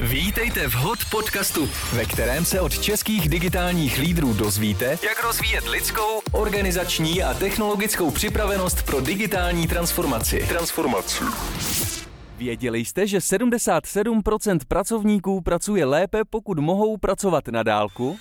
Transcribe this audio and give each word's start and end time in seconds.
Vítejte 0.00 0.68
v 0.68 0.74
HOT 0.74 0.98
podcastu, 1.10 1.68
ve 1.92 2.04
kterém 2.04 2.44
se 2.44 2.60
od 2.60 2.78
českých 2.78 3.28
digitálních 3.28 3.98
lídrů 3.98 4.32
dozvíte, 4.32 4.84
jak 4.84 5.22
rozvíjet 5.24 5.68
lidskou, 5.68 6.20
organizační 6.32 7.22
a 7.22 7.34
technologickou 7.34 8.10
připravenost 8.10 8.82
pro 8.82 9.00
digitální 9.00 9.68
transformaci. 9.68 10.46
Transformaci. 10.48 11.24
Věděli 12.38 12.84
jste, 12.84 13.06
že 13.06 13.18
77% 13.18 14.58
pracovníků 14.68 15.40
pracuje 15.40 15.84
lépe, 15.84 16.24
pokud 16.30 16.58
mohou 16.58 16.96
pracovat 16.96 17.48
na 17.48 17.62
dálku? 17.62 18.18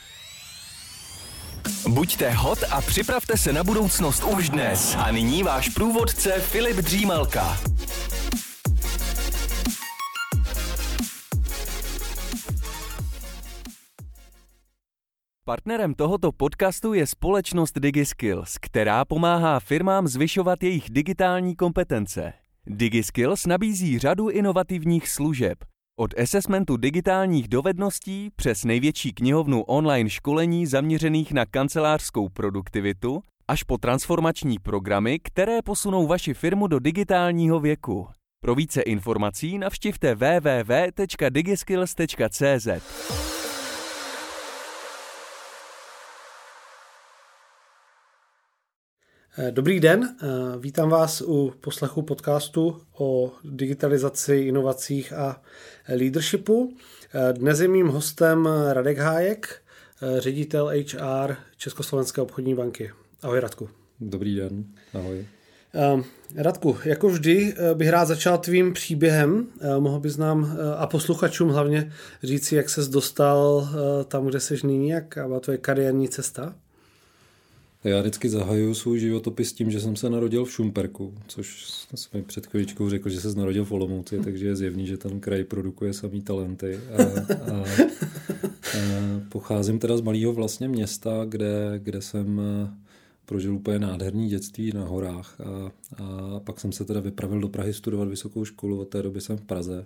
Buďte 1.87 2.31
hot 2.31 2.59
a 2.71 2.81
připravte 2.81 3.37
se 3.37 3.53
na 3.53 3.63
budoucnost 3.63 4.23
už 4.23 4.49
dnes. 4.49 4.95
A 4.99 5.11
nyní 5.11 5.43
váš 5.43 5.69
průvodce 5.69 6.31
Filip 6.31 6.77
Dřímalka. 6.77 7.57
Partnerem 15.45 15.93
tohoto 15.93 16.31
podcastu 16.31 16.93
je 16.93 17.07
společnost 17.07 17.79
DigiSkills, 17.79 18.57
která 18.61 19.05
pomáhá 19.05 19.59
firmám 19.59 20.07
zvyšovat 20.07 20.63
jejich 20.63 20.89
digitální 20.89 21.55
kompetence. 21.55 22.33
DigiSkills 22.65 23.45
nabízí 23.45 23.99
řadu 23.99 24.29
inovativních 24.29 25.09
služeb. 25.09 25.57
Od 25.99 26.19
assessmentu 26.19 26.77
digitálních 26.77 27.47
dovedností 27.47 28.29
přes 28.35 28.63
největší 28.63 29.13
knihovnu 29.13 29.63
online 29.63 30.09
školení 30.09 30.65
zaměřených 30.65 31.31
na 31.31 31.45
kancelářskou 31.45 32.29
produktivitu 32.29 33.21
až 33.47 33.63
po 33.63 33.77
transformační 33.77 34.59
programy, 34.59 35.19
které 35.19 35.61
posunou 35.61 36.07
vaši 36.07 36.33
firmu 36.33 36.67
do 36.67 36.79
digitálního 36.79 37.59
věku. 37.59 38.07
Pro 38.41 38.55
více 38.55 38.81
informací 38.81 39.57
navštivte 39.57 40.15
www.digiskills.cz. 40.15 42.67
dobrý 49.51 49.79
den, 49.79 50.03
eh, 50.03 50.27
vítám 50.59 50.89
vás 50.89 51.21
u 51.21 51.53
poslechu 51.61 52.01
podcastu 52.01 52.81
o 52.97 53.31
digitalizaci, 53.43 54.35
inovacích 54.35 55.13
a 55.13 55.41
leadershipu. 55.89 56.73
Eh, 57.13 57.33
dnes 57.33 57.59
je 57.59 57.67
mým 57.67 57.87
hostem 57.87 58.49
Radek 58.71 58.97
Hájek, 58.97 59.61
ředitel 60.17 60.71
HR 60.73 61.35
Československé 61.57 62.21
obchodní 62.21 62.55
banky. 62.55 62.91
Ahoj 63.21 63.39
Radku. 63.39 63.69
Dobrý 63.99 64.35
den, 64.35 64.65
ahoj. 64.93 65.25
Radku, 66.35 66.77
jako 66.85 67.09
vždy 67.09 67.55
bych 67.73 67.89
rád 67.89 68.05
začal 68.05 68.37
tvým 68.37 68.73
příběhem. 68.73 69.47
Mohl 69.79 69.99
bys 69.99 70.17
nám 70.17 70.57
a 70.77 70.87
posluchačům 70.87 71.49
hlavně 71.49 71.91
říci, 72.23 72.55
jak 72.55 72.69
ses 72.69 72.87
dostal 72.87 73.69
tam, 74.07 74.25
kde 74.25 74.39
jsi 74.39 74.67
nyní, 74.67 74.89
jak 74.89 75.17
byla 75.27 75.39
tvoje 75.39 75.57
kariérní 75.57 76.09
cesta? 76.09 76.55
Já 77.83 78.01
vždycky 78.01 78.29
zahajuju 78.29 78.73
svůj 78.73 78.99
životopis 78.99 79.53
tím, 79.53 79.71
že 79.71 79.79
jsem 79.79 79.95
se 79.95 80.09
narodil 80.09 80.45
v 80.45 80.51
Šumperku, 80.51 81.13
což 81.27 81.65
jsem 81.95 82.19
mi 82.19 82.23
před 82.23 82.45
chvíličkou 82.45 82.89
řekl, 82.89 83.09
že 83.09 83.21
se 83.21 83.35
narodil 83.35 83.65
v 83.65 83.71
Olomouci, 83.71 84.19
takže 84.19 84.47
je 84.47 84.55
zjevný, 84.55 84.87
že 84.87 84.97
ten 84.97 85.19
kraj 85.19 85.43
produkuje 85.43 85.93
samý 85.93 86.21
talenty. 86.21 86.79
A, 86.97 87.03
a, 87.03 87.57
a 87.57 87.63
pocházím 89.29 89.79
teda 89.79 89.97
z 89.97 90.01
malého 90.01 90.33
vlastně 90.33 90.67
města, 90.67 91.25
kde, 91.25 91.79
kde 91.83 92.01
jsem 92.01 92.41
prožil 93.25 93.55
úplně 93.55 93.79
nádherný 93.79 94.29
dětství 94.29 94.71
na 94.75 94.85
horách 94.85 95.41
a, 95.41 95.71
a 96.03 96.39
pak 96.39 96.59
jsem 96.59 96.71
se 96.71 96.85
teda 96.85 96.99
vypravil 96.99 97.39
do 97.39 97.49
Prahy 97.49 97.73
studovat 97.73 98.07
vysokou 98.07 98.45
školu, 98.45 98.79
od 98.79 98.89
té 98.89 99.01
doby 99.01 99.21
jsem 99.21 99.37
v 99.37 99.41
Praze. 99.41 99.85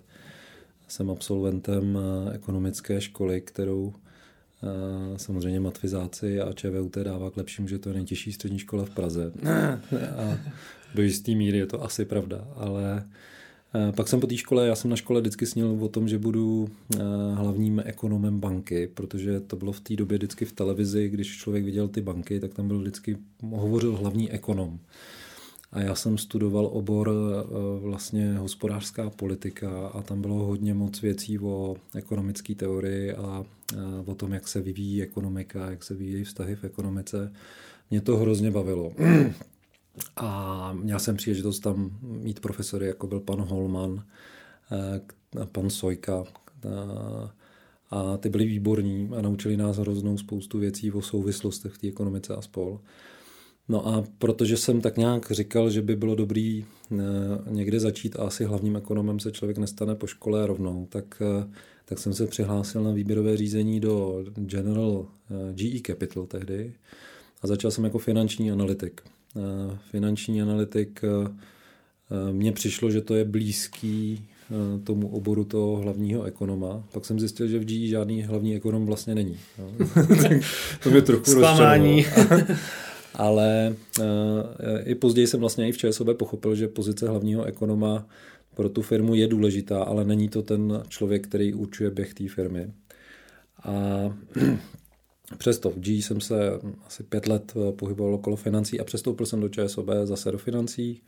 Jsem 0.87 1.09
absolventem 1.09 1.99
ekonomické 2.33 3.01
školy, 3.01 3.41
kterou 3.41 3.93
Samozřejmě 5.17 5.59
matfizáci 5.59 6.41
a 6.41 6.53
ČVUT 6.53 6.97
dává 6.97 7.31
k 7.31 7.37
lepšímu, 7.37 7.67
že 7.67 7.79
to 7.79 7.89
je 7.89 7.95
nejtěžší 7.95 8.33
střední 8.33 8.59
škola 8.59 8.85
v 8.85 8.89
Praze. 8.89 9.31
A 10.17 10.37
do 10.95 11.03
jisté 11.03 11.31
míry 11.31 11.57
je 11.57 11.65
to 11.65 11.83
asi 11.83 12.05
pravda, 12.05 12.47
ale 12.55 13.07
pak 13.95 14.07
jsem 14.07 14.19
po 14.19 14.27
té 14.27 14.37
škole, 14.37 14.67
já 14.67 14.75
jsem 14.75 14.89
na 14.89 14.95
škole 14.95 15.21
vždycky 15.21 15.45
snil 15.45 15.77
o 15.81 15.87
tom, 15.87 16.07
že 16.07 16.19
budu 16.19 16.69
hlavním 17.33 17.81
ekonomem 17.85 18.39
banky, 18.39 18.87
protože 18.93 19.39
to 19.39 19.55
bylo 19.55 19.71
v 19.71 19.79
té 19.79 19.95
době 19.95 20.17
vždycky 20.17 20.45
v 20.45 20.53
televizi, 20.53 21.09
když 21.09 21.37
člověk 21.37 21.65
viděl 21.65 21.87
ty 21.87 22.01
banky, 22.01 22.39
tak 22.39 22.53
tam 22.53 22.67
byl 22.67 22.79
vždycky, 22.79 23.17
hovořil 23.49 23.95
hlavní 23.95 24.31
ekonom. 24.31 24.79
A 25.71 25.81
já 25.81 25.95
jsem 25.95 26.17
studoval 26.17 26.65
obor 26.65 27.09
e, 27.09 27.43
vlastně 27.79 28.37
hospodářská 28.37 29.09
politika 29.09 29.87
a 29.87 30.01
tam 30.01 30.21
bylo 30.21 30.35
hodně 30.35 30.73
moc 30.73 31.01
věcí 31.01 31.39
o 31.39 31.75
ekonomické 31.95 32.55
teorii 32.55 33.13
a 33.13 33.45
o 34.05 34.15
tom, 34.15 34.33
jak 34.33 34.47
se 34.47 34.61
vyvíjí 34.61 35.03
ekonomika, 35.03 35.71
jak 35.71 35.83
se 35.83 35.93
vyvíjí 35.93 36.23
vztahy 36.23 36.55
v 36.55 36.63
ekonomice. 36.63 37.33
Mě 37.91 38.01
to 38.01 38.17
hrozně 38.17 38.51
bavilo. 38.51 38.91
A 40.15 40.73
měl 40.73 40.99
jsem 40.99 41.17
příležitost 41.17 41.59
tam 41.59 41.97
mít 42.01 42.39
profesory, 42.39 42.87
jako 42.87 43.07
byl 43.07 43.19
pan 43.19 43.41
Holman, 43.41 44.03
e, 44.71 45.45
pan 45.45 45.69
Sojka, 45.69 46.23
a 47.89 48.17
ty 48.17 48.29
byli 48.29 48.45
výborní 48.45 49.09
a 49.17 49.21
naučili 49.21 49.57
nás 49.57 49.77
hroznou 49.77 50.17
spoustu 50.17 50.59
věcí 50.59 50.91
o 50.91 51.01
souvislostech 51.01 51.73
v 51.73 51.77
té 51.77 51.87
ekonomice 51.87 52.35
a 52.35 52.41
spol. 52.41 52.79
No 53.69 53.87
a 53.87 54.03
protože 54.17 54.57
jsem 54.57 54.81
tak 54.81 54.97
nějak 54.97 55.31
říkal, 55.31 55.69
že 55.69 55.81
by 55.81 55.95
bylo 55.95 56.15
dobrý 56.15 56.65
eh, 56.91 56.95
někde 57.49 57.79
začít 57.79 58.19
a 58.19 58.23
asi 58.23 58.45
hlavním 58.45 58.75
ekonomem 58.75 59.19
se 59.19 59.31
člověk 59.31 59.57
nestane 59.57 59.95
po 59.95 60.07
škole 60.07 60.47
rovnou, 60.47 60.87
tak, 60.89 61.21
eh, 61.21 61.47
tak 61.85 61.99
jsem 61.99 62.13
se 62.13 62.27
přihlásil 62.27 62.83
na 62.83 62.91
výběrové 62.91 63.37
řízení 63.37 63.79
do 63.79 64.23
General 64.35 65.05
eh, 65.31 65.53
GE 65.53 65.79
Capital 65.85 66.25
tehdy 66.25 66.73
a 67.41 67.47
začal 67.47 67.71
jsem 67.71 67.83
jako 67.83 67.97
finanční 67.97 68.51
analytik. 68.51 69.01
Finanční 69.91 70.41
analytik 70.41 71.01
mně 72.31 72.51
přišlo, 72.51 72.91
že 72.91 73.01
to 73.01 73.15
je 73.15 73.25
blízký 73.25 74.27
tomu 74.83 75.07
oboru 75.07 75.43
toho 75.43 75.77
hlavního 75.77 76.23
ekonoma. 76.23 76.83
Pak 76.91 77.05
jsem 77.05 77.19
zjistil, 77.19 77.47
že 77.47 77.59
v 77.59 77.65
GE 77.65 77.87
žádný 77.87 78.23
hlavní 78.23 78.55
ekonom 78.55 78.85
vlastně 78.85 79.15
není. 79.15 79.37
No. 79.59 79.87
to 80.83 80.89
mě 80.89 81.01
trochu 81.01 81.31
Zklamání. 81.31 82.05
ale 83.17 83.75
uh, 83.99 84.05
i 84.83 84.95
později 84.95 85.27
jsem 85.27 85.39
vlastně 85.39 85.69
i 85.69 85.71
v 85.71 85.77
ČSOB 85.77 86.17
pochopil, 86.17 86.55
že 86.55 86.67
pozice 86.67 87.09
hlavního 87.09 87.43
ekonoma 87.43 88.07
pro 88.55 88.69
tu 88.69 88.81
firmu 88.81 89.15
je 89.15 89.27
důležitá, 89.27 89.83
ale 89.83 90.05
není 90.05 90.29
to 90.29 90.41
ten 90.41 90.83
člověk, 90.87 91.27
který 91.27 91.53
určuje 91.53 91.89
běh 91.89 92.13
té 92.13 92.27
firmy. 92.27 92.71
A 93.63 93.73
přesto 95.37 95.69
v 95.69 95.79
G 95.79 96.01
jsem 96.01 96.21
se 96.21 96.51
asi 96.85 97.03
pět 97.03 97.27
let 97.27 97.53
eh, 97.55 97.71
pohyboval 97.71 98.13
okolo 98.13 98.35
financí 98.35 98.79
a 98.79 98.83
přestoupil 98.83 99.25
jsem 99.25 99.41
do 99.41 99.49
ČSOB 99.49 99.89
zase 100.03 100.31
do 100.31 100.37
financí, 100.37 101.01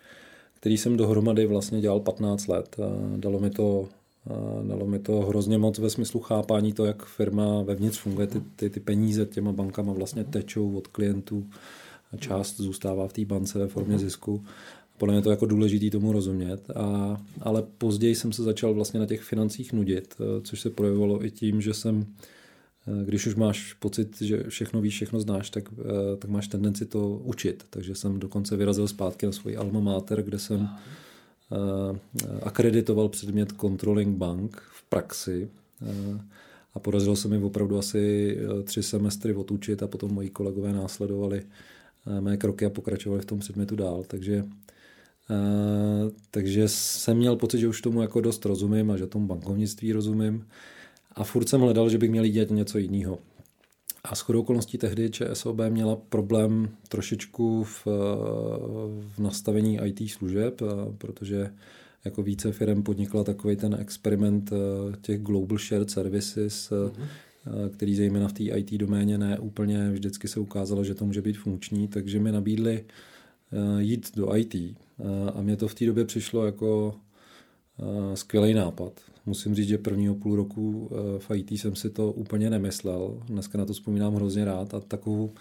který 0.54 0.78
jsem 0.78 0.98
dohromady 0.98 1.46
vlastně 1.46 1.82
dělal 1.82 2.00
15 2.00 2.48
let. 2.48 2.76
A 2.80 3.18
dalo 3.18 3.40
mi 3.40 3.50
to 3.50 3.90
Dalo 4.68 4.88
mi 4.88 5.00
to 5.00 5.20
hrozně 5.20 5.58
moc 5.58 5.80
ve 5.80 5.90
smyslu 5.90 6.20
chápání 6.20 6.74
to, 6.74 6.86
jak 6.86 7.06
firma 7.06 7.62
vevnitř 7.62 7.98
funguje. 7.98 8.28
Ty, 8.28 8.42
ty, 8.56 8.70
ty 8.70 8.80
peníze 8.80 9.26
těma 9.26 9.52
bankama 9.52 9.94
vlastně 9.94 10.24
tečou 10.24 10.78
od 10.78 10.88
klientů 10.88 11.50
část 12.18 12.58
zůstává 12.58 13.08
v 13.08 13.14
té 13.14 13.26
bance 13.26 13.60
ve 13.60 13.68
formě 13.68 13.96
hmm. 13.96 14.06
zisku. 14.06 14.44
Podle 15.00 15.14
mě 15.14 15.22
to 15.22 15.32
jako 15.32 15.46
důležitý 15.46 15.90
tomu 15.90 16.12
rozumět. 16.12 16.70
A, 16.76 17.18
ale 17.42 17.64
později 17.78 18.16
jsem 18.16 18.32
se 18.32 18.44
začal 18.44 18.74
vlastně 18.74 19.00
na 19.00 19.06
těch 19.06 19.22
financích 19.22 19.74
nudit, 19.74 20.16
eh, 20.20 20.42
což 20.42 20.62
se 20.62 20.70
projevovalo 20.70 21.26
i 21.26 21.32
tím, 21.32 21.62
že 21.62 21.74
jsem 21.74 22.06
eh, 22.88 23.06
když 23.06 23.28
už 23.28 23.36
máš 23.36 23.74
pocit, 23.74 24.22
že 24.22 24.44
všechno 24.50 24.82
víš, 24.82 24.94
všechno 24.94 25.20
znáš, 25.20 25.50
tak, 25.50 25.70
eh, 25.80 26.18
tak 26.18 26.30
máš 26.30 26.48
tendenci 26.48 26.86
to 26.86 27.10
učit. 27.24 27.66
Takže 27.70 27.96
jsem 27.96 28.20
dokonce 28.20 28.58
vyrazil 28.58 28.88
zpátky 28.88 29.26
na 29.26 29.32
svůj 29.32 29.58
alma 29.58 29.80
mater, 29.80 30.24
kde 30.24 30.40
jsem 30.40 30.70
akreditoval 32.44 33.10
předmět 33.10 33.54
Controlling 33.62 34.18
Bank 34.18 34.62
v 34.72 34.84
praxi 34.84 35.50
a 36.74 36.80
podařilo 36.80 37.16
se 37.16 37.28
mi 37.28 37.38
opravdu 37.38 37.78
asi 37.78 38.38
tři 38.64 38.84
semestry 38.84 39.34
odučit 39.34 39.84
a 39.84 39.88
potom 39.88 40.14
moji 40.14 40.30
kolegové 40.30 40.74
následovali 40.74 41.42
mé 42.20 42.38
kroky 42.38 42.66
a 42.66 42.70
pokračovali 42.70 43.22
v 43.22 43.26
tom 43.26 43.40
předmětu 43.40 43.76
dál. 43.76 44.04
Takže, 44.08 44.46
takže 46.32 46.68
jsem 46.68 47.18
měl 47.18 47.36
pocit, 47.36 47.60
že 47.60 47.68
už 47.68 47.82
tomu 47.82 48.02
jako 48.02 48.22
dost 48.22 48.46
rozumím 48.46 48.92
a 48.92 48.98
že 48.98 49.08
tomu 49.08 49.28
bankovnictví 49.28 49.92
rozumím. 49.92 50.48
A 51.12 51.24
furt 51.24 51.50
jsem 51.50 51.62
hledal, 51.62 51.90
že 51.90 51.98
bych 51.98 52.12
měl 52.12 52.28
dělat 52.28 52.50
něco 52.50 52.78
jiného. 52.78 53.20
A 54.04 54.16
s 54.16 54.20
chodou 54.20 54.42
okolností 54.42 54.78
tehdy 54.78 55.10
ČSOB 55.10 55.58
měla 55.70 55.96
problém 55.96 56.70
trošičku 56.88 57.64
v, 57.64 57.88
v 59.16 59.20
nastavení 59.20 59.80
IT 59.84 60.12
služeb, 60.12 60.62
protože 60.98 61.52
jako 62.06 62.24
více 62.24 62.52
firm 62.52 62.84
podnikla 62.84 63.24
takový 63.24 63.56
ten 63.56 63.78
experiment 63.80 64.52
těch 65.02 65.22
Global 65.22 65.58
Shared 65.58 65.92
Services, 65.92 66.70
mm-hmm 66.70 67.08
který 67.74 67.96
zejména 67.96 68.28
v 68.28 68.34
té 68.34 68.44
IT 68.44 68.74
doméně 68.74 69.18
ne 69.18 69.40
úplně 69.40 69.92
vždycky 69.92 70.28
se 70.28 70.40
ukázalo, 70.40 70.84
že 70.84 70.96
to 70.96 71.06
může 71.06 71.22
být 71.22 71.38
funkční, 71.38 71.88
takže 71.88 72.20
mi 72.20 72.32
nabídli 72.32 72.86
eh, 72.86 73.84
jít 73.84 74.12
do 74.16 74.36
IT. 74.36 74.56
Eh, 74.56 74.76
a 75.36 75.42
mně 75.42 75.56
to 75.56 75.68
v 75.68 75.76
té 75.76 75.86
době 75.86 76.06
přišlo 76.06 76.46
jako 76.46 76.96
skvělý 78.14 78.54
nápad. 78.54 79.02
musím 79.26 79.56
říct, 79.56 79.68
že 79.68 79.78
prvního 79.78 80.16
půl 80.16 80.36
roku 80.36 80.92
v 81.18 81.32
IT 81.36 81.52
jsem 81.52 81.76
si 81.76 81.90
to 81.90 82.12
úplně 82.12 82.50
nemyslel. 82.50 83.24
Dneska 83.28 83.58
na 83.58 83.66
to 83.66 83.74
vzpomínám 83.74 84.16
hrozně 84.16 84.46
rád 84.46 84.74
a 84.74 84.80
takovou, 84.80 85.32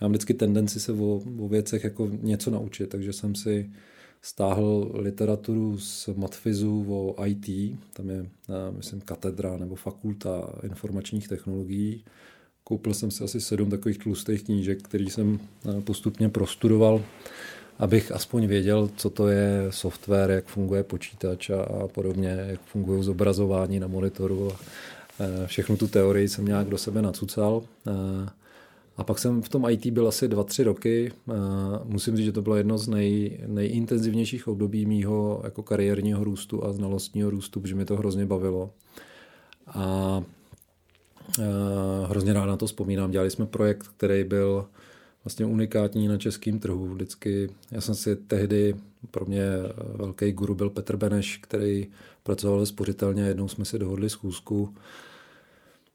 já 0.00 0.04
mám 0.04 0.10
vždycky 0.10 0.34
tendenci 0.34 0.80
se 0.80 0.92
o, 0.92 1.22
o 1.38 1.48
věcech 1.48 1.84
jako 1.84 2.10
něco 2.22 2.50
naučit, 2.50 2.86
takže 2.86 3.12
jsem 3.12 3.34
si 3.34 3.70
stáhl 4.24 4.90
literaturu 4.94 5.78
z 5.78 6.08
Matfizu 6.16 6.86
o 6.88 7.24
IT, 7.26 7.78
tam 7.92 8.10
je, 8.10 8.26
myslím, 8.76 9.00
katedra 9.00 9.56
nebo 9.56 9.74
fakulta 9.74 10.48
informačních 10.62 11.28
technologií. 11.28 12.04
Koupil 12.64 12.94
jsem 12.94 13.10
si 13.10 13.24
asi 13.24 13.40
sedm 13.40 13.70
takových 13.70 13.98
tlustých 13.98 14.44
knížek, 14.44 14.82
který 14.82 15.10
jsem 15.10 15.38
postupně 15.84 16.28
prostudoval, 16.28 17.02
abych 17.78 18.12
aspoň 18.12 18.46
věděl, 18.46 18.90
co 18.96 19.10
to 19.10 19.28
je 19.28 19.66
software, 19.70 20.30
jak 20.30 20.44
funguje 20.44 20.82
počítač 20.82 21.50
a, 21.50 21.88
podobně, 21.88 22.44
jak 22.46 22.60
fungují 22.60 23.04
zobrazování 23.04 23.80
na 23.80 23.86
monitoru. 23.86 24.52
A, 24.52 24.56
všechnu 25.46 25.76
tu 25.76 25.88
teorii 25.88 26.28
jsem 26.28 26.44
nějak 26.44 26.68
do 26.68 26.78
sebe 26.78 27.02
nacucal. 27.02 27.62
A 28.96 29.04
pak 29.04 29.18
jsem 29.18 29.42
v 29.42 29.48
tom 29.48 29.66
IT 29.68 29.86
byl 29.86 30.08
asi 30.08 30.28
dva, 30.28 30.44
tři 30.44 30.62
roky. 30.64 31.12
Musím 31.84 32.16
říct, 32.16 32.24
že 32.24 32.32
to 32.32 32.42
bylo 32.42 32.56
jedno 32.56 32.78
z 32.78 32.88
nej, 32.88 33.40
nejintenzivnějších 33.46 34.48
období 34.48 34.86
mýho 34.86 35.40
jako 35.44 35.62
kariérního 35.62 36.24
růstu 36.24 36.64
a 36.64 36.72
znalostního 36.72 37.30
růstu, 37.30 37.60
protože 37.60 37.74
mi 37.74 37.84
to 37.84 37.96
hrozně 37.96 38.26
bavilo. 38.26 38.70
A 39.66 40.22
hrozně 42.06 42.32
rád 42.32 42.46
na 42.46 42.56
to 42.56 42.66
vzpomínám. 42.66 43.10
Dělali 43.10 43.30
jsme 43.30 43.46
projekt, 43.46 43.88
který 43.96 44.24
byl 44.24 44.66
vlastně 45.24 45.46
unikátní 45.46 46.08
na 46.08 46.18
českém 46.18 46.58
trhu. 46.58 46.88
Vždycky, 46.88 47.50
já 47.70 47.80
jsem 47.80 47.94
si 47.94 48.16
tehdy, 48.16 48.74
pro 49.10 49.24
mě 49.26 49.42
velký 49.94 50.32
guru 50.32 50.54
byl 50.54 50.70
Petr 50.70 50.96
Beneš, 50.96 51.36
který 51.36 51.86
pracoval 52.22 52.66
spořitelně, 52.66 53.22
jednou 53.22 53.48
jsme 53.48 53.64
si 53.64 53.78
dohodli 53.78 54.10
schůzku, 54.10 54.74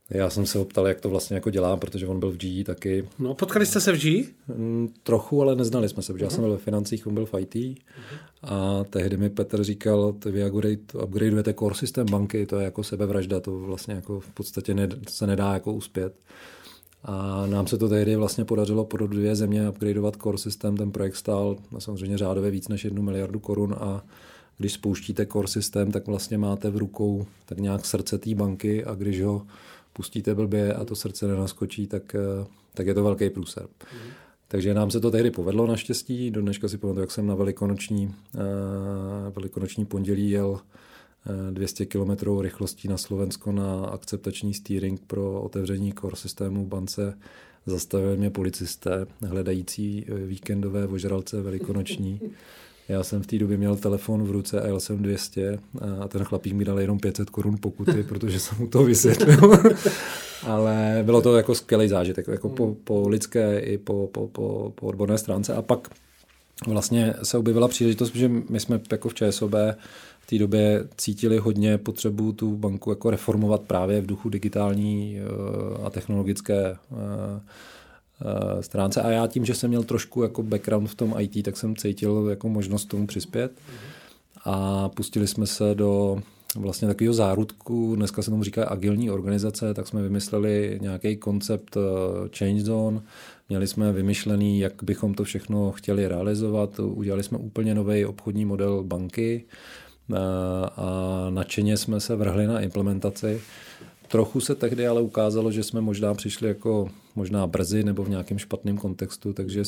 já 0.10 0.30
jsem 0.30 0.46
se 0.46 0.58
ho 0.58 0.66
ptal, 0.66 0.88
jak 0.88 1.02
to 1.02 1.10
vlastně 1.10 1.36
jako 1.36 1.50
dělá, 1.50 1.78
protože 1.78 2.08
on 2.08 2.20
byl 2.20 2.32
v 2.32 2.38
GE 2.38 2.64
taky. 2.64 3.08
No, 3.20 3.34
potkali 3.34 3.66
jste 3.66 3.82
se 3.82 3.92
v 3.92 4.02
GE? 4.02 4.24
Mm, 4.56 4.94
trochu, 5.04 5.42
ale 5.42 5.56
neznali 5.56 5.90
jsme 5.90 6.04
se, 6.04 6.14
protože 6.14 6.26
uh-huh. 6.26 6.28
já 6.28 6.36
jsem 6.36 6.44
byl 6.44 6.52
ve 6.52 6.58
financích, 6.58 7.08
on 7.08 7.14
byl 7.14 7.26
v 7.26 7.34
IT. 7.40 7.56
Uh-huh. 7.56 7.78
A 8.44 8.84
tehdy 8.90 9.18
mi 9.18 9.30
Petr 9.30 9.64
říkal, 9.64 10.16
vy 10.26 10.52
upgradeujete 11.04 11.54
core 11.54 11.76
systém 11.76 12.08
banky, 12.12 12.46
to 12.46 12.60
je 12.60 12.66
jako 12.66 12.84
sebevražda, 12.84 13.40
to 13.40 13.60
vlastně 13.60 13.94
jako 13.94 14.20
v 14.20 14.30
podstatě 14.30 14.74
ne, 14.74 14.90
se 15.10 15.28
nedá 15.28 15.54
jako 15.54 15.74
uspět. 15.74 16.14
A 17.04 17.46
nám 17.46 17.68
se 17.68 17.78
to 17.78 17.90
tehdy 17.90 18.16
vlastně 18.16 18.46
podařilo 18.46 18.86
pro 18.86 19.08
dvě 19.08 19.36
země 19.36 19.70
upgradeovat 19.70 20.18
core 20.24 20.38
systém. 20.38 20.78
Ten 20.78 20.92
projekt 20.92 21.16
stál 21.16 21.58
samozřejmě 21.80 22.18
řádově 22.18 22.52
víc 22.52 22.68
než 22.68 22.84
jednu 22.84 23.02
miliardu 23.02 23.40
korun 23.40 23.76
a 23.80 24.04
když 24.58 24.74
spouštíte 24.74 25.26
core 25.26 25.48
systém, 25.48 25.92
tak 25.92 26.08
vlastně 26.08 26.38
máte 26.38 26.70
v 26.70 26.78
rukou 26.78 27.26
tak 27.46 27.58
nějak 27.58 27.86
srdce 27.86 28.18
té 28.18 28.36
banky 28.36 28.86
a 28.86 28.96
když 28.96 29.22
ho 29.22 29.46
pustíte 30.00 30.36
blbě 30.36 30.74
a 30.74 30.86
to 30.86 30.96
srdce 30.96 31.28
nenaskočí, 31.28 31.88
tak, 31.88 32.16
eh, 32.16 32.46
tak 32.74 32.88
je 32.88 32.94
to 32.94 33.04
velký 33.04 33.30
průser. 33.30 33.64
Mm. 33.64 34.12
Takže 34.48 34.74
nám 34.74 34.92
se 34.92 35.00
to 35.00 35.12
tehdy 35.12 35.32
povedlo 35.32 35.68
naštěstí. 35.68 36.32
Do 36.32 36.42
dneška 36.42 36.68
si 36.68 36.78
pamatuju, 36.78 37.02
jak 37.02 37.12
jsem 37.12 37.28
na 37.28 37.36
velikonoční, 37.36 38.06
uh, 38.08 38.12
velikonoční 39.36 39.86
pondělí 39.86 40.30
jel 40.30 40.60
200 41.52 41.86
km 41.86 42.42
rychlostí 42.42 42.88
na 42.88 42.98
Slovensko 42.98 43.52
na 43.52 43.86
akceptační 43.86 44.54
steering 44.54 45.02
pro 45.08 45.42
otevření 45.42 45.94
core 45.94 46.16
systému 46.16 46.66
bance. 46.66 47.18
Zastavili 47.66 48.18
mě 48.18 48.30
policisté 48.30 49.06
hledající 49.28 50.06
eh, 50.08 50.14
víkendové 50.14 50.88
vožralce 50.88 51.42
velikonoční. 51.42 52.22
Já 52.90 53.04
jsem 53.04 53.24
v 53.24 53.28
té 53.28 53.38
době 53.38 53.58
měl 53.58 53.76
telefon 53.76 54.24
v 54.24 54.32
ruce 54.32 54.62
a 54.62 54.68
jel 54.68 54.80
jsem 54.80 55.04
200 55.04 55.60
a 56.02 56.08
ten 56.08 56.24
chlapík 56.24 56.54
mi 56.54 56.66
dal 56.66 56.80
jenom 56.80 57.00
500 57.00 57.30
korun 57.30 57.58
pokuty, 57.62 58.04
protože 58.10 58.40
jsem 58.40 58.58
mu 58.58 58.68
to 58.68 58.84
vysvětlil. 58.84 59.58
Ale 60.48 61.02
bylo 61.06 61.22
to 61.22 61.38
jako 61.38 61.56
skvělý 61.56 61.88
zážitek, 61.88 62.28
jako 62.28 62.50
po, 62.50 62.76
po 62.84 63.10
lidské 63.10 63.60
i 63.60 63.78
po, 63.78 64.10
po, 64.12 64.28
po, 64.28 64.74
po 64.76 64.88
odborné 64.88 65.18
stránce. 65.18 65.54
A 65.54 65.62
pak 65.62 65.90
vlastně 66.68 67.14
se 67.24 67.38
objevila 67.38 67.68
příležitost, 67.68 68.16
že 68.16 68.32
my 68.50 68.60
jsme 68.60 68.80
jako 68.92 69.10
v 69.10 69.14
ČSOB 69.14 69.52
v 70.20 70.28
té 70.30 70.38
době 70.38 70.88
cítili 70.98 71.38
hodně 71.38 71.78
potřebu 71.78 72.32
tu 72.32 72.58
banku 72.58 72.90
jako 72.90 73.10
reformovat 73.10 73.62
právě 73.62 74.02
v 74.02 74.06
duchu 74.06 74.30
digitální 74.30 75.20
eh, 75.20 75.86
a 75.86 75.90
technologické 75.90 76.78
Eh, 76.92 77.42
stránce. 78.62 79.02
A 79.02 79.10
já 79.10 79.28
tím, 79.28 79.46
že 79.46 79.56
jsem 79.56 79.70
měl 79.70 79.84
trošku 79.84 80.24
jako 80.24 80.44
background 80.44 80.90
v 80.90 80.96
tom 80.96 81.16
IT, 81.20 81.46
tak 81.46 81.58
jsem 81.58 81.76
cítil 81.76 82.28
jako 82.30 82.50
možnost 82.50 82.86
tomu 82.86 83.08
přispět. 83.08 83.52
A 84.46 84.90
pustili 84.90 85.28
jsme 85.28 85.48
se 85.48 85.76
do 85.76 86.22
vlastně 86.56 86.88
takového 86.88 87.14
zárudku, 87.14 87.96
dneska 87.96 88.22
se 88.22 88.32
tomu 88.32 88.44
říká 88.44 88.66
agilní 88.66 89.12
organizace, 89.12 89.74
tak 89.74 89.88
jsme 89.88 90.02
vymysleli 90.02 90.80
nějaký 90.82 91.18
koncept 91.18 91.78
eh, 91.78 92.30
Change 92.38 92.64
Zone, 92.64 93.02
měli 93.50 93.68
jsme 93.68 93.92
vymyšlený, 93.92 94.60
jak 94.60 94.84
bychom 94.84 95.14
to 95.14 95.24
všechno 95.24 95.72
chtěli 95.72 96.08
realizovat, 96.08 96.80
udělali 96.80 97.24
jsme 97.24 97.38
úplně 97.38 97.76
nový 97.76 98.06
obchodní 98.06 98.46
model 98.46 98.84
banky 98.84 99.46
eh, 100.14 100.16
a 100.76 101.28
nadšeně 101.30 101.78
jsme 101.78 102.00
se 102.00 102.16
vrhli 102.16 102.48
na 102.48 102.60
implementaci. 102.60 103.42
Trochu 104.12 104.42
se 104.42 104.56
tehdy 104.56 104.88
ale 104.88 105.02
ukázalo, 105.02 105.52
že 105.52 105.64
jsme 105.64 105.82
možná 105.82 106.14
přišli 106.14 106.48
jako 106.48 106.90
možná 107.16 107.48
brzy 107.48 107.84
nebo 107.84 108.04
v 108.04 108.10
nějakém 108.10 108.38
špatném 108.38 108.78
kontextu, 108.78 109.34
takže 109.34 109.64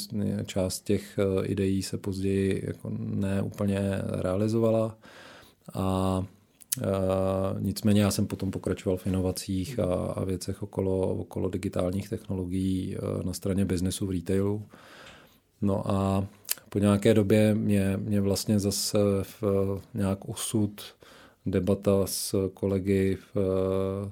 část 0.46 0.80
těch 0.80 1.20
eh, 1.20 1.46
ideí 1.46 1.84
se 1.84 1.98
později 1.98 2.64
jako 2.68 2.92
neúplně 3.00 3.80
realizovala. 4.22 4.98
A 5.74 6.26
Uh, 6.78 7.62
nicméně 7.62 8.02
já 8.02 8.12
jsem 8.12 8.28
potom 8.28 8.52
pokračoval 8.52 8.98
v 8.98 9.08
inovacích 9.08 9.80
a, 9.80 9.86
a 9.94 10.24
věcech 10.24 10.64
okolo, 10.64 11.16
okolo 11.16 11.50
digitálních 11.50 12.10
technologií 12.10 12.98
uh, 12.98 13.24
na 13.24 13.34
straně 13.34 13.66
biznesu 13.66 14.08
v 14.08 14.12
retailu. 14.12 14.64
No 15.62 15.92
a 15.92 16.28
po 16.70 16.80
nějaké 16.80 17.14
době 17.14 17.56
mě, 17.56 17.98
mě 17.98 18.22
vlastně 18.22 18.60
zase 18.60 18.98
v 19.24 19.44
nějak 19.94 20.30
osud 20.30 20.82
debata 21.46 22.06
s 22.06 22.50
kolegy 22.54 23.18
v, 23.34 23.38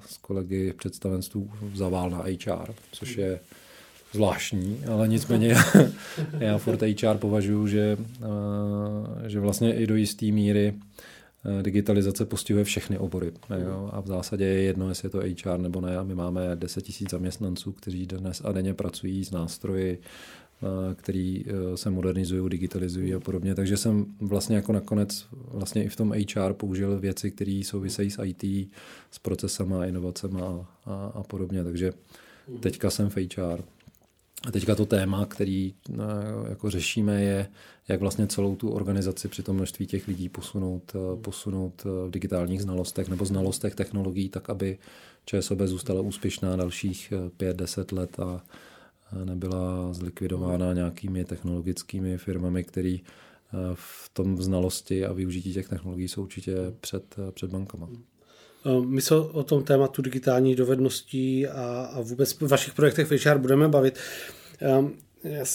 s 0.06 0.16
kolegy 0.16 0.70
v 0.70 0.76
představenstvu 0.76 1.50
zavál 1.74 2.10
na 2.10 2.18
HR, 2.18 2.74
což 2.92 3.16
je 3.16 3.40
zvláštní, 4.12 4.84
ale 4.92 5.08
nicméně 5.08 5.48
já, 5.48 5.64
já 6.38 6.58
furt 6.58 6.82
HR 6.82 7.16
považuji, 7.18 7.66
že, 7.66 7.96
že 9.26 9.40
vlastně 9.40 9.74
i 9.74 9.86
do 9.86 9.96
jisté 9.96 10.26
míry 10.26 10.74
digitalizace 11.62 12.24
postihuje 12.24 12.64
všechny 12.64 12.98
obory. 12.98 13.32
Jo? 13.62 13.90
A 13.92 14.00
v 14.00 14.06
zásadě 14.06 14.44
je 14.44 14.62
jedno, 14.62 14.88
jestli 14.88 15.06
je 15.06 15.10
to 15.10 15.50
HR 15.50 15.58
nebo 15.58 15.80
ne. 15.80 15.98
A 15.98 16.02
my 16.02 16.14
máme 16.14 16.56
10 16.56 16.88
000 16.88 17.08
zaměstnanců, 17.10 17.72
kteří 17.72 18.06
dnes 18.06 18.42
a 18.44 18.52
denně 18.52 18.74
pracují 18.74 19.24
s 19.24 19.30
nástroji, 19.30 19.98
Eh, 19.98 20.39
který 20.94 21.44
eh, 21.46 21.76
se 21.76 21.90
modernizují, 21.90 22.50
digitalizují 22.50 23.14
a 23.14 23.20
podobně. 23.20 23.54
Takže 23.54 23.76
jsem 23.76 24.06
vlastně 24.20 24.56
jako 24.56 24.72
nakonec 24.72 25.26
vlastně 25.32 25.84
i 25.84 25.88
v 25.88 25.96
tom 25.96 26.12
HR 26.12 26.52
použil 26.52 26.98
věci, 26.98 27.30
které 27.30 27.62
souvisejí 27.64 28.10
s 28.10 28.22
IT, 28.24 28.70
s 29.10 29.18
procesama, 29.18 29.86
inovacemi 29.86 30.40
a, 30.40 30.66
a, 30.84 31.12
a 31.14 31.22
podobně. 31.22 31.64
Takže 31.64 31.92
teďka 32.60 32.90
jsem 32.90 33.10
v 33.10 33.16
HR. 33.16 33.62
A 34.48 34.50
teďka 34.50 34.74
to 34.74 34.86
téma, 34.86 35.26
který 35.26 35.74
eh, 35.90 35.94
jako 36.48 36.70
řešíme, 36.70 37.22
je, 37.22 37.46
jak 37.88 38.00
vlastně 38.00 38.26
celou 38.26 38.56
tu 38.56 38.70
organizaci 38.70 39.28
při 39.28 39.42
tom 39.42 39.56
množství 39.56 39.86
těch 39.86 40.08
lidí 40.08 40.28
posunout, 40.28 40.92
posunout 41.22 41.84
v 41.84 42.10
digitálních 42.10 42.62
znalostech 42.62 43.08
nebo 43.08 43.24
znalostech 43.24 43.74
technologií, 43.74 44.28
tak 44.28 44.50
aby 44.50 44.78
ČSOB 45.24 45.58
zůstala 45.64 46.00
úspěšná 46.00 46.56
dalších 46.56 47.12
5-10 47.38 47.96
let 47.96 48.20
a, 48.20 48.42
nebyla 49.24 49.92
zlikvidována 49.92 50.72
nějakými 50.72 51.24
technologickými 51.24 52.18
firmami, 52.18 52.64
které 52.64 52.96
eh, 52.98 53.56
v 53.74 54.10
tom 54.12 54.42
znalosti 54.42 55.04
a 55.06 55.12
využití 55.12 55.52
těch 55.52 55.68
technologií 55.68 56.08
jsou 56.08 56.22
určitě 56.22 56.56
před, 56.80 57.04
eh, 57.18 57.32
před 57.32 57.50
bankama. 57.50 57.88
Eh, 58.66 58.86
my 58.86 59.02
se 59.02 59.14
o 59.14 59.42
tom 59.42 59.64
tématu 59.64 60.02
digitální 60.02 60.54
dovedností 60.54 61.46
a, 61.46 61.90
a 61.94 62.00
vůbec 62.00 62.32
v 62.32 62.48
vašich 62.48 62.74
projektech 62.74 63.06
v 63.06 63.26
HR 63.26 63.38
budeme 63.38 63.68
bavit. 63.68 63.98
Ehm, 64.60 64.92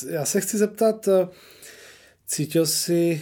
já 0.09 0.25
se 0.25 0.41
chci 0.41 0.57
zeptat, 0.57 1.09
cítil 2.27 2.65
jsi 2.65 3.21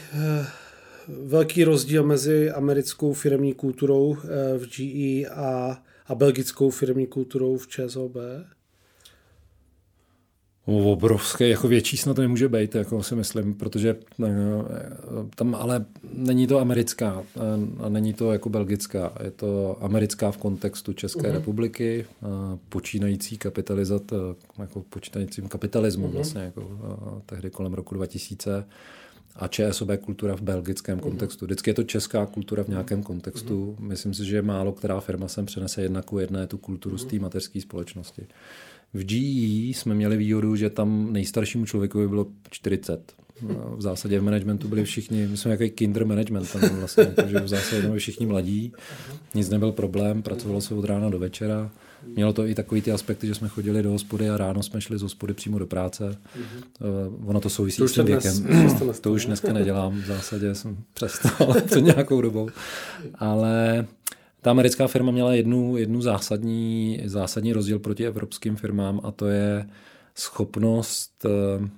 velký 1.08 1.64
rozdíl 1.64 2.04
mezi 2.04 2.52
americkou 2.52 3.14
firmní 3.14 3.54
kulturou 3.54 4.18
v 4.58 4.68
GE 4.78 5.30
a, 5.30 5.84
a 6.08 6.16
belgickou 6.16 6.70
firmní 6.70 7.08
kulturou 7.08 7.58
v 7.58 7.68
ČSOB? 7.68 8.16
Obrovské, 10.66 11.48
jako 11.48 11.68
větší 11.68 11.98
snad 11.98 12.14
to 12.14 12.22
nemůže 12.22 12.50
být, 12.50 12.76
jako 12.76 13.04
si 13.04 13.16
myslím, 13.16 13.54
protože 13.54 13.96
eh, 14.26 14.30
tam 15.36 15.56
ale 15.56 15.86
není 16.14 16.48
to 16.48 16.60
americká 16.60 17.24
eh, 17.36 17.40
a 17.84 17.90
není 17.90 18.14
to 18.14 18.32
jako 18.32 18.50
belgická, 18.50 19.14
je 19.24 19.32
to 19.32 19.78
americká 19.82 20.32
v 20.32 20.38
kontextu 20.38 20.94
České 20.94 21.22
uh-huh. 21.22 21.34
republiky, 21.34 22.06
eh, 22.08 22.26
počínající 22.70 23.38
kapitalizat, 23.38 24.14
jako 24.60 24.82
počínajícím 24.90 25.48
kapitalismu 25.48 26.08
uh-huh. 26.08 26.14
vlastně, 26.14 26.42
jako 26.42 26.68
tehdy 27.26 27.50
kolem 27.50 27.74
roku 27.74 27.96
2000 27.96 28.66
a 29.36 29.48
ČSOB 29.48 29.90
kultura 30.02 30.36
v 30.36 30.42
belgickém 30.42 30.98
mhm. 30.98 31.04
kontextu. 31.04 31.46
Vždycky 31.46 31.70
je 31.70 31.74
to 31.74 31.84
česká 31.84 32.26
kultura 32.26 32.64
v 32.64 32.68
nějakém 32.68 33.04
kontextu. 33.04 33.76
Myslím 33.80 34.14
si, 34.14 34.26
že 34.26 34.42
málo 34.42 34.72
která 34.72 35.00
firma 35.00 35.28
sem 35.28 35.46
přenese 35.46 35.82
jedna 35.82 36.02
ku 36.02 36.20
jedné 36.20 36.48
tu 36.48 36.58
kulturu 36.58 36.98
z 36.98 37.06
té 37.06 37.20
mateřské 37.20 37.62
společnosti. 37.62 38.28
V 38.94 39.04
GE 39.04 39.70
jsme 39.74 39.96
měli 39.96 40.18
výhodu, 40.18 40.56
že 40.56 40.70
tam 40.70 41.14
nejstaršímu 41.14 41.66
člověku 41.66 42.10
bylo 42.10 42.28
40. 42.50 43.14
V 43.76 43.82
zásadě 43.82 44.20
v 44.20 44.24
managementu 44.24 44.68
byli 44.68 44.84
všichni, 44.84 45.28
my 45.28 45.38
jsme 45.38 45.52
jaký 45.52 45.70
kinder 45.70 46.06
management 46.06 46.52
tam 46.52 46.62
vlastně, 46.62 47.06
takže 47.06 47.40
v 47.40 47.48
zásadě 47.48 47.82
byli 47.82 48.00
všichni 48.00 48.26
mladí, 48.26 48.74
nic 49.36 49.50
nebyl 49.50 49.72
problém, 49.72 50.22
pracovalo 50.22 50.62
se 50.62 50.74
od 50.74 50.86
rána 50.86 51.10
do 51.10 51.20
večera. 51.20 51.72
Mělo 52.16 52.34
to 52.34 52.46
i 52.46 52.56
takový 52.56 52.82
ty 52.82 52.92
aspekty, 52.92 53.28
že 53.28 53.36
jsme 53.36 53.48
chodili 53.48 53.84
do 53.84 53.92
hospody 53.92 54.30
a 54.30 54.38
ráno 54.38 54.64
jsme 54.64 54.82
šli 54.82 54.98
z 54.98 55.02
hospody 55.02 55.34
přímo 55.34 55.60
do 55.60 55.68
práce. 55.68 56.10
Mm-hmm. 56.10 57.14
Ono 57.26 57.40
to 57.40 57.50
souvisí 57.50 57.78
to 57.78 57.88
s 57.88 57.94
tím 57.94 58.06
věkem. 58.06 58.44
Dnes, 58.44 59.00
to 59.00 59.12
už 59.12 59.26
dneska 59.26 59.54
nedělám, 59.54 60.02
v 60.02 60.06
zásadě 60.06 60.56
jsem 60.56 60.78
přestal 60.94 61.54
před 61.66 61.82
nějakou 61.82 62.22
dobou. 62.22 62.50
Ale 63.16 63.86
ta 64.44 64.52
americká 64.52 64.88
firma 64.88 65.12
měla 65.12 65.34
jednu, 65.34 65.78
jednu 65.78 66.02
zásadní, 66.02 67.02
zásadní 67.06 67.54
rozdíl 67.54 67.80
proti 67.80 68.06
evropským 68.06 68.56
firmám 68.56 69.02
a 69.04 69.12
to 69.12 69.28
je 69.28 69.70
schopnost, 70.16 71.26
eh, 71.26 71.70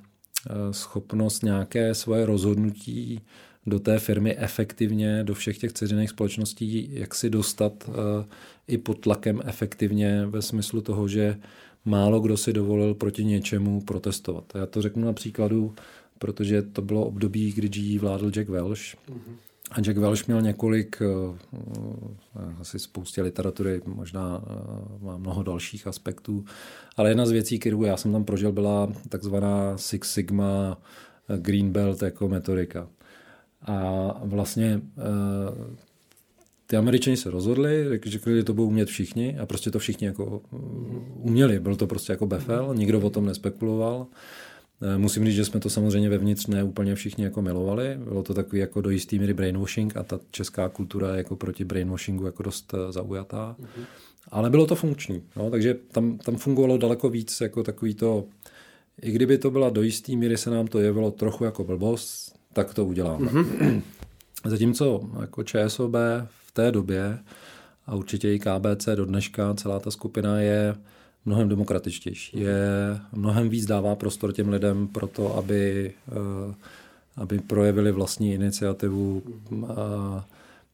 schopnost 0.71 1.43
nějaké 1.43 1.95
svoje 1.95 2.25
rozhodnutí 2.25 3.21
do 3.65 3.79
té 3.79 3.99
firmy 3.99 4.37
efektivně, 4.37 5.23
do 5.23 5.33
všech 5.33 5.57
těch 5.57 5.73
dceřiných 5.73 6.09
společností, 6.09 6.89
jak 6.91 7.15
si 7.15 7.29
dostat 7.29 7.89
eh, 7.89 8.25
i 8.67 8.77
pod 8.77 8.99
tlakem 8.99 9.41
efektivně 9.45 10.25
ve 10.25 10.41
smyslu 10.41 10.81
toho, 10.81 11.07
že 11.07 11.37
málo 11.85 12.19
kdo 12.19 12.37
si 12.37 12.53
dovolil 12.53 12.93
proti 12.93 13.25
něčemu 13.25 13.81
protestovat. 13.81 14.43
Já 14.55 14.65
to 14.65 14.81
řeknu 14.81 15.05
na 15.05 15.13
příkladu, 15.13 15.75
protože 16.19 16.61
to 16.61 16.81
bylo 16.81 17.05
období, 17.05 17.51
kdy 17.51 17.69
GE 17.69 17.99
vládl 17.99 18.31
Jack 18.35 18.49
Welch. 18.49 18.79
Mm-hmm. 18.79 19.35
A 19.71 19.81
Jack 19.81 19.97
Welch 19.97 20.27
měl 20.27 20.41
několik, 20.41 21.01
uh, 21.01 21.35
asi 22.59 22.79
spoustě 22.79 23.21
literatury, 23.21 23.81
možná 23.85 24.37
uh, 24.37 25.03
má 25.03 25.17
mnoho 25.17 25.43
dalších 25.43 25.87
aspektů, 25.87 26.45
ale 26.97 27.09
jedna 27.09 27.25
z 27.25 27.31
věcí, 27.31 27.59
kterou 27.59 27.83
já 27.83 27.97
jsem 27.97 28.11
tam 28.11 28.23
prožil, 28.23 28.51
byla 28.51 28.93
takzvaná 29.09 29.77
Six 29.77 30.13
Sigma 30.13 30.77
Green 31.37 31.71
Belt 31.71 32.01
jako 32.01 32.27
metodika. 32.27 32.87
A 33.61 34.13
vlastně 34.23 34.81
ty 36.67 36.77
američani 36.77 37.17
se 37.17 37.31
rozhodli, 37.31 37.99
řekli, 38.05 38.37
že 38.37 38.43
to 38.43 38.53
budou 38.53 38.67
umět 38.67 38.87
všichni 38.87 39.39
a 39.39 39.45
prostě 39.45 39.71
to 39.71 39.79
všichni 39.79 40.07
jako 40.07 40.41
uměli. 41.15 41.59
Byl 41.59 41.75
to 41.75 41.87
prostě 41.87 42.13
jako 42.13 42.27
befel, 42.27 42.75
nikdo 42.75 42.99
o 42.99 43.09
tom 43.09 43.25
nespekuloval. 43.25 44.07
Eh, 44.81 44.97
musím 44.97 45.25
říct, 45.25 45.35
že 45.35 45.45
jsme 45.45 45.59
to 45.59 45.69
samozřejmě 45.69 46.09
vevnitř 46.09 46.47
ne 46.47 46.63
úplně 46.63 46.95
všichni 46.95 47.23
jako 47.23 47.41
milovali. 47.41 47.97
Bylo 48.03 48.23
to 48.23 48.33
takový 48.33 48.59
jako 48.59 48.81
do 48.81 48.89
jistý 48.89 49.19
míry 49.19 49.33
brainwashing 49.33 49.97
a 49.97 50.03
ta 50.03 50.19
česká 50.31 50.69
kultura 50.69 51.11
je 51.11 51.17
jako 51.17 51.35
proti 51.35 51.65
brainwashingu 51.65 52.25
jako 52.25 52.43
dost 52.43 52.73
eh, 52.73 52.91
zaujatá. 52.91 53.55
Mm-hmm. 53.59 53.85
Ale 54.31 54.49
bylo 54.49 54.65
to 54.65 54.75
funkční, 54.75 55.23
no, 55.35 55.49
takže 55.49 55.73
tam, 55.91 56.17
tam 56.17 56.35
fungovalo 56.35 56.77
daleko 56.77 57.09
víc 57.09 57.41
jako 57.41 57.63
takový 57.63 57.95
to, 57.95 58.25
i 59.01 59.11
kdyby 59.11 59.37
to 59.37 59.51
byla 59.51 59.69
do 59.69 59.81
jistý 59.81 60.17
míry 60.17 60.37
se 60.37 60.49
nám 60.49 60.67
to 60.67 60.79
jevilo 60.79 61.11
trochu 61.11 61.43
jako 61.43 61.63
blbost, 61.63 62.35
tak 62.53 62.73
to 62.73 62.85
uděláme. 62.85 63.31
Mm-hmm. 63.31 63.81
Zatímco 64.45 65.09
jako 65.21 65.43
ČSOB 65.43 65.93
v 66.27 66.51
té 66.53 66.71
době 66.71 67.19
a 67.85 67.95
určitě 67.95 68.33
i 68.33 68.39
KBC 68.39 68.85
do 68.95 69.05
dneška, 69.05 69.53
celá 69.53 69.79
ta 69.79 69.91
skupina 69.91 70.41
je 70.41 70.75
mnohem 71.25 71.49
demokratičtější. 71.49 72.39
Je 72.39 72.57
mnohem 73.11 73.49
víc 73.49 73.65
dává 73.65 73.95
prostor 73.95 74.33
těm 74.33 74.49
lidem 74.49 74.87
pro 74.87 75.07
to, 75.07 75.37
aby, 75.37 75.93
eh, 76.11 76.55
aby 77.15 77.39
projevili 77.39 77.91
vlastní 77.91 78.33
iniciativu. 78.33 79.23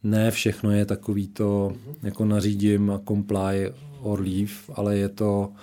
Ne 0.04 0.32
všechno 0.32 0.72
je 0.72 0.86
takový 0.86 1.28
to, 1.28 1.74
jako 2.04 2.26
nařídím 2.26 2.92
a 2.92 3.02
comply 3.08 3.74
or 4.02 4.22
leave, 4.22 4.54
ale 4.74 4.98
je 4.98 5.10
to 5.10 5.54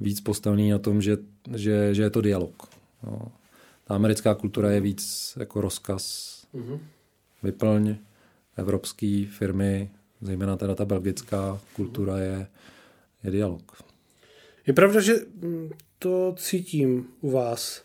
víc 0.00 0.20
postavený 0.20 0.70
na 0.70 0.78
tom, 0.78 1.02
že, 1.02 1.16
že, 1.54 1.94
že 1.94 2.02
je 2.02 2.10
to 2.10 2.20
dialog. 2.20 2.68
No. 3.02 3.32
Ta 3.84 3.94
americká 3.94 4.34
kultura 4.34 4.70
je 4.70 4.80
víc 4.80 5.32
jako 5.40 5.60
rozkaz. 5.60 6.34
Vyplň 7.42 7.96
evropské 8.56 9.26
firmy, 9.30 9.90
zejména 10.20 10.56
teda 10.56 10.74
ta 10.74 10.84
belgická 10.84 11.60
kultura 11.76 12.18
je, 12.18 12.46
je 13.24 13.30
dialog. 13.30 13.87
Je 14.68 14.74
pravda, 14.74 15.00
že 15.00 15.14
mm, 15.42 15.70
to 15.98 16.34
cítím 16.38 17.06
u 17.20 17.30
vás. 17.30 17.82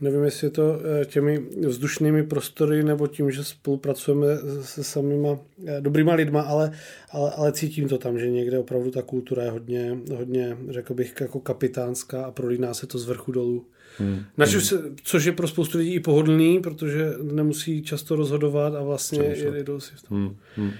Nevím, 0.00 0.24
jestli 0.24 0.46
je 0.46 0.50
to 0.50 0.80
eh, 0.80 1.04
těmi 1.04 1.38
vzdušnými 1.66 2.22
prostory 2.22 2.82
nebo 2.82 3.06
tím, 3.06 3.30
že 3.30 3.44
spolupracujeme 3.44 4.26
se 4.62 4.84
samýma 4.84 5.38
eh, 5.66 5.80
dobrýma 5.80 6.14
lidma, 6.14 6.40
ale, 6.40 6.72
ale, 7.10 7.30
ale 7.30 7.52
cítím 7.52 7.88
to 7.88 7.98
tam, 7.98 8.18
že 8.18 8.30
někde 8.30 8.58
opravdu 8.58 8.90
ta 8.90 9.02
kultura 9.02 9.42
je 9.42 9.50
hodně, 9.50 9.98
hodně 10.16 10.56
řekl 10.68 10.94
bych, 10.94 11.14
jako 11.20 11.40
kapitánská 11.40 12.24
a 12.24 12.30
prolíná 12.30 12.74
se 12.74 12.86
to 12.86 12.98
z 12.98 13.06
vrchu 13.06 13.32
dolů. 13.32 13.66
Hmm. 13.98 14.22
Načuž 14.36 14.64
se, 14.64 14.82
což 15.02 15.24
je 15.24 15.32
pro 15.32 15.48
spoustu 15.48 15.78
lidí 15.78 15.94
i 15.94 16.00
pohodlný, 16.00 16.60
protože 16.60 17.12
nemusí 17.22 17.82
často 17.82 18.16
rozhodovat 18.16 18.74
a 18.74 18.82
vlastně 18.82 19.22
jedou 19.54 19.80
si 19.80 19.94
v 19.94 20.02
tom. 20.02 20.18
Hmm. 20.18 20.36
Hmm. 20.56 20.72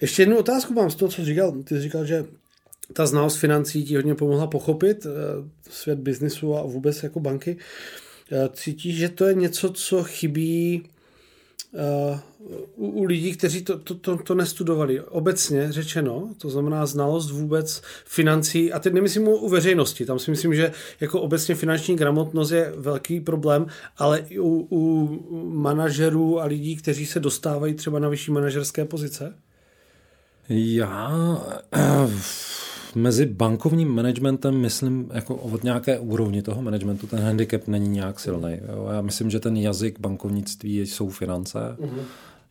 Ještě 0.00 0.22
jednu 0.22 0.38
otázku 0.38 0.74
mám 0.74 0.90
z 0.90 0.94
toho, 0.94 1.08
co 1.08 1.16
jsi 1.16 1.26
říkal. 1.26 1.52
Ty 1.52 1.74
jsi 1.74 1.80
říkal, 1.80 2.04
že 2.04 2.24
ta 2.92 3.06
znalost 3.06 3.36
financí 3.36 3.84
ti 3.84 3.96
hodně 3.96 4.14
pomohla 4.14 4.46
pochopit 4.46 5.06
uh, 5.06 5.12
svět 5.70 5.98
biznisu 5.98 6.56
a 6.56 6.62
vůbec 6.62 7.02
jako 7.02 7.20
banky. 7.20 7.56
Uh, 8.32 8.48
cítíš, 8.52 8.96
že 8.96 9.08
to 9.08 9.24
je 9.24 9.34
něco, 9.34 9.70
co 9.70 10.04
chybí 10.04 10.82
uh, 11.72 12.18
u, 12.76 12.88
u 12.88 13.04
lidí, 13.04 13.32
kteří 13.32 13.62
to, 13.62 13.78
to, 13.78 13.94
to, 13.94 14.16
to 14.16 14.34
nestudovali. 14.34 15.00
Obecně 15.00 15.72
řečeno, 15.72 16.34
to 16.38 16.50
znamená 16.50 16.86
znalost 16.86 17.30
vůbec 17.30 17.82
financí, 18.04 18.72
a 18.72 18.78
teď 18.78 18.92
nemyslím 18.92 19.28
u 19.28 19.48
veřejnosti, 19.48 20.06
tam 20.06 20.18
si 20.18 20.30
myslím, 20.30 20.54
že 20.54 20.72
jako 21.00 21.20
obecně 21.20 21.54
finanční 21.54 21.96
gramotnost 21.96 22.50
je 22.50 22.72
velký 22.76 23.20
problém, 23.20 23.66
ale 23.96 24.18
i 24.28 24.38
u, 24.38 24.66
u 24.70 25.08
manažerů 25.50 26.40
a 26.40 26.44
lidí, 26.44 26.76
kteří 26.76 27.06
se 27.06 27.20
dostávají 27.20 27.74
třeba 27.74 27.98
na 27.98 28.08
vyšší 28.08 28.30
manažerské 28.30 28.84
pozice? 28.84 29.34
Já 30.48 31.38
mezi 32.94 33.26
bankovním 33.26 33.88
managementem, 33.88 34.60
myslím, 34.60 35.10
jako 35.14 35.34
od 35.34 35.64
nějaké 35.64 35.98
úrovni 35.98 36.42
toho 36.42 36.62
managementu, 36.62 37.06
ten 37.06 37.20
handicap 37.20 37.68
není 37.68 37.88
nějak 37.88 38.20
silný. 38.20 38.58
Já 38.92 39.00
myslím, 39.00 39.30
že 39.30 39.40
ten 39.40 39.56
jazyk 39.56 40.00
bankovnictví 40.00 40.78
jsou 40.80 41.08
finance 41.08 41.76
uh-huh. 41.80 42.02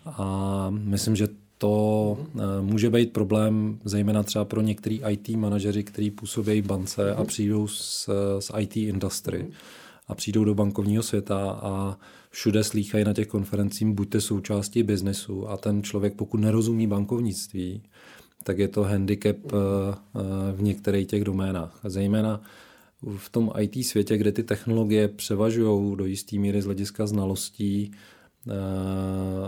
a 0.05 0.67
myslím, 0.69 1.15
že 1.15 1.27
to 1.57 1.67
uh-huh. 1.67 2.61
může 2.61 2.89
být 2.89 3.13
problém 3.13 3.79
zejména 3.83 4.23
třeba 4.23 4.45
pro 4.45 4.61
některý 4.61 5.01
IT 5.09 5.29
manažeři, 5.29 5.83
kteří 5.83 6.11
působí 6.11 6.61
bance 6.61 7.01
uh-huh. 7.01 7.21
a 7.21 7.23
přijdou 7.23 7.67
z, 7.67 8.09
z 8.39 8.51
IT 8.59 8.77
industry 8.77 9.39
uh-huh. 9.39 9.53
a 10.07 10.15
přijdou 10.15 10.43
do 10.43 10.55
bankovního 10.55 11.03
světa 11.03 11.51
a 11.51 11.97
všude 12.29 12.63
slýchají 12.63 13.05
na 13.05 13.13
těch 13.13 13.27
konferencích, 13.27 13.87
buďte 13.87 14.21
součástí 14.21 14.83
biznesu 14.83 15.49
a 15.49 15.57
ten 15.57 15.83
člověk, 15.83 16.13
pokud 16.15 16.37
nerozumí 16.37 16.87
bankovnictví, 16.87 17.81
tak 18.43 18.59
je 18.59 18.67
to 18.67 18.83
handicap 18.83 19.37
eh, 19.45 19.55
eh, 19.55 20.19
v 20.53 20.61
některých 20.61 21.07
těch 21.07 21.23
doménách. 21.23 21.79
A 21.83 21.89
zejména 21.89 22.41
v 23.17 23.29
tom 23.29 23.51
IT 23.59 23.85
světě, 23.85 24.17
kde 24.17 24.31
ty 24.31 24.43
technologie 24.43 25.07
převažují 25.07 25.97
do 25.97 26.05
jisté 26.05 26.37
míry 26.37 26.61
z 26.61 26.65
hlediska 26.65 27.07
znalostí 27.07 27.91
eh, 28.47 28.51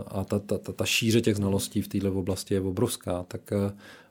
a 0.07 0.23
ta, 0.23 0.39
ta, 0.39 0.57
ta, 0.57 0.71
ta 0.71 0.85
šíře 0.85 1.21
těch 1.21 1.35
znalostí 1.35 1.81
v 1.81 1.87
této 1.87 2.13
oblasti 2.13 2.53
je 2.53 2.61
obrovská, 2.61 3.25
tak 3.27 3.41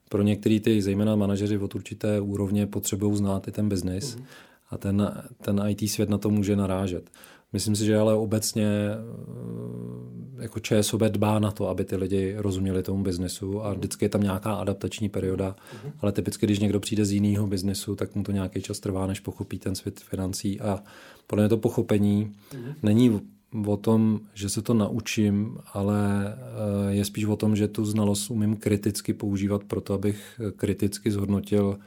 pro 0.08 0.22
některý 0.22 0.60
ty, 0.60 0.82
zejména 0.82 1.16
manažeři 1.16 1.58
od 1.58 1.74
určité 1.74 2.20
úrovně, 2.20 2.66
potřebují 2.66 3.16
znát 3.16 3.48
i 3.48 3.52
ten 3.52 3.68
biznis 3.68 4.16
mm. 4.16 4.24
a 4.70 4.78
ten, 4.78 5.24
ten 5.40 5.62
IT 5.68 5.90
svět 5.90 6.08
na 6.08 6.18
to 6.18 6.30
může 6.30 6.56
narážet. 6.56 7.10
Myslím 7.52 7.76
si, 7.76 7.84
že 7.84 7.98
ale 7.98 8.14
obecně 8.14 8.66
eh, 8.68 10.42
jako 10.42 10.60
ČSOB 10.60 11.00
dbá 11.00 11.38
na 11.38 11.50
to, 11.50 11.68
aby 11.68 11.84
ty 11.84 11.96
lidi 11.96 12.34
rozuměli 12.36 12.82
tomu 12.82 13.02
biznesu 13.02 13.64
a 13.64 13.74
vždycky 13.74 14.04
je 14.04 14.08
tam 14.08 14.22
nějaká 14.22 14.54
adaptační 14.54 15.08
perioda, 15.08 15.56
ale 16.00 16.12
typicky, 16.12 16.46
když 16.46 16.58
někdo 16.58 16.80
přijde 16.80 17.04
z 17.04 17.12
jiného 17.12 17.46
biznesu, 17.46 17.96
tak 17.96 18.14
mu 18.14 18.22
to 18.22 18.32
nějaký 18.32 18.62
čas 18.62 18.80
trvá, 18.80 19.06
než 19.06 19.20
pochopí 19.20 19.58
ten 19.58 19.74
svět 19.74 20.00
financí. 20.00 20.60
A 20.60 20.82
podle 21.26 21.42
mě 21.42 21.48
to 21.48 21.56
pochopení 21.56 22.32
není 22.82 23.20
o 23.66 23.76
tom, 23.76 24.20
že 24.34 24.48
se 24.48 24.62
to 24.62 24.74
naučím, 24.74 25.58
ale 25.72 26.34
eh, 26.34 26.94
je 26.94 27.04
spíš 27.04 27.24
o 27.24 27.36
tom, 27.36 27.56
že 27.56 27.68
tu 27.68 27.84
znalost 27.84 28.30
umím 28.30 28.56
kriticky 28.56 29.14
používat 29.14 29.64
pro 29.64 29.80
to, 29.80 29.94
abych 29.94 30.40
kriticky 30.56 31.10
zhodnotil 31.10 31.78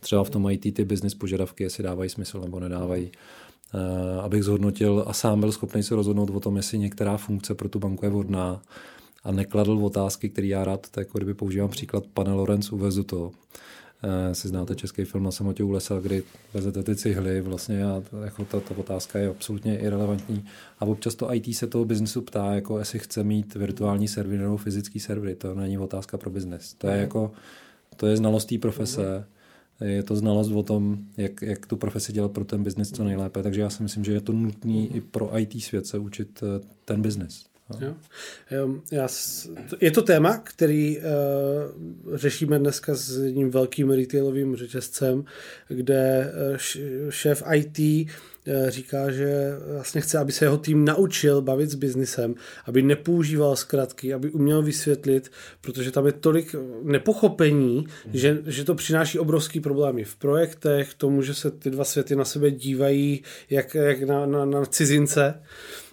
třeba 0.00 0.24
v 0.24 0.30
tom 0.30 0.50
IT 0.50 0.74
ty 0.74 0.84
business 0.84 1.14
požadavky, 1.14 1.64
jestli 1.64 1.84
dávají 1.84 2.10
smysl 2.10 2.40
nebo 2.40 2.60
nedávají. 2.60 3.10
Eh, 3.74 4.20
abych 4.20 4.44
zhodnotil 4.44 5.04
a 5.06 5.12
sám 5.12 5.40
byl 5.40 5.52
schopný 5.52 5.82
se 5.82 5.94
rozhodnout 5.94 6.30
o 6.30 6.40
tom, 6.40 6.56
jestli 6.56 6.78
některá 6.78 7.16
funkce 7.16 7.54
pro 7.54 7.68
tu 7.68 7.78
banku 7.78 8.04
je 8.04 8.10
vhodná 8.10 8.62
a 9.24 9.32
nekladl 9.32 9.84
otázky, 9.84 10.28
které 10.28 10.46
já 10.46 10.64
rád, 10.64 10.86
tak 10.90 11.06
jako 11.06 11.18
kdyby 11.18 11.34
používám 11.34 11.70
příklad, 11.70 12.04
pane 12.14 12.32
Lorenz, 12.32 12.72
uvezu 12.72 13.04
to. 13.04 13.32
Eh, 14.04 14.34
si 14.34 14.48
znáte 14.48 14.74
český 14.74 15.04
film 15.04 15.24
na 15.24 15.30
samotě 15.30 15.64
u 15.64 15.70
lesa, 15.70 15.98
kdy 16.00 16.22
vezete 16.54 16.82
ty 16.82 16.96
cihly 16.96 17.40
vlastně 17.40 17.84
a 17.84 18.02
jako 18.24 18.44
ta, 18.44 18.60
ta 18.60 18.76
otázka 18.76 19.18
je 19.18 19.28
absolutně 19.28 19.78
irrelevantní. 19.78 20.44
A 20.80 20.84
občas 20.84 21.14
to 21.14 21.34
IT 21.34 21.54
se 21.54 21.66
toho 21.66 21.84
biznesu 21.84 22.22
ptá, 22.22 22.54
jako 22.54 22.78
jestli 22.78 22.98
chce 22.98 23.24
mít 23.24 23.54
virtuální 23.54 24.08
server 24.08 24.40
nebo 24.40 24.56
fyzický 24.56 25.00
servery. 25.00 25.34
To 25.34 25.54
není 25.54 25.78
otázka 25.78 26.18
pro 26.18 26.30
biznes. 26.30 26.74
To 26.74 26.86
je 26.86 26.96
jako, 26.96 27.32
to 27.96 28.06
je 28.06 28.16
znalost 28.16 28.44
té 28.44 28.58
profese, 28.58 29.24
je 29.80 30.02
to 30.02 30.16
znalost 30.16 30.50
o 30.50 30.62
tom, 30.62 30.98
jak, 31.16 31.42
jak 31.42 31.66
tu 31.66 31.76
profesi 31.76 32.12
dělat 32.12 32.32
pro 32.32 32.44
ten 32.44 32.62
biznis 32.62 32.90
co 32.90 33.04
nejlépe. 33.04 33.42
Takže 33.42 33.60
já 33.60 33.70
si 33.70 33.82
myslím, 33.82 34.04
že 34.04 34.12
je 34.12 34.20
to 34.20 34.32
nutné 34.32 34.86
i 34.86 35.00
pro 35.00 35.38
IT 35.38 35.62
svět 35.62 35.86
se 35.86 35.98
učit 35.98 36.42
eh, 36.42 36.66
ten 36.84 37.02
biznis. 37.02 37.51
Jo. 37.80 37.94
Já, 38.90 39.08
je 39.80 39.90
to 39.90 40.02
téma, 40.02 40.38
který 40.38 40.98
uh, 40.98 41.04
řešíme 42.16 42.58
dneska 42.58 42.94
s 42.94 43.18
jedním 43.24 43.50
velkým 43.50 43.90
retailovým 43.90 44.56
řetězcem, 44.56 45.24
kde 45.68 46.32
uh, 46.52 46.56
šéf 47.10 47.42
IT 47.54 47.78
uh, 47.78 48.68
říká, 48.68 49.10
že 49.10 49.50
vlastně 49.74 50.00
chce, 50.00 50.18
aby 50.18 50.32
se 50.32 50.44
jeho 50.44 50.58
tým 50.58 50.84
naučil 50.84 51.42
bavit 51.42 51.70
s 51.70 51.74
biznisem, 51.74 52.34
aby 52.64 52.82
nepoužíval 52.82 53.56
zkratky, 53.56 54.14
aby 54.14 54.30
uměl 54.30 54.62
vysvětlit, 54.62 55.32
protože 55.60 55.90
tam 55.90 56.06
je 56.06 56.12
tolik 56.12 56.54
nepochopení, 56.82 57.86
že, 58.12 58.38
že 58.46 58.64
to 58.64 58.74
přináší 58.74 59.18
obrovský 59.18 59.60
problémy 59.60 60.04
v 60.04 60.16
projektech, 60.16 60.94
tomu, 60.94 61.22
že 61.22 61.34
se 61.34 61.50
ty 61.50 61.70
dva 61.70 61.84
světy 61.84 62.16
na 62.16 62.24
sebe 62.24 62.50
dívají 62.50 63.22
jak, 63.50 63.74
jak 63.74 64.02
na, 64.02 64.26
na, 64.26 64.44
na 64.44 64.66
cizince. 64.66 65.42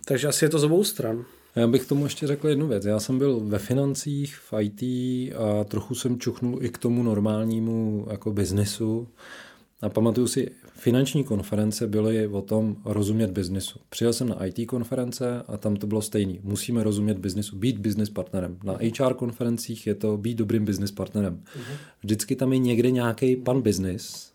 Takže 0.06 0.28
asi 0.28 0.46
je 0.46 0.50
to 0.50 0.60
z 0.60 0.64
obou 0.64 0.84
stran. 0.84 1.26
Já 1.56 1.68
bych 1.68 1.86
tomu 1.86 2.04
ještě 2.04 2.28
řekl 2.28 2.48
jednu 2.48 2.68
věc. 2.68 2.86
Já 2.86 3.00
jsem 3.00 3.18
byl 3.18 3.40
ve 3.40 3.60
financích, 3.60 4.36
v 4.36 4.54
IT 4.62 4.82
a 5.36 5.64
trochu 5.64 5.96
jsem 5.96 6.20
čuchnul 6.20 6.60
i 6.62 6.70
k 6.70 6.78
tomu 6.78 7.04
normálnímu 7.04 8.08
jako 8.10 8.32
biznesu. 8.32 9.08
A 9.82 9.90
pamatuju 9.90 10.28
si, 10.28 10.52
finanční 10.74 11.24
konference 11.24 11.88
byly 11.88 12.28
o 12.28 12.42
tom 12.42 12.76
rozumět 12.86 13.32
biznesu. 13.32 13.80
Přijel 13.90 14.14
jsem 14.14 14.30
na 14.30 14.46
IT 14.46 14.68
konference 14.68 15.44
a 15.48 15.58
tam 15.58 15.76
to 15.76 15.88
bylo 15.88 16.02
stejný. 16.02 16.40
Musíme 16.44 16.84
rozumět 16.84 17.18
biznesu, 17.18 17.56
být 17.56 17.78
business 17.78 18.10
partnerem. 18.10 18.58
Na 18.64 18.74
HR 18.74 19.14
konferencích 19.14 19.88
je 19.88 19.96
to 19.96 20.18
být 20.18 20.38
dobrým 20.38 20.66
business 20.66 20.92
partnerem. 20.92 21.34
Mhm. 21.34 21.76
Vždycky 22.04 22.36
tam 22.36 22.54
je 22.54 22.60
někde 22.60 22.92
nějaký 22.92 23.36
pan 23.36 23.62
business. 23.62 24.32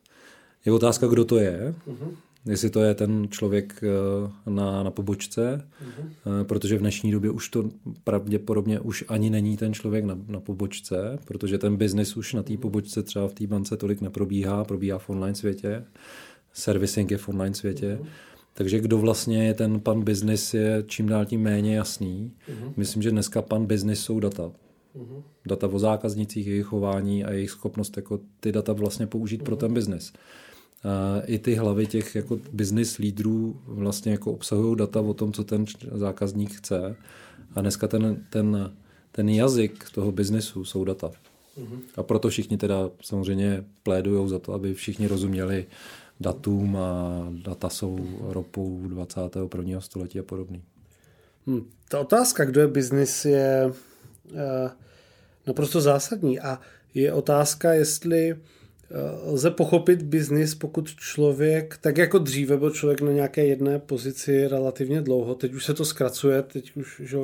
Je 0.64 0.73
otázka, 0.73 1.06
kdo 1.06 1.25
to 1.25 1.37
je. 1.37 1.75
Jestli 2.47 2.71
to 2.71 2.83
je 2.83 2.95
ten 2.95 3.27
člověk 3.31 3.81
eh, 3.83 4.51
na, 4.51 4.83
na 4.83 4.91
pobočce, 4.91 5.69
uh-huh. 5.85 6.45
protože 6.45 6.77
v 6.77 6.81
dnešní 6.81 7.13
době 7.13 7.31
už 7.31 7.49
to 7.49 7.71
pravděpodobně 8.05 8.81
už 8.81 9.05
ani 9.09 9.31
není 9.31 9.57
ten 9.57 9.75
člověk 9.75 10.05
na, 10.05 10.19
na 10.29 10.41
pobočce, 10.41 11.19
protože 11.25 11.59
ten 11.59 11.77
biznis 11.77 12.17
už 12.17 12.35
na 12.35 12.43
té 12.43 12.57
pobočce 12.57 13.03
třeba 13.03 13.29
v 13.29 13.35
té 13.35 13.47
bance 13.47 13.77
tolik 13.77 14.01
neprobíhá, 14.01 14.65
probíhá 14.65 14.99
v 14.99 15.11
online 15.11 15.35
světě, 15.35 15.85
servicing 16.53 17.11
je 17.11 17.19
v 17.19 17.29
online 17.29 17.55
světě, 17.55 17.99
uh-huh. 18.01 18.07
takže 18.55 18.81
kdo 18.81 18.99
vlastně 18.99 19.47
je 19.47 19.55
ten 19.55 19.81
pan 19.81 20.03
biznis 20.03 20.55
je 20.55 20.85
čím 20.87 21.07
dál 21.07 21.25
tím 21.25 21.43
méně 21.43 21.77
jasný. 21.77 22.33
Uh-huh. 22.49 22.73
Myslím, 22.77 23.03
že 23.03 23.11
dneska 23.11 23.43
pan 23.43 23.67
biznis 23.67 24.01
jsou 24.01 24.21
data. 24.21 24.43
Uh-huh. 24.97 25.23
Data 25.47 25.67
o 25.67 25.79
zákaznicích, 25.79 26.47
jejich 26.47 26.67
chování 26.67 27.25
a 27.25 27.33
jejich 27.33 27.51
schopnost 27.51 27.97
jako 27.97 28.21
ty 28.41 28.53
data 28.53 28.73
vlastně 28.73 29.07
použít 29.07 29.41
uh-huh. 29.41 29.45
pro 29.45 29.57
ten 29.57 29.75
biznis 29.75 30.13
i 31.26 31.38
ty 31.38 31.55
hlavy 31.55 31.87
těch 31.87 32.14
jako 32.14 32.38
business 32.53 32.99
lídrů 32.99 33.61
vlastně 33.67 34.12
jako 34.12 34.33
obsahují 34.33 34.76
data 34.76 35.00
o 35.00 35.14
tom, 35.14 35.33
co 35.33 35.45
ten 35.45 35.64
zákazník 35.93 36.55
chce. 36.55 36.97
A 37.55 37.61
dneska 37.61 37.88
ten, 37.88 38.25
ten, 38.31 38.73
ten 39.12 39.29
jazyk 39.29 39.91
toho 39.91 40.12
biznesu 40.12 40.64
jsou 40.64 40.85
data. 40.85 41.11
Mm-hmm. 41.59 41.79
A 41.97 42.03
proto 42.03 42.29
všichni 42.29 42.57
teda 42.57 42.91
samozřejmě 43.03 43.64
plédují 43.83 44.29
za 44.29 44.38
to, 44.38 44.53
aby 44.53 44.75
všichni 44.75 45.07
rozuměli 45.07 45.67
datům 46.21 46.76
a 46.76 47.23
data 47.31 47.69
jsou 47.69 48.21
ropou 48.21 48.81
21. 48.88 49.81
století 49.81 50.19
a 50.19 50.23
podobný. 50.23 50.62
Hmm. 51.47 51.71
Ta 51.88 52.00
otázka, 52.00 52.45
kdo 52.45 52.61
je 52.61 52.67
biznis, 52.67 53.25
je 53.25 53.73
uh, 54.33 54.38
naprosto 55.47 55.81
zásadní 55.81 56.41
a 56.41 56.61
je 56.95 57.12
otázka, 57.12 57.73
jestli 57.73 58.31
Eh, 58.31 58.37
lze 59.25 59.50
pochopit 59.50 60.03
biznis, 60.03 60.55
pokud 60.55 60.88
člověk, 60.88 61.79
tak 61.81 61.99
jako 61.99 62.19
dříve 62.19 62.56
byl 62.56 62.71
člověk 62.71 63.00
na 63.00 63.13
nějaké 63.13 63.47
jedné 63.47 63.78
pozici 63.78 64.49
relativně 64.49 65.02
dlouho, 65.02 65.35
teď 65.35 65.54
už 65.54 65.65
se 65.65 65.75
to 65.75 65.85
zkracuje, 65.85 66.43
teď 66.43 66.76
už 66.76 67.00
že, 67.04 67.19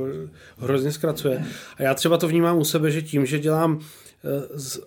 hrozně 0.59 0.93
zkracuje. 0.93 1.45
A 1.77 1.83
já 1.83 1.95
třeba 1.95 2.17
to 2.17 2.29
vnímám 2.29 2.59
u 2.59 2.65
sebe, 2.65 2.91
že 2.91 3.03
tím, 3.03 3.27
že 3.27 3.39
dělám 3.39 3.81
eh, 3.81 4.59
z, 4.59 4.81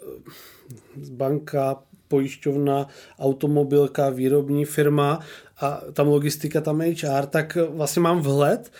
z 1.02 1.10
banka, 1.10 1.84
pojišťovna, 2.08 2.88
automobilka, 3.19 4.10
výrobní 4.10 4.65
firma 4.65 5.19
a 5.62 5.82
tam 5.93 6.08
logistika, 6.08 6.62
tam 6.62 6.82
HR, 6.82 7.26
tak 7.26 7.58
vlastně 7.69 8.02
mám 8.02 8.21
vhled, 8.21 8.71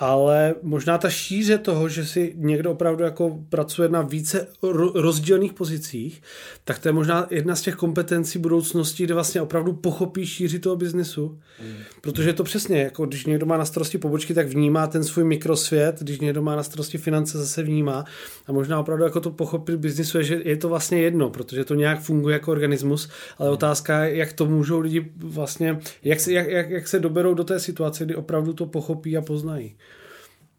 ale 0.00 0.54
možná 0.62 0.98
ta 0.98 1.10
šíře 1.10 1.58
toho, 1.58 1.88
že 1.88 2.06
si 2.06 2.32
někdo 2.36 2.72
opravdu 2.72 3.04
jako 3.04 3.38
pracuje 3.48 3.88
na 3.88 4.02
více 4.02 4.46
rozdílných 4.94 5.52
pozicích, 5.52 6.22
tak 6.64 6.78
to 6.78 6.88
je 6.88 6.92
možná 6.92 7.26
jedna 7.30 7.56
z 7.56 7.62
těch 7.62 7.74
kompetencí 7.74 8.38
budoucnosti, 8.38 9.04
kde 9.04 9.14
vlastně 9.14 9.42
opravdu 9.42 9.72
pochopí 9.72 10.26
šíři 10.26 10.58
toho 10.58 10.76
biznesu. 10.76 11.38
Mm. 11.62 11.76
Protože 12.00 12.28
je 12.28 12.32
to 12.32 12.44
přesně, 12.44 12.82
jako 12.82 13.06
když 13.06 13.26
někdo 13.26 13.46
má 13.46 13.56
na 13.56 13.64
starosti 13.64 13.98
pobočky, 13.98 14.34
tak 14.34 14.48
vnímá 14.48 14.86
ten 14.86 15.04
svůj 15.04 15.24
mikrosvět, 15.24 16.00
když 16.00 16.20
někdo 16.20 16.42
má 16.42 16.56
na 16.56 16.62
starosti 16.62 16.98
finance, 16.98 17.38
zase 17.38 17.62
vnímá. 17.62 18.04
A 18.46 18.52
možná 18.52 18.80
opravdu 18.80 19.04
jako 19.04 19.20
to 19.20 19.30
pochopit 19.30 19.76
biznisu 19.76 20.18
je, 20.18 20.24
že 20.24 20.40
je 20.44 20.56
to 20.56 20.68
vlastně 20.68 21.02
jedno, 21.02 21.30
protože 21.30 21.64
to 21.64 21.74
nějak 21.74 22.00
funguje 22.00 22.32
jako 22.32 22.52
organismus, 22.52 23.08
ale 23.38 23.48
mm. 23.48 23.54
otázka 23.54 24.04
je, 24.04 24.16
jak 24.16 24.32
to 24.32 24.46
můžou 24.46 24.80
lidi 24.80 25.10
vlastně, 25.16 25.78
jak 26.04 26.20
se, 26.20 26.32
jak, 26.32 26.48
jak, 26.48 26.70
jak 26.70 26.88
se 26.88 26.98
doberou 26.98 27.34
do 27.34 27.44
té 27.44 27.60
situace, 27.60 28.04
kdy 28.04 28.14
opravdu 28.14 28.52
to 28.52 28.66
pochopí 28.66 29.16
a 29.16 29.20
poznají. 29.22 29.74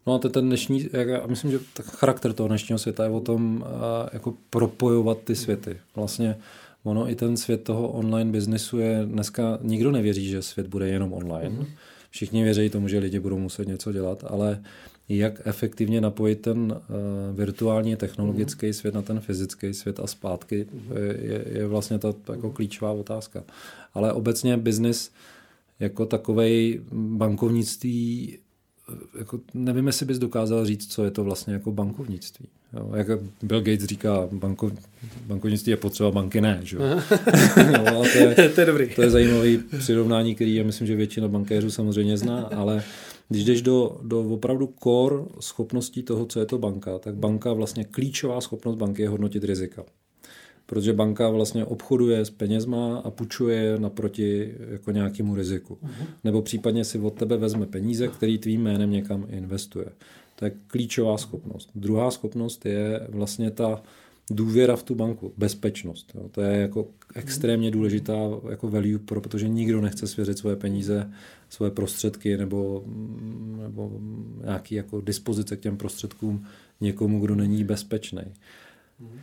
No 0.06 0.14
a 0.14 0.18
to 0.18 0.28
ten 0.28 0.46
dnešní, 0.46 0.88
já 0.92 1.26
myslím, 1.26 1.50
že 1.50 1.58
charakter 1.82 2.32
toho 2.32 2.48
dnešního 2.48 2.78
světa 2.78 3.04
je 3.04 3.10
o 3.10 3.20
tom 3.20 3.64
jako 4.12 4.34
propojovat 4.50 5.18
ty 5.24 5.36
světy. 5.36 5.76
Vlastně 5.96 6.36
ono 6.84 7.10
i 7.10 7.14
ten 7.14 7.36
svět 7.36 7.64
toho 7.64 7.88
online 7.88 8.32
biznesu 8.32 8.78
je 8.78 9.02
dneska, 9.04 9.58
nikdo 9.62 9.90
nevěří, 9.90 10.28
že 10.28 10.42
svět 10.42 10.66
bude 10.66 10.88
jenom 10.88 11.12
online. 11.12 11.56
Mm-hmm. 11.56 11.66
Všichni 12.10 12.42
věří 12.42 12.70
tomu, 12.70 12.88
že 12.88 12.98
lidi 12.98 13.20
budou 13.20 13.38
muset 13.38 13.68
něco 13.68 13.92
dělat, 13.92 14.24
ale 14.28 14.62
jak 15.08 15.46
efektivně 15.46 16.00
napojit 16.00 16.40
ten 16.40 16.58
uh, 16.72 16.78
virtuální 17.36 17.96
technologický 17.96 18.66
mm-hmm. 18.66 18.72
svět 18.72 18.94
na 18.94 19.02
ten 19.02 19.20
fyzický 19.20 19.74
svět 19.74 20.00
a 20.00 20.06
zpátky, 20.06 20.64
mm-hmm. 20.64 20.96
je, 21.20 21.44
je 21.58 21.66
vlastně 21.66 21.98
ta 21.98 22.14
jako 22.32 22.50
klíčová 22.50 22.90
otázka. 22.90 23.44
Ale 23.94 24.12
obecně 24.12 24.56
biznis 24.56 25.10
jako 25.80 26.06
takovej 26.06 26.80
bankovnictví 26.92 28.38
jako 29.18 29.40
nevím, 29.54 29.86
jestli 29.86 30.06
bys 30.06 30.18
dokázal 30.18 30.66
říct, 30.66 30.92
co 30.92 31.04
je 31.04 31.10
to 31.10 31.24
vlastně 31.24 31.54
jako 31.54 31.72
bankovnictví. 31.72 32.48
Jo, 32.72 32.90
jak 32.94 33.06
Bill 33.42 33.60
Gates 33.60 33.84
říká, 33.84 34.28
banko, 34.32 34.70
bankovnictví 35.26 35.70
je 35.70 35.76
potřeba, 35.76 36.10
banky 36.10 36.40
ne. 36.40 36.60
Že? 36.62 36.76
jo, 36.76 38.04
to, 38.12 38.18
je, 38.18 38.48
to 38.54 38.60
je 38.60 38.66
dobrý. 38.66 38.94
To 38.94 39.02
je 39.02 39.10
zajímavý 39.10 39.58
přirovnání, 39.78 40.34
který 40.34 40.54
já 40.54 40.64
myslím, 40.64 40.86
že 40.86 40.96
většina 40.96 41.28
bankéřů 41.28 41.70
samozřejmě 41.70 42.16
zná, 42.16 42.40
ale 42.40 42.82
když 43.28 43.44
jdeš 43.44 43.62
do, 43.62 44.00
do 44.02 44.20
opravdu 44.20 44.74
core 44.82 45.16
schopností 45.40 46.02
toho, 46.02 46.26
co 46.26 46.40
je 46.40 46.46
to 46.46 46.58
banka, 46.58 46.98
tak 46.98 47.14
banka 47.14 47.52
vlastně 47.52 47.84
klíčová 47.84 48.40
schopnost 48.40 48.76
banky 48.76 49.02
je 49.02 49.08
hodnotit 49.08 49.44
rizika 49.44 49.84
protože 50.72 50.92
banka 50.92 51.28
vlastně 51.28 51.64
obchoduje 51.64 52.24
s 52.24 52.30
penězma 52.30 52.98
a 52.98 53.10
půjčuje 53.10 53.78
naproti 53.78 54.54
jako 54.70 54.90
nějakému 54.90 55.34
riziku. 55.34 55.74
Uh-huh. 55.74 56.06
Nebo 56.24 56.42
případně 56.42 56.84
si 56.84 56.98
od 56.98 57.14
tebe 57.14 57.36
vezme 57.36 57.66
peníze, 57.66 58.08
který 58.08 58.38
tvým 58.38 58.62
jménem 58.62 58.90
někam 58.90 59.26
investuje. 59.28 59.86
To 60.36 60.44
je 60.44 60.52
klíčová 60.66 61.18
schopnost. 61.18 61.70
Druhá 61.74 62.10
schopnost 62.10 62.66
je 62.66 63.06
vlastně 63.08 63.50
ta 63.50 63.82
důvěra 64.30 64.76
v 64.76 64.82
tu 64.82 64.94
banku, 64.94 65.32
bezpečnost. 65.36 66.12
Jo. 66.14 66.28
To 66.28 66.40
je 66.40 66.60
jako 66.60 66.88
extrémně 67.14 67.70
důležitá 67.70 68.18
jako 68.50 68.68
value, 68.68 68.98
protože 68.98 69.48
nikdo 69.48 69.80
nechce 69.80 70.06
svěřit 70.06 70.38
svoje 70.38 70.56
peníze, 70.56 71.12
svoje 71.48 71.70
prostředky 71.70 72.36
nebo, 72.36 72.84
nebo 73.62 74.00
nějaký 74.44 74.74
jako 74.74 75.00
dispozice 75.00 75.56
k 75.56 75.60
těm 75.60 75.76
prostředkům 75.76 76.44
někomu, 76.80 77.20
kdo 77.20 77.34
není 77.34 77.64
bezpečný. 77.64 78.22
Uh-huh 78.22 79.18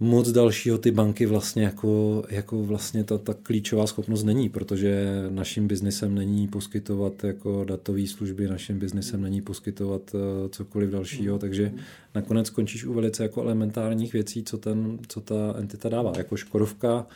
moc 0.00 0.32
dalšího 0.32 0.78
ty 0.78 0.90
banky 0.90 1.26
vlastně 1.26 1.62
jako, 1.62 2.24
jako 2.30 2.64
vlastně 2.64 3.04
ta, 3.04 3.18
ta 3.18 3.34
klíčová 3.34 3.86
schopnost 3.86 4.24
není, 4.24 4.48
protože 4.48 5.06
naším 5.28 5.68
biznesem 5.68 6.14
není 6.14 6.48
poskytovat 6.48 7.24
jako 7.24 7.64
datové 7.64 8.06
služby, 8.06 8.48
naším 8.48 8.78
biznesem 8.78 9.22
není 9.22 9.40
poskytovat 9.42 10.14
uh, 10.14 10.20
cokoliv 10.50 10.90
dalšího, 10.90 11.34
mm. 11.34 11.40
takže 11.40 11.72
nakonec 12.14 12.46
skončíš 12.46 12.84
u 12.84 12.92
velice 12.92 13.22
jako 13.22 13.42
elementárních 13.42 14.12
věcí, 14.12 14.44
co, 14.44 14.58
ten, 14.58 14.98
co 15.08 15.20
ta 15.20 15.54
entita 15.58 15.88
dává. 15.88 16.12
Jako 16.16 16.36
Škodovka 16.36 17.06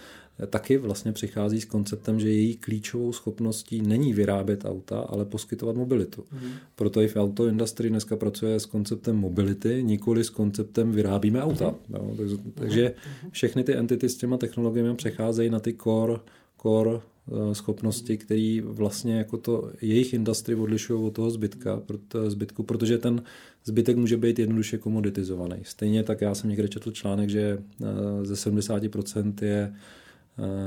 taky 0.47 0.79
vlastně 0.79 1.12
přichází 1.12 1.61
s 1.61 1.64
konceptem, 1.64 2.21
že 2.21 2.29
její 2.29 2.57
klíčovou 2.57 3.12
schopností 3.12 3.81
není 3.83 4.12
vyrábět 4.12 4.64
auta, 4.64 5.01
ale 5.01 5.25
poskytovat 5.25 5.77
mobilitu. 5.77 6.25
Mm. 6.33 6.51
Proto 6.75 7.03
i 7.03 7.09
v 7.09 7.16
auto 7.16 7.47
industry 7.47 7.88
dneska 7.88 8.16
pracuje 8.16 8.61
s 8.61 8.66
konceptem 8.66 9.16
mobility, 9.16 9.83
nikoli 9.83 10.25
s 10.25 10.31
konceptem 10.31 10.92
vyrábíme 10.92 11.42
auta. 11.42 11.71
Mm. 11.71 11.95
Jo, 11.95 12.14
takže, 12.16 12.37
takže 12.55 12.95
všechny 13.31 13.64
ty 13.64 13.77
entity 13.77 14.09
s 14.09 14.16
těma 14.16 14.37
technologiemi 14.37 14.95
přecházejí 14.95 15.51
na 15.51 15.61
ty 15.61 15.75
core, 15.83 16.18
core 16.62 16.90
eh, 16.97 17.55
schopnosti, 17.55 18.16
které 18.16 18.61
vlastně 18.64 19.18
jako 19.18 19.37
to 19.37 19.73
jejich 19.83 20.14
industry 20.14 20.55
odlišují 20.55 21.05
od 21.05 21.11
toho 21.14 21.31
zbytka, 21.31 21.83
proto, 21.87 22.31
zbytku, 22.31 22.62
protože 22.62 22.99
ten 22.99 23.23
zbytek 23.64 23.97
může 23.97 24.16
být 24.16 24.38
jednoduše 24.38 24.79
komoditizovaný. 24.79 25.57
Stejně 25.62 26.03
tak 26.03 26.21
já 26.21 26.35
jsem 26.35 26.51
někde 26.51 26.68
četl 26.68 26.90
článek, 26.90 27.31
že 27.31 27.59
eh, 27.83 28.25
ze 28.25 28.51
70% 28.51 29.35
je 29.42 29.73
Eh, 29.73 30.02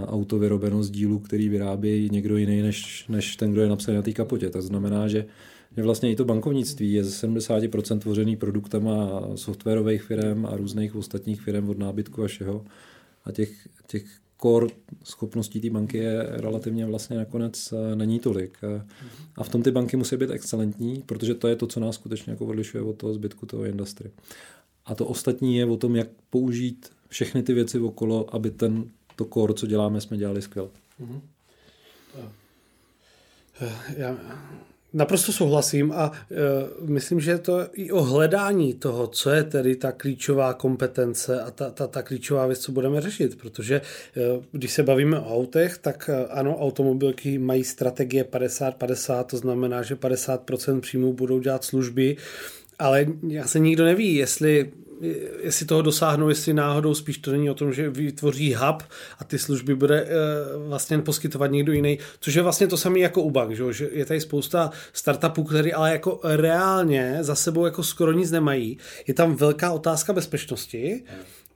auto 0.05 0.39
vyrobeno 0.39 0.83
z 0.83 0.91
dílu, 0.91 1.19
který 1.19 1.49
vyrábí 1.49 2.09
někdo 2.11 2.37
jiný 2.37 2.61
než, 2.61 3.07
než 3.07 3.35
ten, 3.35 3.51
kdo 3.51 3.61
je 3.61 3.69
napsaný 3.69 3.95
na 3.95 4.01
té 4.01 4.11
kapotě. 4.11 4.49
To 4.49 4.61
znamená, 4.61 5.07
že, 5.07 5.25
že 5.77 5.83
vlastně 5.83 6.11
i 6.11 6.15
to 6.15 6.25
bankovnictví 6.25 6.93
je 6.93 7.03
ze 7.03 7.27
70% 7.27 7.99
tvořený 7.99 8.35
produktama 8.35 9.21
softwarových 9.35 10.03
firm 10.03 10.45
a 10.45 10.57
různých 10.57 10.95
ostatních 10.95 11.41
firm 11.41 11.69
od 11.69 11.79
nábytku 11.79 12.23
a 12.23 12.27
všeho. 12.27 12.65
A 13.25 13.31
těch, 13.31 13.67
těch 13.87 14.05
core 14.41 14.67
schopností 15.03 15.61
té 15.61 15.69
banky 15.69 15.97
je 15.97 16.23
relativně 16.29 16.85
vlastně 16.85 17.17
nakonec 17.17 17.73
eh, 17.73 17.95
není 17.95 18.19
tolik. 18.19 18.57
A 19.35 19.43
v 19.43 19.49
tom 19.49 19.63
ty 19.63 19.71
banky 19.71 19.97
musí 19.97 20.17
být 20.17 20.31
excelentní, 20.31 21.03
protože 21.05 21.33
to 21.33 21.47
je 21.47 21.55
to, 21.55 21.67
co 21.67 21.79
nás 21.79 21.95
skutečně 21.95 22.31
jako 22.31 22.45
odlišuje 22.45 22.83
od 22.83 22.97
toho 22.97 23.13
zbytku 23.13 23.45
toho 23.45 23.65
industry. 23.65 24.11
A 24.85 24.95
to 24.95 25.05
ostatní 25.05 25.57
je 25.57 25.65
o 25.65 25.77
tom, 25.77 25.95
jak 25.95 26.07
použít 26.29 26.89
všechny 27.07 27.43
ty 27.43 27.53
věci 27.53 27.79
okolo, 27.79 28.35
aby 28.35 28.51
ten 28.51 28.89
to 29.15 29.25
core, 29.25 29.53
co 29.53 29.67
děláme, 29.67 30.01
jsme 30.01 30.17
dělali 30.17 30.41
skvěle. 30.41 30.69
Mm-hmm. 31.01 31.21
Já 33.97 34.17
naprosto 34.95 35.31
souhlasím 35.31 35.91
a 35.91 36.11
uh, 36.11 36.89
myslím, 36.89 37.19
že 37.19 37.37
to 37.37 37.67
i 37.73 37.91
o 37.91 38.01
hledání 38.03 38.73
toho, 38.73 39.07
co 39.07 39.29
je 39.29 39.43
tedy 39.43 39.75
ta 39.75 39.91
klíčová 39.91 40.53
kompetence 40.53 41.41
a 41.41 41.51
ta, 41.51 41.71
ta, 41.71 41.87
ta 41.87 42.01
klíčová 42.01 42.47
věc, 42.47 42.59
co 42.59 42.71
budeme 42.71 43.01
řešit, 43.01 43.37
protože 43.37 43.81
uh, 43.81 44.43
když 44.51 44.71
se 44.71 44.83
bavíme 44.83 45.19
o 45.19 45.35
autech, 45.35 45.77
tak 45.77 46.09
uh, 46.09 46.25
ano, 46.29 46.57
automobilky 46.57 47.37
mají 47.37 47.63
strategie 47.63 48.23
50-50, 48.23 49.23
to 49.23 49.37
znamená, 49.37 49.83
že 49.83 49.95
50% 49.95 50.79
příjmů 50.79 51.13
budou 51.13 51.39
dělat 51.39 51.63
služby, 51.63 52.17
ale 52.79 53.05
já 53.27 53.47
se 53.47 53.59
nikdo 53.59 53.85
neví, 53.85 54.15
jestli 54.15 54.71
jestli 55.43 55.65
toho 55.65 55.81
dosáhnou, 55.81 56.29
jestli 56.29 56.53
náhodou 56.53 56.93
spíš 56.93 57.17
to 57.17 57.31
není 57.31 57.49
o 57.49 57.53
tom, 57.53 57.73
že 57.73 57.89
vytvoří 57.89 58.55
hub 58.55 58.83
a 59.19 59.23
ty 59.23 59.39
služby 59.39 59.75
bude 59.75 60.03
uh, 60.03 60.09
vlastně 60.69 60.99
poskytovat 60.99 61.51
někdo 61.51 61.71
jiný, 61.71 61.99
což 62.19 62.33
je 62.33 62.41
vlastně 62.41 62.67
to 62.67 62.77
samé 62.77 62.99
jako 62.99 63.21
u 63.21 63.31
bank, 63.31 63.55
že, 63.55 63.73
že 63.73 63.89
je 63.91 64.05
tady 64.05 64.21
spousta 64.21 64.71
startupů, 64.93 65.43
které 65.43 65.71
ale 65.71 65.91
jako 65.91 66.19
reálně 66.23 67.17
za 67.21 67.35
sebou 67.35 67.65
jako 67.65 67.83
skoro 67.83 68.11
nic 68.11 68.31
nemají. 68.31 68.77
Je 69.07 69.13
tam 69.13 69.35
velká 69.35 69.71
otázka 69.71 70.13
bezpečnosti, 70.13 71.03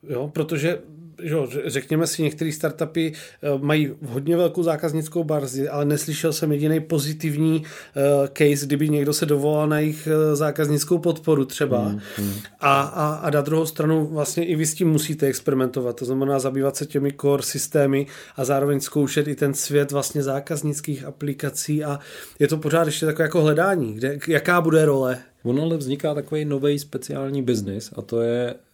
jo, 0.10 0.28
protože 0.34 0.80
jo, 1.22 1.48
řekněme 1.66 2.08
si, 2.08 2.24
některé 2.24 2.52
startupy 2.52 3.12
eh, 3.12 3.48
mají 3.58 3.92
hodně 4.06 4.38
velkou 4.38 4.64
zákaznickou 4.64 5.24
barzi, 5.24 5.70
ale 5.70 5.86
neslyšel 5.86 6.34
jsem 6.34 6.52
jediný 6.52 6.80
pozitivní 6.80 7.60
uh, 7.60 8.28
case, 8.28 8.66
kdyby 8.66 8.90
někdo 8.90 9.14
se 9.14 9.26
dovolal 9.26 9.68
na 9.68 9.80
jejich 9.80 10.08
uh, 10.08 10.36
zákaznickou 10.36 10.98
podporu 10.98 11.46
třeba. 11.46 11.80
Hmm, 11.80 12.00
hmm. 12.18 12.34
A, 12.60 12.82
a, 12.82 13.16
a 13.16 13.30
na 13.30 13.42
druhou 13.42 13.66
stranu 13.66 14.08
vlastně 14.08 14.46
i 14.46 14.56
vy 14.56 14.66
s 14.66 14.74
tím 14.74 14.90
musíte 14.90 15.28
experimentovat, 15.28 15.96
to 15.96 16.06
znamená 16.06 16.40
zabývat 16.40 16.76
se 16.76 16.86
těmi 16.86 17.14
core 17.22 17.44
systémy 17.44 18.08
a 18.36 18.46
zároveň 18.46 18.80
zkoušet 18.80 19.28
i 19.28 19.36
ten 19.36 19.54
svět 19.54 19.92
vlastně 19.92 20.24
zákaznických 20.24 21.06
aplikací 21.06 21.84
a 21.84 22.00
je 22.40 22.48
to 22.48 22.58
pořád 22.58 22.86
ještě 22.86 23.06
takové 23.06 23.24
jako 23.24 23.42
hledání, 23.42 23.94
kde, 23.94 24.20
jaká 24.28 24.62
bude 24.62 24.86
role. 24.86 25.20
Ono 25.44 25.64
ale 25.64 25.78
vzniká 25.78 26.14
takový 26.14 26.46
nový 26.46 26.80
speciální 26.80 27.42
biznis 27.42 27.92
a 27.96 28.02
to 28.02 28.22
je 28.22 28.40
Eh, 28.50 28.69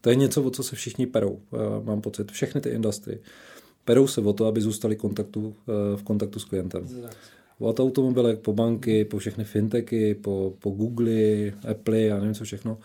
to 0.00 0.10
je 0.10 0.16
něco, 0.16 0.42
o 0.42 0.50
co 0.50 0.62
se 0.62 0.76
všichni 0.76 1.06
perou, 1.06 1.40
eh, 1.52 1.84
mám 1.84 2.00
pocit, 2.00 2.32
všechny 2.32 2.60
ty 2.60 2.68
industry. 2.68 3.18
Perou 3.84 4.06
se 4.06 4.20
o 4.20 4.32
to, 4.32 4.46
aby 4.46 4.60
zůstali 4.60 4.96
kontaktu, 4.96 5.54
eh, 5.68 5.96
v 5.96 6.02
kontaktu 6.02 6.38
s 6.38 6.44
klientem. 6.44 6.88
Od 7.58 7.80
automobilek 7.80 8.38
po 8.38 8.52
banky, 8.52 9.04
po 9.04 9.18
všechny 9.18 9.44
fintechy, 9.44 10.14
po, 10.14 10.54
po 10.58 10.70
Google, 10.70 11.52
Apple 11.70 12.10
a 12.10 12.18
nevím 12.18 12.34
co 12.34 12.44
všechno. 12.44 12.78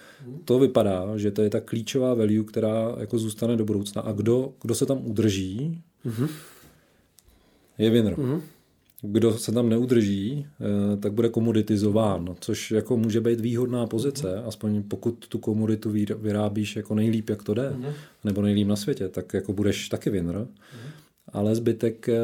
To 0.46 0.60
vypadá, 0.60 1.18
že 1.18 1.32
to 1.32 1.42
je 1.42 1.50
ta 1.50 1.60
klíčová 1.60 2.14
value, 2.14 2.44
která 2.44 2.96
jako 3.00 3.18
zůstane 3.18 3.56
do 3.56 3.66
budoucna. 3.66 4.02
A 4.02 4.12
kdo, 4.12 4.54
kdo 4.62 4.76
se 4.76 4.86
tam 4.86 5.08
udrží, 5.08 5.82
mm-hmm. 6.06 6.30
je 7.78 7.90
winner. 7.90 8.14
Mm-hmm 8.14 8.42
kdo 9.02 9.38
se 9.38 9.52
tam 9.52 9.70
neudrží, 9.70 10.46
eh, 10.46 10.98
tak 10.98 11.14
bude 11.14 11.30
komoditizován, 11.30 12.36
což 12.40 12.72
jako 12.72 12.98
může 12.98 13.22
být 13.22 13.40
výhodná 13.40 13.88
pozice, 13.88 14.36
mm 14.36 14.48
aspoň 14.48 14.84
pokud 14.84 15.28
tu 15.28 15.38
komoditu 15.38 15.94
vyrábíš 16.18 16.76
jako 16.76 16.96
nejlíp, 16.96 17.30
jak 17.30 17.44
to 17.44 17.54
jde, 17.54 17.70
mm 17.70 17.86
nebo 18.24 18.42
nejlíp 18.42 18.68
na 18.68 18.76
světě, 18.76 19.10
tak 19.10 19.34
jako 19.34 19.54
budeš 19.54 19.90
taky 19.90 20.10
winner. 20.10 20.36
mm 20.36 20.48
Ale 21.34 21.56
zbytek 21.56 22.10
eh, 22.10 22.20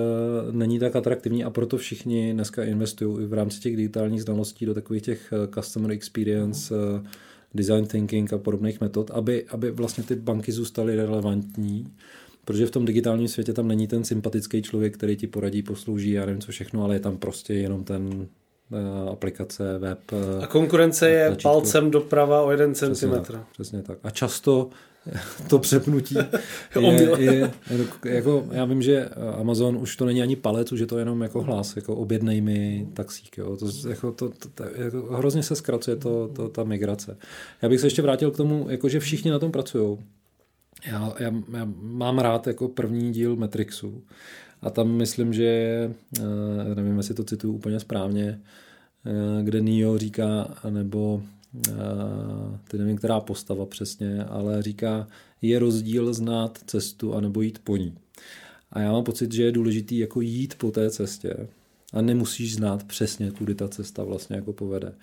není 0.52 0.80
tak 0.80 0.96
atraktivní 0.96 1.44
a 1.44 1.50
proto 1.50 1.78
všichni 1.78 2.34
dneska 2.34 2.64
investují 2.64 3.24
i 3.24 3.28
v 3.28 3.34
rámci 3.34 3.60
těch 3.60 3.76
digitálních 3.76 4.22
znalostí 4.22 4.66
do 4.66 4.74
takových 4.74 5.04
těch 5.04 5.34
eh, 5.34 5.48
customer 5.54 5.92
experience, 5.92 6.76
design 7.54 7.86
thinking 7.86 8.34
a 8.34 8.38
podobných 8.38 8.82
metod, 8.82 9.12
aby, 9.12 9.46
aby 9.50 9.72
vlastně 9.72 10.04
ty 10.04 10.16
banky 10.16 10.52
zůstaly 10.52 10.96
relevantní 10.96 11.88
Protože 12.48 12.66
v 12.66 12.72
tom 12.72 12.86
digitálním 12.86 13.28
světě 13.28 13.54
tam 13.54 13.68
není 13.68 13.88
ten 13.88 14.04
sympatický 14.04 14.62
člověk, 14.62 14.94
který 14.94 15.16
ti 15.16 15.28
poradí, 15.28 15.64
poslouží, 15.64 16.12
já 16.12 16.26
nevím 16.26 16.42
co 16.42 16.52
všechno, 16.52 16.84
ale 16.84 16.96
je 16.96 17.00
tam 17.00 17.18
prostě 17.18 17.54
jenom 17.54 17.84
ten 17.84 18.28
uh, 18.70 19.10
aplikace, 19.12 19.78
web. 19.78 20.00
Uh, 20.12 20.44
a 20.44 20.48
konkurence 20.48 21.10
je 21.10 21.28
tlačítko. 21.28 21.50
palcem 21.50 21.92
doprava 21.92 22.42
o 22.42 22.52
jeden 22.52 22.76
centimetr. 22.76 23.24
Přesně 23.24 23.40
tak, 23.40 23.52
přesně 23.52 23.82
tak. 23.82 23.98
A 24.04 24.10
často 24.10 24.70
to 25.50 25.60
přepnutí 25.60 26.16
je, 26.80 27.12
je, 27.20 27.52
jako, 28.06 28.48
já 28.52 28.66
vím, 28.66 28.82
že 28.82 29.10
Amazon 29.40 29.78
už 29.78 29.96
to 29.96 30.06
není 30.06 30.22
ani 30.22 30.36
palec, 30.36 30.72
už 30.72 30.80
je 30.80 30.88
to 30.88 31.00
jenom 31.00 31.22
jako 31.22 31.42
hlas, 31.42 31.76
jako 31.76 31.96
objednej 31.96 32.42
mi 32.42 32.88
taxík, 32.94 33.38
jo. 33.38 33.58
To, 33.58 33.90
jako, 33.90 34.12
to, 34.12 34.30
to, 34.30 34.50
to, 34.56 34.64
jako, 34.76 34.98
hrozně 35.16 35.44
se 35.44 35.56
zkracuje 35.56 35.96
to, 35.96 36.28
to, 36.28 36.50
ta 36.50 36.64
migrace. 36.64 37.18
Já 37.62 37.70
bych 37.70 37.80
se 37.80 37.88
ještě 37.88 38.02
vrátil 38.02 38.32
k 38.32 38.38
tomu, 38.38 38.66
jako, 38.70 38.90
že 38.90 39.00
všichni 39.00 39.32
na 39.32 39.40
tom 39.40 39.52
pracují. 39.52 39.98
Já, 40.86 41.14
já, 41.20 41.34
já 41.58 41.68
mám 41.82 42.20
rád 42.20 42.48
jako 42.48 42.68
první 42.68 43.12
díl 43.12 43.36
Matrixu 43.36 44.04
a 44.62 44.70
tam 44.70 44.92
myslím, 44.92 45.34
že, 45.34 45.92
uh, 46.20 46.76
nevím, 46.76 46.98
jestli 46.98 47.14
to 47.14 47.24
cituju 47.24 47.54
úplně 47.54 47.80
správně, 47.80 48.42
uh, 49.06 49.44
kde 49.44 49.62
Neo 49.62 49.98
říká, 49.98 50.56
nebo 50.70 51.24
uh, 51.70 52.58
ty 52.68 52.78
nevím, 52.78 52.98
která 52.98 53.20
postava 53.20 53.66
přesně, 53.66 54.24
ale 54.24 54.64
říká, 54.64 55.08
je 55.42 55.60
rozdíl 55.60 56.14
znát 56.14 56.60
cestu 56.66 57.14
a 57.14 57.22
nebo 57.22 57.42
jít 57.42 57.60
po 57.60 57.78
ní. 57.78 57.98
A 58.72 58.80
já 58.80 58.92
mám 58.92 59.04
pocit, 59.04 59.34
že 59.34 59.44
je 59.44 59.52
důležitý 59.52 59.98
jako 59.98 60.22
jít 60.22 60.56
po 60.58 60.72
té 60.72 60.90
cestě 60.90 61.48
a 61.94 62.02
nemusíš 62.02 62.56
znát 62.56 62.84
přesně, 62.84 63.32
kudy 63.32 63.56
ta 63.56 63.68
cesta 63.68 64.04
vlastně 64.04 64.36
jako 64.36 64.54
povede. 64.54 64.94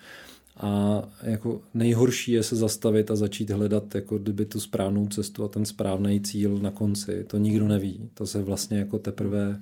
A 0.57 1.01
jako 1.23 1.61
nejhorší 1.73 2.31
je 2.31 2.43
se 2.43 2.55
zastavit 2.55 3.11
a 3.11 3.15
začít 3.15 3.49
hledat 3.49 3.95
jako 3.95 4.17
kdyby 4.17 4.45
tu 4.45 4.59
správnou 4.59 5.07
cestu 5.07 5.43
a 5.43 5.47
ten 5.47 5.65
správný 5.65 6.21
cíl 6.21 6.57
na 6.57 6.71
konci. 6.71 7.23
To 7.23 7.37
nikdo 7.37 7.67
neví. 7.67 8.09
To 8.13 8.27
se 8.27 8.41
vlastně 8.41 8.77
jako 8.77 8.99
teprve 8.99 9.61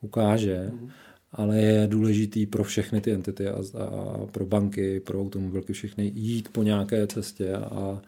ukáže. 0.00 0.70
Mm. 0.72 0.90
Ale 1.32 1.58
je 1.58 1.86
důležitý 1.86 2.46
pro 2.46 2.64
všechny 2.64 3.00
ty 3.00 3.12
entity 3.12 3.48
a, 3.48 3.62
a 3.78 4.26
pro 4.26 4.46
banky, 4.46 5.00
pro 5.00 5.20
automobilky, 5.20 5.72
všechny 5.72 6.12
jít 6.14 6.48
po 6.48 6.62
nějaké 6.62 7.06
cestě 7.06 7.52
a, 7.54 8.02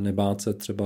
nebát 0.00 0.40
se 0.40 0.54
třeba 0.54 0.84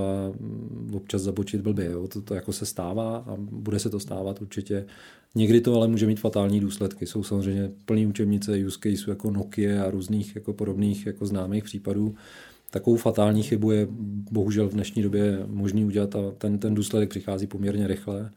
občas 0.93 1.23
zabočit 1.23 1.61
blbě. 1.61 1.91
Jo? 1.91 2.09
To, 2.09 2.23
to 2.23 2.35
jako 2.35 2.53
se 2.53 2.67
stává 2.67 3.17
a 3.17 3.37
bude 3.39 3.79
se 3.79 3.91
to 3.91 4.01
stávat 4.01 4.43
určitě. 4.43 4.87
Někdy 5.35 5.61
to 5.61 5.75
ale 5.75 5.89
může 5.89 6.07
mít 6.07 6.21
fatální 6.21 6.61
důsledky. 6.61 7.07
Jsou 7.07 7.23
samozřejmě 7.23 7.71
plný 7.85 8.07
učebnice 8.07 8.67
use 8.67 8.79
case 8.83 9.11
jako 9.11 9.31
Nokia 9.31 9.85
a 9.85 9.91
různých 9.91 10.35
jako 10.35 10.53
podobných 10.53 11.07
jako 11.07 11.27
známých 11.27 11.65
případů. 11.65 12.15
Takovou 12.71 12.97
fatální 12.97 13.43
chybu 13.43 13.71
je 13.71 13.87
bohužel 14.31 14.69
v 14.69 14.73
dnešní 14.73 15.03
době 15.03 15.43
možný 15.47 15.85
udělat 15.85 16.17
a 16.17 16.31
ten, 16.39 16.59
ten 16.59 16.75
důsledek 16.75 17.11
přichází 17.11 17.47
poměrně 17.47 17.87
rychle. 17.87 18.31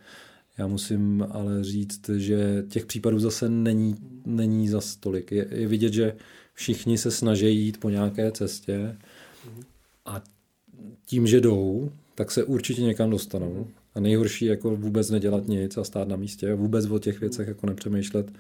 Já 0.58 0.68
musím 0.68 1.28
ale 1.30 1.64
říct, 1.64 2.10
že 2.10 2.64
těch 2.70 2.86
případů 2.86 3.20
zase 3.20 3.50
není, 3.50 3.96
není 4.26 4.68
za 4.68 4.82
tolik. 5.00 5.32
Je, 5.32 5.48
je 5.52 5.68
vidět, 5.68 5.94
že 5.94 6.16
všichni 6.54 6.98
se 6.98 7.12
snaží 7.12 7.58
jít 7.66 7.80
po 7.80 7.90
nějaké 7.90 8.32
cestě 8.32 8.98
a 10.06 10.24
tím, 11.06 11.28
že 11.28 11.42
jdou, 11.42 11.92
tak 12.16 12.32
se 12.32 12.44
určitě 12.44 12.82
někam 12.82 13.10
dostanou. 13.10 13.68
A 13.96 14.00
nejhorší 14.00 14.46
jako 14.46 14.76
vůbec 14.76 15.10
nedělat 15.10 15.48
nic 15.48 15.78
a 15.78 15.84
stát 15.84 16.08
na 16.08 16.16
místě, 16.16 16.54
vůbec 16.54 16.86
o 16.86 17.00
těch 17.00 17.20
věcech 17.20 17.48
jako 17.48 17.68
nepřemýšlet. 17.68 18.32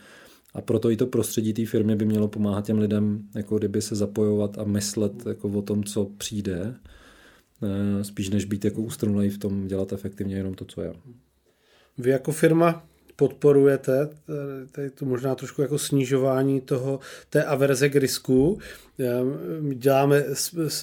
A 0.54 0.62
proto 0.62 0.92
i 0.92 0.98
to 0.98 1.08
prostředí 1.08 1.54
té 1.54 1.66
firmy 1.66 1.96
by 1.96 2.06
mělo 2.06 2.28
pomáhat 2.28 2.66
těm 2.66 2.78
lidem, 2.78 3.28
jako 3.36 3.58
kdyby 3.58 3.82
se 3.82 3.96
zapojovat 3.96 4.58
a 4.58 4.64
myslet 4.64 5.26
jako 5.26 5.50
o 5.50 5.62
tom, 5.62 5.84
co 5.84 6.06
přijde, 6.06 6.76
eh, 7.64 8.04
spíš 8.04 8.30
než 8.30 8.46
být 8.46 8.66
jako 8.66 8.82
ustrnulý 8.82 9.30
v 9.30 9.38
tom 9.38 9.68
dělat 9.68 9.94
efektivně 9.94 10.36
jenom 10.36 10.54
to, 10.54 10.66
co 10.66 10.82
je. 10.82 10.94
vy 11.98 12.10
jako 12.10 12.32
firma 12.32 12.88
podporujete, 13.20 14.10
tady 14.72 14.90
to 14.90 15.06
možná 15.06 15.36
trošku 15.36 15.62
jako 15.62 15.78
snižování 15.78 16.62
toho, 16.62 17.00
té 17.30 17.44
averze 17.44 17.90
k 17.90 17.96
risku. 17.96 18.60
My 19.60 19.76
děláme 19.76 20.24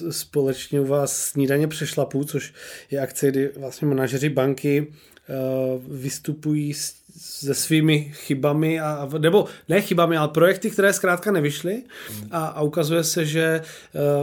společně 0.09 0.81
u 0.81 0.85
vás 0.85 1.17
snídaně 1.17 1.67
přešlapů, 1.67 2.23
což 2.23 2.53
je 2.91 2.99
akce, 2.99 3.27
kdy 3.27 3.49
vlastně 3.57 3.87
manažeři 3.87 4.29
banky 4.29 4.87
eh, 4.87 5.33
vystupují 5.87 6.73
s 6.73 6.95
se 7.17 7.53
svými 7.53 8.11
chybami, 8.13 8.79
a, 8.79 9.09
nebo 9.17 9.45
ne 9.69 9.81
chybami, 9.81 10.17
ale 10.17 10.27
projekty, 10.27 10.69
které 10.69 10.93
zkrátka 10.93 11.31
nevyšly 11.31 11.83
a, 12.31 12.45
a 12.45 12.61
ukazuje 12.61 13.03
se, 13.03 13.25
že 13.25 13.61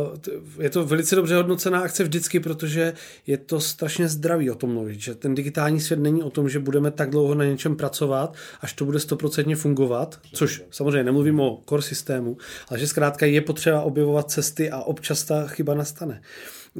uh, 0.07 0.63
je 0.65 0.71
to 0.71 0.85
velice 0.85 1.17
dobře 1.17 1.37
hodnocená 1.37 1.81
akce 1.81 2.05
vždycky, 2.05 2.41
protože 2.41 2.93
je 3.27 3.39
to 3.39 3.61
strašně 3.61 4.09
zdravý 4.09 4.51
o 4.51 4.55
tom 4.55 4.73
mluvit, 4.73 5.01
že 5.01 5.15
ten 5.15 5.35
digitální 5.35 5.81
svět 5.81 6.01
není 6.01 6.23
o 6.23 6.31
tom, 6.31 6.49
že 6.49 6.59
budeme 6.59 6.91
tak 6.91 7.11
dlouho 7.11 7.35
na 7.35 7.45
něčem 7.45 7.77
pracovat, 7.77 8.35
až 8.61 8.73
to 8.73 8.85
bude 8.85 9.01
stoprocentně 9.01 9.57
fungovat, 9.57 10.19
což 10.33 10.63
samozřejmě 10.71 11.05
nemluvím 11.05 11.41
o 11.41 11.63
core 11.69 11.83
systému, 11.83 12.37
ale 12.69 12.79
že 12.79 12.87
zkrátka 12.87 13.27
je 13.27 13.41
potřeba 13.41 13.83
objevovat 13.83 14.31
cesty 14.31 14.71
a 14.71 14.81
občas 14.81 15.25
ta 15.25 15.47
chyba 15.47 15.75
nastane. 15.75 16.23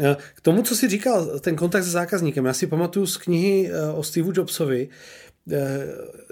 Eh, 0.01 0.17
k 0.35 0.41
tomu, 0.41 0.63
co 0.63 0.77
si 0.77 0.89
říkal, 0.89 1.39
ten 1.41 1.57
kontakt 1.57 1.83
s 1.83 1.91
zákazníkem, 1.91 2.45
já 2.45 2.53
si 2.53 2.67
pamatuju 2.67 3.07
z 3.07 3.17
knihy 3.17 3.71
eh, 3.71 3.93
o 3.93 4.03
Steve 4.03 4.33
Jobsovi, 4.35 4.89
Eh, 4.89 5.24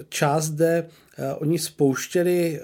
část, 0.09 0.49
kde 0.49 0.87
eh, 1.17 1.33
oni 1.33 1.59
spouštěli 1.59 2.59
eh, 2.59 2.63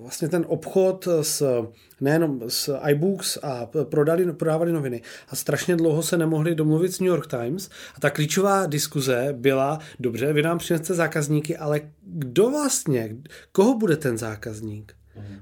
vlastně 0.00 0.28
ten 0.28 0.44
obchod 0.48 1.08
s 1.22 1.66
nejenom 2.00 2.42
s 2.48 2.78
iBooks 2.88 3.38
a 3.42 3.66
prodali, 3.84 4.32
prodávali 4.32 4.72
noviny 4.72 5.02
a 5.28 5.36
strašně 5.36 5.76
dlouho 5.76 6.02
se 6.02 6.18
nemohli 6.18 6.54
domluvit 6.54 6.92
s 6.92 7.00
New 7.00 7.08
York 7.08 7.26
Times 7.26 7.70
a 7.94 8.00
ta 8.00 8.10
klíčová 8.10 8.66
diskuze 8.66 9.28
byla, 9.32 9.78
dobře, 10.00 10.32
vy 10.32 10.42
nám 10.42 10.58
přineste 10.58 10.94
zákazníky, 10.94 11.56
ale 11.56 11.80
kdo 12.02 12.50
vlastně, 12.50 13.16
koho 13.52 13.78
bude 13.78 13.96
ten 13.96 14.18
zákazník? 14.18 14.97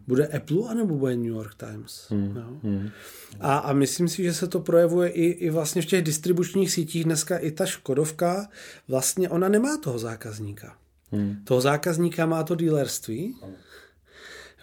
Bude 0.07 0.27
Apple 0.27 0.69
anebo 0.69 0.95
bude 0.95 1.17
New 1.17 1.27
York 1.27 1.55
Times? 1.55 2.07
Hmm. 2.11 2.35
No. 2.35 2.61
Hmm. 2.63 2.91
A, 3.41 3.59
a 3.59 3.73
myslím 3.73 4.09
si, 4.09 4.23
že 4.23 4.35
se 4.35 4.47
to 4.47 4.61
projevuje 4.61 5.09
i, 5.09 5.25
i 5.25 5.51
vlastně 5.51 5.83
v 5.83 5.87
těch 5.87 6.03
distribučních 6.03 6.73
sítích. 6.73 7.05
Dneska 7.05 7.39
i 7.39 7.51
ta 7.51 7.67
Škodovka, 7.67 8.49
vlastně 8.89 9.29
ona 9.29 9.49
nemá 9.49 9.77
toho 9.77 9.99
zákazníka. 9.99 10.77
Hmm. 11.13 11.37
Toho 11.45 11.61
zákazníka 11.61 12.27
má 12.27 12.43
to 12.43 12.55
dealerství. 12.55 13.37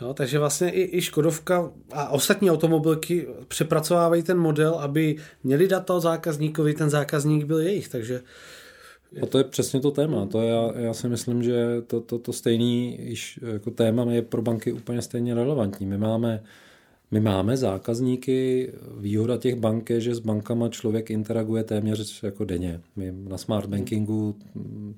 Jo, 0.01 0.13
takže 0.13 0.39
vlastně 0.39 0.71
i, 0.71 0.97
i 0.97 1.01
Škodovka 1.01 1.71
a 1.91 2.09
ostatní 2.09 2.51
automobilky 2.51 3.27
přepracovávají 3.47 4.23
ten 4.23 4.37
model, 4.37 4.73
aby 4.73 5.17
měli 5.43 5.67
data 5.67 5.93
o 5.93 5.99
zákazníkovi, 5.99 6.73
ten 6.73 6.89
zákazník 6.89 7.45
byl 7.45 7.59
jejich. 7.59 7.87
Takže 7.87 8.21
a 9.21 9.25
to 9.25 9.37
je 9.37 9.43
přesně 9.43 9.79
to 9.79 9.91
téma. 9.91 10.25
To 10.25 10.41
já, 10.41 10.71
já 10.79 10.93
si 10.93 11.09
myslím, 11.09 11.43
že 11.43 11.81
to, 11.87 12.01
to, 12.01 12.19
to 12.19 12.33
stejný 12.33 12.99
jako 13.53 13.71
téma 13.71 14.11
je 14.11 14.21
pro 14.21 14.41
banky 14.41 14.73
úplně 14.73 15.01
stejně 15.01 15.33
relevantní. 15.33 15.85
My 15.85 15.97
máme, 15.97 16.43
my 17.11 17.19
máme 17.19 17.57
zákazníky, 17.57 18.71
výhoda 18.97 19.37
těch 19.37 19.55
bank 19.55 19.89
je, 19.89 20.01
že 20.01 20.15
s 20.15 20.19
bankama 20.19 20.69
člověk 20.69 21.11
interaguje 21.11 21.63
téměř 21.63 22.23
jako 22.23 22.45
denně. 22.45 22.81
My 22.95 23.13
na 23.29 23.37
smart 23.37 23.69
bankingu 23.69 24.35
mm, 24.55 24.95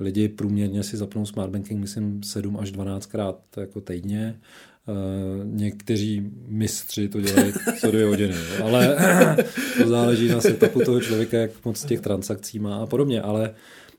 lidi 0.00 0.28
průměrně 0.28 0.82
si 0.82 0.96
zapnou 0.96 1.26
smart 1.26 1.50
banking, 1.50 1.80
myslím, 1.80 2.22
7 2.22 2.56
až 2.56 2.70
12 2.70 3.06
krát 3.06 3.40
jako 3.56 3.80
týdně. 3.80 4.40
Uh, 4.88 5.44
někteří 5.44 6.30
mistři 6.48 7.08
to 7.08 7.20
dělají 7.20 7.52
co 7.80 7.90
dvě 7.90 8.06
hodiny, 8.06 8.34
ale 8.62 8.96
to 9.82 9.88
záleží 9.88 10.28
na 10.28 10.40
setupu 10.40 10.80
toho 10.80 11.00
člověka, 11.00 11.38
jak 11.38 11.50
moc 11.64 11.84
těch 11.84 12.00
transakcí 12.00 12.58
má 12.58 12.76
a 12.76 12.86
podobně, 12.86 13.22
ale 13.22 13.54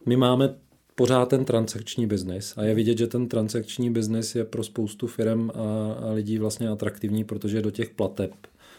my 0.05 0.17
máme 0.17 0.53
pořád 0.97 1.29
ten 1.29 1.45
transakční 1.45 2.07
biznis 2.07 2.53
a 2.57 2.63
je 2.63 2.75
vidět, 2.75 2.97
že 2.97 3.07
ten 3.07 3.27
transakční 3.27 3.91
biznis 3.91 4.35
je 4.35 4.45
pro 4.45 4.63
spoustu 4.63 5.07
firm 5.07 5.49
a, 5.49 5.53
a 5.93 6.11
lidí 6.11 6.37
vlastně 6.37 6.69
atraktivní, 6.69 7.23
protože 7.23 7.61
do 7.61 7.71
těch 7.71 7.89
plateb, 7.89 8.31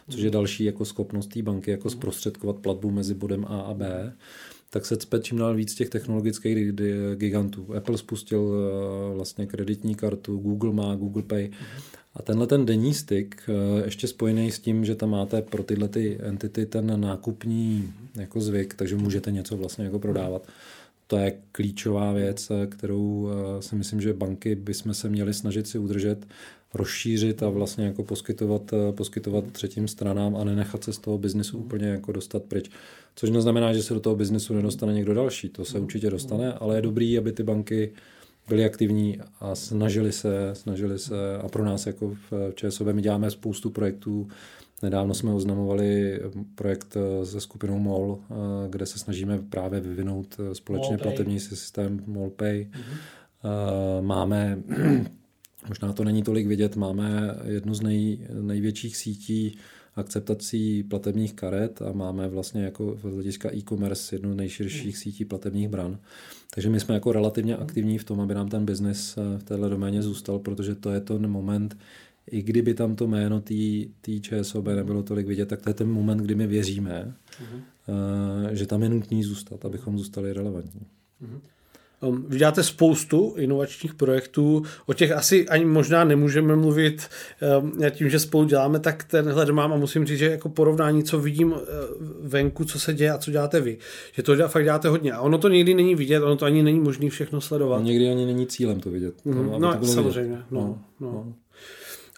což 0.09 0.21
je 0.21 0.31
další 0.31 0.65
jako 0.65 0.85
schopnost 0.85 1.27
té 1.27 1.43
banky, 1.43 1.71
jako 1.71 1.91
zprostředkovat 1.91 2.57
platbu 2.57 2.91
mezi 2.91 3.15
bodem 3.15 3.45
A 3.45 3.61
a 3.61 3.75
B, 3.75 4.13
tak 4.71 4.87
se 4.87 4.97
cpe 4.97 5.21
čím 5.21 5.39
dál 5.39 5.55
víc 5.55 5.75
těch 5.75 5.89
technologických 5.89 6.73
gigantů. 7.15 7.75
Apple 7.77 7.99
spustil 7.99 8.53
eh, 8.53 9.15
vlastně 9.15 9.47
kreditní 9.47 9.95
kartu, 9.95 10.37
Google 10.37 10.73
má 10.73 10.95
Google 10.95 11.23
Pay. 11.23 11.51
A 12.15 12.23
tenhle 12.23 12.47
ten 12.47 12.67
denní 12.67 12.95
styk, 12.95 13.43
eh, 13.49 13.85
ještě 13.85 14.07
spojený 14.07 14.51
s 14.51 14.59
tím, 14.59 14.85
že 14.85 14.95
tam 14.95 15.11
máte 15.11 15.43
pro 15.43 15.63
tyhle 15.63 15.89
ty 15.89 16.19
entity 16.21 16.67
ten 16.67 17.01
nákupní 17.01 17.93
jako 18.15 18.41
zvyk, 18.41 18.75
takže 18.75 18.97
můžete 18.97 19.33
něco 19.33 19.57
vlastně 19.57 19.85
jako 19.85 19.99
prodávat. 19.99 20.49
To 21.07 21.17
je 21.17 21.39
klíčová 21.53 22.13
věc, 22.13 22.51
eh, 22.51 22.67
kterou 22.67 23.31
si 23.61 23.75
myslím, 23.75 24.01
že 24.01 24.13
banky 24.13 24.55
bychom 24.55 24.95
se 24.95 25.09
měli 25.09 25.35
snažit 25.35 25.67
si 25.67 25.79
udržet, 25.79 26.27
rozšířit 26.75 27.43
a 27.43 27.49
vlastně 27.49 27.87
jako 27.87 28.05
poskytovat, 28.05 28.75
poskytovat 28.91 29.45
třetím 29.53 29.89
stranám 29.89 30.37
a 30.37 30.45
nenechat 30.45 30.85
se 30.85 30.93
z 30.93 30.99
toho 30.99 31.19
biznesu 31.19 31.59
úplně 31.59 31.87
jako 31.87 32.13
dostat 32.13 32.43
pryč. 32.43 32.71
Což 33.19 33.31
neznamená, 33.31 33.73
že 33.73 33.83
se 33.83 33.95
do 33.95 34.01
toho 34.01 34.17
biznesu 34.17 34.55
nedostane 34.55 34.93
někdo 34.93 35.15
další. 35.15 35.49
To 35.49 35.65
se 35.65 35.81
určitě 35.81 36.11
dostane, 36.11 36.53
ale 36.53 36.77
je 36.77 36.83
dobrý, 36.83 37.19
aby 37.19 37.33
ty 37.33 37.43
banky 37.43 37.93
byly 38.49 38.65
aktivní 38.65 39.19
a 39.41 39.55
snažili 39.55 40.13
se, 40.13 40.51
snažili 40.53 40.99
se 40.99 41.39
a 41.39 41.49
pro 41.49 41.65
nás 41.65 41.87
jako 41.87 42.17
v 42.31 42.53
ČSOB 42.55 42.87
my 42.87 43.03
děláme 43.03 43.31
spoustu 43.31 43.71
projektů. 43.71 44.29
Nedávno 44.83 45.15
jsme 45.15 45.33
oznamovali 45.33 46.21
projekt 46.55 46.97
se 47.25 47.41
skupinou 47.41 47.79
MOL, 47.79 48.19
kde 48.71 48.87
se 48.87 48.99
snažíme 48.99 49.39
právě 49.39 49.81
vyvinout 49.81 50.37
společně 50.53 50.97
MOLPay. 50.97 51.03
platební 51.03 51.41
systém 51.41 52.03
MOLPay. 52.07 52.69
Mm-hmm. 52.71 54.03
Máme, 54.03 54.59
možná 55.69 55.93
to 55.93 56.05
není 56.05 56.23
tolik 56.23 56.47
vidět, 56.47 56.77
máme 56.77 57.37
jednu 57.45 57.75
z 57.75 57.81
nej, 57.81 58.27
největších 58.41 58.97
sítí 58.97 59.59
akceptací 59.99 60.83
platebních 60.83 61.35
karet 61.35 61.83
a 61.83 61.93
máme 61.93 62.29
vlastně 62.29 62.63
jako 62.63 62.97
z 62.97 63.03
hlediska 63.03 63.55
e-commerce 63.55 64.15
jednu 64.15 64.33
z 64.33 64.37
nejširších 64.37 64.95
hmm. 64.95 65.03
sítí 65.03 65.25
platebních 65.25 65.69
bran. 65.69 65.99
Takže 66.55 66.71
my 66.71 66.81
jsme 66.81 66.95
jako 66.95 67.13
relativně 67.13 67.57
aktivní 67.57 67.99
v 67.99 68.05
tom, 68.05 68.21
aby 68.21 68.35
nám 68.35 68.49
ten 68.49 68.65
biznis 68.65 69.17
eh, 69.19 69.39
v 69.39 69.43
téhle 69.43 69.69
doméně 69.69 70.03
zůstal, 70.03 70.39
protože 70.39 70.75
to 70.75 70.91
je 70.91 71.01
ten 71.01 71.27
moment, 71.27 71.77
i 72.31 72.43
kdyby 72.43 72.75
tam 72.75 72.97
to 72.97 73.07
jméno 73.07 73.41
té 74.01 74.21
ČSOB 74.21 74.67
nebylo 74.67 75.03
tolik 75.03 75.27
vidět, 75.27 75.47
tak 75.47 75.63
to 75.63 75.71
je 75.71 75.75
ten 75.75 75.89
moment, 75.89 76.19
kdy 76.19 76.35
my 76.35 76.47
věříme, 76.47 77.15
uh-huh. 77.31 77.61
že 78.53 78.67
tam 78.67 78.83
je 78.83 78.89
nutný 78.89 79.25
zůstat, 79.25 79.65
abychom 79.65 79.99
zůstali 79.99 80.33
relevantní. 80.33 80.87
Uh-huh. 81.23 81.41
Um, 82.03 82.25
vy 82.29 82.39
děláte 82.39 82.63
spoustu 82.63 83.35
inovačních 83.39 83.95
projektů, 83.95 84.63
o 84.87 84.95
těch 84.95 85.13
asi 85.13 85.49
ani 85.49 85.65
možná 85.65 86.05
nemůžeme 86.05 86.57
mluvit 86.57 87.09
um, 87.61 87.73
tím, 87.91 88.11
že 88.11 88.19
spolu 88.19 88.45
děláme, 88.45 88.79
tak 88.79 89.05
tenhle 89.05 89.53
mám 89.53 89.73
a 89.73 89.77
musím 89.77 90.07
říct, 90.07 90.19
že 90.19 90.31
jako 90.31 90.49
porovnání, 90.49 91.05
co 91.05 91.19
vidím 91.19 91.53
uh, 91.53 91.59
venku, 92.21 92.65
co 92.65 92.81
se 92.81 92.95
děje 92.95 93.11
a 93.11 93.19
co 93.19 93.31
děláte 93.31 93.61
vy, 93.61 93.79
že 94.13 94.23
to 94.23 94.37
dělá, 94.37 94.49
fakt 94.49 94.65
děláte 94.65 94.89
hodně 94.89 95.13
a 95.13 95.21
ono 95.21 95.39
to 95.39 95.49
někdy 95.49 95.75
není 95.75 95.95
vidět, 95.95 96.23
ono 96.23 96.37
to 96.37 96.45
ani 96.45 96.63
není 96.63 96.81
možné 96.81 97.11
všechno 97.11 97.41
sledovat. 97.41 97.85
někdy 97.85 98.11
ani 98.11 98.27
není 98.27 98.47
cílem 98.47 98.81
to 98.81 98.91
vidět. 98.91 99.15
Mm-hmm. 99.27 99.59
No, 99.59 99.77
to 99.77 99.87
samozřejmě, 99.87 100.31
vidět. 100.31 100.45
no, 100.51 100.79
no. 101.01 101.13
no. 101.13 101.35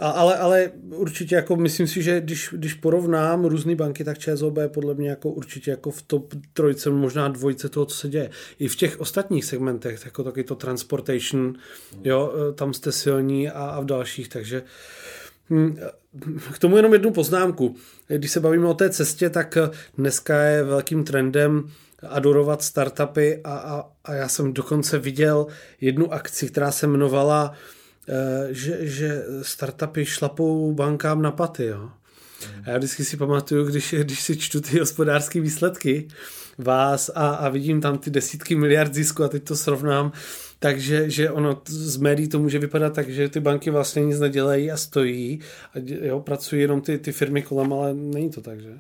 A, 0.01 0.11
ale, 0.11 0.39
ale 0.39 0.71
určitě 0.95 1.35
jako 1.35 1.57
myslím 1.57 1.87
si, 1.87 2.03
že 2.03 2.21
když, 2.21 2.49
když 2.53 2.75
porovnám 2.75 3.45
různé 3.45 3.75
banky, 3.75 4.05
tak 4.05 4.19
ČSOB 4.19 4.57
je 4.57 4.69
podle 4.69 4.95
mě 4.95 5.11
jako 5.11 5.31
určitě 5.31 5.71
jako 5.71 5.91
v 5.91 6.03
top 6.03 6.35
trojce, 6.53 6.91
možná 6.91 7.29
dvojce 7.29 7.69
toho, 7.69 7.87
co 7.87 7.97
se 7.97 8.09
děje. 8.09 8.31
I 8.59 8.69
v 8.69 8.77
těch 8.77 9.01
ostatních 9.01 9.45
segmentech, 9.45 10.05
jako 10.05 10.25
taky 10.25 10.45
to 10.45 10.55
transportation, 10.55 11.55
jo, 12.05 12.33
tam 12.55 12.75
jste 12.75 12.93
silní 12.93 13.51
a, 13.51 13.65
a 13.65 13.81
v 13.81 13.85
dalších, 13.85 14.29
takže 14.29 14.63
hm, 15.51 15.77
k 16.55 16.59
tomu 16.59 16.77
jenom 16.77 16.93
jednu 16.93 17.11
poznámku. 17.11 17.77
Když 18.09 18.31
se 18.31 18.41
bavíme 18.41 18.69
o 18.69 18.75
té 18.75 18.91
cestě, 18.91 19.31
tak 19.31 19.59
dneska 19.99 20.43
je 20.43 20.63
velkým 20.63 21.05
trendem 21.05 21.71
adorovat 22.09 22.63
startupy 22.63 23.41
a, 23.45 23.59
a, 23.59 23.91
a 24.05 24.15
já 24.15 24.29
jsem 24.29 24.53
dokonce 24.53 24.99
viděl 24.99 25.47
jednu 25.81 26.13
akci, 26.13 26.49
která 26.49 26.71
se 26.71 26.87
jmenovala 26.87 27.53
Eh, 27.53 27.80
že, 28.51 28.87
že 28.87 29.25
startupy 29.43 30.05
šlapou 30.05 30.73
bankám 30.73 31.23
na 31.23 31.31
paty. 31.31 31.65
Jo. 31.65 31.91
A 32.65 32.71
já 32.71 32.79
vždycky 32.79 33.05
si 33.05 33.17
pamatuju, 33.17 33.65
když, 33.65 33.95
když 33.99 34.21
si 34.21 34.37
čtu 34.37 34.61
ty 34.61 34.79
hospodářské 34.79 35.41
výsledky 35.41 36.09
vás 36.59 37.11
a, 37.15 37.29
a 37.29 37.49
vidím 37.49 37.81
tam 37.81 37.99
ty 37.99 38.11
desítky 38.11 38.55
miliard 38.55 38.95
zisku 38.95 39.25
a 39.25 39.29
teď 39.29 39.45
to 39.45 39.57
srovnám, 39.57 40.13
takže 40.59 41.11
že 41.11 41.31
ono 41.31 41.63
z 41.67 41.97
médií 41.97 42.29
to 42.29 42.39
může 42.39 42.59
vypadat 42.59 42.95
tak, 42.95 43.11
že 43.11 43.29
ty 43.29 43.41
banky 43.41 43.71
vlastně 43.71 44.05
nic 44.05 44.21
nedělají 44.21 44.71
a 44.71 44.77
stojí 44.77 45.41
a 45.75 45.79
jo, 45.85 46.21
pracují 46.21 46.63
jenom 46.63 46.81
ty, 46.81 46.99
ty 46.99 47.13
firmy 47.13 47.43
kolem, 47.43 47.73
ale 47.73 47.95
není 47.95 48.31
to 48.31 48.41
tak, 48.41 48.61
že? 48.61 48.79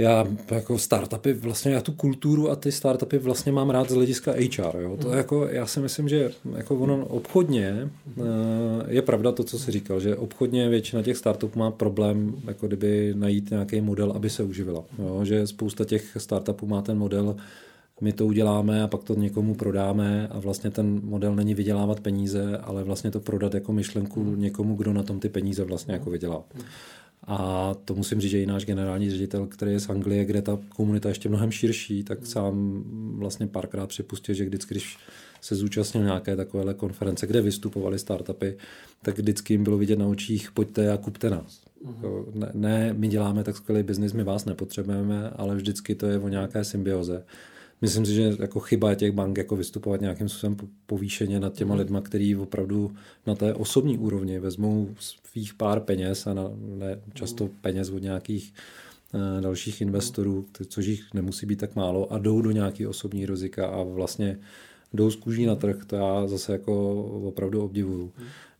Já 0.00 0.26
jako 0.50 0.78
startupy, 0.78 1.32
vlastně 1.32 1.72
já 1.72 1.80
tu 1.80 1.92
kulturu 1.92 2.50
a 2.50 2.56
ty 2.56 2.72
startupy 2.72 3.18
vlastně 3.18 3.52
mám 3.52 3.70
rád 3.70 3.90
z 3.90 3.94
hlediska 3.94 4.32
HR. 4.32 4.76
Jo. 4.80 4.96
To 4.96 5.12
jako, 5.12 5.48
já 5.50 5.66
si 5.66 5.80
myslím, 5.80 6.08
že 6.08 6.30
jako 6.56 6.76
ono 6.76 7.06
obchodně 7.06 7.90
eh, 8.18 8.22
je 8.88 9.02
pravda 9.02 9.32
to, 9.32 9.44
co 9.44 9.58
jsi 9.58 9.70
říkal, 9.70 10.00
že 10.00 10.16
obchodně 10.16 10.68
většina 10.68 11.02
těch 11.02 11.16
startupů 11.16 11.58
má 11.58 11.70
problém 11.70 12.34
jako 12.46 12.66
kdyby 12.66 13.14
najít 13.16 13.50
nějaký 13.50 13.80
model, 13.80 14.12
aby 14.12 14.30
se 14.30 14.42
uživila. 14.42 14.84
Jo. 14.98 15.20
Že 15.24 15.46
spousta 15.46 15.84
těch 15.84 16.16
startupů 16.18 16.66
má 16.66 16.82
ten 16.82 16.98
model 16.98 17.36
my 18.00 18.12
to 18.12 18.26
uděláme 18.26 18.82
a 18.82 18.86
pak 18.86 19.04
to 19.04 19.14
někomu 19.14 19.54
prodáme 19.54 20.28
a 20.28 20.38
vlastně 20.38 20.70
ten 20.70 21.00
model 21.04 21.34
není 21.34 21.54
vydělávat 21.54 22.00
peníze, 22.00 22.58
ale 22.58 22.84
vlastně 22.84 23.10
to 23.10 23.20
prodat 23.20 23.54
jako 23.54 23.72
myšlenku 23.72 24.34
někomu, 24.36 24.74
kdo 24.74 24.92
na 24.92 25.02
tom 25.02 25.20
ty 25.20 25.28
peníze 25.28 25.64
vlastně 25.64 25.94
jako 25.94 26.10
vydělá. 26.10 26.42
A 27.24 27.74
to 27.84 27.94
musím 27.94 28.20
říct, 28.20 28.30
že 28.30 28.42
i 28.42 28.46
náš 28.46 28.64
generální 28.64 29.10
ředitel, 29.10 29.46
který 29.46 29.72
je 29.72 29.80
z 29.80 29.88
Anglie, 29.88 30.24
kde 30.24 30.42
ta 30.42 30.58
komunita 30.68 31.08
ještě 31.08 31.28
mnohem 31.28 31.50
širší, 31.50 32.04
tak 32.04 32.26
sám 32.26 32.84
vlastně 33.18 33.46
párkrát 33.46 33.86
připustil, 33.86 34.34
že 34.34 34.44
vždycky, 34.44 34.74
když 34.74 34.98
se 35.40 35.54
zúčastnil 35.54 36.04
nějaké 36.04 36.36
takovéhle 36.36 36.74
konference, 36.74 37.26
kde 37.26 37.40
vystupovali 37.40 37.98
startupy, 37.98 38.56
tak 39.02 39.18
vždycky 39.18 39.54
jim 39.54 39.64
bylo 39.64 39.78
vidět 39.78 39.98
na 39.98 40.06
očích, 40.06 40.50
pojďte 40.52 40.92
a 40.92 40.96
kupte 40.96 41.30
nás. 41.30 41.60
Uh-huh. 41.84 42.24
Ne, 42.34 42.50
ne, 42.54 42.94
my 42.96 43.08
děláme 43.08 43.44
tak 43.44 43.56
skvělý 43.56 43.82
biznis, 43.82 44.12
my 44.12 44.24
vás 44.24 44.44
nepotřebujeme, 44.44 45.30
ale 45.30 45.54
vždycky 45.54 45.94
to 45.94 46.06
je 46.06 46.18
o 46.18 46.28
nějaké 46.28 46.64
symbioze. 46.64 47.24
Myslím 47.82 48.06
si, 48.06 48.14
že 48.14 48.36
jako 48.38 48.60
chyba 48.60 48.90
je 48.90 48.96
těch 48.96 49.12
bank 49.12 49.38
jako 49.38 49.56
vystupovat 49.56 50.00
nějakým 50.00 50.28
způsobem 50.28 50.56
povýšeně 50.86 51.40
nad 51.40 51.54
těma 51.54 51.74
uh-huh. 51.74 51.78
lidma, 51.78 52.00
který 52.00 52.36
opravdu 52.36 52.92
na 53.26 53.34
té 53.34 53.54
osobní 53.54 53.98
úrovni 53.98 54.38
vezmou 54.38 54.88
svých 55.30 55.54
pár 55.54 55.80
peněz 55.80 56.26
a 56.26 56.34
na, 56.34 56.50
ne, 56.78 57.00
často 57.14 57.44
uh-huh. 57.44 57.50
peněz 57.60 57.90
od 57.90 58.02
nějakých 58.02 58.52
uh, 59.14 59.40
dalších 59.40 59.80
investorů, 59.80 60.46
což 60.68 60.86
jich 60.86 61.14
nemusí 61.14 61.46
být 61.46 61.58
tak 61.58 61.76
málo 61.76 62.12
a 62.12 62.18
jdou 62.18 62.42
do 62.42 62.50
nějaké 62.50 62.88
osobní 62.88 63.26
rizika 63.26 63.66
a 63.66 63.82
vlastně 63.82 64.38
jdou 64.92 65.10
z 65.10 65.16
kůží 65.16 65.46
na 65.46 65.54
trh, 65.54 65.84
to 65.86 65.96
já 65.96 66.26
zase 66.26 66.52
jako 66.52 67.04
opravdu 67.04 67.62
obdivuju. 67.62 68.12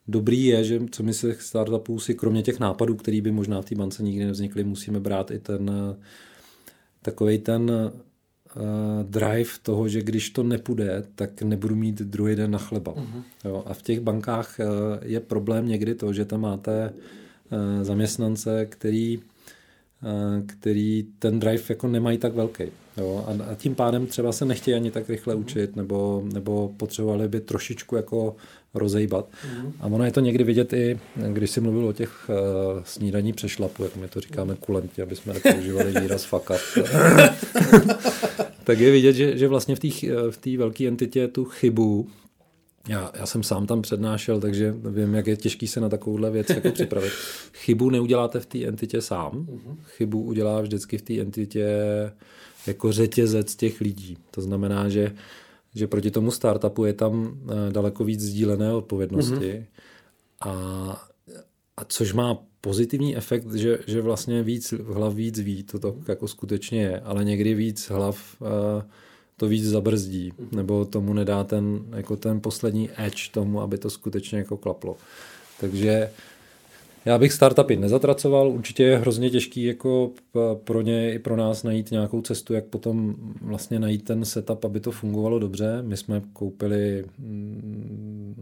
Dobrý 0.09 0.45
je, 0.45 0.65
že 0.65 0.81
co 0.91 1.03
my 1.03 1.15
se 1.15 1.35
startupů 1.35 2.01
si 2.01 2.15
kromě 2.15 2.43
těch 2.43 2.61
nápadů, 2.61 2.95
který 2.95 3.21
by 3.21 3.31
možná 3.31 3.63
v 3.63 3.65
té 3.65 3.75
bance 3.75 4.03
nikdy 4.03 4.25
nevznikly, 4.25 4.65
musíme 4.65 5.01
brát 5.01 5.31
i 5.31 5.39
ten 5.39 5.71
takový 7.03 7.39
ten 7.39 7.93
drive 9.03 9.51
toho, 9.63 9.89
že 9.89 10.03
když 10.03 10.31
to 10.31 10.43
nepůjde, 10.43 11.05
tak 11.15 11.43
nebudu 11.43 11.77
mít 11.77 12.03
druhý 12.03 12.37
den 12.37 12.51
na 12.51 12.59
chleba. 12.59 12.93
Uh-huh. 12.93 13.23
Jo, 13.45 13.63
a 13.67 13.75
v 13.75 13.83
těch 13.83 14.01
bankách 14.01 14.57
uh, 14.59 14.67
je 15.03 15.21
problém 15.21 15.69
někdy 15.69 15.95
to, 15.95 16.13
že 16.13 16.25
tam 16.25 16.41
máte 16.41 16.93
uh, 16.93 17.85
zaměstnance, 17.85 18.67
který 18.67 19.21
který 20.47 21.07
ten 21.19 21.41
drive 21.41 21.63
jako 21.69 21.89
nemají 21.89 22.19
tak 22.19 22.35
velký. 22.35 22.65
Jo? 22.97 23.25
A, 23.27 23.53
a 23.53 23.55
tím 23.55 23.75
pádem 23.75 24.07
třeba 24.07 24.33
se 24.33 24.45
nechtějí 24.45 24.75
ani 24.75 24.91
tak 24.91 25.09
rychle 25.09 25.35
učit, 25.35 25.77
nebo, 25.77 26.23
nebo 26.33 26.73
potřebovali 26.77 27.29
by 27.29 27.41
trošičku 27.41 27.97
jako 27.97 28.37
rozejbat. 28.75 29.29
Mm. 29.59 29.73
A 29.81 29.87
ono 29.87 30.05
je 30.05 30.13
to 30.13 30.21
někdy 30.21 30.45
vidět 30.45 30.73
i, 30.73 30.99
když 31.33 31.51
jsi 31.51 31.61
mluvil 31.61 31.89
o 31.89 31.93
těch 31.93 32.31
uh, 32.31 32.83
snídaní 32.85 33.33
přešlapu, 33.33 33.85
jak 33.85 33.97
my 33.97 34.09
to 34.09 34.21
říkáme 34.21 34.57
kulentě, 34.61 35.03
aby 35.03 35.17
jsme 35.17 35.35
nepoužívali 35.35 36.01
výraz 36.01 36.33
up. 36.33 36.43
tak 38.65 38.79
je 38.79 38.91
vidět, 38.91 39.13
že, 39.13 39.39
že 39.39 39.49
vlastně 39.49 39.77
v 39.77 39.81
té 40.41 40.57
v 40.57 40.57
velké 40.57 40.89
entitě 40.89 41.29
tu 41.29 41.45
chybu 41.45 42.09
já, 42.89 43.11
já 43.15 43.27
jsem 43.27 43.43
sám 43.43 43.67
tam 43.67 43.83
přednášel, 43.83 44.41
takže 44.41 44.75
vím, 44.91 45.15
jak 45.15 45.27
je 45.27 45.37
těžký 45.37 45.67
se 45.67 45.81
na 45.81 45.89
takovouhle 45.89 46.31
věc 46.31 46.51
jako 46.51 46.71
připravit. 46.73 47.13
Chybu 47.53 47.91
neuděláte 47.91 48.41
v 48.41 48.47
té 48.47 48.65
entitě 48.65 49.01
sám, 49.01 49.33
mhm. 49.35 49.79
chybu 49.85 50.23
udělá 50.23 50.61
vždycky 50.61 50.99
v 50.99 51.03
té 51.03 51.21
entitě 51.21 51.67
jako 52.67 52.93
řetězec 52.93 53.57
těch 53.57 53.81
lidí. 53.81 54.19
To 54.31 54.41
znamená, 54.41 54.89
že, 54.89 55.15
že 55.75 55.87
proti 55.87 56.11
tomu 56.11 56.31
startupu 56.31 56.85
je 56.85 56.93
tam 56.93 57.39
eh, 57.45 57.73
daleko 57.73 58.05
víc 58.05 58.21
sdílené 58.21 58.73
odpovědnosti 58.73 59.35
mm-hmm. 59.35 59.65
a, 60.41 61.11
a 61.77 61.85
což 61.85 62.13
má 62.13 62.39
pozitivní 62.61 63.17
efekt, 63.17 63.55
že, 63.55 63.79
že 63.87 64.01
vlastně 64.01 64.43
víc 64.43 64.75
hlav 64.93 65.15
víc 65.15 65.39
ví, 65.39 65.63
to 65.63 65.79
tak 65.79 66.09
jako 66.09 66.29
skutečně 66.29 66.83
je, 66.83 67.01
ale 67.01 67.25
někdy 67.25 67.55
víc 67.55 67.89
hlav 67.89 68.37
uh, 68.41 68.49
to 69.41 69.49
víc 69.49 69.65
zabrzdí, 69.65 70.33
nebo 70.53 70.85
tomu 70.85 71.15
nedá 71.15 71.45
ten, 71.45 71.81
jako 71.97 72.17
ten 72.17 72.41
poslední 72.41 72.91
edge 72.97 73.31
tomu, 73.33 73.61
aby 73.61 73.79
to 73.79 73.91
skutečně 73.91 74.39
jako 74.39 74.57
klaplo. 74.57 74.97
Takže 75.61 76.11
já 77.05 77.19
bych 77.19 77.33
startupy 77.33 77.77
nezatracoval, 77.77 78.49
určitě 78.49 78.83
je 78.83 78.99
hrozně 78.99 79.31
těžký 79.31 79.65
jako 79.65 80.11
pro 80.65 80.81
ně 80.81 81.15
i 81.15 81.19
pro 81.19 81.37
nás 81.37 81.63
najít 81.63 81.91
nějakou 81.91 82.23
cestu, 82.23 82.55
jak 82.55 82.65
potom 82.65 83.15
vlastně 83.43 83.79
najít 83.79 84.05
ten 84.05 84.25
setup, 84.25 84.65
aby 84.65 84.81
to 84.81 84.91
fungovalo 84.91 85.39
dobře. 85.39 85.83
My 85.83 85.97
jsme 85.97 86.23
koupili 86.33 87.05
mm, 87.19 88.35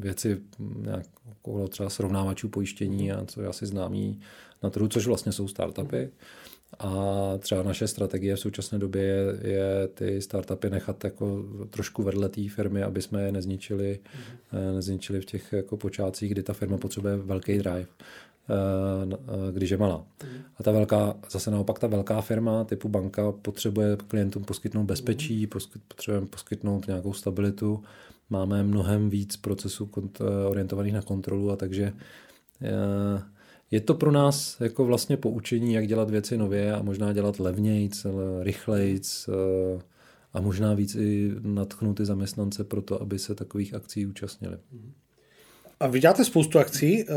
věci 0.00 0.38
nějak 0.82 1.06
okolo 1.30 1.68
třeba 1.68 1.90
srovnávačů 1.90 2.48
pojištění 2.48 3.12
a 3.12 3.24
co 3.24 3.42
je 3.42 3.48
asi 3.48 3.66
známý 3.66 4.20
na 4.62 4.70
trhu, 4.70 4.88
což 4.88 5.06
vlastně 5.06 5.32
jsou 5.32 5.48
startupy. 5.48 6.08
A 6.78 7.32
třeba 7.38 7.62
naše 7.62 7.88
strategie 7.88 8.36
v 8.36 8.40
současné 8.40 8.78
době 8.78 9.02
je, 9.02 9.50
je 9.50 9.88
ty 9.88 10.22
startupy 10.22 10.70
nechat 10.70 11.04
jako 11.04 11.44
trošku 11.70 12.02
vedle 12.02 12.28
té 12.28 12.48
firmy, 12.48 12.82
aby 12.82 13.02
jsme 13.02 13.22
je 13.22 13.32
nezničili, 13.32 13.98
mm. 14.52 14.74
nezničili 14.74 15.20
v 15.20 15.24
těch 15.24 15.52
jako 15.52 15.76
počátcích, 15.76 16.30
kdy 16.30 16.42
ta 16.42 16.52
firma 16.52 16.78
potřebuje 16.78 17.16
velký 17.16 17.58
drive 17.58 17.86
eh, 17.86 18.56
eh, 19.12 19.52
když 19.52 19.70
je 19.70 19.76
malá. 19.76 20.04
A 20.56 20.62
ta 20.62 20.72
velká, 20.72 21.14
zase 21.30 21.50
naopak 21.50 21.78
ta 21.78 21.86
velká 21.86 22.20
firma 22.20 22.64
typu 22.64 22.88
banka 22.88 23.32
potřebuje 23.32 23.96
klientům 24.08 24.44
poskytnout 24.44 24.84
bezpečí, 24.84 25.42
mm. 25.42 25.50
potřebujeme 25.88 26.26
poskytnout 26.26 26.86
nějakou 26.86 27.12
stabilitu, 27.12 27.82
máme 28.30 28.62
mnohem 28.62 29.10
víc 29.10 29.36
procesů 29.36 29.90
orientovaných 30.48 30.94
na 30.94 31.02
kontrolu 31.02 31.50
a 31.50 31.56
takže 31.56 31.92
je 33.70 33.80
to 33.80 33.94
pro 33.94 34.12
nás 34.12 34.60
jako 34.60 34.84
vlastně 34.84 35.16
poučení, 35.16 35.72
jak 35.72 35.86
dělat 35.86 36.10
věci 36.10 36.36
nově 36.36 36.74
a 36.74 36.82
možná 36.82 37.12
dělat 37.12 37.40
levnějc, 37.40 38.06
rychlejc 38.40 39.28
eh, 39.28 39.82
a 40.32 40.40
možná 40.40 40.74
víc 40.74 40.94
i 40.94 41.32
natchnout 41.40 41.94
ty 41.94 42.04
zaměstnance 42.04 42.64
pro 42.64 42.82
to, 42.82 43.02
aby 43.02 43.18
se 43.18 43.34
takových 43.34 43.74
akcí 43.74 44.06
účastnili. 44.06 44.58
A 45.80 45.86
vy 45.86 46.00
děláte 46.00 46.24
spoustu 46.24 46.58
akcí 46.58 47.04
eh, 47.08 47.14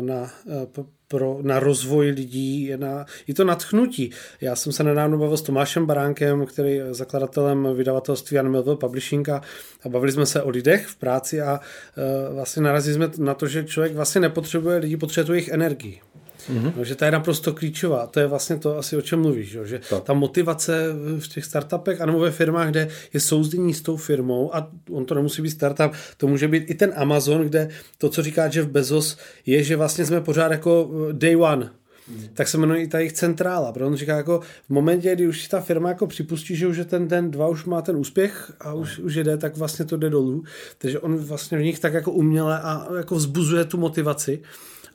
na, 0.00 0.30
eh, 0.48 0.84
pro, 1.08 1.38
na 1.42 1.60
rozvoj 1.60 2.10
lidí, 2.10 2.72
na, 2.76 3.06
je 3.26 3.34
to 3.34 3.44
natchnutí. 3.44 4.10
Já 4.40 4.56
jsem 4.56 4.72
se 4.72 4.84
nedávno 4.84 5.18
bavil 5.18 5.36
s 5.36 5.42
Tomášem 5.42 5.86
Baránkem, 5.86 6.46
který 6.46 6.72
je 6.72 6.94
zakladatelem 6.94 7.68
vydavatelství 7.74 8.34
Jan 8.34 8.48
Melville 8.48 8.76
Publishing 8.76 9.28
a, 9.28 9.42
bavili 9.88 10.12
jsme 10.12 10.26
se 10.26 10.42
o 10.42 10.50
lidech 10.50 10.86
v 10.86 10.96
práci 10.96 11.40
a 11.40 11.60
uh, 11.60 12.34
vlastně 12.34 12.62
narazili 12.62 12.94
jsme 12.94 13.10
na 13.18 13.34
to, 13.34 13.46
že 13.46 13.64
člověk 13.64 13.94
vlastně 13.94 14.20
nepotřebuje 14.20 14.78
lidi, 14.78 14.96
potřebuje 14.96 15.36
jejich 15.36 15.48
energii. 15.48 16.00
Mm-hmm. 16.50 16.72
No, 16.76 16.84
že 16.84 16.94
to 16.94 17.04
je 17.04 17.10
naprosto 17.10 17.52
klíčová. 17.52 18.06
To 18.06 18.20
je 18.20 18.26
vlastně 18.26 18.56
to 18.56 18.78
asi, 18.78 18.96
o 18.96 19.02
čem 19.02 19.20
mluvíš. 19.20 19.48
Že, 19.48 19.66
že 19.66 19.80
ta 20.02 20.12
motivace 20.12 20.92
v 21.18 21.28
těch 21.28 21.44
startupech 21.44 22.00
anebo 22.00 22.18
ve 22.18 22.30
firmách, 22.30 22.70
kde 22.70 22.88
je 23.12 23.20
souzdění 23.20 23.74
s 23.74 23.82
tou 23.82 23.96
firmou 23.96 24.54
a 24.56 24.70
on 24.90 25.04
to 25.04 25.14
nemusí 25.14 25.42
být 25.42 25.50
startup, 25.50 25.92
to 26.16 26.26
může 26.26 26.48
být 26.48 26.70
i 26.70 26.74
ten 26.74 26.92
Amazon, 26.96 27.42
kde 27.42 27.68
to, 27.98 28.08
co 28.08 28.22
říká 28.22 28.44
Jeff 28.44 28.68
Bezos, 28.68 29.16
je, 29.46 29.62
že 29.62 29.76
vlastně 29.76 30.06
jsme 30.06 30.20
pořád 30.20 30.52
jako 30.52 30.90
eh, 31.10 31.12
day 31.12 31.36
one. 31.36 31.70
Hmm. 32.08 32.28
tak 32.34 32.48
se 32.48 32.58
jmenuje 32.58 32.82
i 32.82 32.88
ta 32.88 32.98
jejich 32.98 33.12
centrála, 33.12 33.72
protože 33.72 33.84
on 33.84 33.96
říká 33.96 34.16
jako 34.16 34.40
v 34.66 34.70
momentě, 34.70 35.14
kdy 35.14 35.28
už 35.28 35.48
ta 35.48 35.60
firma 35.60 35.88
jako 35.88 36.06
připustí, 36.06 36.56
že 36.56 36.66
už 36.66 36.76
je 36.76 36.84
ten 36.84 37.08
den 37.08 37.30
dva 37.30 37.48
už 37.48 37.64
má 37.64 37.82
ten 37.82 37.96
úspěch 37.96 38.52
a 38.60 38.72
už, 38.72 38.98
už 38.98 39.14
jede, 39.14 39.36
tak 39.36 39.56
vlastně 39.56 39.84
to 39.84 39.96
jde 39.96 40.10
dolů. 40.10 40.44
Takže 40.78 41.00
on 41.00 41.16
vlastně 41.16 41.58
v 41.58 41.62
nich 41.62 41.78
tak 41.78 41.92
jako 41.94 42.12
uměle 42.12 42.60
a 42.60 42.86
jako 42.96 43.14
vzbuzuje 43.14 43.64
tu 43.64 43.78
motivaci 43.78 44.42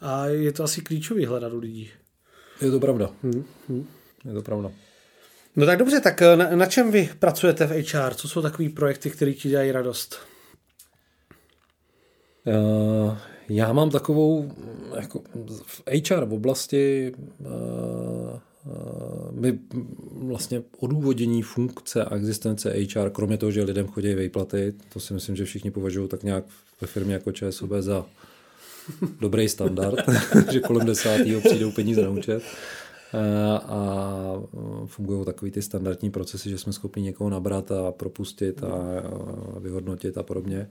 a 0.01 0.25
je 0.25 0.51
to 0.51 0.63
asi 0.63 0.81
klíčový 0.81 1.25
hledat 1.25 1.53
u 1.53 1.59
lidí. 1.59 1.89
Je 2.61 2.71
to 2.71 2.79
pravda. 2.79 3.09
Hmm. 3.23 3.43
Hmm. 3.69 3.87
Je 4.25 4.33
to 4.33 4.41
pravda. 4.41 4.71
No 5.55 5.65
tak 5.65 5.79
dobře, 5.79 5.99
tak 5.99 6.21
eh, 6.21 6.35
na, 6.35 6.55
na 6.55 6.65
čem 6.65 6.91
vy 6.91 7.09
pracujete 7.19 7.67
v 7.67 7.71
HR? 7.71 8.13
Co 8.13 8.27
jsou 8.27 8.41
takové 8.41 8.69
projekty, 8.69 9.09
které 9.09 9.33
ti 9.33 9.49
dělají 9.49 9.71
radost? 9.71 10.19
Uh, 12.45 13.17
já 13.49 13.73
mám 13.73 13.89
takovou, 13.89 14.51
jako 14.95 15.21
v 15.65 15.81
HR 16.09 16.25
v 16.25 16.33
oblasti 16.33 17.13
uh, 17.39 17.47
uh, 18.65 19.31
my 19.31 19.59
vlastně 20.13 20.63
odůvodění 20.79 21.41
funkce 21.41 22.05
a 22.05 22.15
existence 22.15 22.69
HR, 22.69 23.09
kromě 23.09 23.37
toho, 23.37 23.51
že 23.51 23.63
lidem 23.63 23.87
chodí 23.87 24.13
vejplaty, 24.13 24.73
to 24.93 24.99
si 24.99 25.13
myslím, 25.13 25.35
že 25.35 25.45
všichni 25.45 25.71
považují 25.71 26.09
tak 26.09 26.23
nějak 26.23 26.43
ve 26.81 26.87
firmě 26.87 27.13
jako 27.13 27.31
ČSOB 27.31 27.69
za 27.79 28.05
dobrý 29.19 29.49
standard, 29.49 29.99
že 30.51 30.59
kolem 30.59 30.87
desátého 30.87 31.41
přijdou 31.41 31.71
peníze 31.71 32.01
na 32.01 32.09
účet 32.09 32.43
a 33.65 34.41
fungují 34.85 35.25
takový 35.25 35.51
ty 35.51 35.61
standardní 35.61 36.11
procesy, 36.11 36.49
že 36.49 36.57
jsme 36.57 36.73
schopni 36.73 37.03
někoho 37.03 37.29
nabrat 37.29 37.71
a 37.71 37.91
propustit 37.91 38.63
a 38.63 39.03
vyhodnotit 39.59 40.17
a 40.17 40.23
podobně. 40.23 40.69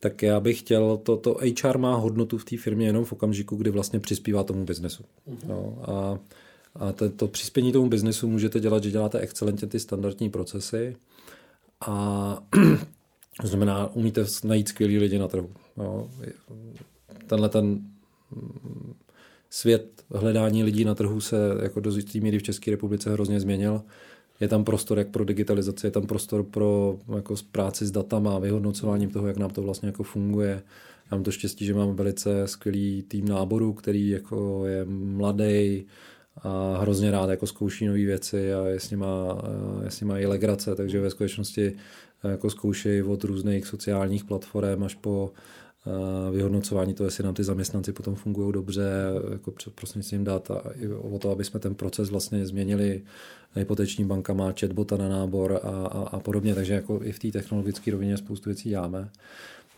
Tak 0.00 0.22
já 0.22 0.40
bych 0.40 0.58
chtěl, 0.58 0.96
to, 0.96 1.16
to 1.16 1.38
HR 1.62 1.78
má 1.78 1.96
hodnotu 1.96 2.38
v 2.38 2.44
té 2.44 2.56
firmě 2.56 2.86
jenom 2.86 3.04
v 3.04 3.12
okamžiku, 3.12 3.56
kdy 3.56 3.70
vlastně 3.70 4.00
přispívá 4.00 4.42
tomu 4.42 4.64
biznesu. 4.64 5.04
No, 5.46 5.78
a 5.82 6.18
a 6.74 6.92
to, 6.92 7.10
to 7.10 7.28
přispění 7.28 7.72
tomu 7.72 7.88
biznesu 7.88 8.28
můžete 8.28 8.60
dělat, 8.60 8.84
že 8.84 8.90
děláte 8.90 9.18
excelentně 9.18 9.68
ty 9.68 9.80
standardní 9.80 10.30
procesy 10.30 10.96
a 11.80 12.38
to 13.40 13.46
znamená, 13.46 13.94
umíte 13.94 14.24
najít 14.44 14.68
skvělý 14.68 14.98
lidi 14.98 15.18
na 15.18 15.28
trhu. 15.28 15.50
No, 15.76 16.10
tenhle 17.32 17.48
ten 17.48 17.66
mm, 17.66 18.94
svět 19.50 20.04
hledání 20.10 20.64
lidí 20.64 20.84
na 20.84 20.94
trhu 20.94 21.20
se 21.20 21.36
jako 21.62 21.80
do 21.80 21.90
jistý 21.90 22.20
míry 22.20 22.38
v 22.38 22.42
České 22.42 22.70
republice 22.70 23.12
hrozně 23.12 23.40
změnil. 23.40 23.82
je 24.40 24.48
tam 24.48 24.64
prostor 24.64 24.98
jak 24.98 25.08
pro 25.08 25.24
digitalizaci, 25.24 25.86
je 25.86 25.90
tam 25.90 26.06
prostor 26.06 26.42
pro 26.42 26.98
jako 27.16 27.34
práci 27.52 27.86
s 27.86 27.90
datama, 27.90 28.38
vyhodnocováním 28.38 29.10
toho, 29.10 29.26
jak 29.26 29.36
nám 29.36 29.50
to 29.50 29.62
vlastně 29.62 29.88
jako 29.88 30.02
funguje. 30.02 30.62
Já 31.10 31.16
mám 31.16 31.24
to 31.24 31.30
štěstí, 31.30 31.64
že 31.64 31.74
mám 31.74 31.96
velice 31.96 32.48
skvělý 32.48 33.02
tým 33.02 33.28
náboru, 33.28 33.72
který 33.72 34.08
jako 34.08 34.66
je 34.66 34.84
mladý, 34.84 35.86
a 36.36 36.78
hrozně 36.80 37.10
rád 37.10 37.30
jako 37.30 37.46
zkouší 37.46 37.86
nové 37.86 37.98
věci 37.98 38.54
a 38.54 38.66
je 38.66 38.80
s 38.80 38.90
nima, 38.90 39.42
je 39.84 39.90
s 39.90 40.00
nima 40.00 40.18
i 40.18 40.26
legrace, 40.26 40.74
takže 40.74 41.00
ve 41.00 41.10
skutečnosti 41.10 41.76
jako 42.24 42.50
zkoušejí 42.50 43.02
od 43.02 43.24
různých 43.24 43.66
sociálních 43.66 44.24
platform 44.24 44.82
až 44.82 44.94
po 44.94 45.32
vyhodnocování 46.32 46.94
toho, 46.94 47.06
jestli 47.06 47.24
nám 47.24 47.34
ty 47.34 47.44
zaměstnanci 47.44 47.92
potom 47.92 48.14
fungují 48.14 48.52
dobře, 48.52 48.82
jako 49.32 49.52
prostřednictvím 49.74 50.24
dát 50.24 50.50
a 50.50 50.62
i 50.80 50.88
o 50.88 51.18
to, 51.18 51.30
aby 51.30 51.44
jsme 51.44 51.60
ten 51.60 51.74
proces 51.74 52.10
vlastně 52.10 52.46
změnili. 52.46 53.02
Hypoteční 53.54 54.04
banka 54.04 54.32
má 54.32 54.52
chatbota 54.60 54.96
na 54.96 55.08
nábor 55.08 55.60
a, 55.62 55.68
a, 55.68 56.08
a 56.08 56.20
podobně, 56.20 56.54
takže 56.54 56.74
jako 56.74 57.00
i 57.02 57.12
v 57.12 57.18
té 57.18 57.30
technologické 57.30 57.90
rovině 57.90 58.16
spoustu 58.16 58.50
věcí 58.50 58.68
děláme. 58.68 59.08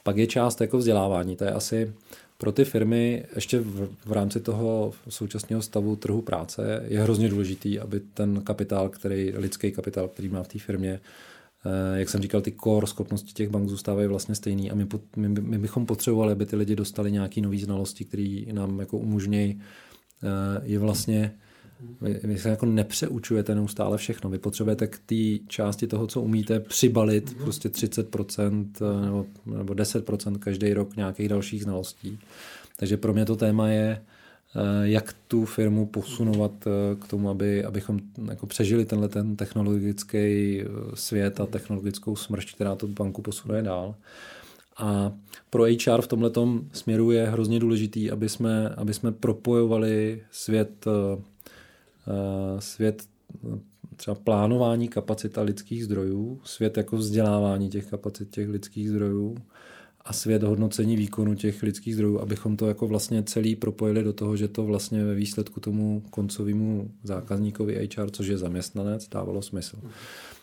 Pak 0.02 0.16
je 0.16 0.26
část 0.26 0.60
jako 0.60 0.78
vzdělávání, 0.78 1.36
to 1.36 1.44
je 1.44 1.50
asi 1.50 1.92
pro 2.38 2.52
ty 2.52 2.64
firmy 2.64 3.24
ještě 3.34 3.58
v, 3.60 3.88
v 4.04 4.12
rámci 4.12 4.40
toho 4.40 4.92
současného 5.08 5.62
stavu 5.62 5.96
trhu 5.96 6.22
práce 6.22 6.84
je 6.88 7.02
hrozně 7.02 7.28
důležitý, 7.28 7.80
aby 7.80 8.00
ten 8.14 8.40
kapitál, 8.40 8.88
který, 8.88 9.32
lidský 9.36 9.72
kapitál, 9.72 10.08
který 10.08 10.28
má 10.28 10.42
v 10.42 10.48
té 10.48 10.58
firmě, 10.58 11.00
jak 11.94 12.08
jsem 12.08 12.22
říkal, 12.22 12.40
ty 12.40 12.54
core 12.64 12.86
schopnosti 12.86 13.32
těch 13.32 13.48
bank 13.48 13.68
zůstávají 13.68 14.08
vlastně 14.08 14.34
stejný 14.34 14.70
a 14.70 14.74
my, 14.74 14.86
my, 15.16 15.28
my 15.28 15.58
bychom 15.58 15.86
potřebovali, 15.86 16.32
aby 16.32 16.46
ty 16.46 16.56
lidi 16.56 16.76
dostali 16.76 17.12
nějaké 17.12 17.40
nové 17.40 17.58
znalosti, 17.58 18.04
které 18.04 18.40
nám 18.52 18.80
jako 18.80 18.98
umožňují 18.98 19.60
eh, 20.22 20.60
je 20.62 20.78
vlastně 20.78 21.34
vy, 22.00 22.20
vy 22.24 22.38
se 22.38 22.48
jako 22.48 22.66
nepřeučujete 22.66 23.54
neustále 23.54 23.98
všechno. 23.98 24.30
Vy 24.30 24.38
potřebujete 24.38 24.86
k 24.86 24.98
té 24.98 25.46
části 25.48 25.86
toho, 25.86 26.06
co 26.06 26.20
umíte, 26.20 26.60
přibalit 26.60 27.30
mm-hmm. 27.30 27.42
prostě 27.42 27.68
30% 27.68 28.66
eh, 28.80 29.04
nebo, 29.04 29.26
nebo 29.46 29.74
10% 29.74 30.38
každý 30.38 30.72
rok 30.72 30.96
nějakých 30.96 31.28
dalších 31.28 31.62
znalostí. 31.62 32.18
Takže 32.76 32.96
pro 32.96 33.12
mě 33.12 33.24
to 33.24 33.36
téma 33.36 33.68
je, 33.68 34.02
eh, 34.02 34.13
jak 34.82 35.14
tu 35.28 35.44
firmu 35.44 35.86
posunovat 35.86 36.52
eh, 36.66 36.96
k 36.96 37.08
tomu, 37.08 37.30
aby, 37.30 37.64
abychom 37.64 38.00
jako 38.28 38.46
přežili 38.46 38.84
tenhle 38.84 39.08
ten 39.08 39.36
technologický 39.36 40.62
svět 40.94 41.40
a 41.40 41.46
technologickou 41.46 42.16
smršť, 42.16 42.54
která 42.54 42.74
tu 42.74 42.88
banku 42.88 43.22
posunuje 43.22 43.62
dál. 43.62 43.94
A 44.76 45.12
pro 45.50 45.64
HR 45.64 46.00
v 46.00 46.06
tomhle 46.06 46.30
směru 46.72 47.10
je 47.10 47.26
hrozně 47.26 47.60
důležitý, 47.60 48.10
aby 48.10 48.28
jsme, 48.28 48.68
aby 48.68 48.94
jsme 48.94 49.12
propojovali 49.12 50.22
svět 50.30 50.86
Eh, 52.08 52.60
svět 52.60 53.04
eh, 53.34 53.58
třeba 53.96 54.14
plánování 54.14 54.88
kapacita 54.88 55.42
lidských 55.42 55.84
zdrojů, 55.84 56.40
svět 56.44 56.76
jako 56.76 56.96
vzdělávání 56.96 57.70
těch 57.70 57.86
kapacit 57.86 58.30
těch 58.30 58.48
lidských 58.48 58.90
zdrojů 58.90 59.36
a 60.04 60.12
svět 60.12 60.42
hodnocení 60.42 60.96
výkonu 60.96 61.34
těch 61.34 61.62
lidských 61.62 61.94
zdrojů, 61.94 62.20
abychom 62.20 62.56
to 62.56 62.68
jako 62.68 62.86
vlastně 62.86 63.22
celý 63.22 63.56
propojili 63.56 64.02
do 64.02 64.12
toho, 64.12 64.36
že 64.36 64.48
to 64.48 64.64
vlastně 64.64 65.04
ve 65.04 65.14
výsledku 65.14 65.60
tomu 65.60 66.02
koncovému 66.10 66.90
zákazníkovi 67.02 67.88
HR, 67.96 68.10
což 68.10 68.26
je 68.26 68.38
zaměstnanec, 68.38 69.08
dávalo 69.08 69.42
smysl. 69.42 69.76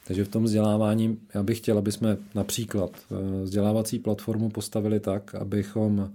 Takže 0.07 0.24
v 0.24 0.30
tom 0.30 0.43
vzdělávání 0.43 1.18
já 1.34 1.43
bych 1.43 1.57
chtěl, 1.57 1.78
aby 1.78 1.91
jsme 1.91 2.18
například 2.36 2.91
eh, 3.12 3.43
vzdělávací 3.43 3.99
platformu 3.99 4.49
postavili 4.49 4.99
tak, 4.99 5.36
abychom 5.36 6.12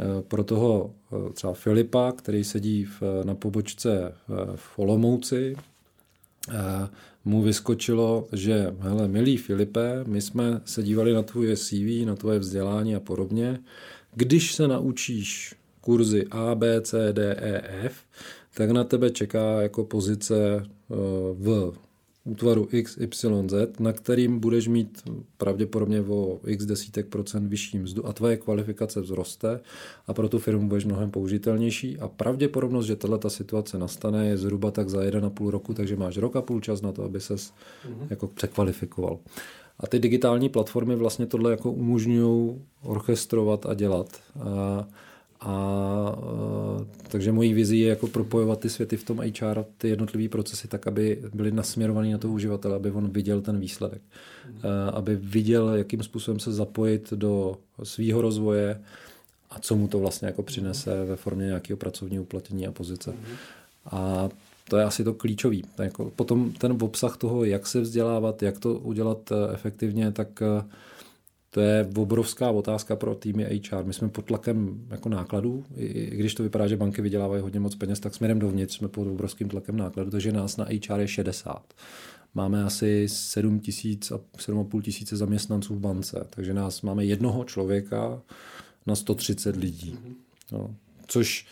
Eh, 0.00 0.22
pro 0.22 0.44
toho 0.44 0.90
eh, 1.12 1.32
třeba 1.32 1.52
Filipa, 1.52 2.12
který 2.12 2.44
sedí 2.44 2.84
v, 2.84 3.02
na 3.24 3.34
pobočce 3.34 4.14
v 4.56 4.78
Olomouci, 4.78 5.56
mu 7.24 7.42
vyskočilo, 7.42 8.28
že 8.32 8.74
hele, 8.80 9.08
milý 9.08 9.36
Filipe, 9.36 10.04
my 10.06 10.20
jsme 10.20 10.60
se 10.64 10.82
dívali 10.82 11.12
na 11.12 11.22
tvoje 11.22 11.56
CV, 11.56 12.06
na 12.06 12.16
tvoje 12.16 12.38
vzdělání 12.38 12.94
a 12.94 13.00
podobně. 13.00 13.58
Když 14.14 14.54
se 14.54 14.68
naučíš 14.68 15.54
kurzy 15.80 16.26
A, 16.30 16.54
B, 16.54 16.80
C, 16.80 17.12
D, 17.12 17.36
E, 17.38 17.62
F, 17.86 17.96
tak 18.54 18.70
na 18.70 18.84
tebe 18.84 19.10
čeká 19.10 19.62
jako 19.62 19.84
pozice 19.84 20.66
v 21.34 21.72
útvaru 22.24 22.68
XYZ, 22.82 23.54
na 23.78 23.92
kterým 23.92 24.38
budeš 24.40 24.68
mít 24.68 25.02
pravděpodobně 25.36 26.00
o 26.00 26.40
x 26.46 26.66
desítek 26.66 27.06
procent 27.06 27.48
vyšší 27.48 27.78
mzdu 27.78 28.06
a 28.06 28.12
tvoje 28.12 28.36
kvalifikace 28.36 29.02
vzroste 29.02 29.60
a 30.06 30.14
pro 30.14 30.28
tu 30.28 30.38
firmu 30.38 30.68
budeš 30.68 30.84
mnohem 30.84 31.10
použitelnější 31.10 31.98
a 31.98 32.08
pravděpodobnost, 32.08 32.86
že 32.86 32.96
tato 32.96 33.30
situace 33.30 33.78
nastane, 33.78 34.26
je 34.26 34.36
zhruba 34.36 34.70
tak 34.70 34.88
za 34.88 35.02
jeden 35.02 35.24
a 35.24 35.30
půl 35.30 35.50
roku, 35.50 35.74
takže 35.74 35.96
máš 35.96 36.16
rok 36.16 36.36
a 36.36 36.42
půl 36.42 36.60
čas 36.60 36.82
na 36.82 36.92
to, 36.92 37.04
aby 37.04 37.20
ses 37.20 37.52
mm-hmm. 37.52 38.06
jako 38.10 38.26
překvalifikoval. 38.26 39.18
A 39.80 39.86
ty 39.86 39.98
digitální 39.98 40.48
platformy 40.48 40.96
vlastně 40.96 41.26
tohle 41.26 41.50
jako 41.50 41.72
umožňují 41.72 42.62
orchestrovat 42.82 43.66
a 43.66 43.74
dělat. 43.74 44.20
A 44.40 44.86
a 45.44 46.16
e, 46.80 47.08
takže 47.08 47.32
mojí 47.32 47.54
vizí 47.54 47.80
je 47.80 47.88
jako 47.88 48.06
propojovat 48.06 48.60
ty 48.60 48.70
světy 48.70 48.96
v 48.96 49.04
tom 49.04 49.18
HR, 49.18 49.64
ty 49.78 49.88
jednotlivé 49.88 50.28
procesy 50.28 50.68
tak, 50.68 50.86
aby 50.86 51.22
byly 51.34 51.52
nasměrovaný 51.52 52.12
na 52.12 52.18
toho 52.18 52.34
uživatele, 52.34 52.76
aby 52.76 52.90
on 52.90 53.08
viděl 53.08 53.40
ten 53.40 53.60
výsledek. 53.60 54.02
Mm. 54.46 54.60
Aby 54.92 55.16
viděl, 55.16 55.68
jakým 55.68 56.02
způsobem 56.02 56.40
se 56.40 56.52
zapojit 56.52 57.12
do 57.12 57.56
svého 57.82 58.20
rozvoje 58.20 58.80
a 59.50 59.58
co 59.58 59.76
mu 59.76 59.88
to 59.88 59.98
vlastně 59.98 60.26
jako 60.26 60.42
přinese 60.42 61.04
ve 61.04 61.16
formě 61.16 61.46
nějakého 61.46 61.76
pracovního 61.76 62.22
uplatnění 62.22 62.66
a 62.66 62.72
pozice. 62.72 63.14
A 63.90 64.28
to 64.68 64.76
je 64.76 64.84
asi 64.84 65.04
to 65.04 65.14
klíčový. 65.14 65.64
Jako 65.78 66.12
potom 66.16 66.52
ten 66.52 66.76
obsah 66.82 67.16
toho, 67.16 67.44
jak 67.44 67.66
se 67.66 67.80
vzdělávat, 67.80 68.42
jak 68.42 68.58
to 68.58 68.74
udělat 68.74 69.32
e, 69.32 69.54
efektivně, 69.54 70.12
tak 70.12 70.42
to 71.54 71.60
je 71.60 71.88
obrovská 71.96 72.50
otázka 72.50 72.96
pro 72.96 73.14
týmy 73.14 73.44
HR. 73.44 73.84
My 73.84 73.92
jsme 73.92 74.08
pod 74.08 74.24
tlakem 74.24 74.86
jako 74.90 75.08
nákladů, 75.08 75.64
i 75.76 76.16
když 76.16 76.34
to 76.34 76.42
vypadá, 76.42 76.68
že 76.68 76.76
banky 76.76 77.02
vydělávají 77.02 77.42
hodně 77.42 77.60
moc 77.60 77.74
peněz, 77.74 78.00
tak 78.00 78.14
směrem 78.14 78.38
dovnitř 78.38 78.76
jsme 78.76 78.88
pod 78.88 79.08
obrovským 79.08 79.48
tlakem 79.48 79.76
nákladů, 79.76 80.10
takže 80.10 80.32
nás 80.32 80.56
na 80.56 80.64
HR 80.64 81.00
je 81.00 81.08
60. 81.08 81.74
Máme 82.34 82.64
asi 82.64 83.08
7 83.08 83.60
tisíc 83.60 84.10
a 84.10 84.20
7,5 84.38 84.82
tisíce 84.82 85.16
zaměstnanců 85.16 85.74
v 85.74 85.80
bance, 85.80 86.26
takže 86.30 86.54
nás 86.54 86.82
máme 86.82 87.04
jednoho 87.04 87.44
člověka 87.44 88.22
na 88.86 88.94
130 88.94 89.56
lidí. 89.56 89.98
No, 90.52 90.74
což 91.06 91.46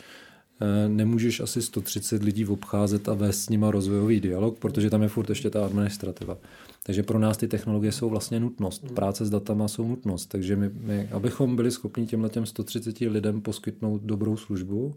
eh, 0.60 0.88
nemůžeš 0.88 1.40
asi 1.40 1.62
130 1.62 2.22
lidí 2.22 2.46
obcházet 2.46 3.08
a 3.08 3.14
vést 3.14 3.42
s 3.44 3.48
nima 3.48 3.70
rozvojový 3.70 4.20
dialog, 4.20 4.58
protože 4.58 4.90
tam 4.90 5.02
je 5.02 5.08
furt 5.08 5.28
ještě 5.28 5.50
ta 5.50 5.64
administrativa. 5.64 6.38
Takže 6.82 7.02
pro 7.02 7.18
nás 7.18 7.36
ty 7.36 7.48
technologie 7.48 7.92
jsou 7.92 8.08
vlastně 8.10 8.40
nutnost. 8.40 8.82
Hmm. 8.84 8.94
Práce 8.94 9.26
s 9.26 9.30
datama 9.30 9.68
jsou 9.68 9.88
nutnost. 9.88 10.26
Takže 10.26 10.56
my, 10.56 10.70
my 10.80 11.08
abychom 11.12 11.56
byli 11.56 11.70
schopni 11.70 12.06
těmhle 12.06 12.28
těm 12.28 12.46
130 12.46 13.00
lidem 13.00 13.40
poskytnout 13.40 14.02
dobrou 14.02 14.36
službu, 14.36 14.94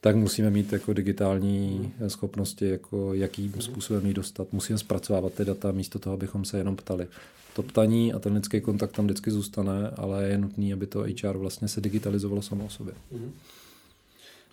tak 0.00 0.16
musíme 0.16 0.50
mít 0.50 0.72
jako 0.72 0.92
digitální 0.92 1.92
hmm. 1.98 2.10
schopnosti, 2.10 2.68
jako 2.68 3.14
jakým 3.14 3.52
hmm. 3.52 3.62
způsobem 3.62 4.06
ji 4.06 4.14
dostat. 4.14 4.52
Musíme 4.52 4.78
zpracovávat 4.78 5.34
ty 5.34 5.44
data 5.44 5.72
místo 5.72 5.98
toho, 5.98 6.14
abychom 6.14 6.44
se 6.44 6.58
jenom 6.58 6.76
ptali. 6.76 7.06
To 7.54 7.62
ptaní 7.62 8.12
a 8.12 8.18
ten 8.18 8.34
lidský 8.34 8.60
kontakt 8.60 8.92
tam 8.92 9.04
vždycky 9.04 9.30
zůstane, 9.30 9.90
ale 9.96 10.28
je 10.28 10.38
nutný, 10.38 10.72
aby 10.72 10.86
to 10.86 11.00
HR 11.22 11.36
vlastně 11.36 11.68
se 11.68 11.80
digitalizovalo 11.80 12.42
samo 12.42 12.64
o 12.64 12.68
sobě. 12.68 12.94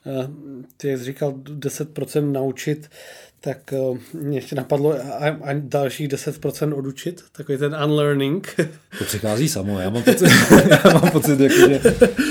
Eh, 0.06 0.30
ty 0.78 0.98
jsi 0.98 1.04
říkal 1.04 1.32
10% 1.32 2.32
naučit, 2.32 2.90
tak 3.44 3.74
uh, 3.92 3.98
mě 4.14 4.38
ještě 4.38 4.56
napadlo 4.56 4.94
a, 4.94 5.28
a 5.42 5.54
dalších 5.54 6.08
10% 6.08 6.78
odučit, 6.78 7.24
takový 7.32 7.58
ten 7.58 7.78
unlearning. 7.86 8.56
To 9.00 9.06
přichází 9.06 9.50
samo, 9.50 9.80
já 9.80 9.90
mám 9.90 10.04
pocit, 10.04 10.30
já 10.70 10.94
mám 10.94 11.12
pocit 11.12 11.40
jako, 11.40 11.56
že, 11.56 11.82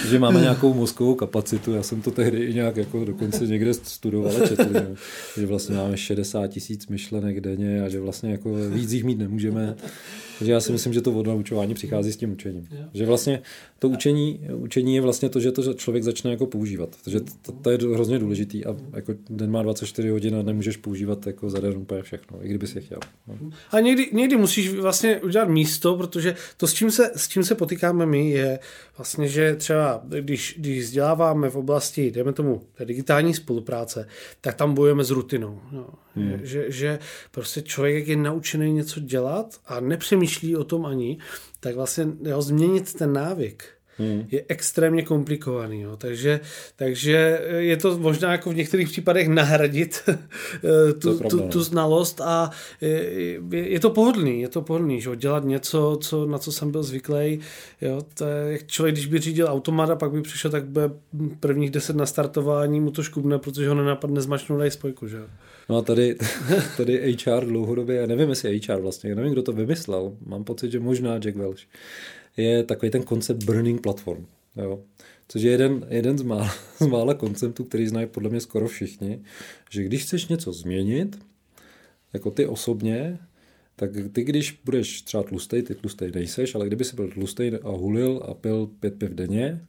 že, 0.09 0.19
máme 0.19 0.41
nějakou 0.41 0.75
mozkovou 0.75 1.15
kapacitu, 1.15 1.75
já 1.75 1.83
jsem 1.83 2.03
to 2.03 2.11
tehdy 2.11 2.39
i 2.39 2.55
nějak 2.55 2.77
jako 2.77 3.05
dokonce 3.05 3.47
někde 3.47 3.75
studoval 3.75 4.33
a 4.43 4.49
četl, 4.49 4.73
že, 4.73 4.87
že 5.41 5.47
vlastně 5.47 5.77
máme 5.77 5.97
60 5.97 6.47
tisíc 6.47 6.87
myšlenek 6.87 7.41
denně 7.41 7.83
a 7.83 7.89
že 7.89 8.01
vlastně 8.01 8.31
jako 8.31 8.55
víc 8.55 8.93
jich 8.93 9.05
mít 9.05 9.19
nemůžeme. 9.19 9.77
Takže 10.41 10.53
já 10.53 10.61
si 10.61 10.73
myslím, 10.73 10.93
že 10.93 11.01
to 11.01 11.13
odnaučování 11.13 11.75
přichází 11.75 12.13
s 12.13 12.17
tím 12.17 12.33
učením. 12.33 12.69
Že 12.95 13.07
vlastně 13.07 13.43
to 13.79 13.89
učení, 13.89 14.41
učení 14.55 14.95
je 14.95 15.01
vlastně 15.01 15.29
to, 15.29 15.41
že 15.41 15.53
to 15.53 15.75
člověk 15.75 16.05
začne 16.05 16.31
jako 16.31 16.47
používat. 16.47 16.97
Takže 17.05 17.21
to, 17.43 17.53
to 17.53 17.71
je 17.71 17.79
hrozně 17.95 18.19
důležitý 18.19 18.67
a 18.67 18.77
jako 18.93 19.15
den 19.31 19.51
má 19.51 19.63
24 19.63 20.09
hodin 20.09 20.37
a 20.37 20.43
nemůžeš 20.43 20.77
používat 21.01 21.27
jako 21.27 21.51
za 21.51 21.61
den 21.61 21.77
úplně 21.77 22.03
všechno, 22.03 22.45
i 22.45 22.49
kdyby 22.49 22.67
si 22.67 22.81
chtěl. 22.81 22.99
No. 23.27 23.51
A 23.71 23.81
někdy, 23.81 24.11
někdy 24.13 24.37
musíš 24.37 24.71
vlastně 24.71 25.21
udělat 25.21 25.49
místo, 25.49 25.97
protože 25.97 26.37
to, 26.57 26.67
s 26.67 26.75
čím 26.75 26.91
se, 26.91 27.11
s 27.17 27.29
čím 27.29 27.45
se 27.45 27.55
potýkáme 27.55 28.07
my, 28.07 28.31
je 28.31 28.59
vlastně, 28.97 29.29
že 29.29 29.57
třeba 29.57 30.03
když, 30.21 30.55
když 30.59 30.81
vzděláváme 30.85 31.51
v 31.51 31.57
oblasti, 31.57 32.11
dejme 32.11 32.33
tomu, 32.33 32.63
té 32.75 32.85
digitální 32.85 33.35
spolupráce, 33.35 34.09
tak 34.41 34.55
tam 34.55 34.75
bojujeme 34.75 35.05
s 35.05 35.11
rutinou. 35.11 35.61
No. 35.73 35.87
Hmm. 36.15 36.41
Že, 36.43 36.65
že 36.69 36.99
prostě 37.31 37.63
člověk 37.63 38.09
je 38.09 38.17
naučený 38.17 38.73
něco 38.73 39.01
dělat 39.01 39.61
a 39.67 39.81
nepřemýšlí 39.81 40.57
o 40.57 40.65
tom 40.65 40.87
ani, 40.87 41.19
tak 41.61 41.75
vlastně 41.75 42.07
jo, 42.23 42.43
změnit 42.43 42.95
ten 42.95 43.13
návyk 43.13 43.65
hmm. 44.01 44.27
je 44.31 44.45
extrémně 44.49 45.03
komplikovaný. 45.03 45.81
Jo. 45.81 45.97
Takže, 45.97 46.41
takže 46.77 47.41
je 47.59 47.77
to 47.77 47.99
možná 47.99 48.33
jako 48.33 48.51
v 48.51 48.55
některých 48.55 48.89
případech 48.89 49.29
nahradit 49.29 50.03
eh, 50.09 50.93
tu, 50.93 51.19
tu, 51.19 51.41
tu 51.41 51.63
znalost 51.63 52.21
a 52.21 52.51
je, 52.81 53.41
je 53.53 53.81
to 53.81 53.91
pohodlný, 53.91 54.41
je 54.41 54.49
to 54.49 54.63
pohodlný, 54.63 55.01
že 55.01 55.17
dělat 55.17 55.45
něco, 55.45 55.99
co, 56.03 56.27
na 56.27 56.39
co 56.39 56.53
jsem 56.53 56.71
byl 56.71 56.83
zvyklý. 56.83 57.41
Jo. 57.81 58.03
To 58.15 58.25
je, 58.25 58.53
jak 58.53 58.67
člověk, 58.67 58.95
když 58.95 59.07
by 59.07 59.19
řídil 59.19 59.47
automat 59.47 59.91
a 59.91 59.97
pak 59.97 60.11
by 60.11 60.23
přišel, 60.23 60.51
tak 60.51 60.65
by 60.65 60.81
prvních 61.41 61.71
deset 61.71 61.97
na 61.97 62.07
startování 62.07 62.81
mu 62.81 62.91
to 62.91 63.03
škubne, 63.03 63.39
protože 63.39 63.69
ho 63.69 63.75
nenapadne 63.75 64.21
zmačnout 64.21 64.73
spojku. 64.73 65.09
Že? 65.09 65.19
No 65.69 65.77
a 65.77 65.83
tady, 65.83 66.17
tady 66.77 67.17
HR 67.25 67.45
dlouhodobě, 67.45 67.97
já 67.97 68.07
nevím, 68.07 68.29
jestli 68.29 68.61
HR 68.69 68.81
vlastně, 68.81 69.11
já 69.11 69.17
nevím, 69.17 69.33
kdo 69.33 69.43
to 69.43 69.53
vymyslel, 69.53 70.13
mám 70.27 70.45
pocit, 70.45 70.71
že 70.71 70.81
možná 70.81 71.19
Jack 71.19 71.37
Welch, 71.37 71.61
je 72.43 72.63
takový 72.63 72.91
ten 72.91 73.03
koncept 73.03 73.45
burning 73.45 73.81
platform. 73.81 74.27
Jo. 74.57 74.81
Což 75.29 75.43
je 75.43 75.51
jeden, 75.51 75.87
jeden 75.91 76.19
z, 76.19 76.23
mála, 76.23 76.51
z 76.79 76.87
mála 76.87 77.15
konceptů, 77.15 77.65
který 77.65 77.87
znají 77.87 78.07
podle 78.07 78.31
mě 78.31 78.41
skoro 78.41 78.69
všichni, 78.69 79.23
že 79.71 79.83
když 79.83 80.03
chceš 80.03 80.29
něco 80.29 80.53
změnit, 80.53 81.19
jako 82.13 82.31
ty 82.31 82.47
osobně, 82.47 83.19
tak 83.77 83.91
ty, 84.13 84.25
když 84.25 84.61
budeš 84.65 85.03
třeba 85.03 85.23
tlustej, 85.23 85.63
ty 85.63 85.75
tlustej 85.75 86.11
nejseš, 86.15 86.55
ale 86.55 86.67
kdyby 86.67 86.85
si 86.85 86.97
byl 86.97 87.09
tlustej 87.09 87.59
a 87.63 87.71
hulil 87.71 88.23
a 88.29 88.35
pil 88.35 88.71
pět 88.81 88.99
piv 88.99 89.11
denně, 89.11 89.61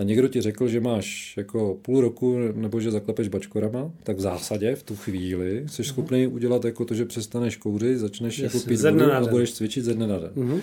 a 0.00 0.02
někdo 0.02 0.28
ti 0.28 0.40
řekl, 0.40 0.68
že 0.68 0.80
máš 0.80 1.34
jako 1.36 1.78
půl 1.82 2.00
roku 2.00 2.38
nebo 2.54 2.80
že 2.80 2.90
zaklepeš 2.90 3.28
bačkorama, 3.28 3.92
tak 4.02 4.16
v 4.16 4.20
zásadě 4.20 4.74
v 4.74 4.82
tu 4.82 4.96
chvíli 4.96 5.64
jsi 5.66 5.82
uh-huh. 5.82 5.86
schopný 5.86 6.26
udělat 6.26 6.64
jako 6.64 6.84
to, 6.84 6.94
že 6.94 7.04
přestaneš 7.04 7.56
kouřit, 7.56 7.98
začneš 7.98 8.38
yes, 8.38 8.54
jako 8.54 8.66
pít 8.68 8.80
vodu 8.80 9.12
a 9.12 9.26
budeš 9.26 9.52
cvičit 9.52 9.84
ze 9.84 9.94
dne 9.94 10.06
na 10.06 10.18
den. 10.18 10.30
Uh-huh. 10.36 10.60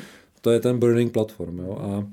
To 0.48 0.52
je 0.52 0.60
ten 0.60 0.80
burning 0.80 1.12
platform. 1.12 1.60
Jo? 1.60 1.78
A 1.82 2.08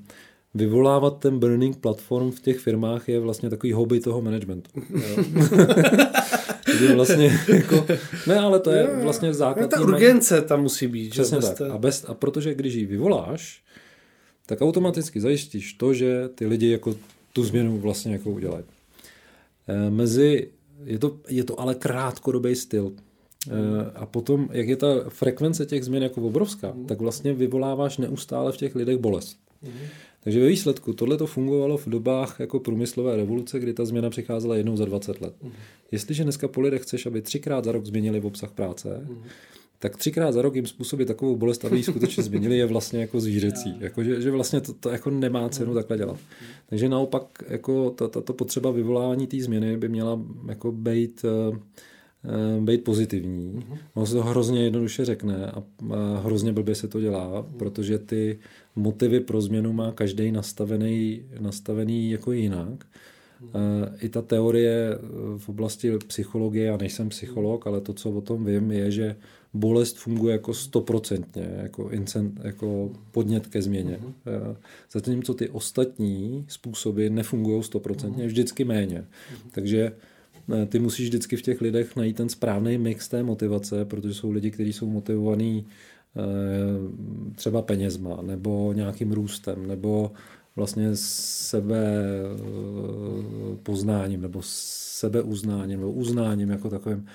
vyvolávat 0.55 1.18
ten 1.18 1.39
burning 1.39 1.76
platform 1.76 2.30
v 2.30 2.41
těch 2.41 2.59
firmách 2.59 3.09
je 3.09 3.20
vlastně 3.20 3.51
takový 3.51 3.72
hobby 3.72 4.01
toho 4.01 4.22
managementu. 4.22 4.70
je 6.80 6.95
vlastně 6.95 7.39
jako, 7.49 7.87
ne, 8.26 8.39
ale 8.39 8.61
to 8.61 8.70
je 8.70 8.87
vlastně 9.03 9.35
základ. 9.35 9.70
Ta 9.70 9.80
urgence 9.80 10.41
tam 10.43 10.62
musí 10.62 10.87
být. 10.87 11.11
Přesně 11.11 11.41
že? 11.41 11.49
tak. 11.49 11.70
A, 11.70 11.78
bez, 11.78 12.05
a 12.09 12.14
protože 12.14 12.55
když 12.55 12.74
ji 12.74 12.87
vyvoláš, 12.87 13.62
tak 14.47 14.61
automaticky 14.61 15.20
zajistíš 15.20 15.72
to, 15.72 15.95
že 15.95 16.28
ty 16.35 16.47
lidi 16.47 16.70
jako 16.70 16.95
tu 17.32 17.45
změnu 17.45 17.78
vlastně 17.78 18.12
jako 18.12 18.30
udělají. 18.30 18.64
E, 19.68 19.91
mezi, 19.91 20.49
je 20.85 20.99
to, 20.99 21.18
je 21.28 21.45
to 21.45 21.61
ale 21.61 21.74
krátkodobý 21.74 22.55
styl. 22.55 22.93
E, 23.51 23.90
a 23.95 24.07
potom, 24.07 24.49
jak 24.53 24.68
je 24.68 24.76
ta 24.76 24.86
frekvence 25.09 25.66
těch 25.66 25.84
změn 25.84 26.03
jako 26.03 26.22
obrovská, 26.22 26.72
mm. 26.72 26.84
tak 26.84 27.01
vlastně 27.01 27.32
vyvoláváš 27.32 27.99
neustále 27.99 28.53
v 28.53 28.57
těch 28.57 28.74
lidech 28.74 28.99
bolest. 28.99 29.38
Mm. 29.62 29.70
Takže 30.24 30.40
ve 30.40 30.49
výsledku 30.49 30.92
tohle 30.92 31.16
to 31.16 31.26
fungovalo 31.26 31.76
v 31.76 31.86
dobách 31.86 32.36
jako 32.40 32.61
průmyslové 32.61 33.16
revoluce, 33.16 33.61
kdy 33.61 33.74
ta 33.74 33.84
změna 33.84 34.11
přicházela 34.11 34.57
jednou 34.57 34.76
za 34.76 34.84
20 34.84 35.20
let. 35.20 35.34
Mm. 35.42 35.51
Jestliže 35.92 36.22
dneska 36.22 36.49
po 36.49 36.61
lidech 36.61 36.82
chceš, 36.82 37.07
aby 37.07 37.22
třikrát 37.22 37.64
za 37.64 37.72
rok 37.72 37.86
změnili 37.86 38.20
v 38.20 38.26
obsah 38.26 38.51
práce, 38.51 39.07
mm 39.09 39.24
tak 39.84 39.97
třikrát 39.97 40.32
za 40.32 40.42
rok 40.42 40.55
jim 40.55 40.66
způsobit 40.66 41.09
takovou 41.09 41.36
bolest, 41.36 41.64
aby 41.64 41.76
ji 41.76 41.82
skutečně 41.82 42.22
změnili, 42.28 42.59
je 42.59 42.66
vlastně 42.66 43.01
jako 43.01 43.20
zvířecí. 43.20 43.76
Jako, 43.80 44.05
že, 44.05 44.20
že 44.20 44.30
vlastně 44.30 44.61
to, 44.61 44.72
to 44.72 44.90
jako 44.90 45.11
nemá 45.11 45.49
cenu 45.49 45.70
mm. 45.70 45.74
takhle 45.74 45.97
dělat. 45.97 46.16
Takže 46.68 46.88
naopak 46.88 47.22
jako 47.49 47.90
tato 47.90 48.20
ta, 48.20 48.32
potřeba 48.32 48.70
vyvolání 48.70 49.26
té 49.26 49.40
změny 49.40 49.76
by 49.76 49.88
měla 49.88 50.20
jako 50.49 50.72
být, 50.72 51.24
uh, 51.51 51.57
být 52.61 52.85
pozitivní. 52.85 53.53
Mm-hmm. 53.53 53.79
Ono 53.95 54.07
se 54.07 54.14
to 54.14 54.22
hrozně 54.22 54.64
jednoduše 54.64 55.05
řekne 55.05 55.47
a, 55.47 55.62
a 55.95 56.20
hrozně 56.25 56.53
blbě 56.53 56.75
se 56.75 56.89
to 56.89 57.01
dělá, 57.01 57.41
mm. 57.41 57.59
protože 57.59 57.99
ty 57.99 58.39
motivy 58.77 59.20
pro 59.20 59.41
změnu 59.41 59.72
má 59.72 59.93
každý 59.93 60.33
nastavený, 60.33 61.22
nastavený 61.41 62.11
jako 62.11 62.33
jinak. 62.33 62.87
I 64.01 64.09
ta 64.09 64.22
teorie 64.22 64.99
v 65.39 65.49
oblasti 65.49 65.99
psychologie, 66.07 66.66
já 66.66 66.77
nejsem 66.77 67.09
psycholog, 67.09 67.66
ale 67.66 67.81
to, 67.81 67.93
co 67.93 68.11
o 68.11 68.20
tom 68.20 68.45
vím, 68.45 68.70
je, 68.70 68.91
že 68.91 69.16
bolest 69.55 69.97
funguje 69.99 70.33
jako 70.33 70.55
stoprocentně, 70.55 71.51
jako, 71.62 71.91
incent, 71.91 72.41
jako 72.45 72.91
podnět 73.11 73.47
ke 73.47 73.62
změně. 73.62 74.01
Mm-hmm. 74.03 74.57
Zatímco 74.93 75.35
ty 75.35 75.49
ostatní 75.49 76.45
způsoby 76.49 77.09
nefungují 77.09 77.62
stoprocentně, 77.62 78.25
mm-hmm. 78.25 78.27
vždycky 78.27 78.64
méně. 78.64 78.99
Mm-hmm. 78.99 79.51
Takže 79.51 79.81
eh, 79.81 80.13
ty 80.66 80.78
musíš 80.78 81.07
vždycky 81.07 81.36
v 81.36 81.42
těch 81.42 81.61
lidech 81.61 81.97
najít 81.97 82.16
ten 82.16 82.28
správný 82.28 82.78
mix 82.78 83.09
té 83.09 83.22
motivace, 83.22 83.84
protože 83.84 84.14
jsou 84.14 84.30
lidi, 84.30 84.51
kteří 84.51 84.72
jsou 84.72 84.90
motivovaní 84.90 85.66
eh, 86.16 86.20
třeba 87.34 87.62
penězma, 87.62 88.22
nebo 88.22 88.72
nějakým 88.72 89.12
růstem, 89.12 89.66
nebo 89.66 90.12
vlastně 90.57 90.90
sebe 90.95 92.05
poznáním, 93.62 94.20
nebo 94.20 94.40
sebeuznáním, 94.42 95.80
nebo 95.80 95.92
uznáním 95.92 96.51
jako 96.51 96.70
takovým. 96.70 97.07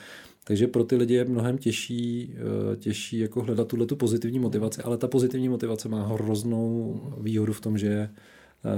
Takže 0.44 0.68
pro 0.68 0.84
ty 0.84 0.96
lidi 0.96 1.14
je 1.14 1.26
mnohem 1.26 1.58
těžší, 1.58 2.34
eh, 2.34 2.76
těžší 2.76 3.20
jako 3.20 3.42
hledat 3.42 3.68
tuhle 3.68 3.86
tu 3.86 3.96
pozitivní 3.96 4.40
motivaci, 4.40 4.82
ale 4.82 4.98
ta 4.98 5.08
pozitivní 5.08 5.50
motivace 5.50 5.90
má 5.90 6.08
hroznou 6.08 6.96
výhodu 7.22 7.54
v 7.54 7.62
tom, 7.62 7.78
že 7.78 7.90
eh, 7.90 8.10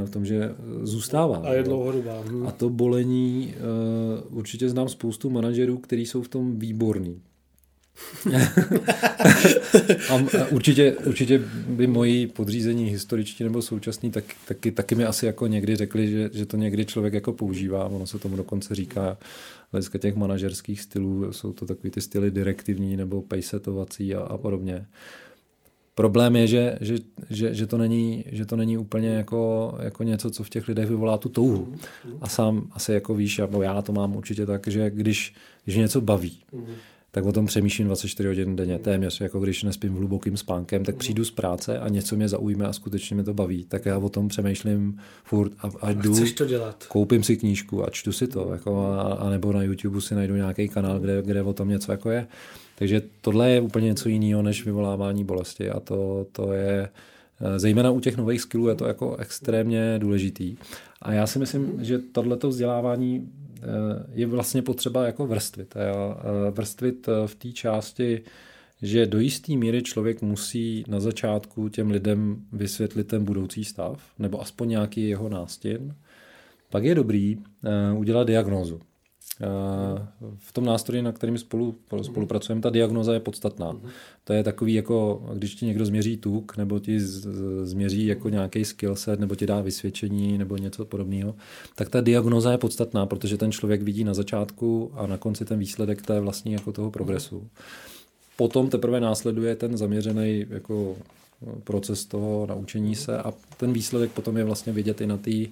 v 0.05 0.09
tom, 0.09 0.25
že 0.25 0.55
zůstává. 0.83 1.37
A 1.37 1.53
je 1.53 1.63
dlouhodobá. 1.63 2.21
Hmm. 2.21 2.47
A 2.47 2.51
to 2.51 2.69
bolení, 2.69 3.53
eh, 3.55 3.59
určitě 4.29 4.69
znám 4.69 4.89
spoustu 4.89 5.29
manažerů, 5.29 5.77
kteří 5.77 6.05
jsou 6.05 6.21
v 6.21 6.27
tom 6.27 6.59
výborní. 6.59 7.21
a 10.09 10.45
určitě, 10.51 10.95
určitě 11.05 11.41
by 11.67 11.87
moji 11.87 12.27
podřízení 12.27 12.85
historičtí 12.85 13.43
nebo 13.43 13.61
současní 13.61 14.11
tak, 14.11 14.23
taky, 14.47 14.71
taky 14.71 14.95
mi 14.95 15.05
asi 15.05 15.25
jako 15.25 15.47
někdy 15.47 15.75
řekli, 15.75 16.07
že, 16.07 16.29
že 16.33 16.45
to 16.45 16.57
někdy 16.57 16.85
člověk 16.85 17.13
jako 17.13 17.33
používá. 17.33 17.85
Ono 17.85 18.07
se 18.07 18.19
tomu 18.19 18.35
dokonce 18.35 18.75
říká 18.75 19.17
hlediska 19.71 19.97
těch 19.97 20.15
manažerských 20.15 20.81
stylů, 20.81 21.33
jsou 21.33 21.53
to 21.53 21.65
takový 21.65 21.91
ty 21.91 22.01
styly 22.01 22.31
direktivní 22.31 22.97
nebo 22.97 23.21
pejsetovací 23.21 24.15
a, 24.15 24.19
a 24.19 24.37
podobně. 24.37 24.85
Problém 26.01 26.35
je, 26.35 26.47
že, 26.47 26.77
že, 26.81 26.95
že, 27.29 27.53
že, 27.53 27.67
to 27.67 27.77
není, 27.77 28.23
že 28.31 28.45
to 28.45 28.55
není 28.55 28.77
úplně 28.77 29.09
jako, 29.09 29.73
jako 29.81 30.03
něco, 30.03 30.31
co 30.31 30.43
v 30.43 30.49
těch 30.49 30.67
lidech 30.67 30.89
vyvolá 30.89 31.17
tu 31.17 31.29
touhu. 31.29 31.73
A 32.21 32.29
sám 32.29 32.67
asi 32.71 32.93
jako 32.93 33.15
víš, 33.15 33.37
nebo 33.37 33.61
já 33.61 33.81
to 33.81 33.91
mám 33.91 34.15
určitě 34.15 34.45
tak, 34.45 34.67
že 34.67 34.89
když, 34.89 35.33
když 35.63 35.75
něco 35.77 36.01
baví, 36.01 36.39
tak 37.11 37.25
o 37.25 37.31
tom 37.31 37.45
přemýšlím 37.45 37.87
24 37.87 38.27
hodin 38.27 38.55
denně, 38.55 38.79
téměř, 38.79 39.21
jako 39.21 39.39
když 39.39 39.63
nespím 39.63 39.93
hlubokým 39.93 40.37
spánkem, 40.37 40.83
tak 40.85 40.95
přijdu 40.95 41.25
z 41.25 41.31
práce 41.31 41.79
a 41.79 41.89
něco 41.89 42.15
mě 42.15 42.29
zaujme 42.29 42.65
a 42.65 42.73
skutečně 42.73 43.15
mě 43.15 43.23
to 43.23 43.33
baví, 43.33 43.65
tak 43.65 43.85
já 43.85 43.97
o 43.97 44.09
tom 44.09 44.27
přemýšlím 44.27 44.99
furt 45.23 45.51
a, 45.59 45.69
a 45.81 45.91
jdu, 45.91 46.13
Chceš 46.13 46.33
to 46.33 46.45
dělat. 46.45 46.85
koupím 46.87 47.23
si 47.23 47.37
knížku 47.37 47.85
a 47.85 47.89
čtu 47.89 48.11
si 48.11 48.27
to, 48.27 48.49
jako 48.51 48.85
a, 48.85 49.01
a 49.01 49.29
nebo 49.29 49.53
na 49.53 49.63
YouTube 49.63 50.01
si 50.01 50.15
najdu 50.15 50.35
nějaký 50.35 50.69
kanál, 50.69 50.99
kde, 50.99 51.21
kde 51.21 51.43
o 51.43 51.53
tom 51.53 51.69
něco 51.69 51.91
jako 51.91 52.09
je. 52.11 52.27
Takže 52.81 53.01
tohle 53.21 53.51
je 53.51 53.61
úplně 53.61 53.87
něco 53.87 54.09
jiného 54.09 54.41
než 54.41 54.65
vyvolávání 54.65 55.23
bolesti 55.23 55.69
a 55.69 55.79
to, 55.79 56.27
to 56.31 56.53
je 56.53 56.89
eh, 57.41 57.59
zejména 57.59 57.91
u 57.91 57.99
těch 57.99 58.17
nových 58.17 58.41
skillů 58.41 58.67
je 58.67 58.75
to 58.75 58.85
jako 58.85 59.15
extrémně 59.15 59.99
důležitý. 59.99 60.55
A 61.01 61.13
já 61.13 61.27
si 61.27 61.39
myslím, 61.39 61.83
že 61.83 61.99
tohleto 61.99 62.49
vzdělávání 62.49 63.29
Eh, 63.61 64.05
je 64.13 64.27
vlastně 64.27 64.61
potřeba 64.61 65.05
jako 65.05 65.27
vrstvit. 65.27 65.75
Eh, 65.75 66.51
vrstvit 66.51 67.09
v 67.25 67.35
té 67.35 67.51
části, 67.51 68.21
že 68.81 69.05
do 69.05 69.19
jisté 69.19 69.55
míry 69.55 69.81
člověk 69.81 70.21
musí 70.21 70.83
na 70.87 70.99
začátku 70.99 71.69
těm 71.69 71.91
lidem 71.91 72.45
vysvětlit 72.51 73.07
ten 73.07 73.25
budoucí 73.25 73.65
stav, 73.65 74.03
nebo 74.19 74.41
aspoň 74.41 74.69
nějaký 74.69 75.09
jeho 75.09 75.29
nástin. 75.29 75.95
Pak 76.69 76.83
je 76.83 76.95
dobrý 76.95 77.37
udělat 77.97 78.27
diagnózu. 78.27 78.81
V 80.37 80.53
tom 80.53 80.65
nástroji, 80.65 81.01
na 81.01 81.11
kterým 81.11 81.37
spolu, 81.37 81.75
spolupracujeme, 82.01 82.61
ta 82.61 82.69
diagnoza 82.69 83.13
je 83.13 83.19
podstatná. 83.19 83.75
To 84.23 84.33
je 84.33 84.43
takový, 84.43 84.73
jako 84.73 85.23
když 85.33 85.55
ti 85.55 85.65
někdo 85.65 85.85
změří 85.85 86.17
tuk, 86.17 86.57
nebo 86.57 86.79
ti 86.79 86.99
změří 87.63 88.05
jako 88.05 88.29
nějaký 88.29 88.65
skillset, 88.65 89.19
nebo 89.19 89.35
ti 89.35 89.45
dá 89.45 89.61
vysvědčení, 89.61 90.37
nebo 90.37 90.57
něco 90.57 90.85
podobného, 90.85 91.35
tak 91.75 91.89
ta 91.89 92.01
diagnoza 92.01 92.51
je 92.51 92.57
podstatná, 92.57 93.05
protože 93.05 93.37
ten 93.37 93.51
člověk 93.51 93.81
vidí 93.81 94.03
na 94.03 94.13
začátku 94.13 94.91
a 94.93 95.07
na 95.07 95.17
konci 95.17 95.45
ten 95.45 95.59
výsledek 95.59 96.01
té 96.01 96.19
vlastní 96.19 96.53
jako 96.53 96.71
toho 96.71 96.91
progresu. 96.91 97.47
Potom 98.37 98.69
teprve 98.69 98.99
následuje 98.99 99.55
ten 99.55 99.77
zaměřený 99.77 100.45
jako 100.49 100.95
proces 101.63 102.05
toho 102.05 102.45
naučení 102.45 102.95
se 102.95 103.17
a 103.17 103.33
ten 103.57 103.73
výsledek 103.73 104.11
potom 104.11 104.37
je 104.37 104.43
vlastně 104.43 104.73
vidět 104.73 105.01
i 105.01 105.07
na 105.07 105.17
té 105.17 105.31
Eh, 105.31 105.47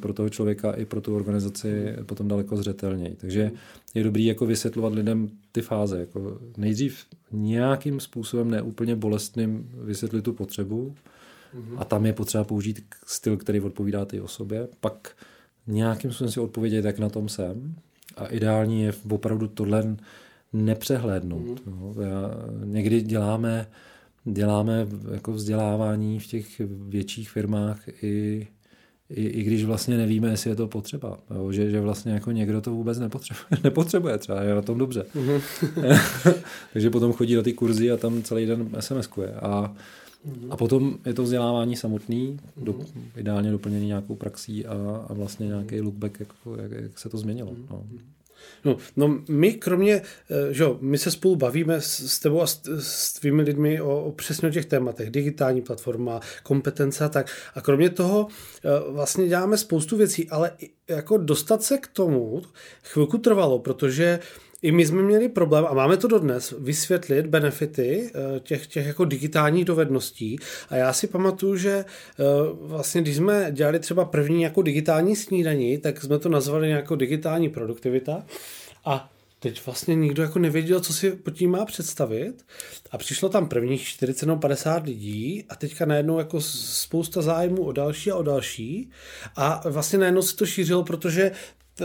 pro 0.00 0.12
toho 0.12 0.28
člověka 0.28 0.72
i 0.72 0.84
pro 0.84 1.00
tu 1.00 1.16
organizaci 1.16 1.96
potom 2.06 2.28
daleko 2.28 2.56
zřetelněji. 2.56 3.16
Takže 3.16 3.50
je 3.94 4.04
dobrý 4.04 4.24
jako 4.24 4.46
vysvětlovat 4.46 4.92
lidem 4.92 5.28
ty 5.52 5.62
fáze. 5.62 6.00
Jako 6.00 6.38
nejdřív 6.56 7.04
nějakým 7.32 8.00
způsobem 8.00 8.50
neúplně 8.50 8.96
bolestným 8.96 9.70
vysvětlit 9.84 10.22
tu 10.22 10.32
potřebu 10.32 10.94
a 11.76 11.84
tam 11.84 12.06
je 12.06 12.12
potřeba 12.12 12.44
použít 12.44 12.84
styl, 13.06 13.36
který 13.36 13.60
odpovídá 13.60 14.04
té 14.04 14.22
osobě. 14.22 14.68
Pak 14.80 15.16
nějakým 15.66 16.10
způsobem 16.10 16.32
si 16.32 16.40
odpovědět, 16.40 16.84
jak 16.84 16.98
na 16.98 17.08
tom 17.08 17.28
jsem. 17.28 17.74
A 18.16 18.26
ideální 18.26 18.82
je 18.82 18.92
opravdu 19.10 19.48
tohle 19.48 19.96
nepřehlédnout. 20.52 21.66
Mm. 21.66 21.80
No. 21.80 21.94
Já, 22.02 22.30
někdy 22.64 23.00
děláme, 23.00 23.66
děláme 24.24 24.86
jako 25.12 25.32
vzdělávání 25.32 26.20
v 26.20 26.26
těch 26.26 26.60
větších 26.88 27.30
firmách 27.30 28.02
i 28.02 28.46
i, 29.10 29.26
i 29.26 29.42
když 29.42 29.64
vlastně 29.64 29.96
nevíme, 29.96 30.30
jestli 30.30 30.50
je 30.50 30.56
to 30.56 30.68
potřeba. 30.68 31.18
Jo? 31.34 31.52
Že, 31.52 31.70
že 31.70 31.80
vlastně 31.80 32.12
jako 32.12 32.32
někdo 32.32 32.60
to 32.60 32.70
vůbec 32.70 32.98
nepotřebuje, 32.98 33.44
nepotřebuje 33.64 34.18
třeba, 34.18 34.42
je 34.42 34.54
na 34.54 34.62
tom 34.62 34.78
dobře. 34.78 35.04
Mm-hmm. 35.14 36.34
Takže 36.72 36.90
potom 36.90 37.12
chodí 37.12 37.34
na 37.34 37.42
ty 37.42 37.52
kurzy 37.52 37.90
a 37.90 37.96
tam 37.96 38.22
celý 38.22 38.46
den 38.46 38.68
SMS-kuje. 38.78 39.34
A, 39.42 39.74
mm-hmm. 40.28 40.46
a 40.50 40.56
potom 40.56 40.98
je 41.06 41.14
to 41.14 41.22
vzdělávání 41.22 41.76
samotný, 41.76 42.40
do, 42.56 42.72
mm-hmm. 42.72 43.02
ideálně 43.16 43.50
doplněný 43.50 43.86
nějakou 43.86 44.14
praxí 44.14 44.66
a, 44.66 44.74
a 45.08 45.12
vlastně 45.12 45.46
nějaký 45.46 45.80
lookback, 45.80 46.20
jako, 46.20 46.56
jak, 46.56 46.70
jak 46.70 46.98
se 46.98 47.08
to 47.08 47.18
změnilo. 47.18 47.52
No. 47.70 47.84
No, 48.64 48.76
no 48.96 49.18
my 49.28 49.52
kromě, 49.52 49.94
eh, 49.94 50.54
že 50.54 50.62
jo, 50.62 50.78
my 50.80 50.98
se 50.98 51.10
spolu 51.10 51.36
bavíme 51.36 51.80
s, 51.80 52.00
s 52.00 52.18
tebou 52.18 52.42
a 52.42 52.46
s, 52.46 52.60
s 52.78 53.12
tvými 53.12 53.42
lidmi 53.42 53.80
o, 53.80 54.04
o 54.04 54.12
přesně 54.12 54.48
o 54.48 54.50
těch 54.50 54.66
tématech, 54.66 55.10
digitální 55.10 55.62
platforma, 55.62 56.20
kompetence 56.42 57.04
a 57.04 57.08
tak. 57.08 57.26
A 57.54 57.60
kromě 57.60 57.90
toho 57.90 58.26
eh, 58.64 58.68
vlastně 58.92 59.28
děláme 59.28 59.58
spoustu 59.58 59.96
věcí, 59.96 60.30
ale 60.30 60.50
jako 60.88 61.16
dostat 61.16 61.62
se 61.62 61.78
k 61.78 61.86
tomu 61.86 62.42
chvilku 62.82 63.18
trvalo, 63.18 63.58
protože 63.58 64.20
i 64.62 64.72
my 64.72 64.86
jsme 64.86 65.02
měli 65.02 65.28
problém, 65.28 65.66
a 65.68 65.74
máme 65.74 65.96
to 65.96 66.08
dodnes, 66.08 66.54
vysvětlit 66.58 67.26
benefity 67.26 68.10
eh, 68.14 68.40
těch, 68.40 68.66
těch 68.66 68.86
jako 68.86 69.04
digitálních 69.04 69.64
dovedností. 69.64 70.38
A 70.68 70.76
já 70.76 70.92
si 70.92 71.06
pamatuju, 71.06 71.56
že 71.56 71.84
vlastně, 72.60 73.02
když 73.02 73.16
jsme 73.16 73.48
dělali 73.50 73.78
třeba 73.78 74.04
první 74.04 74.42
jako 74.42 74.62
digitální 74.62 75.16
snídaní, 75.16 75.78
tak 75.78 76.02
jsme 76.02 76.18
to 76.18 76.28
nazvali 76.28 76.70
jako 76.70 76.96
digitální 76.96 77.48
produktivita. 77.48 78.24
A 78.84 79.10
teď 79.40 79.66
vlastně 79.66 79.94
nikdo 79.94 80.22
jako 80.22 80.38
nevěděl, 80.38 80.80
co 80.80 80.92
si 80.92 81.10
pod 81.10 81.30
tím 81.30 81.50
má 81.50 81.64
představit. 81.64 82.44
A 82.90 82.98
přišlo 82.98 83.28
tam 83.28 83.48
prvních 83.48 83.82
40 83.82 84.26
nebo 84.26 84.40
50 84.40 84.86
lidí 84.86 85.44
a 85.48 85.56
teďka 85.56 85.84
najednou 85.84 86.18
jako 86.18 86.40
spousta 86.40 87.22
zájmu 87.22 87.64
o 87.64 87.72
další 87.72 88.10
a 88.10 88.16
o 88.16 88.22
další. 88.22 88.90
A 89.36 89.70
vlastně 89.70 89.98
najednou 89.98 90.22
se 90.22 90.36
to 90.36 90.46
šířilo, 90.46 90.84
protože 90.84 91.32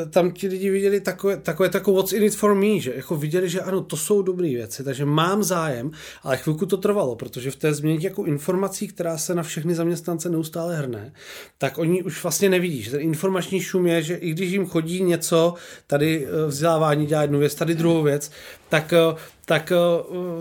tam 0.09 0.31
ti 0.31 0.47
lidi 0.47 0.69
viděli 0.69 1.01
takové, 1.01 1.37
takové 1.37 1.69
takové 1.69 1.97
what's 1.97 2.13
in 2.13 2.23
it 2.23 2.35
for 2.35 2.55
me, 2.55 2.79
že 2.79 2.93
jako 2.95 3.15
viděli, 3.15 3.49
že 3.49 3.61
ano, 3.61 3.81
to 3.81 3.97
jsou 3.97 4.21
dobré 4.21 4.47
věci, 4.47 4.83
takže 4.83 5.05
mám 5.05 5.43
zájem, 5.43 5.91
ale 6.23 6.37
chvilku 6.37 6.65
to 6.65 6.77
trvalo, 6.77 7.15
protože 7.15 7.51
v 7.51 7.55
té 7.55 7.73
změně 7.73 7.99
jako 8.01 8.23
informací, 8.25 8.87
která 8.87 9.17
se 9.17 9.35
na 9.35 9.43
všechny 9.43 9.75
zaměstnance 9.75 10.29
neustále 10.29 10.77
hrne, 10.77 11.13
tak 11.57 11.77
oni 11.77 12.03
už 12.03 12.23
vlastně 12.23 12.49
nevidí, 12.49 12.81
že 12.81 12.91
ten 12.91 13.01
informační 13.01 13.59
šum 13.59 13.87
je, 13.87 14.01
že 14.01 14.15
i 14.15 14.31
když 14.31 14.51
jim 14.51 14.65
chodí 14.67 15.03
něco, 15.03 15.53
tady 15.87 16.27
eh, 16.27 16.47
vzdělávání 16.47 17.05
dělá 17.05 17.21
jednu 17.21 17.39
věc, 17.39 17.55
tady 17.55 17.75
druhou 17.75 18.03
věc, 18.03 18.31
tak 18.73 18.93
eh, 18.93 19.15
tak 19.45 19.71
eh, 19.71 19.75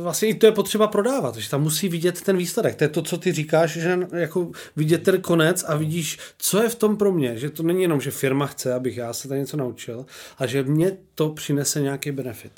vlastně 0.02 0.28
i 0.28 0.34
to 0.34 0.46
je 0.46 0.52
potřeba 0.52 0.86
prodávat, 0.86 1.36
že 1.36 1.50
tam 1.50 1.62
musí 1.62 1.88
vidět 1.88 2.20
ten 2.20 2.36
výsledek. 2.36 2.74
To 2.74 2.84
je 2.84 2.88
to, 2.88 3.02
co 3.02 3.18
ty 3.18 3.32
říkáš, 3.32 3.72
že 3.72 3.98
jako 4.12 4.50
vidět 4.76 5.02
ten 5.02 5.20
konec 5.20 5.64
a 5.68 5.76
vidíš, 5.76 6.18
co 6.38 6.62
je 6.62 6.68
v 6.68 6.74
tom 6.74 6.96
pro 6.96 7.12
mě, 7.12 7.36
že 7.36 7.50
to 7.50 7.62
není 7.62 7.82
jenom, 7.82 8.00
že 8.00 8.10
firma 8.10 8.46
chce, 8.46 8.74
abych 8.74 8.96
já 8.96 9.12
se 9.12 9.28
tady 9.28 9.40
něco 9.40 9.56
naučil, 9.56 10.06
a 10.38 10.46
že 10.46 10.62
mě 10.62 10.96
to 11.14 11.28
přinese 11.28 11.80
nějaký 11.80 12.10
benefit. 12.12 12.52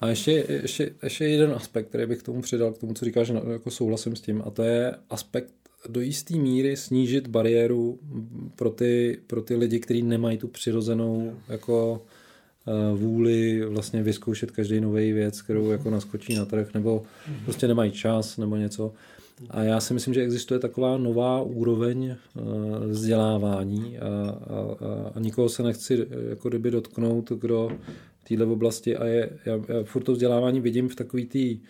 A 0.00 0.08
ještě, 0.08 0.44
ještě, 0.48 0.92
ještě 1.02 1.24
jeden 1.24 1.52
aspekt, 1.52 1.88
který 1.88 2.06
bych 2.06 2.18
k 2.18 2.22
tomu 2.22 2.42
přidal, 2.42 2.72
k 2.72 2.78
tomu, 2.78 2.94
co 2.94 3.04
říkáš, 3.04 3.32
jako 3.52 3.70
souhlasím 3.70 4.16
s 4.16 4.20
tím, 4.20 4.42
a 4.46 4.50
to 4.50 4.62
je 4.62 4.94
aspekt 5.10 5.52
do 5.88 6.00
jisté 6.00 6.36
míry 6.36 6.76
snížit 6.76 7.26
bariéru 7.26 7.98
pro 8.56 8.70
ty, 8.70 9.20
pro 9.26 9.42
ty 9.42 9.56
lidi, 9.56 9.80
kteří 9.80 10.02
nemají 10.02 10.38
tu 10.38 10.48
přirozenou 10.48 11.34
jako 11.48 12.02
vůli 12.94 13.64
vlastně 13.66 14.02
vyzkoušet 14.02 14.50
každý 14.50 14.80
nový 14.80 15.12
věc, 15.12 15.42
kterou 15.42 15.70
jako 15.70 15.90
naskočí 15.90 16.34
na 16.34 16.44
trh, 16.44 16.74
nebo 16.74 17.02
prostě 17.44 17.68
nemají 17.68 17.92
čas, 17.92 18.36
nebo 18.36 18.56
něco. 18.56 18.92
A 19.50 19.62
já 19.62 19.80
si 19.80 19.94
myslím, 19.94 20.14
že 20.14 20.22
existuje 20.22 20.60
taková 20.60 20.98
nová 20.98 21.42
úroveň 21.42 22.04
eh, 22.10 22.16
vzdělávání 22.86 23.98
a, 23.98 24.06
a, 24.06 25.12
a 25.14 25.20
nikoho 25.20 25.48
se 25.48 25.62
nechci 25.62 26.02
eh, 26.02 26.30
jako 26.30 26.48
kdyby 26.48 26.70
dotknout, 26.70 27.32
kdo 27.32 27.70
v 28.18 28.28
této 28.28 28.52
oblasti 28.52 28.96
a 28.96 29.06
je, 29.06 29.30
já, 29.46 29.54
já 29.54 29.84
furt 29.84 30.02
to 30.02 30.12
vzdělávání 30.12 30.60
vidím 30.60 30.88
v 30.88 30.94
takový 30.94 31.26
té 31.26 31.68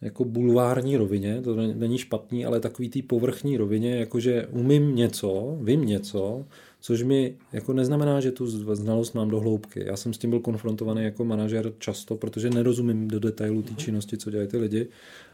jako 0.00 0.24
bulvární 0.24 0.96
rovině, 0.96 1.42
to 1.42 1.56
není 1.56 1.98
špatný, 1.98 2.46
ale 2.46 2.60
takový 2.60 2.88
té 2.88 3.02
povrchní 3.02 3.56
rovině, 3.56 3.96
jakože 3.96 4.46
umím 4.50 4.96
něco, 4.96 5.58
vím 5.62 5.86
něco, 5.86 6.46
což 6.80 7.02
mi 7.02 7.36
jako 7.52 7.72
neznamená, 7.72 8.20
že 8.20 8.32
tu 8.32 8.46
znalost 8.74 9.14
mám 9.14 9.28
do 9.28 9.40
hloubky. 9.40 9.84
Já 9.86 9.96
jsem 9.96 10.14
s 10.14 10.18
tím 10.18 10.30
byl 10.30 10.40
konfrontovaný 10.40 11.04
jako 11.04 11.24
manažer 11.24 11.72
často, 11.78 12.16
protože 12.16 12.50
nerozumím 12.50 13.08
do 13.08 13.20
detailu 13.20 13.62
té 13.62 13.74
činnosti, 13.74 14.16
co 14.16 14.30
dělají 14.30 14.48
ty 14.48 14.56
lidi, 14.56 14.88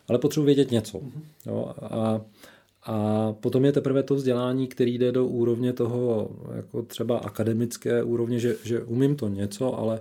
ale 0.09 0.19
potřebuji 0.19 0.47
vědět 0.47 0.71
něco. 0.71 1.01
Jo, 1.47 1.73
a, 1.83 2.21
a 2.85 3.33
potom 3.33 3.65
je 3.65 3.73
teprve 3.73 4.03
to 4.03 4.15
vzdělání, 4.15 4.67
který 4.67 4.99
jde 4.99 5.13
do 5.13 5.27
úrovně 5.27 5.73
toho, 5.73 6.31
jako 6.57 6.83
třeba 6.83 7.19
akademické 7.19 8.03
úrovně, 8.03 8.39
že, 8.39 8.57
že 8.65 8.83
umím 8.83 9.17
to 9.17 9.29
něco, 9.29 9.79
ale 9.79 10.01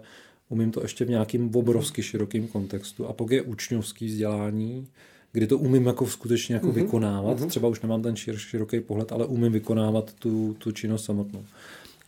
umím 0.50 0.72
to 0.72 0.82
ještě 0.82 1.06
v 1.06 1.10
nějakým 1.10 1.56
obrovsky 1.56 2.04
širokým 2.04 2.48
kontextu. 2.48 3.08
A 3.08 3.14
pak 3.14 3.32
je 3.32 3.42
učňovský 3.42 4.06
vzdělání, 4.06 4.88
kdy 5.32 5.48
to 5.48 5.58
umím 5.58 5.86
jako 5.86 6.08
skutečně 6.08 6.56
jako 6.56 6.68
mm-hmm. 6.68 6.74
vykonávat. 6.74 7.40
Mm-hmm. 7.40 7.48
Třeba 7.48 7.68
už 7.68 7.82
nemám 7.82 8.02
ten 8.02 8.16
šir, 8.16 8.38
široký 8.38 8.80
pohled, 8.80 9.12
ale 9.12 9.26
umím 9.26 9.52
vykonávat 9.52 10.14
tu, 10.14 10.56
tu 10.58 10.72
činnost 10.72 11.06
samotnou. 11.06 11.46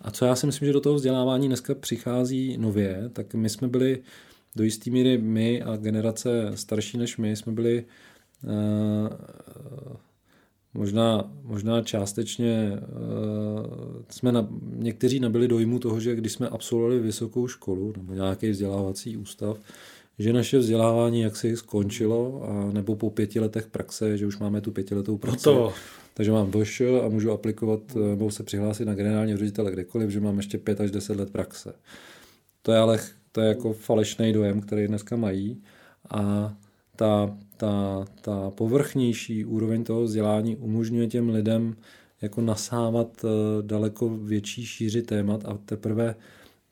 A 0.02 0.12
co 0.12 0.26
já 0.26 0.36
si 0.36 0.46
myslím, 0.46 0.66
že 0.66 0.74
do 0.74 0.82
toho 0.82 0.96
vzdělávání 0.96 1.48
dneska 1.48 1.76
přichází 1.76 2.58
nově, 2.58 3.10
tak 3.14 3.34
my 3.34 3.50
jsme 3.50 3.68
byli 3.68 4.00
do 4.56 4.64
jisté 4.64 4.90
míry 4.90 5.18
my 5.18 5.62
a 5.62 5.76
generace 5.76 6.52
starší 6.56 6.98
než 6.98 7.18
my 7.18 7.36
jsme 7.36 7.52
byli 7.52 7.86
uh, 8.44 9.10
možná, 10.74 11.32
možná 11.44 11.82
částečně 11.82 12.72
uh, 12.72 13.66
jsme 14.10 14.32
na, 14.32 14.48
někteří 14.76 15.20
nabili 15.20 15.48
dojmu 15.48 15.80
toho, 15.80 16.00
že 16.00 16.16
když 16.16 16.34
jsme 16.34 16.50
absolvovali 16.50 17.00
vysokou 17.00 17.48
školu 17.48 17.94
nebo 17.98 18.14
nějaký 18.14 18.50
vzdělávací 18.50 19.18
ústav, 19.18 19.58
že 20.20 20.34
naše 20.34 20.58
vzdělávání 20.58 21.22
jaksi 21.22 21.58
skončilo, 21.58 22.44
a 22.44 22.74
nebo 22.74 22.96
po 22.96 23.10
pěti 23.10 23.40
letech 23.40 23.68
praxe, 23.68 24.18
že 24.18 24.28
už 24.28 24.38
máme 24.38 24.62
tu 24.62 24.72
pětiletou 24.72 25.18
praxi. 25.18 25.44
To. 25.44 25.74
Takže 26.14 26.32
mám 26.32 26.52
VŠ 26.52 26.82
a 27.06 27.10
můžu 27.10 27.32
aplikovat, 27.32 27.96
nebo 27.96 28.32
se 28.32 28.44
přihlásit 28.44 28.86
na 28.86 28.94
generálního 28.94 29.38
ředitele 29.38 29.72
kdekoliv, 29.72 30.10
že 30.10 30.20
mám 30.20 30.38
ještě 30.38 30.58
pět 30.58 30.82
až 30.82 30.92
deset 30.92 31.18
let 31.18 31.32
praxe. 31.32 31.74
To 32.62 32.72
je 32.72 32.78
ale 32.78 33.00
to 33.32 33.42
je 33.42 33.48
jako 33.48 33.74
falešný 33.74 34.34
dojem, 34.34 34.62
který 34.62 34.88
dneska 34.88 35.16
mají. 35.16 35.62
A 36.10 36.54
ta, 36.96 37.38
ta, 37.58 38.06
ta 38.22 38.50
povrchnější 38.50 39.46
úroveň 39.46 39.84
toho 39.84 40.04
vzdělání 40.04 40.56
umožňuje 40.56 41.08
těm 41.08 41.30
lidem 41.30 41.76
jako 42.22 42.42
nasávat 42.42 43.26
eh, 43.26 43.28
daleko 43.62 44.10
větší 44.10 44.66
šíři 44.66 45.02
témat 45.02 45.46
a 45.46 45.58
teprve 45.66 46.16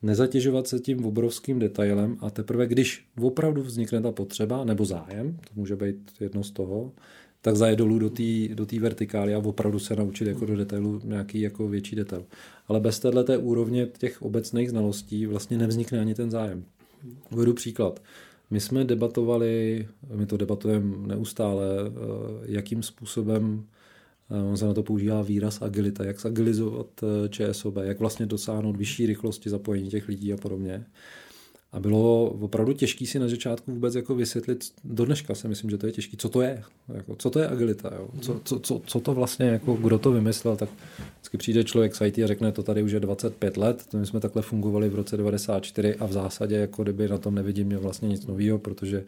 nezatěžovat 0.01 0.67
se 0.67 0.79
tím 0.79 1.05
obrovským 1.05 1.59
detailem 1.59 2.17
a 2.19 2.29
teprve, 2.29 2.67
když 2.67 3.05
opravdu 3.21 3.61
vznikne 3.61 4.01
ta 4.01 4.11
potřeba 4.11 4.65
nebo 4.65 4.85
zájem, 4.85 5.37
to 5.43 5.51
může 5.55 5.75
být 5.75 6.11
jedno 6.19 6.43
z 6.43 6.51
toho, 6.51 6.91
tak 7.41 7.55
zajet 7.55 7.79
dolů 7.79 7.99
do 7.99 8.09
té 8.09 8.23
do 8.53 8.65
vertikály 8.79 9.35
a 9.35 9.39
opravdu 9.39 9.79
se 9.79 9.95
naučit 9.95 10.27
jako 10.27 10.45
do 10.45 10.55
detailu 10.55 11.01
nějaký 11.03 11.41
jako 11.41 11.67
větší 11.67 11.95
detail. 11.95 12.25
Ale 12.67 12.79
bez 12.79 12.99
této 12.99 13.39
úrovně 13.39 13.87
těch 13.97 14.21
obecných 14.21 14.69
znalostí 14.69 15.25
vlastně 15.25 15.57
nevznikne 15.57 15.99
ani 15.99 16.15
ten 16.15 16.31
zájem. 16.31 16.65
Uvedu 17.31 17.53
příklad. 17.53 18.01
My 18.49 18.59
jsme 18.59 18.85
debatovali, 18.85 19.87
my 20.15 20.25
to 20.25 20.37
debatujeme 20.37 21.07
neustále, 21.07 21.65
eh, 21.87 21.91
jakým 22.45 22.83
způsobem 22.83 23.63
on 24.49 24.57
se 24.57 24.65
na 24.65 24.73
to 24.73 24.83
používá 24.83 25.21
výraz 25.21 25.61
agilita, 25.61 26.05
jak 26.05 26.19
zagilizovat 26.21 26.87
eh, 27.03 27.29
ČSOB, 27.29 27.75
jak 27.81 27.99
vlastně 27.99 28.25
dosáhnout 28.25 28.77
vyšší 28.77 29.05
rychlosti 29.05 29.49
zapojení 29.49 29.89
těch 29.89 30.07
lidí 30.07 30.33
a 30.33 30.37
podobně. 30.37 30.85
A 31.73 31.79
bylo 31.79 32.25
opravdu 32.25 32.73
těžké 32.73 33.05
si 33.05 33.19
na 33.19 33.27
začátku 33.27 33.71
vůbec 33.71 33.95
jako 33.95 34.15
vysvětlit, 34.15 34.71
do 34.83 35.05
dneška 35.05 35.35
si 35.35 35.47
myslím, 35.47 35.69
že 35.69 35.77
to 35.77 35.85
je 35.85 35.91
těžké, 35.91 36.17
co 36.17 36.29
to 36.29 36.41
je, 36.41 36.63
jako, 36.93 37.15
co 37.15 37.29
to 37.29 37.39
je 37.39 37.47
agilita, 37.47 37.91
jo? 37.95 38.09
Co, 38.21 38.41
co, 38.43 38.59
co, 38.59 38.81
co, 38.85 38.99
to 38.99 39.13
vlastně, 39.13 39.45
jako, 39.45 39.73
kdo 39.73 39.99
to 39.99 40.11
vymyslel, 40.11 40.55
tak 40.55 40.69
vždycky 41.15 41.37
přijde 41.37 41.63
člověk 41.63 41.95
z 41.95 42.01
IT 42.01 42.19
a 42.19 42.27
řekne, 42.27 42.51
to 42.51 42.63
tady 42.63 42.83
už 42.83 42.91
je 42.91 42.99
25 42.99 43.57
let, 43.57 43.85
to 43.91 43.97
my 43.97 44.05
jsme 44.05 44.19
takhle 44.19 44.41
fungovali 44.41 44.89
v 44.89 44.95
roce 44.95 45.17
94 45.17 45.95
a 45.95 46.05
v 46.05 46.11
zásadě 46.11 46.55
jako 46.55 46.83
kdyby 46.83 47.07
na 47.07 47.17
tom 47.17 47.35
nevidím 47.35 47.69
vlastně 47.69 48.09
nic 48.09 48.25
nového, 48.25 48.59
protože 48.59 49.03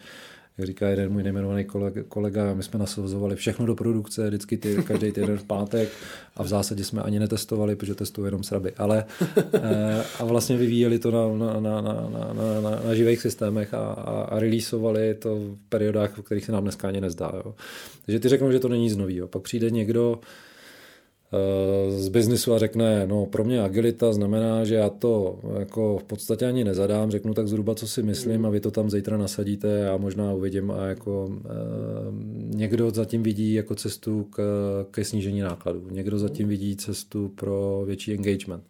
jak 0.57 0.67
říká 0.67 0.87
jeden 0.87 1.11
můj 1.11 1.23
nejmenovaný 1.23 1.65
kolega, 2.07 2.53
my 2.53 2.63
jsme 2.63 2.79
nasazovali 2.79 3.35
všechno 3.35 3.65
do 3.65 3.75
produkce, 3.75 4.27
vždycky 4.27 4.57
ty, 4.57 4.83
každý 4.87 5.11
týden 5.11 5.37
v 5.37 5.43
pátek 5.43 5.89
a 6.35 6.43
v 6.43 6.47
zásadě 6.47 6.83
jsme 6.83 7.01
ani 7.01 7.19
netestovali, 7.19 7.75
protože 7.75 7.95
testují 7.95 8.27
jenom 8.27 8.43
sraby, 8.43 8.73
ale 8.77 9.05
eh, 9.53 10.03
a 10.19 10.25
vlastně 10.25 10.57
vyvíjeli 10.57 10.99
to 10.99 11.11
na, 11.11 11.45
na, 11.45 11.59
na, 11.59 11.81
na, 11.81 12.09
na, 12.33 12.61
na, 12.61 12.81
na 12.85 12.95
živých 12.95 13.21
systémech 13.21 13.73
a, 13.73 13.77
a, 13.77 14.21
a 14.21 14.39
releaseovali 14.39 15.13
to 15.13 15.35
v 15.35 15.57
periodách, 15.69 16.17
v 16.17 16.21
kterých 16.21 16.45
se 16.45 16.51
nám 16.51 16.63
dneska 16.63 16.87
ani 16.87 17.01
nezdá. 17.01 17.31
Jo. 17.35 17.55
Takže 18.05 18.19
ty 18.19 18.29
řeknou, 18.29 18.51
že 18.51 18.59
to 18.59 18.69
není 18.69 18.83
nic 18.83 18.95
nového. 18.95 19.27
Pak 19.27 19.41
přijde 19.41 19.69
někdo, 19.69 20.19
z 21.89 22.09
biznisu 22.09 22.53
a 22.53 22.59
řekne, 22.59 23.07
no 23.07 23.25
pro 23.25 23.43
mě 23.43 23.61
agilita 23.61 24.13
znamená, 24.13 24.63
že 24.63 24.75
já 24.75 24.89
to 24.89 25.39
jako 25.59 25.97
v 25.97 26.03
podstatě 26.03 26.45
ani 26.45 26.63
nezadám, 26.63 27.11
řeknu 27.11 27.33
tak 27.33 27.47
zhruba, 27.47 27.75
co 27.75 27.87
si 27.87 28.03
myslím 28.03 28.45
a 28.45 28.49
vy 28.49 28.59
to 28.59 28.71
tam 28.71 28.89
zítra 28.89 29.17
nasadíte 29.17 29.89
a 29.89 29.97
možná 29.97 30.33
uvidím 30.33 30.71
a 30.71 30.85
jako 30.85 31.31
e, 31.45 31.49
někdo 32.55 32.91
zatím 32.91 33.23
vidí 33.23 33.53
jako 33.53 33.75
cestu 33.75 34.27
k, 34.29 34.41
ke 34.91 35.05
snížení 35.05 35.41
nákladů, 35.41 35.87
někdo 35.91 36.19
zatím 36.19 36.47
vidí 36.47 36.75
cestu 36.75 37.31
pro 37.35 37.83
větší 37.85 38.13
engagement. 38.13 38.63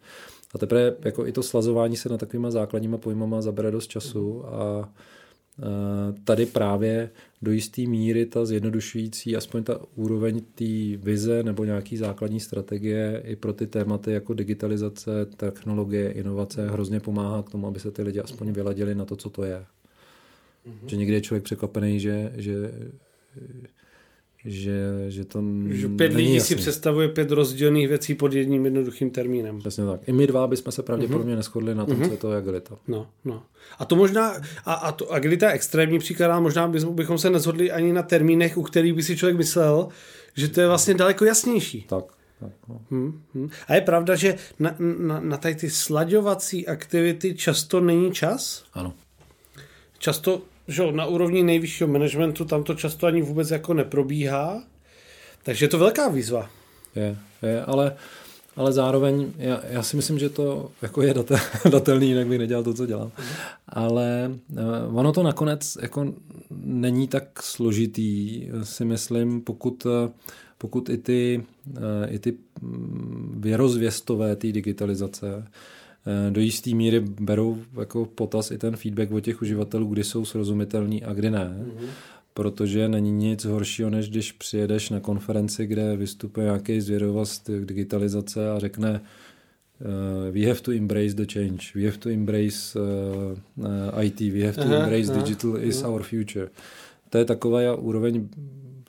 A 0.54 0.58
teprve 0.58 0.94
jako 1.04 1.26
i 1.26 1.32
to 1.32 1.42
slazování 1.42 1.96
se 1.96 2.08
na 2.08 2.18
takovýma 2.18 2.50
základníma 2.50 2.98
pojmama 2.98 3.42
zabere 3.42 3.70
dost 3.70 3.86
času 3.86 4.44
a 4.46 4.88
tady 6.24 6.46
právě 6.46 7.10
do 7.42 7.52
jisté 7.52 7.82
míry 7.82 8.26
ta 8.26 8.44
zjednodušující, 8.44 9.36
aspoň 9.36 9.64
ta 9.64 9.80
úroveň 9.94 10.40
té 10.54 10.96
vize 10.96 11.42
nebo 11.42 11.64
nějaký 11.64 11.96
základní 11.96 12.40
strategie 12.40 13.22
i 13.24 13.36
pro 13.36 13.52
ty 13.52 13.66
tématy 13.66 14.12
jako 14.12 14.34
digitalizace, 14.34 15.26
technologie, 15.26 16.12
inovace 16.12 16.70
hrozně 16.70 17.00
pomáhá 17.00 17.42
k 17.42 17.50
tomu, 17.50 17.66
aby 17.66 17.80
se 17.80 17.90
ty 17.90 18.02
lidi 18.02 18.20
aspoň 18.20 18.52
vyladili 18.52 18.94
na 18.94 19.04
to, 19.04 19.16
co 19.16 19.30
to 19.30 19.44
je. 19.44 19.64
Mm-hmm. 20.66 20.86
Že 20.86 20.96
někdy 20.96 21.14
je 21.14 21.20
člověk 21.20 21.44
překvapený, 21.44 22.00
že, 22.00 22.32
že 22.36 22.72
že, 24.44 25.04
že 25.08 25.24
to 25.24 25.42
Že 25.70 25.88
pět 25.88 26.12
lidí 26.12 26.34
jasný. 26.34 26.48
si 26.48 26.56
představuje 26.56 27.08
pět 27.08 27.30
rozdělených 27.30 27.88
věcí 27.88 28.14
pod 28.14 28.32
jedním 28.32 28.64
jednoduchým 28.64 29.10
termínem. 29.10 29.58
Přesně 29.58 29.84
tak. 29.84 30.00
I 30.08 30.12
my 30.12 30.26
dva 30.26 30.46
bychom 30.46 30.72
se 30.72 30.82
pravděpodobně 30.82 31.32
mm-hmm. 31.32 31.36
neschodli 31.36 31.74
na 31.74 31.86
tom, 31.86 31.96
mm-hmm. 31.96 32.06
co 32.06 32.12
je 32.12 32.16
to 32.16 32.30
agilita. 32.30 32.76
No, 32.88 33.06
no. 33.24 33.42
A 33.78 33.84
to 33.84 33.96
možná, 33.96 34.34
a, 34.64 34.74
a 34.74 34.92
to 34.92 35.12
agilita 35.12 35.46
je 35.46 35.52
extrémní 35.52 35.98
příklad, 35.98 36.40
možná 36.40 36.72
bychom 36.90 37.18
se 37.18 37.30
neshodli 37.30 37.72
ani 37.72 37.92
na 37.92 38.02
termínech, 38.02 38.56
u 38.58 38.62
kterých 38.62 38.92
by 38.92 39.02
si 39.02 39.16
člověk 39.16 39.36
myslel, 39.36 39.88
že 40.36 40.48
to 40.48 40.60
je 40.60 40.68
vlastně 40.68 40.94
daleko 40.94 41.24
jasnější. 41.24 41.84
Tak. 41.88 42.04
tak 42.40 42.52
no. 42.68 42.80
hmm, 42.90 43.22
hmm. 43.34 43.50
A 43.68 43.74
je 43.74 43.80
pravda, 43.80 44.14
že 44.14 44.36
na, 44.58 44.76
na, 44.78 45.20
na 45.20 45.36
tady 45.36 45.54
ty 45.54 45.70
slaďovací 45.70 46.66
aktivity 46.66 47.34
často 47.34 47.80
není 47.80 48.12
čas? 48.12 48.64
Ano. 48.74 48.92
Často 49.98 50.42
že 50.68 50.92
na 50.92 51.06
úrovni 51.06 51.42
nejvyššího 51.42 51.88
managementu 51.88 52.44
tam 52.44 52.64
to 52.64 52.74
často 52.74 53.06
ani 53.06 53.22
vůbec 53.22 53.50
jako 53.50 53.74
neprobíhá. 53.74 54.62
Takže 55.42 55.64
je 55.64 55.68
to 55.68 55.78
velká 55.78 56.08
výzva. 56.08 56.50
Je, 56.96 57.16
je 57.42 57.64
ale, 57.64 57.96
ale 58.56 58.72
zároveň 58.72 59.32
já, 59.38 59.60
já 59.68 59.82
si 59.82 59.96
myslím, 59.96 60.18
že 60.18 60.28
to 60.28 60.70
jako 60.82 61.02
je 61.02 61.14
datel, 61.14 61.38
datelný, 61.70 62.08
jinak 62.08 62.26
bych 62.26 62.38
nedělal 62.38 62.64
to, 62.64 62.74
co 62.74 62.86
dělám. 62.86 63.10
Ale 63.68 64.30
uh, 64.88 64.98
ono 64.98 65.12
to 65.12 65.22
nakonec 65.22 65.78
jako 65.82 66.14
není 66.64 67.08
tak 67.08 67.42
složitý, 67.42 68.42
si 68.62 68.84
myslím, 68.84 69.40
pokud, 69.40 69.86
pokud 70.58 70.88
i 70.88 70.98
ty, 70.98 71.44
i 72.08 72.18
ty 72.18 72.34
mm, 72.60 73.38
věrozvěstové 73.40 74.36
té 74.36 74.52
digitalizace 74.52 75.26
Eh, 75.26 75.48
do 76.30 76.40
jisté 76.40 76.74
míry 76.74 77.00
berou 77.00 77.58
jako 77.80 78.04
potaz 78.04 78.50
i 78.50 78.58
ten 78.58 78.76
feedback 78.76 79.12
od 79.12 79.20
těch 79.20 79.42
uživatelů, 79.42 79.86
kdy 79.86 80.04
jsou 80.04 80.24
srozumitelný 80.24 81.04
a 81.04 81.12
kdy 81.12 81.30
ne. 81.30 81.56
Mm-hmm. 81.58 81.86
Protože 82.34 82.88
není 82.88 83.12
nic 83.12 83.44
horšího, 83.44 83.90
než 83.90 84.10
když 84.10 84.32
přijedeš 84.32 84.90
na 84.90 85.00
konferenci, 85.00 85.66
kde 85.66 85.96
vystupuje 85.96 86.44
nějaký 86.44 86.80
zvědovost 86.80 87.50
digitalizace 87.64 88.50
a 88.50 88.58
řekne 88.58 89.00
uh, 89.80 90.34
we 90.34 90.46
have 90.46 90.60
to 90.60 90.72
embrace 90.72 91.14
the 91.14 91.26
change, 91.32 91.58
we 91.74 91.84
have 91.84 91.98
to 91.98 92.08
embrace 92.10 92.78
uh, 92.78 93.64
uh, 93.66 94.04
IT, 94.04 94.20
we 94.20 94.40
have 94.40 94.52
to 94.52 94.60
aha, 94.60 94.76
embrace 94.76 95.12
aha, 95.12 95.22
digital 95.22 95.50
aha. 95.50 95.62
is 95.62 95.82
our 95.82 96.02
future. 96.02 96.48
To 97.10 97.18
je 97.18 97.24
taková 97.24 97.74
úroveň 97.74 98.28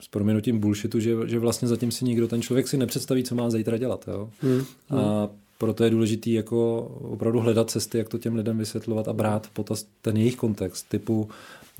s 0.00 0.08
proměnutím 0.08 0.58
bullshitu, 0.58 1.00
že, 1.00 1.14
že 1.26 1.38
vlastně 1.38 1.68
zatím 1.68 1.90
si 1.90 2.04
nikdo, 2.04 2.28
ten 2.28 2.42
člověk 2.42 2.68
si 2.68 2.76
nepředstaví, 2.76 3.24
co 3.24 3.34
má 3.34 3.50
zítra 3.50 3.78
dělat. 3.78 4.04
Jo? 4.08 4.30
Hmm. 4.40 4.64
A 4.90 5.28
proto 5.58 5.84
je 5.84 5.90
důležité 5.90 6.30
jako 6.30 6.82
opravdu 7.02 7.40
hledat 7.40 7.70
cesty, 7.70 7.98
jak 7.98 8.08
to 8.08 8.18
těm 8.18 8.34
lidem 8.34 8.58
vysvětlovat 8.58 9.08
a 9.08 9.12
brát 9.12 9.48
potaz 9.52 9.86
ten 10.02 10.16
jejich 10.16 10.36
kontext, 10.36 10.88
typu 10.88 11.28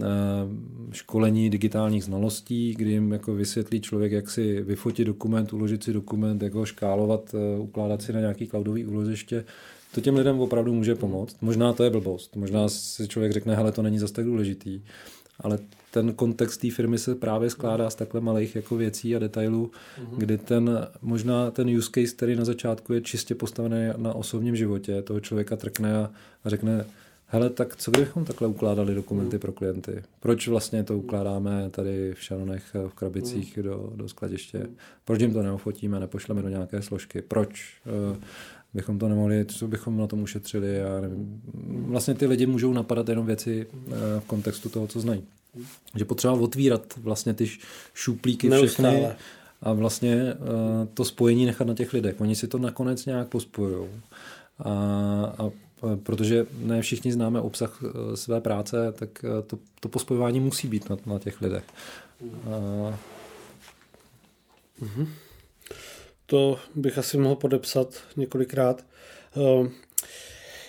eh, 0.00 0.04
školení 0.92 1.50
digitálních 1.50 2.04
znalostí, 2.04 2.74
kdy 2.74 2.90
jim 2.90 3.12
jako 3.12 3.34
vysvětlí 3.34 3.80
člověk, 3.80 4.12
jak 4.12 4.30
si 4.30 4.62
vyfotit 4.62 5.06
dokument, 5.06 5.52
uložit 5.52 5.84
si 5.84 5.92
dokument, 5.92 6.42
jak 6.42 6.54
ho 6.54 6.66
škálovat, 6.66 7.34
eh, 7.34 7.58
ukládat 7.60 8.02
si 8.02 8.12
na 8.12 8.20
nějaký 8.20 8.46
cloudový 8.46 8.86
úložiště. 8.86 9.44
To 9.94 10.00
těm 10.00 10.16
lidem 10.16 10.40
opravdu 10.40 10.74
může 10.74 10.94
pomoct. 10.94 11.36
Možná 11.40 11.72
to 11.72 11.84
je 11.84 11.90
blbost, 11.90 12.36
možná 12.36 12.68
si 12.68 13.08
člověk 13.08 13.32
řekne, 13.32 13.56
hele, 13.56 13.72
to 13.72 13.82
není 13.82 13.98
zas 13.98 14.10
tak 14.10 14.24
důležitý, 14.24 14.80
ale 15.40 15.58
ten 15.90 16.12
kontext 16.12 16.60
té 16.60 16.70
firmy 16.70 16.98
se 16.98 17.14
právě 17.14 17.50
skládá 17.50 17.90
z 17.90 17.94
takhle 17.94 18.20
malých 18.20 18.56
jako 18.56 18.76
věcí 18.76 19.16
a 19.16 19.18
detailů, 19.18 19.70
mm-hmm. 19.70 20.16
kdy 20.16 20.38
ten 20.38 20.88
možná 21.02 21.50
ten 21.50 21.76
use 21.76 21.90
case, 21.94 22.16
který 22.16 22.36
na 22.36 22.44
začátku 22.44 22.92
je 22.92 23.00
čistě 23.00 23.34
postavený 23.34 23.88
na 23.96 24.12
osobním 24.12 24.56
životě, 24.56 25.02
toho 25.02 25.20
člověka 25.20 25.56
trkne 25.56 25.96
a, 25.96 26.10
a 26.44 26.48
řekne, 26.48 26.84
hele, 27.26 27.50
tak 27.50 27.76
co 27.76 27.90
kdybychom 27.90 28.24
takhle 28.24 28.48
ukládali 28.48 28.94
dokumenty 28.94 29.36
mm. 29.36 29.40
pro 29.40 29.52
klienty? 29.52 30.02
Proč 30.20 30.48
vlastně 30.48 30.84
to 30.84 30.98
ukládáme 30.98 31.70
tady 31.70 32.14
v 32.14 32.22
šanonech, 32.22 32.64
v 32.88 32.94
krabicích 32.94 33.56
mm. 33.56 33.62
do, 33.62 33.92
do 33.96 34.08
skladiště? 34.08 34.66
Proč 35.04 35.20
jim 35.20 35.32
to 35.32 35.42
neofotíme, 35.42 36.00
nepošleme 36.00 36.42
do 36.42 36.48
nějaké 36.48 36.82
složky? 36.82 37.22
Proč? 37.22 37.80
Bychom 38.76 38.98
to 38.98 39.08
nemohli, 39.08 39.44
co 39.44 39.68
bychom 39.68 39.96
na 39.96 40.06
tom 40.06 40.22
ušetřili. 40.22 40.82
A 40.82 41.00
nevím. 41.00 41.42
Vlastně 41.88 42.14
ty 42.14 42.26
lidi 42.26 42.46
můžou 42.46 42.72
napadat 42.72 43.08
jenom 43.08 43.26
věci 43.26 43.66
eh, 43.72 43.90
v 44.20 44.24
kontextu 44.26 44.68
toho, 44.68 44.86
co 44.86 45.00
znají. 45.00 45.22
Že 45.94 46.04
potřeba 46.04 46.34
otvírat 46.34 46.94
vlastně 46.96 47.34
ty 47.34 47.50
šuplíky 47.94 48.50
všechny 48.50 48.84
Neustále. 48.84 49.16
a 49.62 49.72
vlastně 49.72 50.14
eh, 50.14 50.36
to 50.94 51.04
spojení 51.04 51.46
nechat 51.46 51.66
na 51.66 51.74
těch 51.74 51.92
lidech. 51.92 52.20
Oni 52.20 52.36
si 52.36 52.48
to 52.48 52.58
nakonec 52.58 53.06
nějak 53.06 53.28
pospojují. 53.28 53.88
A, 54.58 54.70
a 55.38 55.50
protože 56.02 56.46
ne 56.58 56.82
všichni 56.82 57.12
známe 57.12 57.40
obsah 57.40 57.82
eh, 57.82 58.16
své 58.16 58.40
práce, 58.40 58.92
tak 58.98 59.24
to, 59.46 59.58
to 59.80 59.88
pospojování 59.88 60.40
musí 60.40 60.68
být 60.68 60.90
na, 60.90 60.96
na 61.06 61.18
těch 61.18 61.40
lidech. 61.42 61.64
A... 62.46 62.98
Mm-hmm. 64.82 65.06
To 66.26 66.58
bych 66.74 66.98
asi 66.98 67.18
mohl 67.18 67.36
podepsat 67.36 67.94
několikrát. 68.16 68.84
Ehm, 69.36 69.70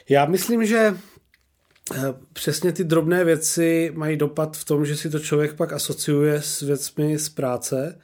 já 0.10 0.26
myslím, 0.26 0.66
že 0.66 0.94
eh, 1.96 2.02
přesně 2.34 2.72
ty 2.72 2.84
drobné 2.84 3.24
věci 3.24 3.92
mají 3.96 4.18
dopad 4.18 4.58
v 4.58 4.66
tom, 4.66 4.86
že 4.86 4.98
si 4.98 5.10
to 5.10 5.20
člověk 5.20 5.54
pak 5.54 5.74
asociuje 5.74 6.42
s 6.42 6.62
věcmi 6.62 7.20
z 7.20 7.30
práce. 7.30 8.00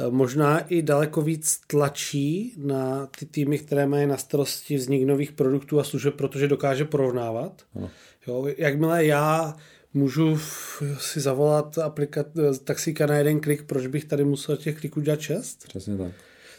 Eh, 0.00 0.10
možná 0.10 0.58
i 0.58 0.82
daleko 0.82 1.22
víc 1.22 1.60
tlačí 1.66 2.54
na 2.56 3.06
ty 3.18 3.26
týmy, 3.26 3.58
které 3.58 3.86
mají 3.86 4.06
na 4.06 4.16
starosti 4.16 4.76
vznik 4.76 5.06
nových 5.06 5.32
produktů 5.32 5.80
a 5.80 5.84
služeb, 5.84 6.14
protože 6.14 6.48
dokáže 6.48 6.84
porovnávat. 6.84 7.62
Jo, 8.26 8.46
jakmile 8.56 9.04
já 9.04 9.56
můžu 9.94 10.38
si 10.98 11.20
zavolat 11.20 11.78
aplikat, 11.78 12.26
eh, 12.38 12.58
taxíka 12.64 13.06
na 13.06 13.16
jeden 13.16 13.40
klik, 13.40 13.62
proč 13.62 13.86
bych 13.86 14.04
tady 14.04 14.24
musel 14.24 14.56
těch 14.56 14.80
kliků 14.80 15.00
dělat 15.00 15.20
čest? 15.20 15.68
Přesně 15.68 15.96
tak. 15.96 16.12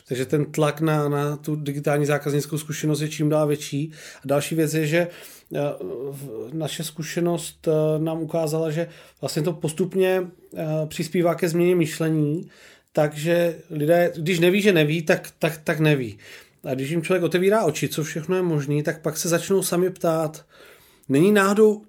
Takže 0.07 0.25
ten 0.25 0.45
tlak 0.45 0.81
na, 0.81 1.09
na 1.09 1.37
tu 1.37 1.55
digitální 1.55 2.05
zákaznickou 2.05 2.57
zkušenost 2.57 3.01
je 3.01 3.09
čím 3.09 3.29
dál 3.29 3.47
větší. 3.47 3.91
A 4.23 4.27
další 4.27 4.55
věc 4.55 4.73
je, 4.73 4.87
že 4.87 5.07
eh, 5.55 5.59
naše 6.53 6.83
zkušenost 6.83 7.67
eh, 7.67 7.99
nám 7.99 8.21
ukázala, 8.21 8.71
že 8.71 8.87
vlastně 9.21 9.41
to 9.41 9.53
postupně 9.53 10.23
eh, 10.55 10.65
přispívá 10.87 11.35
ke 11.35 11.49
změně 11.49 11.75
myšlení, 11.75 12.49
takže 12.91 13.59
lidé, 13.69 14.11
když 14.15 14.39
neví, 14.39 14.61
že 14.61 14.73
neví, 14.73 15.01
tak, 15.01 15.31
tak, 15.39 15.61
tak 15.63 15.79
neví. 15.79 16.17
A 16.63 16.73
když 16.73 16.89
jim 16.89 17.01
člověk 17.01 17.23
otevírá 17.23 17.63
oči, 17.63 17.87
co 17.87 18.03
všechno 18.03 18.35
je 18.35 18.41
možné, 18.41 18.83
tak 18.83 19.01
pak 19.01 19.17
se 19.17 19.29
začnou 19.29 19.63
sami 19.63 19.89
ptát, 19.89 20.45
není 21.09 21.31
náhodou 21.31 21.81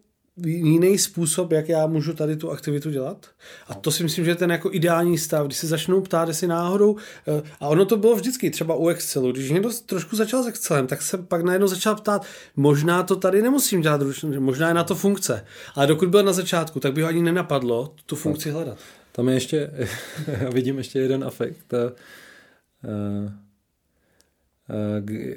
jiný 0.47 0.99
způsob, 0.99 1.53
jak 1.53 1.68
já 1.68 1.86
můžu 1.86 2.12
tady 2.12 2.36
tu 2.36 2.51
aktivitu 2.51 2.91
dělat. 2.91 3.26
A 3.68 3.74
to 3.74 3.91
si 3.91 4.03
myslím, 4.03 4.24
že 4.24 4.30
je 4.30 4.34
ten 4.34 4.51
jako 4.51 4.72
ideální 4.72 5.18
stav, 5.18 5.47
když 5.47 5.59
se 5.59 5.66
začnou 5.66 6.01
ptát, 6.01 6.28
jestli 6.28 6.47
náhodou, 6.47 6.97
eh, 7.28 7.43
a 7.61 7.68
ono 7.68 7.84
to 7.84 7.97
bylo 7.97 8.16
vždycky 8.16 8.51
třeba 8.51 8.74
u 8.74 8.89
Excelu, 8.89 9.32
když 9.32 9.51
někdo 9.51 9.70
trošku 9.86 10.16
začal 10.16 10.43
s 10.43 10.47
Excelem, 10.47 10.86
tak 10.86 11.03
se 11.03 11.18
pak 11.18 11.43
najednou 11.43 11.68
začal 11.68 11.95
ptát, 11.95 12.26
možná 12.57 13.03
to 13.03 13.16
tady 13.16 13.43
nemusím 13.43 13.80
dělat 13.80 14.03
ručně, 14.03 14.41
možná 14.41 14.68
je 14.68 14.74
na 14.74 14.84
to 14.84 14.95
funkce. 14.95 15.45
Ale 15.74 15.86
dokud 15.86 16.09
byl 16.09 16.22
na 16.22 16.32
začátku, 16.32 16.80
tak 16.80 16.93
by 16.93 17.03
ho 17.03 17.09
ani 17.09 17.22
nenapadlo 17.22 17.95
tu 18.07 18.16
funkci 18.16 18.51
hledat. 18.51 18.78
Tam 19.12 19.28
je 19.28 19.34
ještě, 19.34 19.70
já 20.41 20.51
vidím 20.51 20.78
ještě 20.78 20.99
jeden 20.99 21.24
efekt. 21.24 21.72
Uh 21.72 23.47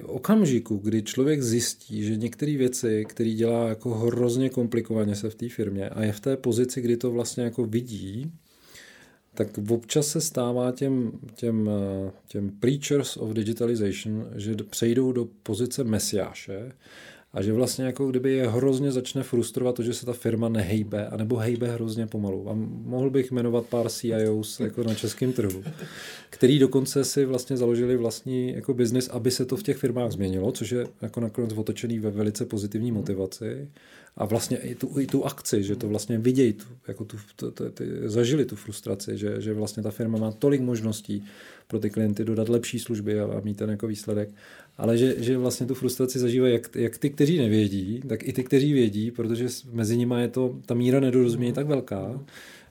okamžiku, 0.03 0.77
kdy 0.77 1.03
člověk 1.03 1.41
zjistí, 1.41 2.03
že 2.03 2.15
některé 2.15 2.57
věci, 2.57 3.05
které 3.09 3.29
dělá 3.29 3.69
jako 3.69 3.89
hrozně 3.89 4.49
komplikovaně 4.49 5.15
se 5.15 5.29
v 5.29 5.35
té 5.35 5.49
firmě 5.49 5.89
a 5.89 6.03
je 6.03 6.11
v 6.11 6.19
té 6.19 6.37
pozici, 6.37 6.81
kdy 6.81 6.97
to 6.97 7.11
vlastně 7.11 7.43
jako 7.43 7.65
vidí, 7.65 8.31
tak 9.33 9.47
občas 9.69 10.07
se 10.07 10.21
stává 10.21 10.71
těm, 10.71 11.11
těm, 11.35 11.69
těm 12.27 12.49
preachers 12.49 13.17
of 13.17 13.33
digitalization, 13.33 14.27
že 14.35 14.55
přejdou 14.69 15.11
do 15.11 15.27
pozice 15.43 15.83
mesiáše 15.83 16.71
a 17.33 17.41
že 17.41 17.53
vlastně 17.53 17.85
jako 17.85 18.07
kdyby 18.07 18.33
je 18.33 18.49
hrozně 18.49 18.91
začne 18.91 19.23
frustrovat 19.23 19.75
to, 19.75 19.83
že 19.83 19.93
se 19.93 20.05
ta 20.05 20.13
firma 20.13 20.49
nehejbe, 20.49 21.07
anebo 21.07 21.35
hejbe 21.35 21.71
hrozně 21.71 22.07
pomalu. 22.07 22.49
A 22.49 22.53
mohl 22.85 23.09
bych 23.09 23.31
jmenovat 23.31 23.65
pár 23.65 23.89
CIOs 23.89 24.59
jako 24.59 24.83
na 24.83 24.93
českém 24.93 25.33
trhu, 25.33 25.63
který 26.29 26.59
dokonce 26.59 27.03
si 27.03 27.25
vlastně 27.25 27.57
založili 27.57 27.97
vlastní 27.97 28.53
jako 28.53 28.73
biznis, 28.73 29.09
aby 29.09 29.31
se 29.31 29.45
to 29.45 29.57
v 29.57 29.63
těch 29.63 29.77
firmách 29.77 30.11
změnilo, 30.11 30.51
což 30.51 30.71
je 30.71 30.87
jako 31.01 31.19
nakonec 31.19 31.53
otočený 31.53 31.99
ve 31.99 32.11
velice 32.11 32.45
pozitivní 32.45 32.91
motivaci 32.91 33.67
a 34.17 34.25
vlastně 34.25 34.57
i 34.57 34.75
tu, 34.75 34.99
i 34.99 35.07
tu 35.07 35.25
akci, 35.25 35.63
že 35.63 35.75
to 35.75 35.87
vlastně 35.87 36.17
vidějí, 36.17 36.55
jako 36.87 37.05
tu, 37.05 37.17
to, 37.35 37.51
to, 37.51 37.69
ty, 37.69 37.85
zažili 38.05 38.45
tu 38.45 38.55
frustraci, 38.55 39.17
že, 39.17 39.41
že 39.41 39.53
vlastně 39.53 39.83
ta 39.83 39.91
firma 39.91 40.17
má 40.17 40.31
tolik 40.31 40.61
možností 40.61 41.23
pro 41.71 41.79
ty 41.79 41.89
klienty 41.89 42.25
dodat 42.25 42.49
lepší 42.49 42.79
služby 42.79 43.19
a, 43.19 43.23
a 43.23 43.41
mít 43.43 43.57
ten 43.57 43.69
jako 43.69 43.87
výsledek, 43.87 44.29
ale 44.77 44.97
že, 44.97 45.15
že 45.23 45.37
vlastně 45.37 45.65
tu 45.65 45.73
frustraci 45.73 46.19
zažívají 46.19 46.53
jak, 46.53 46.75
jak 46.75 46.97
ty, 46.97 47.09
kteří 47.09 47.37
nevědí, 47.37 48.01
tak 48.09 48.27
i 48.27 48.33
ty, 48.33 48.43
kteří 48.43 48.73
vědí, 48.73 49.11
protože 49.11 49.47
mezi 49.71 49.97
nimi 49.97 50.15
je 50.17 50.27
to, 50.27 50.59
ta 50.65 50.73
míra 50.73 50.99
nedorozumění 50.99 51.53
tak 51.53 51.67
velká, 51.67 52.19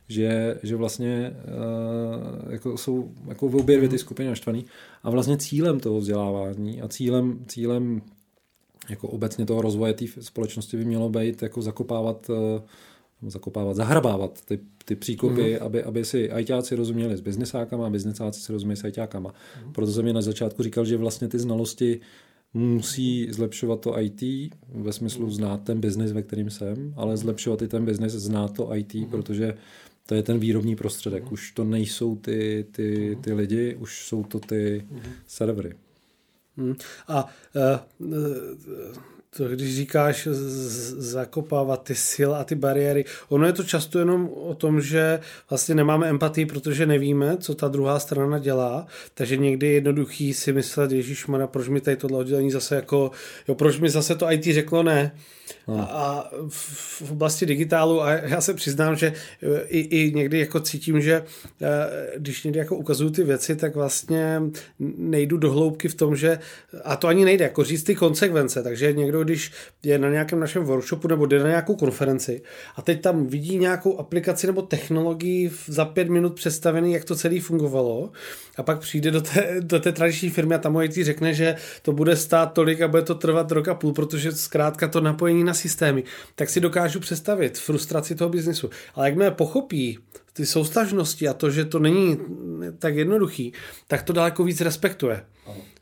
že, 0.09 0.59
že 0.62 0.76
vlastně 0.76 1.32
uh, 1.32 2.53
jako 2.53 2.76
jsou 2.76 3.11
jako 3.28 3.48
v 3.48 3.57
obě 3.57 3.76
dvě 3.76 3.88
ty 3.88 3.98
skupiny 3.98 4.28
naštvaný. 4.28 4.64
A 5.03 5.11
vlastně 5.11 5.36
cílem 5.36 5.80
toho 5.80 5.98
vzdělávání 5.98 6.82
a 6.82 6.88
cílem, 6.88 7.44
cílem 7.48 8.03
jako 8.90 9.09
obecně 9.09 9.46
toho 9.46 9.62
rozvoje 9.62 9.94
té 9.94 10.05
společnosti 10.20 10.76
by 10.76 10.84
mělo 10.84 11.09
být 11.09 11.42
jako 11.42 11.62
zakopávat 11.62 12.30
uh, 12.30 12.36
zakopávat, 13.26 13.76
zahrabávat 13.76 14.44
ty, 14.44 14.58
ty 14.84 14.96
příkopy, 14.96 15.56
mm. 15.58 15.66
aby, 15.66 15.82
aby 15.82 16.04
si 16.04 16.30
ajťáci 16.30 16.74
rozuměli 16.74 17.16
s 17.16 17.20
biznesákama 17.20 17.86
a 17.86 17.90
biznesáci 17.90 18.40
si 18.40 18.52
rozuměli 18.52 18.76
s 18.76 18.84
ajťákama. 18.84 19.34
Mm. 19.66 19.72
Proto 19.72 19.92
jsem 19.92 20.04
mi 20.04 20.12
na 20.12 20.22
začátku 20.22 20.62
říkal, 20.62 20.84
že 20.84 20.96
vlastně 20.96 21.28
ty 21.28 21.38
znalosti 21.38 22.00
musí 22.54 23.32
zlepšovat 23.32 23.80
to 23.80 24.00
IT, 24.00 24.22
ve 24.68 24.92
smyslu 24.92 25.30
znát 25.30 25.62
ten 25.64 25.80
biznis, 25.80 26.12
ve 26.12 26.22
kterým 26.22 26.50
jsem, 26.50 26.94
ale 26.96 27.16
zlepšovat 27.16 27.62
i 27.62 27.68
ten 27.68 27.84
biznis, 27.84 28.12
znát 28.12 28.52
to 28.56 28.76
IT, 28.76 28.94
mm. 28.94 29.06
protože 29.06 29.54
to 30.06 30.14
je 30.14 30.22
ten 30.22 30.38
výrobní 30.38 30.76
prostředek. 30.76 31.32
Už 31.32 31.52
to 31.52 31.64
nejsou 31.64 32.16
ty, 32.16 32.66
ty, 32.70 33.18
ty 33.20 33.32
lidi, 33.32 33.76
už 33.76 34.06
jsou 34.06 34.22
to 34.22 34.38
ty 34.40 34.86
servery. 35.26 35.74
Hmm. 36.56 36.74
A 37.08 37.26
uh, 37.98 38.10
to, 39.37 39.49
když 39.49 39.76
říkáš 39.76 40.28
zakopávat 40.99 41.83
ty 41.83 41.95
sil 42.11 42.31
a 42.35 42.45
ty 42.45 42.55
bariéry, 42.55 43.05
ono 43.28 43.47
je 43.47 43.53
to 43.53 43.64
často 43.64 43.99
jenom 43.99 44.28
o 44.28 44.55
tom, 44.55 44.81
že 44.81 45.20
vlastně 45.51 45.74
nemáme 45.74 46.09
empatii, 46.09 46.47
protože 46.47 46.87
nevíme, 46.87 47.37
co 47.37 47.55
ta 47.55 47.68
druhá 47.68 48.01
strana 48.01 48.39
dělá, 48.39 48.87
takže 49.14 49.37
někdy 49.37 49.66
je 49.66 49.72
jednoduchý 49.72 50.35
si 50.35 50.53
myslet, 50.53 50.93
Ježíš 50.93 51.26
Mara, 51.26 51.47
proč 51.47 51.68
mi 51.68 51.81
tady 51.81 51.97
tohle 51.97 52.18
oddělení 52.18 52.51
zase 52.51 52.74
jako, 52.74 53.11
jo, 53.49 53.55
proč 53.55 53.78
mi 53.81 53.91
zase 53.91 54.14
to 54.14 54.33
IT 54.33 54.45
řeklo 54.45 54.83
ne, 54.83 55.12
A 55.80 56.30
v 56.48 57.12
oblasti 57.12 57.46
digitálu, 57.46 58.03
a 58.03 58.12
já 58.12 58.40
se 58.40 58.55
přiznám, 58.55 58.96
že 58.96 59.07
e, 59.07 59.61
i, 59.68 59.78
i 59.78 60.12
někdy 60.14 60.38
jako 60.38 60.61
cítím, 60.61 61.01
že 61.01 61.14
e, 61.14 61.24
když 62.16 62.44
někdy 62.44 62.59
jako 62.59 62.76
ukazuju 62.76 63.11
ty 63.11 63.24
věci, 63.24 63.57
tak 63.57 63.74
vlastně 63.74 64.42
nejdu 64.98 65.36
do 65.36 65.53
hloubky 65.53 65.88
v 65.88 65.94
tom, 65.94 66.16
že, 66.16 66.38
a 66.84 66.96
to 66.96 67.09
ani 67.09 67.24
nejde, 67.24 67.44
jako 67.44 67.64
říct 67.64 67.82
ty 67.82 67.94
konsekvence, 67.94 68.62
takže 68.62 68.92
někdo, 68.92 69.24
když 69.24 69.53
je 69.84 69.98
na 69.98 70.09
nějakém 70.09 70.40
našem 70.40 70.64
workshopu 70.64 71.09
nebo 71.09 71.26
jde 71.26 71.38
na 71.38 71.48
nějakou 71.48 71.76
konferenci 71.76 72.42
a 72.76 72.82
teď 72.82 73.01
tam 73.03 73.26
vidí 73.26 73.59
nějakou 73.59 73.98
aplikaci 73.98 74.46
nebo 74.46 74.62
technologii 74.62 75.51
za 75.66 75.84
pět 75.84 76.09
minut 76.09 76.34
představený, 76.34 76.92
jak 76.92 77.05
to 77.05 77.16
celé 77.16 77.40
fungovalo 77.40 78.11
a 78.57 78.62
pak 78.62 78.78
přijde 78.78 79.11
do 79.11 79.20
té, 79.20 79.57
do 79.61 79.80
té 79.80 79.92
tradiční 79.92 80.30
firmy 80.30 80.55
a 80.55 80.59
tam 80.59 80.72
mu 80.72 80.80
řekne, 81.03 81.34
že 81.34 81.55
to 81.82 81.92
bude 81.92 82.16
stát 82.16 82.53
tolik 82.53 82.80
a 82.80 82.88
bude 82.88 83.03
to 83.03 83.14
trvat 83.14 83.53
rok 83.53 83.68
a 83.68 83.74
půl, 83.74 83.92
protože 83.92 84.32
zkrátka 84.32 84.88
to 84.88 85.01
napojení 85.01 85.39
na 85.45 85.55
systémy, 85.55 86.05
tak 86.34 86.51
si 86.51 86.61
dokážu 86.61 87.01
představit 87.01 87.59
frustraci 87.59 88.14
toho 88.14 88.30
biznesu. 88.30 88.70
Ale 88.95 89.09
jak 89.09 89.16
mě 89.16 89.30
pochopí 89.30 89.99
ty 90.32 90.47
soustažnosti 90.47 91.28
a 91.28 91.34
to, 91.34 91.51
že 91.51 91.64
to 91.64 91.78
není 91.78 92.18
tak 92.78 92.97
jednoduchý, 92.97 93.53
tak 93.88 94.03
to 94.03 94.12
daleko 94.12 94.45
víc 94.45 94.61
respektuje. 94.61 95.24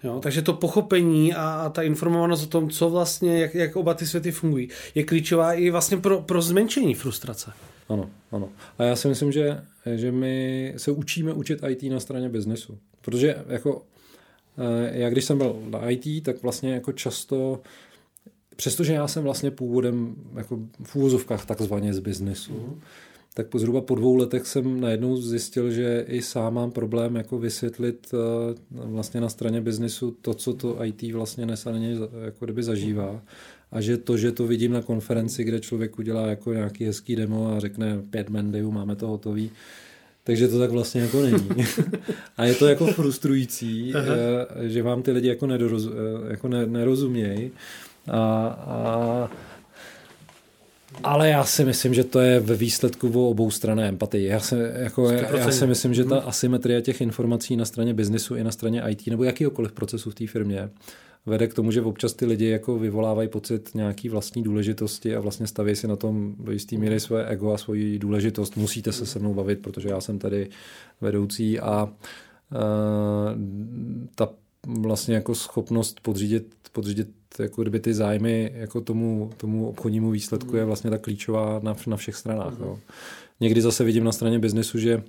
Jo, 0.04 0.20
takže 0.22 0.42
to 0.42 0.52
pochopení 0.52 1.34
a, 1.34 1.50
a 1.50 1.68
ta 1.68 1.82
informovanost 1.82 2.42
o 2.42 2.46
tom, 2.46 2.70
co 2.70 2.90
vlastně, 2.90 3.40
jak, 3.40 3.54
jak 3.54 3.76
oba 3.76 3.94
ty 3.94 4.06
světy 4.06 4.32
fungují, 4.32 4.68
je 4.94 5.04
klíčová 5.04 5.52
i 5.52 5.70
vlastně 5.70 5.96
pro, 5.96 6.20
pro 6.20 6.42
zmenšení 6.42 6.94
frustrace. 6.94 7.52
Ano, 7.88 8.10
ano. 8.32 8.48
A 8.78 8.84
já 8.84 8.96
si 8.96 9.08
myslím, 9.08 9.32
že, 9.32 9.64
že 9.96 10.12
my 10.12 10.74
se 10.76 10.90
učíme 10.90 11.32
učit 11.32 11.60
IT 11.68 11.82
na 11.82 12.00
straně 12.00 12.28
biznesu. 12.28 12.78
Protože 13.00 13.44
jako 13.48 13.82
eh, 14.58 14.98
já 14.98 15.10
když 15.10 15.24
jsem 15.24 15.38
byl 15.38 15.56
na 15.70 15.90
IT, 15.90 16.24
tak 16.24 16.42
vlastně 16.42 16.74
jako 16.74 16.92
často 16.92 17.60
přestože 18.58 18.92
já 18.92 19.08
jsem 19.08 19.22
vlastně 19.22 19.50
původem 19.50 20.14
jako 20.36 20.58
v 20.82 20.96
úvozovkách 20.96 21.46
takzvaně 21.46 21.94
z 21.94 21.98
biznesu, 21.98 22.52
mm. 22.52 22.80
tak 23.34 23.46
po 23.46 23.58
zhruba 23.58 23.80
po 23.80 23.94
dvou 23.94 24.16
letech 24.16 24.46
jsem 24.46 24.80
najednou 24.80 25.16
zjistil, 25.16 25.70
že 25.70 26.04
i 26.08 26.22
sám 26.22 26.54
mám 26.54 26.70
problém 26.70 27.16
jako 27.16 27.38
vysvětlit 27.38 28.08
eh, 28.14 28.54
vlastně 28.70 29.20
na 29.20 29.28
straně 29.28 29.60
biznesu 29.60 30.16
to, 30.22 30.34
co 30.34 30.54
to 30.54 30.84
IT 30.84 31.02
vlastně 31.12 31.46
nesaně 31.46 31.96
jako 32.24 32.44
kdyby 32.44 32.62
zažívá. 32.62 33.22
A 33.72 33.80
že 33.80 33.96
to, 33.96 34.16
že 34.16 34.32
to 34.32 34.46
vidím 34.46 34.72
na 34.72 34.82
konferenci, 34.82 35.44
kde 35.44 35.60
člověk 35.60 35.98
udělá 35.98 36.26
jako 36.26 36.52
nějaký 36.52 36.84
hezký 36.84 37.16
demo 37.16 37.52
a 37.52 37.60
řekne 37.60 38.02
pět 38.10 38.30
mendejů, 38.30 38.70
máme 38.70 38.96
to 38.96 39.06
hotový, 39.06 39.50
takže 40.24 40.48
to 40.48 40.58
tak 40.58 40.70
vlastně 40.70 41.00
jako 41.00 41.22
není. 41.22 41.48
a 42.36 42.44
je 42.44 42.54
to 42.54 42.66
jako 42.66 42.86
frustrující, 42.86 43.94
Aha. 43.94 44.14
Eh, 44.64 44.68
že 44.68 44.82
vám 44.82 45.02
ty 45.02 45.12
lidi 45.12 45.28
jako, 45.28 45.46
nedoroz, 45.46 45.86
eh, 45.86 46.30
jako 46.30 46.48
ne, 46.48 46.66
nerozumějí. 46.66 47.50
A, 48.10 48.46
a, 48.46 49.30
ale 51.02 51.28
já 51.28 51.44
si 51.44 51.64
myslím, 51.64 51.94
že 51.94 52.04
to 52.04 52.20
je 52.20 52.40
ve 52.40 52.54
výsledku 52.56 53.12
o 53.14 53.30
obou 53.30 53.50
straně 53.50 53.88
empatii. 53.88 54.26
Já 54.26 54.40
si, 54.40 54.54
jako, 54.74 55.10
já 55.10 55.50
si 55.50 55.66
myslím, 55.66 55.94
že 55.94 56.04
ta 56.04 56.16
mhm. 56.16 56.28
asymetrie 56.28 56.82
těch 56.82 57.00
informací 57.00 57.56
na 57.56 57.64
straně 57.64 57.94
biznisu 57.94 58.36
i 58.36 58.44
na 58.44 58.50
straně 58.50 58.82
IT 58.88 59.06
nebo 59.06 59.24
jakýkoliv 59.24 59.72
procesu 59.72 60.10
v 60.10 60.14
té 60.14 60.26
firmě 60.26 60.70
vede 61.26 61.46
k 61.46 61.54
tomu, 61.54 61.70
že 61.70 61.82
občas 61.82 62.12
ty 62.12 62.26
lidi 62.26 62.48
jako 62.48 62.78
vyvolávají 62.78 63.28
pocit 63.28 63.70
nějaký 63.74 64.08
vlastní 64.08 64.42
důležitosti 64.42 65.16
a 65.16 65.20
vlastně 65.20 65.46
staví 65.46 65.76
si 65.76 65.88
na 65.88 65.96
tom 65.96 66.34
do 66.38 66.52
jistý 66.52 66.78
míry 66.78 67.00
své 67.00 67.26
ego 67.26 67.52
a 67.52 67.58
svoji 67.58 67.98
důležitost. 67.98 68.56
Musíte 68.56 68.92
se 68.92 69.06
se 69.06 69.18
mnou 69.18 69.34
bavit, 69.34 69.58
protože 69.58 69.88
já 69.88 70.00
jsem 70.00 70.18
tady 70.18 70.48
vedoucí 71.00 71.60
a 71.60 71.84
uh, 71.84 71.90
ta 74.14 74.28
vlastně 74.68 75.14
jako 75.14 75.34
schopnost 75.34 76.00
podřídit, 76.00 76.54
podřídit 76.72 77.08
jako 77.38 77.62
kdyby 77.62 77.80
ty 77.80 77.94
zájmy 77.94 78.52
jako 78.54 78.80
tomu, 78.80 79.30
tomu 79.36 79.68
obchodnímu 79.68 80.10
výsledku 80.10 80.56
je 80.56 80.64
vlastně 80.64 80.90
ta 80.90 80.98
klíčová 80.98 81.60
na, 81.62 81.76
na 81.86 81.96
všech 81.96 82.16
stranách. 82.16 82.58
Mm. 82.58 82.64
Jo. 82.64 82.78
Někdy 83.40 83.62
zase 83.62 83.84
vidím 83.84 84.04
na 84.04 84.12
straně 84.12 84.38
biznesu, 84.38 84.78
že, 84.78 84.96
uh, 84.96 85.02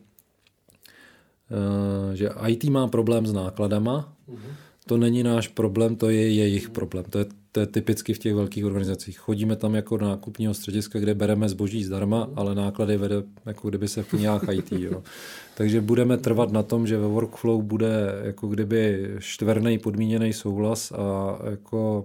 že 2.14 2.30
IT 2.48 2.64
má 2.64 2.88
problém 2.88 3.28
s 3.28 3.34
nákladama, 3.34 4.14
mm. 4.28 4.38
to 4.86 4.98
není 4.98 5.24
náš 5.24 5.48
problém, 5.48 5.96
to 5.96 6.10
je 6.10 6.34
jejich 6.34 6.70
problém. 6.70 7.06
To 7.10 7.20
je, 7.20 7.26
to 7.52 7.60
je 7.60 7.66
typicky 7.66 8.14
v 8.14 8.20
těch 8.20 8.34
velkých 8.36 8.66
organizacích. 8.66 9.20
Chodíme 9.20 9.56
tam 9.56 9.76
jako 9.76 9.98
na 9.98 10.08
nákupního 10.08 10.54
střediska, 10.54 11.00
kde 11.00 11.16
bereme 11.16 11.50
zboží 11.50 11.84
zdarma, 11.84 12.30
ale 12.36 12.56
náklady 12.56 12.98
vede 12.98 13.16
jako 13.46 13.70
kdyby 13.70 13.88
se 13.88 14.04
v 14.04 14.10
kniách 14.10 14.44
IT. 14.52 14.72
Jo. 14.72 15.04
Takže 15.58 15.82
budeme 15.82 16.18
trvat 16.18 16.52
na 16.52 16.64
tom, 16.64 16.88
že 16.88 16.98
ve 16.98 17.08
workflow 17.08 17.64
bude 17.64 18.22
jako 18.24 18.48
kdyby 18.48 19.10
čtverný 19.20 19.78
podmíněný 19.78 20.34
souhlas 20.34 20.92
a 20.92 21.40
jako 21.50 22.04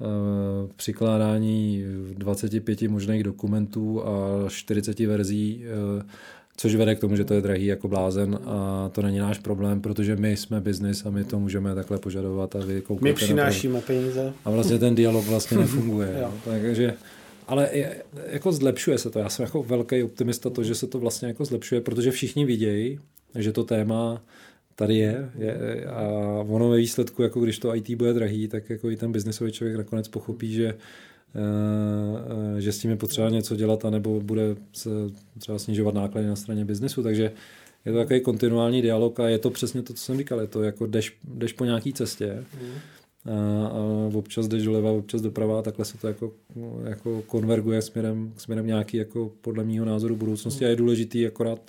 e, 0.00 0.72
přikládání 0.76 1.84
25 2.14 2.82
možných 2.82 3.24
dokumentů 3.24 4.06
a 4.06 4.44
40 4.48 4.98
verzí, 5.00 5.64
e, 5.64 6.04
což 6.56 6.74
vede 6.74 6.94
k 6.94 7.00
tomu, 7.00 7.16
že 7.16 7.24
to 7.24 7.34
je 7.34 7.40
drahý 7.40 7.66
jako 7.66 7.88
blázen 7.88 8.38
a 8.44 8.88
to 8.92 9.02
není 9.02 9.18
náš 9.18 9.38
problém, 9.38 9.80
protože 9.80 10.16
my 10.16 10.36
jsme 10.36 10.60
biznis 10.60 11.06
a 11.06 11.10
my 11.10 11.24
to 11.24 11.38
můžeme 11.38 11.74
takhle 11.74 11.98
požadovat 11.98 12.56
a 12.56 12.58
vy 12.58 12.82
My 13.00 13.12
přinášíme 13.12 13.80
peníze. 13.80 14.32
A 14.44 14.50
vlastně 14.50 14.78
ten 14.78 14.94
dialog 14.94 15.24
vlastně 15.24 15.56
nefunguje. 15.58 16.24
Takže 16.44 16.94
ale 17.48 17.68
je, 17.72 18.02
jako 18.26 18.52
zlepšuje 18.52 18.98
se 18.98 19.10
to. 19.10 19.18
Já 19.18 19.28
jsem 19.28 19.42
jako 19.42 19.62
velký 19.62 20.02
optimista 20.02 20.50
to, 20.50 20.62
že 20.62 20.74
se 20.74 20.86
to 20.86 20.98
vlastně 20.98 21.28
jako 21.28 21.44
zlepšuje, 21.44 21.80
protože 21.80 22.10
všichni 22.10 22.44
vidějí, 22.44 22.98
že 23.34 23.52
to 23.52 23.64
téma 23.64 24.22
tady 24.74 24.96
je, 24.96 25.30
je 25.38 25.86
a 25.86 26.02
ono 26.48 26.68
ve 26.68 26.76
výsledku, 26.76 27.22
jako 27.22 27.40
když 27.40 27.58
to 27.58 27.76
IT 27.76 27.90
bude 27.90 28.12
drahý, 28.12 28.48
tak 28.48 28.70
jako 28.70 28.90
i 28.90 28.96
ten 28.96 29.12
biznesový 29.12 29.52
člověk 29.52 29.76
nakonec 29.76 30.08
pochopí, 30.08 30.52
že 30.52 30.74
že 32.58 32.72
s 32.72 32.78
tím 32.78 32.90
je 32.90 32.96
potřeba 32.96 33.30
něco 33.30 33.56
dělat, 33.56 33.84
anebo 33.84 34.20
bude 34.20 34.56
se 34.72 34.90
třeba 35.38 35.58
snižovat 35.58 35.94
náklady 35.94 36.26
na 36.26 36.36
straně 36.36 36.64
biznesu, 36.64 37.02
takže 37.02 37.32
je 37.84 37.92
to 37.92 37.98
takový 37.98 38.20
kontinuální 38.20 38.82
dialog 38.82 39.20
a 39.20 39.28
je 39.28 39.38
to 39.38 39.50
přesně 39.50 39.82
to, 39.82 39.94
co 39.94 40.02
jsem 40.02 40.18
říkal, 40.18 40.40
je 40.40 40.46
to 40.46 40.62
jako 40.62 40.86
jdeš, 40.86 41.18
jdeš 41.24 41.52
po 41.52 41.64
nějaký 41.64 41.92
cestě, 41.92 42.44
mm 42.62 42.72
a, 43.26 43.66
a 43.66 44.10
občas 44.14 44.48
jdeš 44.48 44.64
doleva, 44.64 44.90
občas 44.90 45.20
doprava 45.20 45.58
a 45.58 45.62
takhle 45.62 45.84
se 45.84 45.98
to 45.98 46.08
jako, 46.08 46.32
jako 46.84 47.22
konverguje 47.22 47.82
směrem, 47.82 48.32
směrem 48.36 48.66
nějaký 48.66 48.96
jako 48.96 49.32
podle 49.40 49.64
mého 49.64 49.84
názoru 49.84 50.16
budoucnosti. 50.16 50.64
A 50.64 50.68
je 50.68 50.76
důležitý 50.76 51.26
akorát 51.26 51.60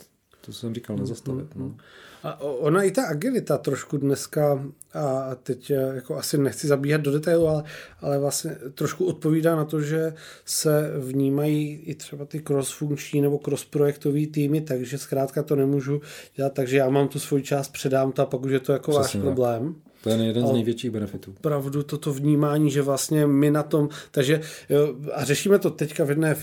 to 0.48 0.54
jsem 0.54 0.74
říkal, 0.74 0.98
nezastavit. 0.98 1.56
No. 1.56 1.76
A 2.24 2.42
ona 2.42 2.84
i 2.84 2.92
ta 2.92 3.04
agilita 3.04 3.58
trošku 3.58 3.98
dneska, 3.98 4.66
a 4.94 5.36
teď 5.36 5.72
eh, 5.72 5.92
jako 5.96 6.16
asi 6.16 6.38
nechci 6.38 6.68
zabíhat 6.68 7.02
do 7.02 7.12
detailu, 7.12 7.48
ale, 7.48 7.64
ale 8.02 8.20
vlastně 8.20 8.56
trošku 8.74 9.06
odpovídá 9.06 9.56
na 9.56 9.66
to, 9.66 9.82
že 9.82 10.14
se 10.46 10.92
vnímají 11.00 11.76
i 11.76 11.96
třeba 11.96 12.26
ty 12.26 12.40
cross-funkční 12.40 13.22
nebo 13.22 13.38
cross-projektový 13.38 14.28
týmy, 14.28 14.62
takže 14.62 14.98
zkrátka 14.98 15.44
to 15.44 15.56
nemůžu 15.56 16.02
dělat, 16.36 16.54
takže 16.54 16.78
já 16.78 16.90
mám 16.90 17.08
tu 17.08 17.20
svoji 17.20 17.44
část, 17.44 17.70
předám 17.70 18.12
to 18.12 18.22
a 18.22 18.26
pak 18.26 18.42
už 18.42 18.52
je 18.52 18.60
to 18.60 18.74
jako 18.74 18.92
Přesně 18.92 19.20
váš 19.20 19.26
problém. 19.26 19.74
Tak. 19.74 19.84
To 20.04 20.10
je 20.10 20.18
jeden 20.18 20.48
z 20.48 20.52
největších 20.52 20.92
benefitů. 20.92 21.36
Pravdu 21.42 21.84
toto 21.84 22.14
vnímání, 22.14 22.72
že 22.72 22.82
vlastně 22.82 23.28
my 23.28 23.52
na 23.52 23.64
tom, 23.64 23.90
takže 24.12 24.42
jo, 24.70 24.96
a 25.14 25.24
řešíme 25.24 25.60
to 25.60 25.70
teďka 25.70 26.04
v 26.04 26.10
jedné 26.10 26.36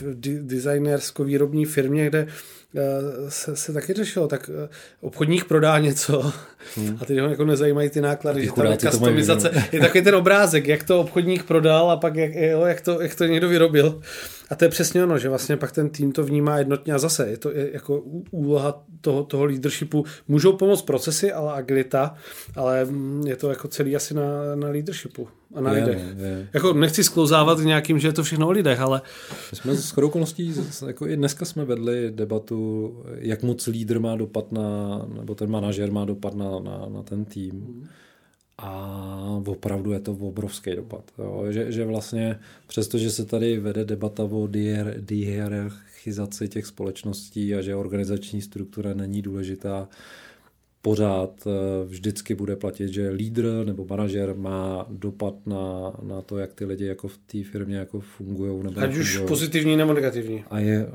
designersko-výrobní 0.43 1.65
firmě, 1.65 2.07
kde 2.07 2.27
Eh, 2.27 2.64
se, 3.29 3.57
se 3.57 3.73
taky 3.73 3.93
řešilo, 3.93 4.29
tak 4.29 4.51
eh, 4.65 4.69
obchodník 5.01 5.45
prodá 5.45 5.79
něco 5.79 6.33
hmm. 6.77 6.99
a 7.01 7.05
teď 7.05 7.19
ho 7.19 7.29
jako 7.29 7.45
nezajímají 7.45 7.91
ty 7.91 8.01
náklady, 8.01 8.41
ty 8.41 8.47
že 8.47 8.53
tam 8.53 8.67
je 8.67 8.77
customizace, 8.77 9.69
je 9.73 9.81
takový 9.81 10.05
ten 10.05 10.15
obrázek, 10.15 10.69
jak 10.69 10.83
to 10.83 11.01
obchodník 11.01 11.45
prodal 11.45 11.91
a 11.91 11.97
pak 11.97 12.15
jak, 12.15 12.35
jo, 12.35 12.65
jak, 12.65 12.81
to, 12.81 13.01
jak 13.01 13.15
to 13.15 13.25
někdo 13.25 13.49
vyrobil. 13.49 14.01
A 14.51 14.55
to 14.55 14.65
je 14.65 14.69
přesně 14.69 15.05
ono, 15.05 15.19
že 15.19 15.29
vlastně 15.29 15.57
pak 15.57 15.73
ten 15.73 15.91
tým 15.91 16.13
to 16.13 16.25
vnímá 16.25 16.59
jednotně 16.59 16.95
a 16.95 16.99
zase 16.99 17.29
je 17.29 17.37
to 17.37 17.51
jako 17.51 18.03
úloha 18.31 18.85
toho, 19.01 19.25
toho 19.25 19.45
leadershipu. 19.45 20.05
Můžou 20.29 20.53
pomoct 20.53 20.83
procesy, 20.83 21.33
ale 21.33 21.53
agilita, 21.53 22.15
ale 22.57 22.85
mm, 22.85 23.27
je 23.27 23.37
to 23.37 23.51
jako 23.51 23.69
celý 23.69 23.97
asi 23.97 24.15
na, 24.15 24.55
na 24.55 24.69
leadershipu 24.69 25.29
a 25.55 25.61
na 25.61 25.73
je, 25.73 25.85
lidech. 25.85 25.99
Je. 26.17 26.49
Jako 26.53 26.73
nechci 26.73 27.05
sklouzávat 27.05 27.59
nějakým, 27.59 27.99
že 27.99 28.09
je 28.09 28.13
to 28.13 28.23
všechno 28.23 28.49
o 28.49 28.51
lidech, 28.51 28.81
ale... 28.81 29.03
My 29.51 29.57
jsme 29.57 29.77
s 29.77 29.99
okolností, 29.99 30.55
jako 30.87 31.07
i 31.07 31.17
dneska 31.17 31.45
jsme 31.45 31.65
vedli 31.65 32.11
debatu, 32.11 32.93
jak 33.15 33.43
moc 33.43 33.67
lídr 33.67 34.01
má 34.01 34.17
dopad 34.17 34.53
na, 34.53 35.01
nebo 35.17 35.35
ten 35.35 35.51
manažer 35.51 35.93
má 35.93 36.05
dopad 36.05 36.35
na, 36.35 36.51
na, 36.51 36.87
na 36.89 37.03
ten 37.03 37.25
tým. 37.25 37.85
A 38.59 39.41
opravdu 39.47 39.93
je 39.93 40.01
to 40.01 40.13
obrovský 40.13 40.77
dopad. 40.77 41.11
Jo. 41.19 41.45
Že, 41.51 41.73
že 41.73 41.85
vlastně 41.85 42.39
přestože 42.67 43.11
se 43.11 43.25
tady 43.25 43.59
vede 43.59 43.85
debata 43.85 44.25
o 44.25 44.49
dihierarchizaci 44.99 46.49
těch 46.49 46.67
společností 46.67 47.55
a 47.55 47.61
že 47.61 47.77
organizační 47.77 48.43
struktura 48.43 48.95
není 48.95 49.23
důležitá, 49.23 49.89
pořád 50.83 51.47
eh, 51.47 51.51
vždycky 51.85 52.35
bude 52.35 52.57
platit, 52.57 52.89
že 52.89 53.11
lídr 53.11 53.63
nebo 53.65 53.87
manažer 53.91 54.35
má 54.35 54.87
dopad 54.91 55.35
na, 55.47 55.93
na 56.03 56.23
to, 56.23 56.39
jak 56.39 56.53
ty 56.53 56.65
lidi 56.65 56.87
jako 56.87 57.09
v 57.09 57.19
té 57.19 57.43
firmě 57.43 57.77
jako 57.77 58.01
fungují. 58.01 58.63
Ať 58.77 58.97
už 58.97 59.23
pozitivní 59.29 59.77
nebo 59.77 59.93
negativní. 59.93 60.45
A 60.51 60.59
je 60.59 60.87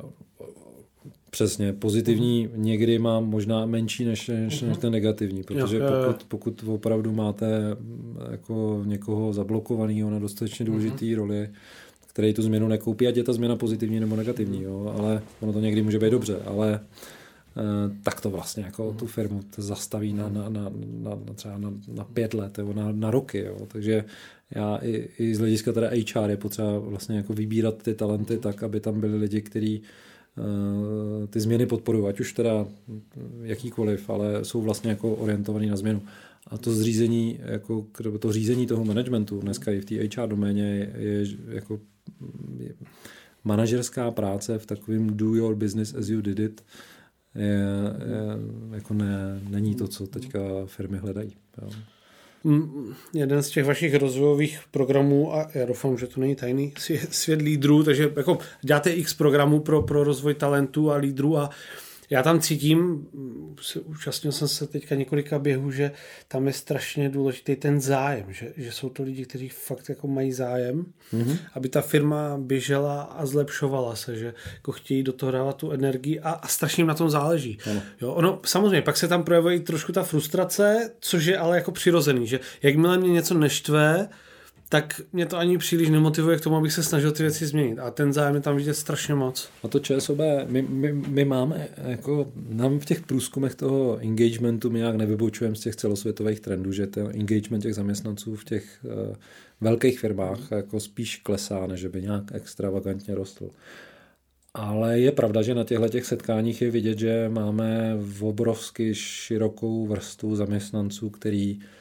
Přesně, 1.30 1.74
pozitivní 1.74 2.50
mm. 2.56 2.64
někdy 2.64 3.00
má 3.00 3.20
možná 3.20 3.66
menší 3.66 4.06
než, 4.06 4.28
než, 4.28 4.62
než 4.62 4.78
ten 4.78 4.92
negativní, 4.92 5.44
protože 5.44 5.78
jo, 5.78 5.86
jo, 5.86 5.94
jo. 5.94 6.04
Pokud, 6.08 6.24
pokud 6.28 6.64
opravdu 6.68 7.12
máte 7.12 7.76
mm, 7.76 8.18
jako 8.32 8.84
někoho 8.86 9.34
zablokovaného 9.34 10.10
na 10.10 10.20
dostatečně 10.20 10.66
důležitý 10.66 11.10
mm. 11.10 11.16
roli, 11.16 11.50
který 12.08 12.34
tu 12.34 12.42
změnu 12.42 12.68
nekoupí, 12.68 13.08
ať 13.08 13.18
je 13.18 13.24
ta 13.24 13.34
změna 13.34 13.56
pozitivní 13.56 14.00
nebo 14.00 14.16
negativní, 14.16 14.64
jo, 14.64 14.96
ale 14.98 15.22
ono 15.40 15.54
to 15.54 15.60
někdy 15.60 15.82
může 15.82 16.00
být 16.00 16.10
dobře, 16.10 16.40
ale 16.46 16.80
eh, 17.58 17.62
tak 18.04 18.22
to 18.22 18.30
vlastně 18.30 18.64
jako 18.64 18.94
tu 18.94 19.08
firmu 19.08 19.42
to 19.56 19.62
zastaví 19.62 20.14
na, 20.14 20.30
na, 20.30 20.50
na, 20.50 20.72
na, 21.02 21.10
na 21.26 21.34
třeba 21.36 21.58
na, 21.58 21.74
na 21.88 22.04
pět 22.04 22.34
let 22.34 22.58
nebo 22.58 22.74
na, 22.74 22.92
na 22.92 23.12
roky. 23.12 23.40
Jo. 23.40 23.58
Takže 23.68 24.06
já 24.56 24.80
i, 24.82 25.10
i 25.20 25.36
z 25.36 25.40
hlediska 25.40 25.72
teda 25.72 25.90
HR 25.90 26.30
je 26.30 26.38
potřeba 26.38 26.80
vlastně 26.80 27.18
jako 27.18 27.34
vybírat 27.34 27.84
ty 27.84 27.94
talenty 27.94 28.38
tak, 28.38 28.64
aby 28.64 28.80
tam 28.80 29.00
byli 29.00 29.18
lidi, 29.18 29.42
kteří 29.42 29.82
ty 31.30 31.40
změny 31.40 31.66
podporují, 31.66 32.08
ať 32.08 32.20
už 32.20 32.34
teda 32.34 32.68
jakýkoliv, 33.42 34.10
ale 34.10 34.46
jsou 34.46 34.62
vlastně 34.62 34.90
jako 34.90 35.16
orientovaný 35.16 35.68
na 35.68 35.76
změnu. 35.76 36.02
A 36.48 36.58
to 36.58 36.72
zřízení, 36.72 37.40
jako 37.42 37.86
to 38.20 38.32
řízení 38.32 38.68
toho 38.68 38.86
managementu 38.86 39.40
dneska 39.40 39.72
i 39.72 39.80
v 39.80 39.86
té 39.86 40.22
HR 40.22 40.28
doméně 40.28 40.64
je, 40.64 40.94
je 40.98 41.28
jako 41.48 41.80
je 42.58 42.74
manažerská 43.44 44.12
práce 44.12 44.60
v 44.60 44.66
takovém 44.66 45.18
do 45.18 45.36
your 45.36 45.56
business 45.56 45.96
as 45.96 46.10
you 46.10 46.22
did 46.22 46.40
it 46.40 46.64
je, 47.36 47.46
je, 47.46 47.60
jako 48.72 48.94
ne, 48.94 49.42
není 49.50 49.76
to, 49.76 49.88
co 49.88 50.08
teďka 50.08 50.40
firmy 50.66 50.98
hledají. 50.98 51.36
Jo 51.62 51.70
jeden 53.14 53.44
z 53.44 53.50
těch 53.50 53.66
vašich 53.66 53.96
rozvojových 53.96 54.60
programů, 54.72 55.34
a 55.36 55.48
já 55.54 55.66
doufám, 55.66 55.98
že 55.98 56.08
to 56.08 56.22
není 56.22 56.36
tajný 56.36 56.74
svět 57.12 57.42
lídrů, 57.42 57.84
takže 57.84 58.12
jako 58.16 58.38
děláte 58.62 58.92
x 58.92 59.14
programů 59.14 59.60
pro, 59.60 59.82
pro 59.82 60.04
rozvoj 60.04 60.34
talentů 60.34 60.92
a 60.92 60.96
lídrů 60.96 61.38
a 61.38 61.50
já 62.10 62.24
tam 62.24 62.40
cítím, 62.40 63.08
účastnil 63.84 64.32
jsem 64.32 64.48
se 64.48 64.68
teďka 64.68 64.96
několika 64.96 65.40
běhů, 65.40 65.72
že 65.72 65.92
tam 66.28 66.48
je 66.48 66.54
strašně 66.54 67.10
důležitý 67.10 67.56
ten 67.56 67.82
zájem, 67.82 68.34
že, 68.34 68.54
že 68.58 68.72
jsou 68.72 68.90
to 68.90 69.04
lidi, 69.04 69.26
kteří 69.26 69.50
fakt 69.50 69.90
jako 69.90 70.08
mají 70.08 70.32
zájem, 70.32 70.86
mm-hmm. 71.14 71.38
aby 71.54 71.70
ta 71.70 71.82
firma 71.82 72.38
běžela 72.38 73.02
a 73.02 73.26
zlepšovala 73.26 73.96
se, 73.96 74.16
že 74.16 74.34
jako 74.54 74.72
chtějí 74.72 75.04
do 75.04 75.14
toho 75.14 75.32
dávat 75.32 75.56
tu 75.56 75.72
energii 75.72 76.20
a, 76.20 76.30
a 76.32 76.48
strašně 76.48 76.82
jim 76.82 76.88
na 76.88 76.94
tom 76.94 77.10
záleží. 77.10 77.58
Ano. 77.72 77.82
Jo, 78.02 78.14
ono, 78.14 78.40
samozřejmě, 78.46 78.82
pak 78.82 78.98
se 78.98 79.08
tam 79.08 79.24
projevuje 79.24 79.60
trošku 79.60 79.92
ta 79.92 80.04
frustrace, 80.04 80.92
což 81.00 81.26
je 81.26 81.38
ale 81.38 81.56
jako 81.56 81.72
přirozený, 81.72 82.28
že 82.28 82.40
jakmile 82.62 82.98
mě 82.98 83.10
něco 83.10 83.34
neštve, 83.34 84.10
tak 84.70 85.02
mě 85.14 85.26
to 85.26 85.38
ani 85.38 85.58
příliš 85.58 85.90
nemotivuje 85.90 86.38
k 86.38 86.42
tomu, 86.42 86.56
abych 86.56 86.74
se 86.74 86.84
snažil 86.84 87.12
ty 87.12 87.24
věci 87.24 87.46
změnit. 87.46 87.80
A 87.80 87.92
ten 87.92 88.14
zájem 88.14 88.36
je 88.36 88.42
tam 88.42 88.56
vidět 88.56 88.74
strašně 88.74 89.16
moc. 89.16 89.50
A 89.64 89.68
to 89.68 89.80
ČSOB, 89.80 90.18
my, 90.48 90.62
my, 90.62 90.94
my 90.94 91.26
máme, 91.26 91.68
jako 91.78 92.32
nám 92.50 92.80
v 92.80 92.86
těch 92.86 93.02
průzkumech 93.02 93.56
toho 93.56 93.98
engagementu 93.98 94.70
my 94.70 94.80
nějak 94.80 94.96
nevybočujeme 94.96 95.56
z 95.56 95.60
těch 95.60 95.76
celosvětových 95.76 96.40
trendů, 96.40 96.72
že 96.72 96.88
ten 96.88 97.10
engagement 97.14 97.64
těch 97.64 97.76
zaměstnanců 97.76 98.36
v 98.36 98.46
těch 98.46 98.80
uh, 98.84 99.16
velkých 99.62 100.00
firmách 100.00 100.52
jako 100.52 100.80
spíš 100.80 101.18
klesá, 101.18 101.68
než 101.68 101.86
by 101.86 102.02
nějak 102.02 102.24
extravagantně 102.34 103.16
rostl. 103.16 103.50
Ale 104.54 105.00
je 105.00 105.12
pravda, 105.12 105.42
že 105.42 105.56
na 105.56 105.64
těchto 105.64 105.90
těch 105.90 106.06
setkáních 106.06 106.62
je 106.62 106.72
vidět, 106.72 107.00
že 107.00 107.30
máme 107.30 107.96
v 108.00 108.24
obrovsky 108.24 108.96
širokou 108.96 109.88
vrstvu 109.88 110.36
zaměstnanců, 110.36 111.10
který 111.10 111.60
Eh, 111.60 111.79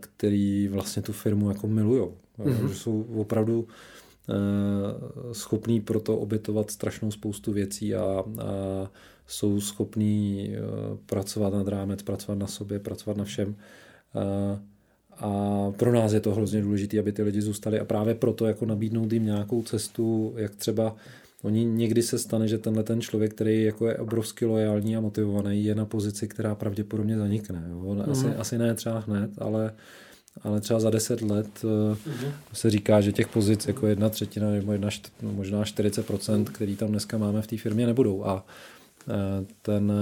který 0.00 0.68
vlastně 0.68 1.02
tu 1.02 1.12
firmu 1.12 1.48
jako 1.48 1.68
milujou. 1.68 2.16
Mm-hmm. 2.38 2.68
Že 2.68 2.74
jsou 2.74 3.02
opravdu 3.02 3.68
eh, 4.28 4.34
schopní 5.34 5.80
proto 5.80 6.16
obětovat 6.16 6.70
strašnou 6.70 7.10
spoustu 7.10 7.52
věcí 7.52 7.94
a, 7.94 8.02
a 8.02 8.24
jsou 9.26 9.60
schopní 9.60 10.50
eh, 10.54 10.60
pracovat 11.06 11.54
nad 11.54 11.68
rámec, 11.68 12.02
pracovat 12.02 12.38
na 12.38 12.46
sobě, 12.46 12.78
pracovat 12.78 13.16
na 13.16 13.24
všem. 13.24 13.56
A 15.16 15.70
pro 15.76 15.92
nás 15.92 16.12
je 16.12 16.20
to 16.20 16.34
hrozně 16.34 16.62
důležité, 16.62 16.98
aby 16.98 17.12
ty 17.12 17.22
lidi 17.22 17.42
zůstali 17.42 17.80
a 17.80 17.84
právě 17.84 18.14
proto 18.14 18.46
jako 18.46 18.66
nabídnout 18.66 19.12
jim 19.12 19.24
nějakou 19.24 19.62
cestu, 19.62 20.34
jak 20.36 20.54
třeba 20.54 20.96
Oni 21.44 21.64
někdy 21.64 22.02
se 22.02 22.18
stane, 22.18 22.48
že 22.48 22.58
tenhle 22.58 22.82
ten 22.82 23.00
člověk, 23.00 23.34
který 23.34 23.62
jako 23.62 23.88
je 23.88 23.96
obrovsky 23.96 24.44
lojální 24.46 24.96
a 24.96 25.00
motivovaný, 25.00 25.64
je 25.64 25.74
na 25.74 25.84
pozici, 25.84 26.28
která 26.28 26.54
pravděpodobně 26.54 27.18
zanikne. 27.18 27.64
Jo? 27.70 28.04
Asi, 28.10 28.26
mm. 28.26 28.34
asi 28.38 28.58
ne 28.58 28.74
třeba 28.74 28.98
hned, 28.98 29.30
ale, 29.38 29.72
ale 30.42 30.60
třeba 30.60 30.80
za 30.80 30.90
deset 30.90 31.22
let 31.22 31.48
mm. 31.62 32.32
se 32.52 32.70
říká, 32.70 33.00
že 33.00 33.12
těch 33.12 33.28
pozic 33.28 33.66
jako 33.66 33.86
jedna 33.86 34.08
třetina 34.08 34.50
nebo 34.50 34.72
jedna, 34.72 34.88
no, 35.22 35.32
možná 35.32 35.62
40%, 35.62 36.44
který 36.44 36.76
tam 36.76 36.88
dneska 36.88 37.18
máme 37.18 37.42
v 37.42 37.46
té 37.46 37.56
firmě, 37.56 37.86
nebudou. 37.86 38.26
A 38.26 38.46
eh, 39.08 39.46
ten, 39.62 39.92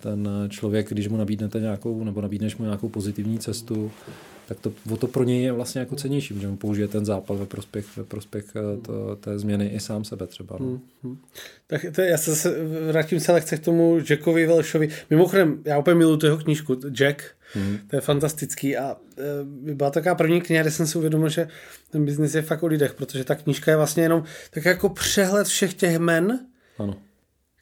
ten 0.00 0.28
člověk, 0.48 0.88
když 0.88 1.08
mu 1.08 1.16
nabídnete 1.16 1.60
nějakou, 1.60 2.04
nebo 2.04 2.20
nabídneš 2.20 2.56
mu 2.56 2.64
nějakou 2.64 2.88
pozitivní 2.88 3.38
cestu, 3.38 3.90
tak 4.48 4.60
to, 4.60 4.72
o 4.90 4.96
to 4.96 5.06
pro 5.06 5.24
něj 5.24 5.42
je 5.42 5.52
vlastně 5.52 5.80
jako 5.80 5.96
cenější, 5.96 6.40
že 6.40 6.48
mu 6.48 6.56
použije 6.56 6.88
ten 6.88 7.04
zápal 7.04 7.36
ve 7.36 7.46
prospěch, 7.46 7.96
ve 7.96 8.04
prospěch 8.04 8.44
eh, 8.56 8.80
to, 8.80 9.16
té 9.16 9.38
změny 9.38 9.66
i 9.66 9.80
sám 9.80 10.04
sebe 10.04 10.26
třeba. 10.26 10.56
No. 10.60 10.66
Hmm, 10.66 10.80
hmm. 11.02 11.18
Tak 11.66 11.86
to, 11.94 12.00
já 12.00 12.18
se 12.18 12.30
zase 12.30 12.64
vrátím 12.92 13.20
se 13.20 13.32
lehce 13.32 13.56
k 13.56 13.64
tomu 13.64 13.98
Jackovi 14.10 14.46
Welshovi. 14.46 14.88
Mimochodem, 15.10 15.62
já 15.64 15.78
úplně 15.78 15.94
miluji 15.94 16.16
tu 16.16 16.26
jeho 16.26 16.38
knížku, 16.38 16.74
Jack, 16.74 17.22
hmm. 17.52 17.78
to 17.90 17.96
je 17.96 18.00
fantastický 18.00 18.76
a 18.76 18.96
e, 19.18 19.74
byla 19.74 19.90
taková 19.90 20.14
první 20.14 20.40
kniha, 20.40 20.62
kde 20.62 20.70
jsem 20.70 20.86
si 20.86 20.98
uvědomil, 20.98 21.28
že 21.28 21.48
ten 21.90 22.04
biznis 22.04 22.34
je 22.34 22.42
fakt 22.42 22.62
o 22.62 22.66
lidech, 22.66 22.94
protože 22.94 23.24
ta 23.24 23.34
knížka 23.34 23.70
je 23.70 23.76
vlastně 23.76 24.02
jenom 24.02 24.24
tak 24.50 24.64
jako 24.64 24.88
přehled 24.88 25.46
všech 25.46 25.74
těch 25.74 25.98
men, 25.98 26.40
ano 26.78 26.96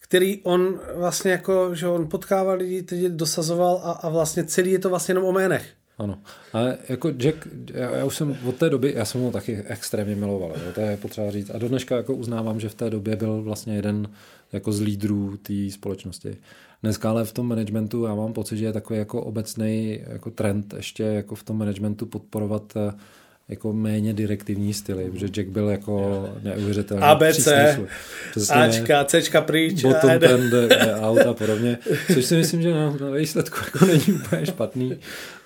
který 0.08 0.40
on 0.42 0.80
vlastně 0.94 1.30
jako, 1.30 1.74
že 1.74 1.88
on 1.88 2.08
potkával 2.08 2.56
lidi, 2.56 2.82
teď 2.82 3.00
dosazoval 3.00 3.80
a, 3.84 3.92
a 3.92 4.08
vlastně 4.08 4.44
celý 4.44 4.72
je 4.72 4.78
to 4.78 4.88
vlastně 4.88 5.12
jenom 5.12 5.24
o 5.24 5.30
jménech. 5.30 5.66
Ano, 5.98 6.18
ale 6.52 6.78
jako 6.88 7.10
Jack, 7.10 7.48
já, 7.74 7.90
já 7.90 8.04
už 8.04 8.16
jsem 8.16 8.36
od 8.46 8.56
té 8.56 8.70
doby, 8.70 8.92
já 8.96 9.04
jsem 9.04 9.20
ho 9.20 9.30
taky 9.30 9.62
extrémně 9.66 10.16
miloval, 10.16 10.50
jo, 10.50 10.72
to 10.74 10.80
je 10.80 10.96
potřeba 10.96 11.30
říct. 11.30 11.50
A 11.50 11.58
do 11.58 11.68
dneška 11.68 11.96
jako 11.96 12.14
uznávám, 12.14 12.60
že 12.60 12.68
v 12.68 12.74
té 12.74 12.90
době 12.90 13.16
byl 13.16 13.42
vlastně 13.42 13.76
jeden 13.76 14.08
jako 14.52 14.72
z 14.72 14.80
lídrů 14.80 15.36
té 15.36 15.70
společnosti. 15.70 16.36
Dneska 16.82 17.10
ale 17.10 17.24
v 17.24 17.32
tom 17.32 17.48
managementu 17.48 18.04
já 18.04 18.14
mám 18.14 18.32
pocit, 18.32 18.56
že 18.56 18.64
je 18.64 18.72
takový 18.72 18.98
jako 18.98 19.22
obecný 19.22 20.00
jako 20.06 20.30
trend 20.30 20.74
ještě 20.76 21.02
jako 21.02 21.34
v 21.34 21.42
tom 21.42 21.58
managementu 21.58 22.06
podporovat 22.06 22.72
eh, 22.76 22.92
jako 23.48 23.72
méně 23.72 24.12
direktivní 24.12 24.74
styly, 24.74 25.10
protože 25.10 25.26
Jack 25.26 25.48
byl 25.48 25.68
jako 25.68 26.28
neuvěřitelný. 26.42 27.02
ABC, 27.02 27.48
Ačka, 28.50 29.04
Cčka 29.04 29.40
pryč. 29.40 29.82
Bottom 29.82 30.10
ten 30.18 30.50
jde, 30.50 30.68
jde 30.68 30.94
out 31.00 31.18
a 31.18 31.34
podobně, 31.34 31.78
což 32.14 32.24
si 32.24 32.36
myslím, 32.36 32.62
že 32.62 32.74
na, 32.74 32.96
na 33.00 33.10
výsledku 33.10 33.56
jako 33.64 33.86
není 33.86 34.20
úplně 34.20 34.46
špatný. 34.46 34.96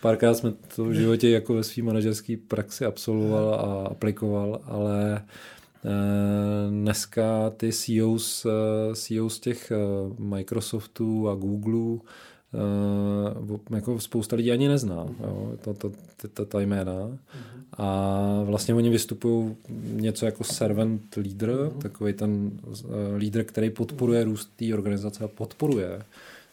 Párkrát 0.01 0.35
jsme 0.35 0.53
to 0.77 0.85
v 0.85 0.93
životě 0.93 1.31
jako 1.31 1.55
ve 1.55 1.65
své 1.65 1.83
manažerské 1.83 2.37
praxi 2.49 2.85
absolvoval 2.85 3.55
a 3.55 3.87
aplikoval, 3.87 4.61
ale 4.65 5.23
eh, 5.85 5.91
dneska 6.71 7.51
ty 7.57 7.73
CEOs, 7.73 8.47
eh, 8.47 8.95
CEOs 8.95 9.41
těch 9.41 9.71
eh, 9.71 9.77
Microsoftů 10.19 11.29
a 11.29 11.35
Googleu 11.35 12.01
uh, 12.53 13.59
jako 13.75 14.01
spousta 14.01 14.37
lidí 14.37 14.53
ani 14.53 14.69
nezná, 14.69 15.07
jo, 15.21 15.53
to, 15.61 15.75
to, 15.75 15.93
to, 16.17 16.29
to, 16.29 16.45
ta 16.45 16.61
jména. 16.61 17.19
A 17.79 18.43
vlastně 18.45 18.75
oni 18.75 18.91
vystupují 18.91 19.57
něco 19.93 20.27
jako 20.27 20.45
servant 20.45 21.17
leader, 21.17 21.71
takový 21.83 22.13
ten 22.13 22.51
uh, 22.67 22.75
lídr, 23.17 23.45
který 23.45 23.71
podporuje 23.71 24.25
růst 24.25 24.51
té 24.57 24.75
organizace 24.75 25.25
a 25.25 25.29
podporuje 25.29 26.03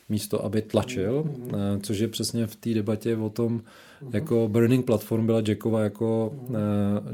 místo, 0.09 0.45
aby 0.45 0.61
tlačil, 0.61 1.23
uh-huh. 1.23 1.75
uh, 1.75 1.81
což 1.81 1.99
je 1.99 2.07
přesně 2.07 2.47
v 2.47 2.55
té 2.55 2.73
debatě 2.73 3.17
o 3.17 3.29
tom, 3.29 3.61
jako 4.13 4.47
Burning 4.47 4.85
Platform 4.85 5.25
byla 5.25 5.41
Jackova 5.47 5.81
jako 5.81 6.35
uh, 6.49 6.57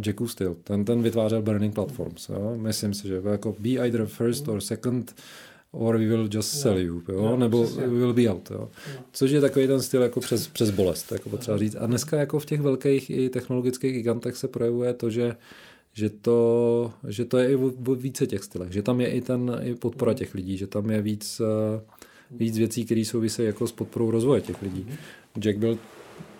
Jackův 0.05 0.31
styl. 0.31 0.55
Ten, 0.63 0.85
ten 0.85 1.01
vytvářel 1.01 1.41
Burning 1.41 1.75
Platforms. 1.75 2.29
Jo? 2.29 2.53
Myslím 2.57 2.93
si, 2.93 3.07
že 3.07 3.21
jako 3.31 3.55
be 3.59 3.69
either 3.69 4.05
first 4.05 4.47
or 4.47 4.61
second 4.61 5.15
or 5.73 5.97
we 5.97 6.05
will 6.05 6.29
just 6.33 6.61
sell 6.61 6.77
you, 6.77 7.01
jo, 7.09 7.15
jo 7.15 7.37
nebo 7.37 7.63
přesně. 7.63 7.87
we 7.87 7.99
will 7.99 8.13
be 8.13 8.29
out, 8.29 8.51
jo. 8.51 8.69
Což 9.11 9.31
je 9.31 9.41
takový 9.41 9.67
ten 9.67 9.81
styl 9.81 10.01
jako 10.01 10.19
přes, 10.19 10.47
přes 10.47 10.69
bolest, 10.69 11.11
jako 11.11 11.29
potřeba 11.29 11.57
říct. 11.57 11.75
A 11.79 11.85
dneska 11.85 12.17
jako 12.17 12.39
v 12.39 12.45
těch 12.45 12.61
velkých 12.61 13.09
i 13.09 13.29
technologických 13.29 13.93
gigantech 13.93 14.37
se 14.37 14.47
projevuje 14.47 14.93
to, 14.93 15.09
že 15.09 15.35
že 15.95 16.09
to, 16.09 16.91
že 17.07 17.25
to 17.25 17.37
je 17.37 17.51
i 17.51 17.55
v 17.55 17.95
více 17.95 18.27
těch 18.27 18.43
stylech, 18.43 18.71
že 18.71 18.81
tam 18.81 19.01
je 19.01 19.07
i 19.07 19.21
ten 19.21 19.59
i 19.63 19.75
podpora 19.75 20.13
těch 20.13 20.33
lidí, 20.33 20.57
že 20.57 20.67
tam 20.67 20.89
je 20.89 21.01
víc, 21.01 21.41
eh, 21.41 21.81
víc 22.31 22.57
věcí, 22.57 22.85
které 22.85 23.05
souvisí 23.05 23.43
jako 23.43 23.67
s 23.67 23.71
podporou 23.71 24.11
rozvoje 24.11 24.41
těch 24.41 24.61
lidí. 24.61 24.85
Jack 25.39 25.57
byl 25.57 25.77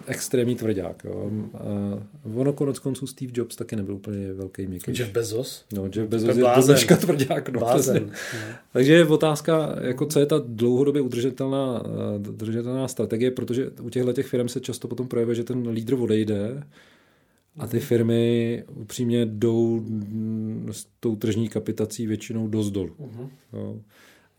extrémní 0.08 0.56
tvrdák. 0.56 1.04
Jo. 1.06 1.32
A 1.54 1.64
ono 2.36 2.54
konec 2.54 2.80
konců 2.80 3.08
Steve 3.08 3.32
Jobs 3.36 3.56
taky 3.56 3.76
nebyl 3.76 3.96
úplně 3.96 4.34
velký 4.34 4.68
měkký. 4.68 4.92
Jeff 5.00 5.12
Bezos? 5.12 5.66
No, 5.74 5.86
Jeff 5.96 6.10
Bezos 6.10 6.38
je 6.38 6.44
dneška 6.66 6.96
tvrdák. 6.96 7.50
No, 7.50 7.60
blázen. 7.60 8.12
Takže 8.74 8.94
je 8.94 9.08
otázka, 9.08 9.76
jako 9.82 10.06
co 10.06 10.20
je 10.20 10.26
ta 10.26 10.42
dlouhodobě 10.46 11.02
udržitelná, 11.02 11.84
udržitelná 12.30 12.88
strategie, 12.88 13.32
protože 13.32 13.70
u 13.82 13.90
těchto 13.90 14.14
těch 14.14 14.28
firm 14.28 14.50
se 14.50 14.60
často 14.60 14.88
potom 14.88 15.08
projevuje, 15.08 15.36
že 15.36 15.44
ten 15.44 15.68
lídr 15.68 15.94
odejde 15.94 16.64
a 17.58 17.68
ty 17.68 17.80
firmy 17.80 18.64
upřímně 18.76 19.26
jdou 19.26 19.86
s 20.72 20.88
tou 21.00 21.16
tržní 21.16 21.50
kapitací 21.50 22.08
většinou 22.08 22.48
dost 22.48 22.72
dolů. 22.72 22.96
Uh-huh. 23.00 23.30
Jo. 23.54 23.80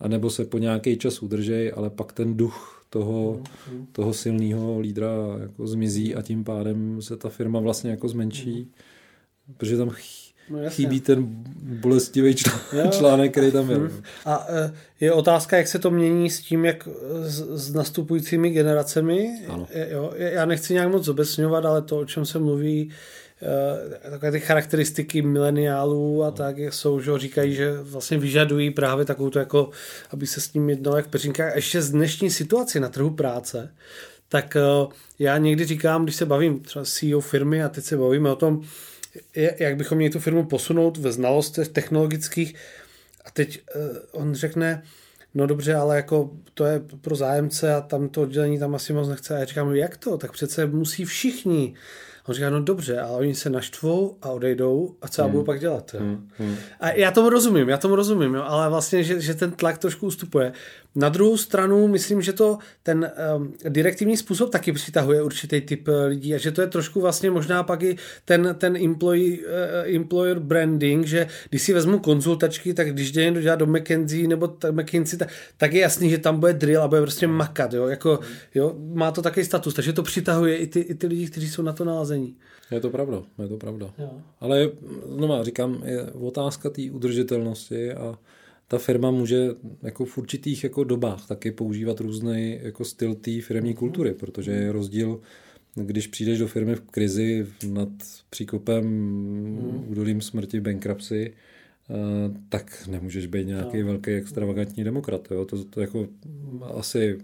A 0.01 0.09
nebo 0.09 0.31
se 0.31 0.45
po 0.45 0.59
nějaký 0.59 0.97
čas 0.97 1.23
udržej, 1.23 1.73
ale 1.77 1.91
pak 1.91 2.13
ten 2.13 2.37
duch 2.37 2.84
toho, 2.95 3.41
mm. 3.73 3.87
toho 3.93 4.15
silného 4.15 4.81
lídra 4.81 5.11
jako 5.41 5.67
zmizí 5.67 6.15
a 6.15 6.23
tím 6.23 6.45
pádem 6.45 7.03
se 7.03 7.17
ta 7.17 7.29
firma 7.29 7.61
vlastně 7.61 7.91
jako 7.91 8.09
zmenší, 8.09 8.59
mm. 8.59 9.55
protože 9.57 9.77
tam 9.77 9.91
ch- 9.91 10.33
no, 10.51 10.59
chybí 10.69 11.01
ten 11.01 11.27
bolestivý 11.81 12.35
čl- 12.35 12.91
článek, 12.99 13.33
který 13.33 13.51
tam 13.51 13.71
je. 13.71 13.79
Mm. 13.79 13.91
A 14.25 14.47
e, 14.49 14.73
je 15.01 15.13
otázka, 15.13 15.57
jak 15.57 15.69
se 15.69 15.79
to 15.79 15.91
mění 15.91 16.31
s 16.31 16.41
tím, 16.41 16.65
jak 16.65 16.89
s, 17.23 17.69
s 17.69 17.75
nastupujícími 17.75 18.51
generacemi. 18.51 19.31
Ano. 19.49 19.67
Jo, 19.91 20.13
já 20.17 20.45
nechci 20.47 20.73
nějak 20.73 20.93
moc 20.93 21.09
obecňovat, 21.09 21.65
ale 21.65 21.83
to, 21.83 21.99
o 21.99 22.05
čem 22.05 22.25
se 22.25 22.39
mluví, 22.39 22.91
takové 24.11 24.33
ty 24.33 24.41
charakteristiky 24.41 25.23
mileniálů 25.23 26.25
a 26.25 26.31
tak 26.31 26.59
jsou, 26.59 27.01
že 27.01 27.19
říkají, 27.19 27.55
že 27.55 27.73
vlastně 27.83 28.19
vyžadují 28.19 28.71
právě 28.71 29.05
takovou 29.05 29.31
to 29.31 29.39
jako, 29.39 29.71
aby 30.11 30.27
se 30.27 30.41
s 30.41 30.53
ním 30.53 30.71
jednalo 30.71 30.97
jak 30.97 31.09
peřinka. 31.09 31.51
A 31.51 31.57
ještě 31.57 31.83
z 31.83 31.91
dnešní 31.91 32.31
situaci 32.31 32.81
na 32.81 32.89
trhu 32.89 33.11
práce, 33.11 33.75
tak 34.29 34.57
eh, 34.57 34.61
já 35.19 35.39
někdy 35.39 35.65
říkám, 35.65 36.05
když 36.05 36.17
se 36.17 36.27
bavím 36.27 36.61
třeba 36.61 36.85
CEO 36.85 37.21
firmy 37.21 37.65
a 37.65 37.69
teď 37.69 37.85
se 37.85 37.97
bavíme 37.97 38.33
o 38.33 38.37
tom, 38.37 38.63
jak 39.59 39.77
bychom 39.77 39.99
měli 39.99 40.13
tu 40.13 40.19
firmu 40.19 40.45
posunout 40.45 40.97
ve 40.97 41.13
znalostech 41.13 41.69
technologických 41.69 42.55
a 43.25 43.31
teď 43.31 43.61
eh, 43.75 43.81
on 44.13 44.35
řekne, 44.35 44.83
no 45.35 45.47
dobře, 45.47 45.75
ale 45.75 45.97
jako 45.97 46.31
to 46.55 46.65
je 46.65 46.83
pro 47.01 47.17
zájemce 47.17 47.75
a 47.75 47.81
tam 47.81 48.09
to 48.09 48.23
oddělení 48.23 48.59
tam 48.59 48.75
asi 48.75 48.93
moc 48.93 49.09
nechce. 49.09 49.37
A 49.37 49.39
já 49.39 49.45
říkám, 49.45 49.75
jak 49.75 49.97
to? 49.97 50.19
Tak 50.19 50.33
přece 50.33 50.67
musí 50.67 51.05
všichni 51.05 51.75
on 52.29 52.35
říká, 52.35 52.51
no 52.51 52.63
dobře, 52.63 53.01
ale 53.01 53.19
oni 53.19 53.35
se 53.35 53.51
naštvou 53.51 54.17
a 54.23 54.31
odejdou 54.31 54.95
a 55.03 55.09
co 55.09 55.23
já 55.23 55.25
hmm. 55.25 55.33
budu 55.33 55.45
pak 55.45 55.61
dělat? 55.61 55.95
Jo? 55.95 56.01
Hmm. 56.01 56.29
Hmm. 56.39 56.57
A 56.81 56.91
já 56.91 57.11
tomu 57.11 57.29
rozumím, 57.29 57.69
já 57.69 57.77
tomu 57.77 57.97
rozumím, 57.97 58.35
jo? 58.35 58.43
ale 58.47 58.69
vlastně, 58.69 59.03
že, 59.03 59.21
že 59.21 59.35
ten 59.35 59.51
tlak 59.51 59.79
trošku 59.79 60.07
ustupuje. 60.07 60.53
Na 60.97 61.09
druhou 61.09 61.37
stranu 61.37 61.89
myslím, 61.89 62.23
že 62.23 62.33
to 62.33 62.59
ten 62.83 63.11
um, 63.37 63.55
direktivní 63.69 64.17
způsob 64.17 64.51
taky 64.51 64.73
přitahuje 64.73 65.23
určitý 65.23 65.61
typ 65.61 65.89
uh, 65.89 65.95
lidí 66.07 66.35
a 66.35 66.39
že 66.39 66.51
to 66.51 66.61
je 66.61 66.67
trošku 66.67 67.01
vlastně 67.01 67.31
možná 67.31 67.63
pak 67.63 67.83
i 67.83 67.97
ten, 68.25 68.55
ten 68.59 68.77
employee, 68.77 69.39
uh, 69.39 69.95
employer 69.95 70.39
branding, 70.39 71.07
že 71.07 71.27
když 71.51 71.63
si 71.63 71.73
vezmu 71.73 71.99
konzultačky, 71.99 72.75
tak 72.75 72.93
když 72.93 73.13
jde 73.13 73.25
někdo 73.25 73.41
dělat 73.41 73.57
do 73.57 73.67
McKenzie 73.67 74.29
nebo 74.29 74.49
t- 74.49 74.73
McKinsey, 74.73 75.19
tak, 75.19 75.29
tak 75.57 75.73
je 75.73 75.81
jasný, 75.81 76.11
že 76.11 76.19
tam 76.19 76.41
bude 76.41 76.53
drill 76.53 76.83
a 76.83 76.89
bude 76.89 77.01
prostě 77.01 77.27
makat, 77.27 77.73
jo? 77.73 77.87
Jako, 77.87 78.21
jo? 78.55 78.75
má 78.95 79.11
to 79.11 79.23
takový 79.23 79.47
status, 79.47 79.75
takže 79.75 79.93
to 79.93 80.03
přitahuje 80.03 80.57
i 80.57 80.67
ty, 80.67 80.81
i 80.81 80.95
ty 80.95 81.07
lidi, 81.07 81.27
kteří 81.27 81.49
jsou 81.49 81.63
na 81.63 81.73
to 81.73 81.85
nalazení. 82.15 82.37
Je 82.71 82.81
to 82.81 82.91
pravda, 82.91 83.23
je 83.43 83.49
to 83.49 83.57
pravda. 83.57 83.95
Jo. 83.99 84.11
Ale 84.41 84.71
znova 85.17 85.45
říkám, 85.45 85.83
je 85.85 86.03
otázka 86.03 86.71
té 86.71 86.83
udržitelnosti 86.91 87.93
a 87.93 88.19
ta 88.69 88.79
firma 88.79 89.11
může 89.11 89.49
jako 89.83 90.05
v 90.05 90.19
určitých 90.19 90.65
jako 90.65 90.85
dobách 90.85 91.27
taky 91.27 91.51
používat 91.51 92.01
různý 92.01 92.59
jako 92.63 92.85
styl 92.85 93.15
té 93.15 93.41
firmní 93.41 93.71
mhm. 93.71 93.79
kultury, 93.79 94.15
protože 94.15 94.51
je 94.51 94.73
rozdíl, 94.73 95.21
když 95.75 96.07
přijdeš 96.07 96.39
do 96.39 96.47
firmy 96.47 96.75
v 96.75 96.81
krizi 96.81 97.47
nad 97.69 97.89
příkopem 98.31 98.85
hmm. 98.85 99.85
údolím 99.89 100.21
smrti, 100.21 100.61
bankruptcy, 100.61 101.33
eh, 101.91 101.95
tak 102.49 102.87
nemůžeš 102.91 103.27
být 103.27 103.47
nějaký 103.47 103.81
no. 103.81 103.87
velký 103.87 104.11
extravagantní 104.11 104.85
demokrat. 104.85 105.29
Jo? 105.31 105.45
To, 105.45 105.65
to 105.65 105.81
jako 105.81 106.07
asi 106.75 107.19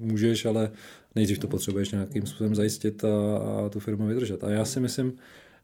můžeš, 0.00 0.44
ale 0.44 0.70
nejdřív 1.14 1.38
to 1.38 1.48
potřebuješ 1.48 1.90
nějakým 1.90 2.26
způsobem 2.26 2.54
zajistit 2.54 3.04
a, 3.04 3.36
a 3.38 3.68
tu 3.68 3.80
firmu 3.80 4.06
vydržet. 4.06 4.44
A 4.44 4.50
já 4.50 4.64
si 4.64 4.80
myslím, 4.80 5.12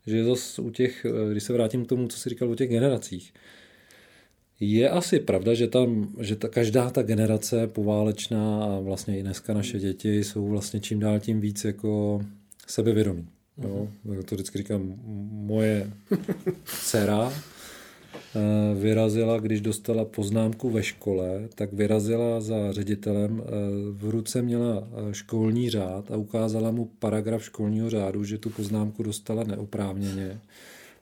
že 0.06 0.24
zase 0.24 0.62
u 0.62 0.70
těch, 0.70 1.04
eh, 1.04 1.32
když 1.32 1.42
se 1.42 1.52
vrátím 1.52 1.84
k 1.84 1.88
tomu, 1.88 2.08
co 2.08 2.18
jsi 2.18 2.28
říkal 2.28 2.50
o 2.50 2.54
těch 2.54 2.70
generacích, 2.70 3.32
je 4.60 4.90
asi 4.90 5.20
pravda, 5.20 5.54
že, 5.54 5.66
tam, 5.66 6.14
že 6.20 6.36
ta, 6.36 6.48
každá 6.48 6.90
ta 6.90 7.02
generace 7.02 7.66
poválečná 7.66 8.64
a 8.64 8.80
vlastně 8.80 9.18
i 9.18 9.22
dneska 9.22 9.54
naše 9.54 9.78
děti 9.78 10.24
jsou 10.24 10.48
vlastně 10.48 10.80
čím 10.80 11.00
dál 11.00 11.20
tím 11.20 11.40
víc 11.40 11.64
jako 11.64 12.20
sebevědomí. 12.66 13.28
Jo? 13.62 13.88
Uh-huh. 14.06 14.22
To 14.22 14.34
vždycky 14.34 14.58
říkám, 14.58 14.94
moje 15.30 15.90
dcera 16.64 17.32
vyrazila, 18.74 19.38
když 19.38 19.60
dostala 19.60 20.04
poznámku 20.04 20.70
ve 20.70 20.82
škole, 20.82 21.48
tak 21.54 21.72
vyrazila 21.72 22.40
za 22.40 22.72
ředitelem, 22.72 23.42
eh, 23.44 23.50
v 23.92 24.10
ruce 24.10 24.42
měla 24.42 24.88
eh, 24.88 25.14
školní 25.14 25.70
řád 25.70 26.10
a 26.10 26.16
ukázala 26.16 26.70
mu 26.70 26.90
paragraf 26.98 27.44
školního 27.44 27.90
řádu, 27.90 28.24
že 28.24 28.38
tu 28.38 28.50
poznámku 28.50 29.02
dostala 29.02 29.44
neoprávněně. 29.44 30.40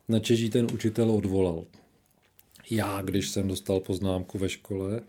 Na 0.09 0.19
Čeží 0.19 0.51
ten 0.51 0.67
učitel 0.73 1.11
odvolal 1.11 1.65
já, 2.71 3.03
když 3.03 3.29
jsem 3.29 3.49
dostal 3.49 3.81
poznámku 3.81 4.39
ve 4.39 4.49
škole, 4.49 5.01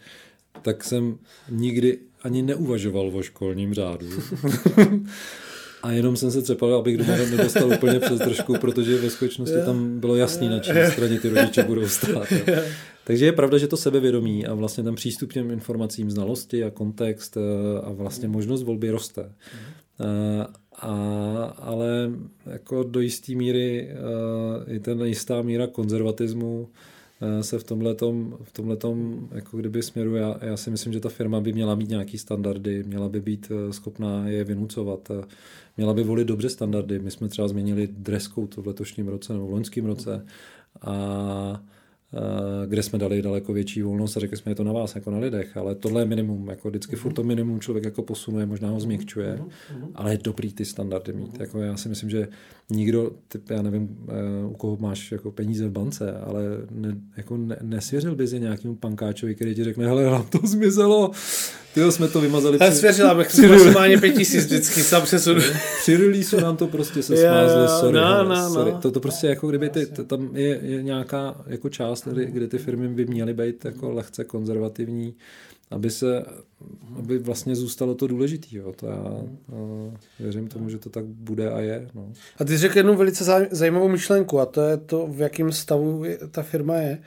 tak 0.61 0.83
jsem 0.83 1.17
nikdy 1.49 1.99
ani 2.21 2.41
neuvažoval 2.41 3.11
o 3.13 3.23
školním 3.23 3.73
řádu. 3.73 4.07
A 5.86 5.91
jenom 5.91 6.15
jsem 6.15 6.31
se 6.31 6.41
třepal, 6.41 6.73
abych 6.73 6.97
doma 6.97 7.17
nedostal 7.17 7.73
úplně 7.73 7.99
přes 7.99 8.19
držku, 8.19 8.53
protože 8.61 8.97
ve 8.97 9.09
skutečnosti 9.09 9.55
tam 9.65 9.99
bylo 9.99 10.15
jasný, 10.15 10.49
na 10.49 10.59
čem 10.59 10.91
straně 10.91 11.19
ty 11.19 11.29
rodiče 11.29 11.63
budou 11.63 11.88
stát. 11.88 12.31
Jo. 12.31 12.63
Takže 13.03 13.25
je 13.25 13.31
pravda, 13.31 13.57
že 13.57 13.67
to 13.67 13.77
sebevědomí 13.77 14.45
a 14.45 14.53
vlastně 14.53 14.83
ten 14.83 14.95
přístup 14.95 15.29
k 15.29 15.33
těm 15.33 15.51
informacím, 15.51 16.11
znalosti 16.11 16.63
a 16.63 16.69
kontext 16.69 17.38
eh, 17.38 17.41
a 17.81 17.91
vlastně 17.91 18.27
možnost 18.27 18.63
volby 18.63 18.91
roste. 18.91 19.31
Eh, 19.99 20.45
a, 20.75 20.93
ale 21.57 22.11
jako 22.45 22.83
do 22.83 22.99
jisté 22.99 23.36
míry 23.36 23.89
eh, 23.89 24.73
i 24.75 24.79
ten 24.79 25.01
jistá 25.01 25.41
míra 25.41 25.67
konzervatismu 25.67 26.69
se 27.41 27.59
v 27.59 27.63
tomhletom, 27.63 28.38
v 28.43 28.51
tomhletom 28.51 29.28
jako 29.32 29.57
kdyby 29.57 29.84
směru, 29.84 30.16
já, 30.16 30.36
já 30.41 30.57
si 30.57 30.72
myslím, 30.72 30.93
že 30.93 30.99
ta 30.99 31.09
firma 31.09 31.39
by 31.39 31.53
měla 31.53 31.76
mít 31.76 31.89
nějaký 31.89 32.18
standardy, 32.18 32.84
měla 32.84 33.09
by 33.09 33.22
být 33.22 33.51
eh, 33.51 33.74
schopná 33.74 34.28
je 34.28 34.43
vynucovat, 34.43 35.11
měla 35.78 35.93
by 35.93 36.03
volit 36.03 36.28
dobře 36.28 36.50
standardy. 36.50 37.00
My 37.00 37.12
jsme 37.12 37.28
třeba 37.28 37.47
změnili 37.47 37.87
dress 37.87 38.28
code 38.28 38.62
v 38.62 38.67
letošním 38.67 39.08
roce 39.08 39.33
nebo 39.33 39.47
v 39.47 39.51
loňském 39.51 39.86
roce 39.86 40.25
a 40.82 41.63
kde 42.66 42.83
jsme 42.83 43.00
dali 43.00 43.21
daleko 43.21 43.54
větší 43.54 43.82
volnost 43.82 44.17
a 44.17 44.20
řekli 44.20 44.37
jsme, 44.37 44.51
je 44.51 44.55
to 44.55 44.63
na 44.63 44.71
vás, 44.71 44.96
jako 44.96 45.12
na 45.12 45.17
lidech, 45.17 45.58
ale 45.58 45.75
tohle 45.75 46.01
je 46.01 46.05
minimum, 46.05 46.47
jako 46.47 46.70
vždycky 46.70 46.96
furt 46.96 47.13
to 47.13 47.24
minimum 47.24 47.59
člověk 47.59 47.86
jako 47.86 48.01
posunuje, 48.01 48.46
možná 48.46 48.70
ho 48.70 48.79
změkčuje, 48.79 49.39
ale 49.96 50.12
je 50.12 50.20
dobrý 50.24 50.54
ty 50.54 50.66
standardy 50.66 51.13
mít. 51.13 51.39
Jako 51.39 51.59
já 51.59 51.78
si 51.78 51.89
myslím, 51.89 52.09
že 52.09 52.28
nikdo, 52.70 53.12
typ, 53.28 53.50
já 53.50 53.62
nevím, 53.62 53.97
u 54.50 54.54
koho 54.54 54.78
máš 54.79 55.12
jako 55.12 55.32
peníze 55.32 55.67
v 55.67 55.71
bance, 55.71 56.12
ale 56.12 56.42
ne, 56.71 56.97
jako 57.17 57.37
ne, 57.37 57.58
nesvěřil 57.62 58.16
bys 58.16 58.33
je 58.33 58.39
nějakému 58.39 58.75
pankáčovi, 58.75 59.36
který 59.36 59.55
ti 59.55 59.63
řekne, 59.63 59.86
hele, 59.86 60.04
nám 60.04 60.24
to 60.24 60.39
zmizelo, 60.43 61.12
ty 61.75 61.92
jsme 61.92 62.08
to 62.08 62.21
vymazali. 62.21 62.59
Ale 62.59 62.71
svěřila 62.71 63.13
bych 63.13 63.28
při 63.28 63.47
maximálně 63.47 63.97
pět 63.97 64.12
tisíc 64.12 64.46
vždycky 64.46 64.83
sam 64.83 65.01
přesunu. 65.01 65.42
Při 65.82 65.97
release 65.97 66.42
nám 66.42 66.58
to 66.58 66.67
prostě 66.67 67.04
se 67.04 67.17
smázlo, 67.17 67.79
sorry. 67.79 67.97
No, 67.97 68.24
no, 68.24 68.50
sorry. 68.50 68.71
No. 68.71 68.79
To, 68.79 68.92
to 68.92 69.00
prostě 69.00 69.28
jako 69.28 69.47
kdyby 69.47 69.70
ty, 69.70 69.86
to, 69.86 70.04
tam 70.04 70.29
je, 70.33 70.59
je, 70.63 70.83
nějaká 70.83 71.36
jako 71.47 71.70
část, 71.70 72.04
kdy, 72.05 72.25
kdy 72.25 72.47
ty 72.47 72.57
firmy 72.57 72.87
by 72.87 73.05
měly 73.05 73.33
být 73.33 73.65
jako 73.65 73.91
lehce 73.91 74.23
konzervativní, 74.23 75.15
aby 75.71 75.89
se, 75.91 76.25
aby 76.95 77.17
vlastně 77.17 77.55
zůstalo 77.55 77.95
to 77.95 78.07
důležitý. 78.07 78.55
Jo. 78.55 78.73
To 78.73 78.87
já 78.87 79.23
věřím 80.19 80.47
tomu, 80.47 80.69
že 80.69 80.77
to 80.77 80.89
tak 80.89 81.05
bude 81.05 81.51
a 81.51 81.59
je. 81.59 81.87
No. 81.93 82.13
A 82.37 82.45
ty 82.45 82.57
řekl 82.57 82.77
jednu 82.77 82.95
velice 82.95 83.47
zajímavou 83.51 83.89
myšlenku 83.89 84.39
a 84.39 84.45
to 84.45 84.61
je 84.61 84.77
to, 84.77 85.07
v 85.07 85.21
jakém 85.21 85.51
stavu 85.51 86.03
ta 86.32 86.43
firma 86.43 86.75
je. 86.75 86.99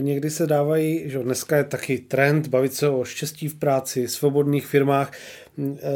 Někdy 0.00 0.30
se 0.30 0.46
dávají, 0.46 1.10
že 1.10 1.18
dneska 1.18 1.56
je 1.56 1.64
taky 1.64 1.98
trend 1.98 2.48
bavit 2.48 2.74
se 2.74 2.88
o 2.88 3.04
štěstí 3.04 3.48
v 3.48 3.54
práci, 3.54 4.08
svobodných 4.08 4.66
firmách, 4.66 5.12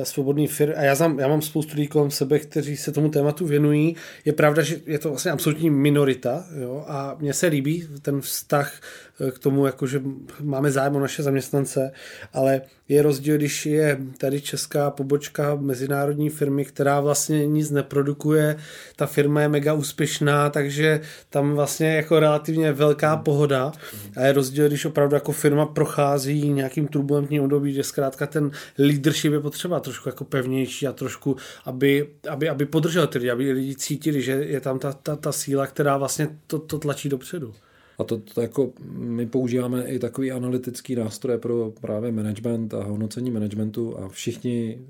svobodný 0.02 0.48
fir- 0.48 0.74
a 0.76 0.82
já, 0.82 0.94
znám, 0.94 1.18
já 1.18 1.28
mám 1.28 1.42
spoustu 1.42 1.76
lidí 1.76 1.88
kolem 1.88 2.10
sebe, 2.10 2.38
kteří 2.38 2.76
se 2.76 2.92
tomu 2.92 3.08
tématu 3.08 3.46
věnují. 3.46 3.96
Je 4.24 4.32
pravda, 4.32 4.62
že 4.62 4.80
je 4.86 4.98
to 4.98 5.08
vlastně 5.08 5.30
absolutní 5.30 5.70
minorita 5.70 6.44
jo? 6.60 6.84
a 6.88 7.16
mně 7.20 7.34
se 7.34 7.46
líbí 7.46 7.88
ten 8.02 8.20
vztah 8.20 8.80
eh, 9.20 9.30
k 9.30 9.38
tomu, 9.38 9.66
jako 9.66 9.86
že 9.86 10.02
máme 10.40 10.70
zájem 10.70 10.96
o 10.96 11.00
naše 11.00 11.22
zaměstnance, 11.22 11.92
ale 12.32 12.60
je 12.88 13.02
rozdíl, 13.02 13.36
když 13.36 13.66
je 13.66 13.98
tady 14.18 14.40
česká 14.40 14.90
pobočka 14.90 15.54
mezinárodní 15.54 16.30
firmy, 16.30 16.64
která 16.64 17.00
vlastně 17.00 17.46
nic 17.46 17.70
neprodukuje, 17.70 18.56
ta 18.96 19.06
firma 19.06 19.40
je 19.40 19.48
mega 19.48 19.72
úspěšná, 19.72 20.50
takže 20.50 21.00
tam 21.30 21.52
vlastně 21.52 21.96
jako 21.96 22.20
relativně 22.20 22.72
velká 22.72 23.16
pohoda 23.16 23.72
a 24.16 24.22
je 24.22 24.32
rozdíl, 24.32 24.68
když 24.68 24.84
opravdu 24.84 25.14
jako 25.14 25.32
firma 25.32 25.66
prochází 25.66 26.52
nějakým 26.52 26.88
turbulentním 26.88 27.42
období, 27.42 27.72
že 27.72 27.82
zkrátka 27.82 28.26
ten 28.26 28.50
leadership 28.78 29.32
je 29.32 29.40
potřeba 29.46 29.80
trošku 29.80 30.08
jako 30.08 30.24
pevnější 30.24 30.86
a 30.86 30.92
trošku, 30.92 31.36
aby, 31.64 32.08
aby, 32.30 32.48
aby 32.48 32.66
podržel 32.66 33.06
ty 33.06 33.18
lidi, 33.18 33.30
aby 33.30 33.52
lidi 33.52 33.74
cítili, 33.74 34.22
že 34.22 34.32
je 34.32 34.60
tam 34.60 34.78
ta, 34.78 34.92
ta, 34.92 35.16
ta 35.16 35.32
síla, 35.32 35.66
která 35.66 35.96
vlastně 35.96 36.28
to, 36.46 36.58
to 36.58 36.78
tlačí 36.78 37.08
dopředu. 37.08 37.54
A 37.98 38.04
to, 38.04 38.18
to 38.18 38.40
jako 38.40 38.72
my 38.90 39.26
používáme 39.26 39.86
i 39.86 39.98
takový 39.98 40.32
analytický 40.32 40.94
nástroj 40.94 41.38
pro 41.38 41.72
právě 41.80 42.12
management 42.12 42.74
a 42.74 42.84
hodnocení 42.84 43.30
managementu 43.30 43.98
a 43.98 44.08
všichni, 44.08 44.80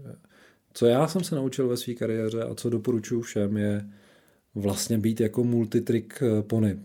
co 0.73 0.87
já 0.87 1.09
jsem 1.09 1.25
se 1.25 1.35
naučil 1.35 1.69
ve 1.69 1.77
své 1.77 1.95
kariéře 1.95 2.43
a 2.43 2.55
co 2.55 2.71
doporučuji 2.71 3.21
všem 3.21 3.57
je 3.57 3.85
vlastně 4.55 4.99
být 4.99 5.21
jako 5.21 5.45
multitrick 5.45 6.23
pony, 6.43 6.79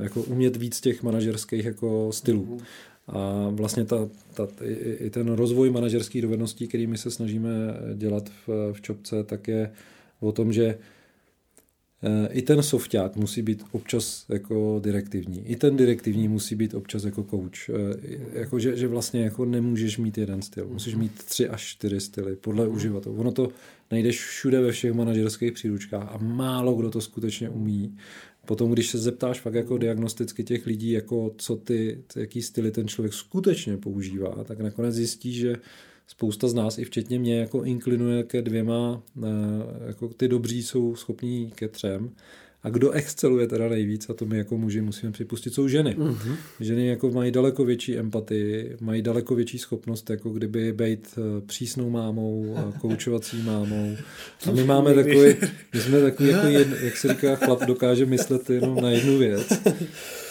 jako 0.00 0.22
umět 0.22 0.56
víc 0.56 0.80
těch 0.80 1.02
manažerských 1.02 1.64
jako 1.64 2.12
stylů. 2.12 2.58
A 3.08 3.48
vlastně 3.50 3.84
ta, 3.84 4.08
ta, 4.34 4.48
i, 4.64 5.10
ten 5.10 5.28
rozvoj 5.28 5.70
manažerských 5.70 6.22
dovedností, 6.22 6.68
který 6.68 6.86
my 6.86 6.98
se 6.98 7.10
snažíme 7.10 7.50
dělat 7.94 8.28
v, 8.46 8.72
v 8.72 8.80
Čopce, 8.80 9.24
tak 9.24 9.48
je 9.48 9.72
o 10.20 10.32
tom, 10.32 10.52
že 10.52 10.78
i 12.30 12.42
ten 12.42 12.62
softák 12.62 13.16
musí 13.16 13.42
být 13.42 13.64
občas 13.72 14.24
jako 14.28 14.80
direktivní. 14.84 15.48
I 15.48 15.56
ten 15.56 15.76
direktivní 15.76 16.28
musí 16.28 16.54
být 16.54 16.74
občas 16.74 17.04
jako 17.04 17.22
coach. 17.22 17.70
Jako, 18.32 18.58
že, 18.58 18.76
že 18.76 18.88
vlastně 18.88 19.22
jako 19.22 19.44
nemůžeš 19.44 19.98
mít 19.98 20.18
jeden 20.18 20.42
styl. 20.42 20.68
Musíš 20.72 20.94
mít 20.94 21.24
tři 21.24 21.48
až 21.48 21.62
čtyři 21.62 22.00
styly 22.00 22.36
podle 22.36 22.68
uživatelů. 22.68 23.16
Ono 23.16 23.32
to 23.32 23.48
najdeš 23.90 24.20
všude 24.20 24.60
ve 24.60 24.72
všech 24.72 24.92
manažerských 24.92 25.52
příručkách 25.52 26.08
a 26.12 26.18
málo 26.18 26.74
kdo 26.74 26.90
to 26.90 27.00
skutečně 27.00 27.48
umí. 27.48 27.96
Potom, 28.46 28.70
když 28.70 28.90
se 28.90 28.98
zeptáš 28.98 29.40
fakt 29.40 29.54
jako 29.54 29.78
diagnosticky 29.78 30.44
těch 30.44 30.66
lidí, 30.66 30.90
jako 30.90 31.34
co 31.38 31.56
ty, 31.56 32.04
jaký 32.16 32.42
styly 32.42 32.70
ten 32.70 32.88
člověk 32.88 33.14
skutečně 33.14 33.76
používá, 33.76 34.44
tak 34.44 34.58
nakonec 34.58 34.94
zjistí, 34.94 35.32
že 35.32 35.56
spousta 36.06 36.48
z 36.48 36.54
nás, 36.54 36.78
i 36.78 36.84
včetně 36.84 37.18
mě, 37.18 37.38
jako 37.38 37.64
inklinuje 37.64 38.22
ke 38.22 38.42
dvěma, 38.42 39.02
eh, 39.22 39.26
jako 39.86 40.08
ty 40.08 40.28
dobří 40.28 40.62
jsou 40.62 40.96
schopní 40.96 41.50
ke 41.50 41.68
třem. 41.68 42.10
A 42.62 42.70
kdo 42.70 42.90
exceluje 42.90 43.46
teda 43.46 43.68
nejvíc, 43.68 44.10
a 44.10 44.14
to 44.14 44.26
my 44.26 44.38
jako 44.38 44.58
muži 44.58 44.80
musíme 44.80 45.12
připustit, 45.12 45.54
jsou 45.54 45.68
ženy. 45.68 45.96
Mm-hmm. 45.98 46.36
Ženy 46.60 46.86
jako 46.86 47.10
mají 47.10 47.30
daleko 47.30 47.64
větší 47.64 47.98
empatii, 47.98 48.76
mají 48.80 49.02
daleko 49.02 49.34
větší 49.34 49.58
schopnost, 49.58 50.10
jako 50.10 50.30
kdyby 50.30 50.72
být 50.72 51.18
eh, 51.18 51.40
přísnou 51.46 51.90
mámou, 51.90 52.56
koučovací 52.80 53.42
mámou. 53.42 53.96
A 54.48 54.50
my 54.50 54.64
máme 54.64 54.94
takový, 54.94 55.34
my 55.74 55.80
jsme 55.80 56.00
takový, 56.00 56.28
jako 56.28 56.46
jed, 56.46 56.68
jak 56.82 56.96
se 56.96 57.08
říká, 57.08 57.36
chlap 57.36 57.64
dokáže 57.64 58.06
myslet 58.06 58.50
jenom 58.50 58.80
na 58.80 58.90
jednu 58.90 59.18
věc 59.18 59.62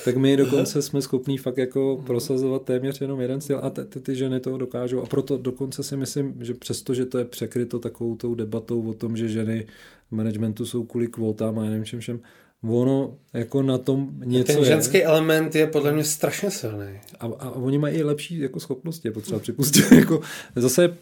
tak 0.06 0.18
my 0.18 0.38
dokonce 0.38 0.81
jsme 0.81 1.02
schopní 1.02 1.38
fakt 1.38 1.57
jako 1.57 2.03
prosazovat 2.06 2.64
téměř 2.64 3.02
jenom 3.02 3.22
jeden 3.22 3.41
styl 3.41 3.60
a 3.64 3.69
ty, 3.69 3.85
ty, 3.85 3.99
ty 3.99 4.15
ženy 4.15 4.39
to 4.39 4.57
dokážou 4.57 5.02
a 5.02 5.06
proto 5.06 5.38
dokonce 5.38 5.84
si 5.84 5.97
myslím, 5.97 6.35
že 6.41 6.53
přesto, 6.53 6.93
že 6.93 7.06
to 7.06 7.18
je 7.18 7.26
překryto 7.26 7.80
takovou 7.80 8.15
tou 8.15 8.35
debatou 8.35 8.89
o 8.89 8.93
tom, 8.93 9.18
že 9.18 9.27
ženy 9.27 9.68
managementu 10.15 10.65
jsou 10.65 10.83
kvůli 10.83 11.07
kvótám 11.07 11.59
a 11.59 11.63
nevím 11.63 11.85
čem 11.85 11.99
všem, 11.99 12.19
ono 12.67 13.17
jako 13.33 13.61
na 13.61 13.77
tom 13.77 14.09
něco 14.25 14.53
Ten 14.53 14.65
ženský 14.65 14.97
je. 14.97 15.03
element 15.03 15.55
je 15.55 15.67
podle 15.67 15.91
mě 15.91 16.03
strašně 16.03 16.51
silný. 16.51 16.99
A, 17.19 17.25
a 17.25 17.49
oni 17.49 17.77
mají 17.77 17.97
i 17.97 18.03
lepší 18.03 18.39
jako 18.39 18.59
schopnosti, 18.59 19.07
je 19.07 19.11
potřeba 19.11 19.39
připustit. 19.39 19.91
jako, 19.95 20.21
zase 20.55 20.87
uh, 20.87 20.95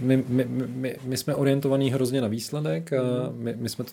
my, 0.00 0.24
my, 0.28 0.44
my, 0.48 0.96
my, 1.04 1.16
jsme 1.16 1.34
orientovaní 1.34 1.90
hrozně 1.90 2.20
na 2.20 2.28
výsledek 2.28 2.92
a 2.92 3.02
my, 3.32 3.54
my 3.58 3.68
jsme 3.68 3.84
to, 3.84 3.90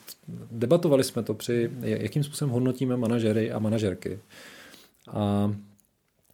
debatovali 0.52 1.04
jsme 1.04 1.24
to 1.24 1.34
při, 1.34 1.70
jakým 1.82 2.24
způsobem 2.24 2.52
hodnotíme 2.54 2.98
manažery 2.98 3.52
a 3.52 3.60
manažerky. 3.60 4.20
A 5.08 5.56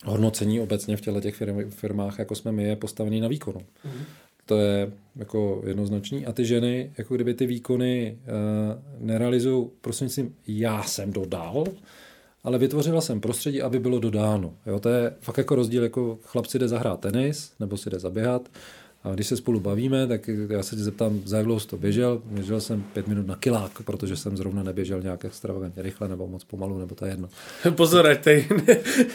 hodnocení 0.06 0.60
obecně 0.60 0.98
v 0.98 1.02
těchto 1.02 1.22
těch 1.22 1.44
firmách, 1.70 2.20
jako 2.20 2.36
jsme 2.36 2.52
my, 2.52 2.64
je 2.64 2.76
postavený 2.76 3.22
na 3.22 3.28
výkonu. 3.28 3.60
Mm. 3.86 3.92
To 4.48 4.58
je 4.58 4.92
jako 5.16 5.62
jednoznačný. 5.66 6.26
A 6.26 6.32
ty 6.32 6.46
ženy, 6.46 6.92
jako 6.98 7.16
kdyby 7.16 7.34
ty 7.34 7.46
výkony 7.46 8.18
uh, 8.22 9.06
nerealizují 9.08 9.68
prostřednictvím 9.82 10.36
já 10.48 10.84
jsem 10.84 11.14
dodal, 11.14 11.64
ale 12.44 12.58
vytvořila 12.58 13.02
jsem 13.02 13.22
prostředí, 13.22 13.62
aby 13.62 13.80
bylo 13.80 14.00
dodáno. 14.00 14.54
Jo, 14.66 14.80
to 14.80 14.90
je 14.90 15.14
fakt 15.20 15.38
jako 15.38 15.56
rozdíl, 15.56 15.84
jako 15.84 16.20
chlapci 16.24 16.60
jde 16.60 16.68
zahrát 16.68 17.00
tenis, 17.00 17.54
nebo 17.60 17.78
si 17.78 17.90
jde 17.90 18.00
zaběhat, 18.00 18.50
a 19.04 19.14
když 19.14 19.28
se 19.28 19.38
spolu 19.38 19.60
bavíme, 19.60 20.08
tak 20.08 20.30
já 20.50 20.64
se 20.64 20.76
tě 20.76 20.84
zeptám, 20.84 21.22
za 21.26 21.38
jak 21.38 21.46
dlouho 21.46 21.60
jsi 21.60 21.68
to 21.68 21.78
běžel. 21.78 22.22
Běžel 22.26 22.62
jsem 22.62 22.84
pět 22.94 23.08
minut 23.08 23.28
na 23.28 23.36
kilák, 23.36 23.72
protože 23.86 24.18
jsem 24.18 24.38
zrovna 24.38 24.64
neběžel 24.64 25.02
nějak 25.02 25.26
extravagantně 25.26 25.84
rychle 25.84 26.08
nebo 26.08 26.28
moc 26.28 26.44
pomalu, 26.44 26.78
nebo 26.78 26.96
to 26.96 27.06
je 27.06 27.12
jedno. 27.12 27.30
Pozor, 27.76 28.08
ať 28.08 28.24
tady. 28.24 28.48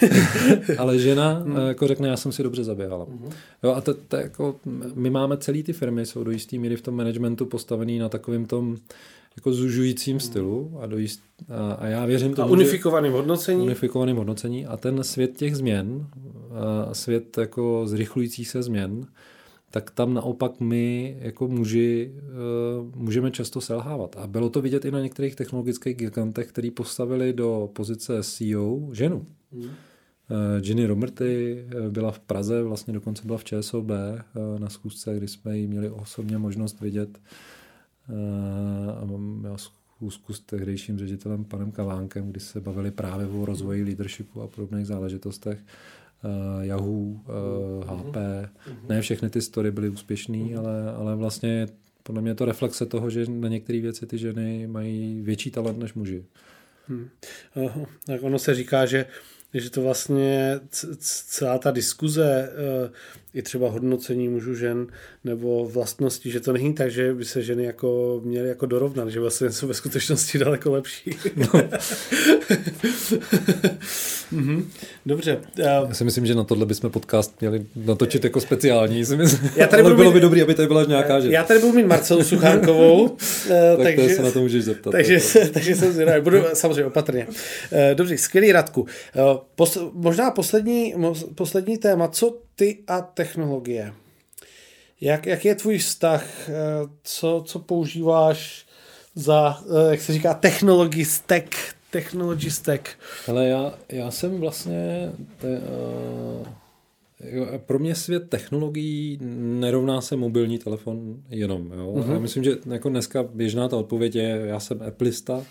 Ale 0.79 0.99
žena 0.99 1.33
hmm. 1.33 1.57
jako 1.57 1.87
řekne, 1.87 2.09
já 2.09 2.17
jsem 2.17 2.33
si 2.33 2.43
dobře 2.43 2.65
zaběhala. 2.65 3.05
Hmm. 3.05 3.31
Jo, 3.63 3.73
a 3.73 3.81
to, 3.81 3.95
to 3.95 4.17
jako, 4.17 4.57
my 4.95 5.11
máme 5.11 5.37
celý 5.37 5.63
ty 5.63 5.73
firmy, 5.73 6.07
jsou 6.07 6.25
do 6.25 6.31
jistý 6.31 6.59
míry 6.59 6.77
v 6.77 6.83
tom 6.83 6.95
managementu 6.95 7.47
postavený 7.47 7.99
na 7.99 8.09
takovém 8.09 8.45
tom 8.45 8.77
jako 9.37 9.53
zužujícím 9.53 10.21
stylu 10.21 10.79
a, 10.81 10.87
do 10.87 10.99
jist, 10.99 11.21
a, 11.49 11.73
a 11.73 11.87
já 11.87 12.07
věřím 12.07 12.35
tomu, 12.35 12.49
A 12.49 12.51
unifikovaným 12.51 13.13
hodnocení. 13.13 13.63
Unifikovaným 13.63 14.17
hodnocení 14.17 14.67
a 14.67 14.77
ten 14.77 15.05
svět 15.05 15.37
těch 15.37 15.57
změn, 15.57 16.07
a 16.91 16.95
svět 16.95 17.39
jako 17.39 17.83
zrychlujících 17.87 18.49
se 18.49 18.63
změn, 18.63 19.07
tak 19.73 19.91
tam 19.91 20.15
naopak 20.15 20.61
my 20.61 21.17
jako 21.21 21.49
muži 21.49 22.13
eh, 22.15 22.23
můžeme 22.95 23.31
často 23.31 23.61
selhávat. 23.61 24.17
A 24.17 24.27
bylo 24.27 24.51
to 24.51 24.61
vidět 24.61 24.85
i 24.85 24.91
na 24.91 25.01
některých 25.01 25.37
technologických 25.37 25.97
gigantech, 25.97 26.49
který 26.49 26.71
postavili 26.71 27.33
do 27.33 27.71
pozice 27.73 28.23
CEO 28.23 28.89
ženu. 28.93 29.27
Hmm. 29.53 29.71
Ginny 30.61 30.87
Romerty 30.87 31.65
eh, 31.69 31.91
byla 31.91 32.11
v 32.11 32.19
Praze, 32.19 32.63
vlastně 32.63 32.93
dokonce 32.93 33.23
byla 33.27 33.39
v 33.39 33.45
ČSOB 33.45 33.89
na 34.59 34.69
schůzce, 34.69 35.17
kdy 35.17 35.29
jsme 35.29 35.59
ji 35.59 35.67
měli 35.67 35.91
osobně 35.91 36.39
možnost 36.39 36.81
vidět. 36.81 37.19
A 39.01 39.05
měl 39.19 39.57
schůzku 39.59 40.33
s 40.33 40.41
tehdejším 40.41 40.99
ředitelem 40.99 41.45
panem 41.45 41.73
Kavánkem, 41.73 42.31
kdy 42.31 42.41
se 42.41 42.61
bavili 42.61 42.91
právě 42.91 43.27
o 43.27 43.45
rozvoji 43.45 43.83
leadershipu 43.83 44.43
a 44.43 44.49
podobných 44.49 44.87
záležitostech 44.87 45.59
uh, 46.25 46.65
Yahoo, 46.65 47.01
uh, 47.01 47.19
eh, 47.83 47.87
HP. 47.87 48.17
Mhm. 48.67 48.89
Ne 48.89 49.01
všechny 49.01 49.31
ty 49.31 49.43
story 49.43 49.71
byly 49.71 49.89
úspěšné, 49.89 50.39
mhm. 50.39 50.59
ale, 50.59 50.93
ale 50.93 51.17
vlastně 51.17 51.69
podle 52.03 52.23
mě 52.23 52.31
je 52.31 52.35
to 52.35 52.45
reflexe 52.45 52.87
toho, 52.87 53.11
že 53.11 53.27
na 53.29 53.49
některé 53.49 53.81
věci 53.81 54.07
ty 54.07 54.19
ženy 54.19 54.67
mají 54.67 55.21
větší 55.23 55.51
talent 55.51 55.79
než 55.79 55.95
muži. 55.95 56.25
Hmm. 56.89 57.09
Tak 58.07 58.23
ono 58.23 58.39
se 58.39 58.55
říká, 58.55 58.87
že 58.87 59.07
že 59.55 59.71
to 59.71 59.83
vlastně 59.83 60.61
celá 60.99 61.59
ta 61.59 61.71
diskuze 61.71 62.53
eh, 62.53 62.91
i 63.35 63.43
třeba 63.43 63.71
hodnocení 63.71 64.29
mužů 64.29 64.55
žen 64.55 64.87
nebo 65.25 65.69
vlastnosti, 65.69 66.31
že 66.31 66.41
to 66.41 66.53
není 66.53 66.75
tak, 66.75 66.91
že 66.91 67.15
by 67.15 67.25
se 67.25 67.43
ženy 67.43 67.65
jako 67.65 68.21
měly 68.25 68.49
jako 68.49 68.67
dorovnat, 68.67 69.09
že 69.09 69.21
vlastně 69.21 69.51
jsou 69.51 69.67
ve 69.67 69.75
skutečnosti 69.75 70.39
daleko 70.39 70.73
lepší. 70.73 71.11
No. 71.37 71.47
mm-hmm. 74.33 74.65
Dobře. 75.07 75.41
Já 75.57 75.89
si 75.93 76.05
myslím, 76.05 76.27
že 76.27 76.35
na 76.35 76.45
tohle 76.45 76.67
bychom 76.67 76.91
podcast 76.91 77.41
měli 77.41 77.67
natočit 77.77 78.25
jako 78.25 78.41
speciální. 78.41 79.05
Já 79.57 79.67
tady 79.67 79.83
Ale 79.83 79.95
bylo 79.95 80.11
mít, 80.11 80.15
by 80.15 80.21
dobrý, 80.21 80.43
aby 80.43 80.55
tady 80.55 80.69
byla 80.69 80.85
nějaká 80.85 81.21
žena. 81.21 81.33
Já 81.33 81.45
tady 81.45 81.61
budu 81.61 81.73
mít 81.73 81.87
Marcelu 81.87 82.25
Suchánkovou. 82.25 83.17
Eh, 83.51 83.77
tak 83.77 83.97
takže, 83.97 84.15
se 84.15 84.23
na 84.23 84.31
to 84.31 84.41
můžeš 84.41 84.65
zeptat. 84.65 84.91
Takže, 84.91 85.19
takže 85.53 85.77
jsem 85.77 85.93
zvědavý. 85.93 86.23
Budu 86.23 86.39
samozřejmě 86.55 86.85
opatrně. 86.85 87.27
Eh, 87.73 87.95
dobře, 87.95 88.19
skvělý 88.19 88.53
Radku. 88.53 88.87
Pos, 89.55 89.79
možná 89.93 90.31
poslední, 90.31 90.95
poslední 91.35 91.79
téma. 91.79 92.09
Co 92.09 92.39
ty 92.57 92.79
a 92.87 93.01
technologie? 93.01 93.95
Jak, 95.01 95.27
jak 95.27 95.45
je 95.45 95.55
tvůj 95.55 95.79
vztah? 95.79 96.49
Eh, 96.49 96.53
co, 97.03 97.43
co 97.47 97.59
používáš 97.59 98.67
za, 99.15 99.63
eh, 99.67 99.91
jak 99.91 100.01
se 100.01 100.13
říká? 100.13 100.35
Technology 101.91 102.51
stack. 102.51 102.89
Ale 103.29 103.49
já, 103.49 103.75
já 103.89 104.11
jsem 104.11 104.41
vlastně... 104.41 105.13
Te, 105.41 105.49
uh, 105.49 106.47
jo, 107.25 107.47
pro 107.59 107.79
mě 107.79 107.95
svět 107.95 108.31
technologií 108.31 109.19
nerovná 109.61 110.01
se 110.01 110.17
mobilní 110.17 110.59
telefon 110.59 111.23
jenom. 111.29 111.73
Jo? 111.73 111.93
Uh-huh. 111.93 112.13
Já 112.13 112.19
myslím, 112.19 112.45
že 112.45 112.57
jako 112.71 112.89
dneska 112.89 113.23
běžná 113.23 113.69
ta 113.69 113.77
odpověď 113.77 114.15
je, 114.15 114.43
já 114.45 114.61
jsem 114.61 114.83
Appleista, 114.83 115.45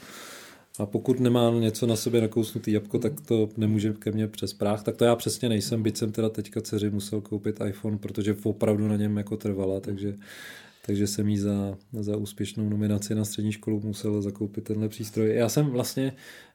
a 0.79 0.85
pokud 0.85 1.19
nemá 1.19 1.51
něco 1.51 1.87
na 1.87 1.95
sobě 1.95 2.21
nakousnutý 2.21 2.71
jabko, 2.71 2.99
tak 2.99 3.21
to 3.21 3.49
nemůže 3.57 3.93
ke 3.93 4.11
mně 4.11 4.27
přes 4.27 4.53
práh. 4.53 4.83
Tak 4.83 4.95
to 4.95 5.05
já 5.05 5.15
přesně 5.15 5.49
nejsem, 5.49 5.83
byť 5.83 5.97
jsem 5.97 6.11
teda 6.11 6.29
teďka 6.29 6.61
dceři 6.61 6.89
musel 6.89 7.21
koupit 7.21 7.61
iPhone, 7.67 7.97
protože 7.97 8.35
opravdu 8.43 8.87
na 8.87 8.95
něm 8.95 9.17
jako 9.17 9.37
trvala, 9.37 9.79
takže, 9.79 10.17
takže 10.85 11.07
jsem 11.07 11.29
jí 11.29 11.37
za, 11.37 11.77
za 11.99 12.17
úspěšnou 12.17 12.69
nominaci 12.69 13.15
na 13.15 13.25
střední 13.25 13.51
školu 13.51 13.81
musel 13.83 14.21
zakoupit 14.21 14.63
tenhle 14.63 14.89
přístroj. 14.89 15.35
Já 15.35 15.49
jsem 15.49 15.65
vlastně 15.65 16.13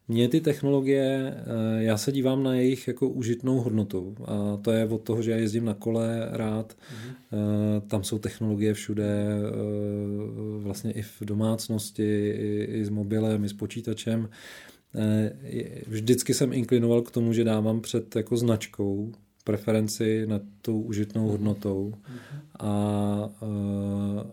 mě 0.09 0.28
ty 0.28 0.40
technologie, 0.40 1.35
eh, 1.36 1.82
já 1.82 1.97
se 1.97 2.12
dívám 2.12 2.43
na 2.43 2.55
jejich 2.55 2.89
jako 2.89 3.09
užitnou 3.09 3.61
hodnotu 3.61 4.16
a 4.24 4.57
to 4.62 4.73
je 4.73 4.86
od 4.86 5.03
toho, 5.03 5.23
že 5.23 5.31
já 5.31 5.36
jezdím 5.36 5.65
na 5.65 5.74
kole 5.74 6.28
rád, 6.31 6.77
mm-hmm. 6.77 7.81
tam 7.81 8.05
jsou 8.05 8.19
technologie 8.19 8.74
všude, 8.74 9.27
eh, 9.28 10.62
vlastně 10.62 10.93
i 10.93 11.03
v 11.03 11.20
domácnosti, 11.20 12.28
i, 12.28 12.65
i 12.70 12.85
s 12.85 12.89
mobilem, 12.89 13.44
i 13.44 13.48
s 13.48 13.53
počítačem. 13.53 14.28
Vždycky 15.86 16.35
jsem 16.35 16.53
inklinoval 16.53 17.03
k 17.03 17.11
tomu, 17.11 17.32
že 17.32 17.44
dávám 17.44 17.81
před 17.81 18.16
jako 18.16 18.36
značkou 18.36 19.12
preferenci 19.47 20.27
nad 20.27 20.43
tou 20.62 20.81
užitnou 20.81 21.28
hodnotou 21.28 21.94
a, 22.59 22.68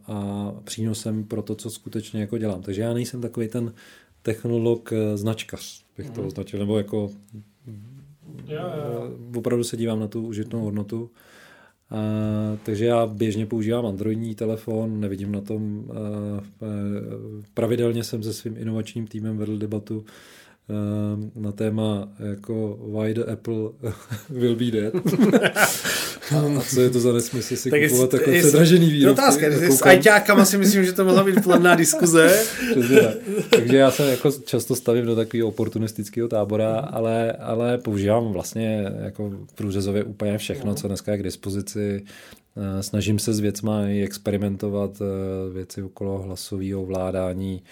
a 0.08 0.52
přínosem 0.64 1.24
pro 1.24 1.42
to, 1.42 1.56
co 1.56 1.70
skutečně 1.70 2.22
jako 2.22 2.38
dělám. 2.38 2.62
Takže 2.62 2.82
já 2.82 2.94
nejsem 2.94 3.22
takový 3.22 3.48
ten 3.48 3.74
technolog 4.22 4.94
eh, 4.94 5.18
značkař, 5.18 5.84
bych 5.98 6.10
to 6.10 6.22
mhm. 6.22 6.28
označil, 6.28 6.60
nebo 6.60 6.78
jako. 6.78 7.12
Eh, 8.50 8.58
opravdu 9.38 9.64
se 9.64 9.78
dívám 9.78 10.00
na 10.00 10.08
tu 10.08 10.28
užitnou 10.28 10.64
hodnotu. 10.64 11.10
A, 11.90 11.98
takže 12.64 12.86
já 12.86 13.06
běžně 13.06 13.46
používám 13.46 13.86
Androidní 13.86 14.36
telefon, 14.36 15.00
nevidím 15.00 15.32
na 15.32 15.42
tom. 15.42 15.86
A, 15.92 15.96
a, 15.96 16.42
pravidelně 17.54 18.04
jsem 18.04 18.24
se 18.24 18.34
svým 18.34 18.58
inovačním 18.58 19.08
týmem 19.08 19.38
vedl 19.38 19.58
debatu, 19.58 20.06
na 21.36 21.52
téma 21.52 22.10
jako 22.20 22.80
why 22.88 23.14
the 23.14 23.32
Apple 23.32 23.70
will 24.30 24.56
be 24.56 24.72
dead. 24.72 24.94
a 26.58 26.62
co 26.70 26.82
je 26.82 26.90
to 26.90 27.00
za 27.00 27.14
nesmysl 27.14 27.56
si 27.56 27.70
tak 27.70 27.82
kupovat 27.90 28.10
takové 28.10 28.40
předražený 28.40 28.92
výrobky. 28.92 29.22
Otázka, 29.22 29.46
s 29.50 29.82
ajťákama 29.82 30.46
si 30.46 30.58
myslím, 30.58 30.86
že 30.86 30.94
to 30.94 31.06
mohla 31.06 31.24
být 31.24 31.44
plná 31.44 31.76
diskuze. 31.76 32.44
Takže 33.50 33.78
já 33.78 33.92
se 33.92 34.12
jako 34.12 34.32
často 34.32 34.76
stavím 34.76 35.06
do 35.06 35.16
takového 35.16 35.48
oportunistického 35.48 36.28
tábora, 36.28 36.80
ale, 36.80 37.32
ale 37.32 37.78
používám 37.78 38.34
vlastně 38.34 38.92
jako 39.00 39.32
průřezově 39.56 40.04
úplně 40.04 40.38
všechno, 40.38 40.76
co 40.76 40.88
dneska 40.88 41.12
je 41.12 41.18
k 41.18 41.24
dispozici. 41.24 42.04
Ehm, 42.58 42.84
snažím 42.84 43.20
se 43.20 43.34
s 43.34 43.40
věcma 43.40 43.88
i 43.88 44.04
experimentovat 44.04 45.02
ehm, 45.02 45.54
věci 45.54 45.84
okolo 45.84 46.22
hlasového 46.22 46.82
ovládání, 46.82 47.64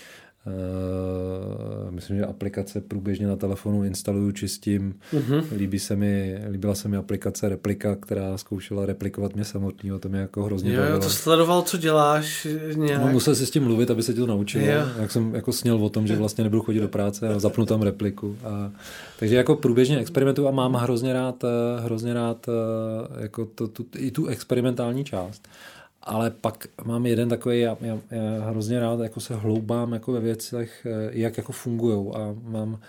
Uh, 0.45 1.91
myslím, 1.91 2.17
že 2.17 2.25
aplikace 2.25 2.81
průběžně 2.81 3.27
na 3.27 3.35
telefonu 3.35 3.83
instaluju, 3.83 4.31
čistím. 4.31 4.95
Uh-huh. 5.13 5.43
Líbí 5.57 5.79
se 5.79 5.95
mi, 5.95 6.41
líbila 6.49 6.75
se 6.75 6.87
mi 6.87 6.97
aplikace 6.97 7.49
Replika, 7.49 7.95
která 7.95 8.37
zkoušela 8.37 8.85
replikovat 8.85 9.35
mě 9.35 9.45
samotného, 9.45 9.99
to 9.99 10.09
mě 10.09 10.19
jako 10.19 10.43
hrozně 10.43 10.73
jo, 10.73 10.81
bavilo. 10.81 10.99
to 10.99 11.09
sledoval, 11.09 11.61
co 11.61 11.77
děláš 11.77 12.47
nějak. 12.75 13.01
No, 13.01 13.07
musel 13.07 13.35
si 13.35 13.45
s 13.45 13.51
tím 13.51 13.63
mluvit, 13.63 13.91
aby 13.91 14.03
se 14.03 14.13
ti 14.13 14.19
to 14.19 14.27
naučilo. 14.27 14.65
Jo. 14.65 14.81
Jak 14.99 15.11
jsem 15.11 15.35
jako 15.35 15.53
sněl 15.53 15.85
o 15.85 15.89
tom, 15.89 16.07
že 16.07 16.15
vlastně 16.15 16.43
nebudu 16.43 16.61
chodit 16.61 16.79
do 16.79 16.87
práce 16.87 17.29
a 17.29 17.39
zapnu 17.39 17.65
tam 17.65 17.81
repliku. 17.81 18.37
A, 18.43 18.71
takže 19.19 19.35
jako 19.35 19.55
průběžně 19.55 19.99
experimentuju 19.99 20.47
a 20.47 20.51
mám 20.51 20.73
hrozně 20.73 21.13
rád, 21.13 21.43
eh, 21.43 21.81
hrozně 21.81 22.13
rád 22.13 22.49
eh, 22.49 23.21
jako 23.21 23.45
to, 23.45 23.67
tu, 23.67 23.85
i 23.97 24.11
tu 24.11 24.27
experimentální 24.27 25.03
část 25.03 25.47
ale 26.03 26.31
pak 26.31 26.67
mám 26.85 27.05
jeden 27.05 27.29
takový, 27.29 27.59
já, 27.59 27.77
já, 27.81 27.99
já 28.11 28.49
hrozně 28.49 28.79
rád 28.79 28.99
jako 28.99 29.19
se 29.19 29.35
hloubám 29.35 29.93
jako 29.93 30.11
ve 30.11 30.19
věcech, 30.19 30.85
eh, 30.85 31.09
jak 31.11 31.37
jako 31.37 31.51
fungují 31.51 32.11
a 32.13 32.35
mám 32.43 32.79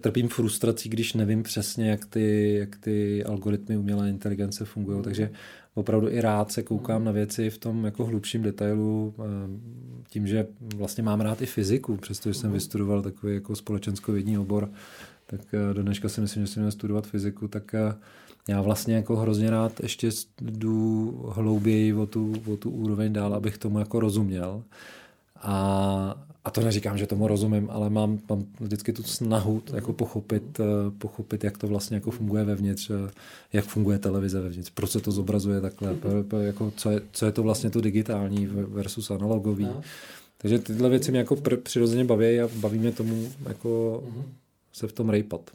trpím 0.00 0.28
frustrací, 0.28 0.88
když 0.88 1.14
nevím 1.14 1.42
přesně, 1.42 1.90
jak 1.90 2.04
ty, 2.04 2.54
jak 2.54 2.76
ty 2.76 3.24
algoritmy 3.24 3.76
umělé 3.76 4.10
inteligence 4.10 4.64
fungují, 4.64 5.02
takže 5.02 5.30
opravdu 5.74 6.08
i 6.08 6.20
rád 6.20 6.52
se 6.52 6.62
koukám 6.62 7.04
na 7.04 7.12
věci 7.12 7.50
v 7.50 7.58
tom 7.58 7.84
jako 7.84 8.04
hlubším 8.04 8.42
detailu, 8.42 9.14
eh, 9.18 9.24
tím, 10.08 10.26
že 10.26 10.46
vlastně 10.76 11.02
mám 11.02 11.20
rád 11.20 11.42
i 11.42 11.46
fyziku, 11.46 11.96
přestože 11.96 12.38
jsem 12.38 12.52
vystudoval 12.52 13.02
takový 13.02 13.34
jako 13.34 13.56
společenskovědní 13.56 14.38
obor, 14.38 14.70
tak 15.26 15.40
eh, 15.52 15.74
do 15.74 15.82
dneška 15.82 16.08
si 16.08 16.20
myslím, 16.20 16.46
že 16.46 16.52
jsem 16.52 16.62
měl 16.62 16.72
studovat 16.72 17.06
fyziku, 17.06 17.48
tak 17.48 17.74
já 18.48 18.62
vlastně 18.62 18.94
jako 18.94 19.16
hrozně 19.16 19.50
rád 19.50 19.80
ještě 19.80 20.10
jdu 20.40 21.10
hlouběji 21.34 21.94
o 21.94 22.06
tu, 22.06 22.34
o 22.52 22.56
tu 22.56 22.70
úroveň 22.70 23.12
dál, 23.12 23.34
abych 23.34 23.58
tomu 23.58 23.78
jako 23.78 24.00
rozuměl. 24.00 24.62
A, 25.36 26.26
a 26.44 26.50
to 26.50 26.60
neříkám, 26.60 26.98
že 26.98 27.06
tomu 27.06 27.28
rozumím, 27.28 27.68
ale 27.70 27.90
mám, 27.90 28.18
mám 28.28 28.44
vždycky 28.60 28.92
tu 28.92 29.02
snahu 29.02 29.62
jako 29.74 29.92
pochopit, 29.92 30.60
eh, 30.60 30.64
pochopit, 30.98 31.44
jak 31.44 31.58
to 31.58 31.66
vlastně 31.68 31.94
jako 31.94 32.10
funguje 32.10 32.44
vevnitř, 32.44 32.90
eh, 32.90 33.10
jak 33.52 33.64
funguje 33.64 33.98
televize 33.98 34.40
vevnitř, 34.40 34.70
proč 34.70 34.90
se 34.90 35.00
to 35.00 35.12
zobrazuje 35.12 35.60
takhle, 35.60 35.96
jako 36.40 36.72
co, 36.76 36.90
je, 36.90 37.00
co 37.12 37.26
je 37.26 37.32
to 37.32 37.42
vlastně 37.42 37.70
to 37.70 37.80
digitální 37.80 38.46
versus 38.46 39.10
analogový. 39.10 39.64
No. 39.64 39.82
Takže 40.38 40.58
tyhle 40.58 40.88
věci 40.88 41.10
mě 41.10 41.18
jako 41.18 41.36
přirozeně 41.62 42.04
baví 42.04 42.40
a 42.40 42.48
baví 42.54 42.78
mě 42.78 42.92
tomu 42.92 43.28
jako 43.48 44.02
mhm. 44.06 44.24
se 44.72 44.86
v 44.86 44.92
tom 44.92 45.08
rejpat. 45.08 45.50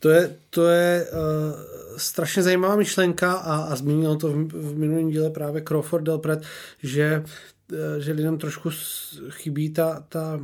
To 0.00 0.08
je, 0.08 0.36
to 0.50 0.68
je 0.68 1.06
uh, 1.12 1.70
strašně 1.96 2.42
zajímavá 2.42 2.76
myšlenka 2.76 3.32
a, 3.32 3.56
a 3.56 3.76
zmínil 3.76 4.16
to 4.16 4.28
v, 4.28 4.48
v 4.52 4.78
minulém 4.78 5.10
díle 5.10 5.30
právě 5.30 5.62
Crawford 5.62 6.04
Delpret, 6.04 6.42
že 6.82 7.24
eh, 7.72 8.00
že 8.00 8.12
lidem 8.12 8.38
trošku 8.38 8.70
chybí 9.28 9.70
ta, 9.70 10.04
ta, 10.08 10.40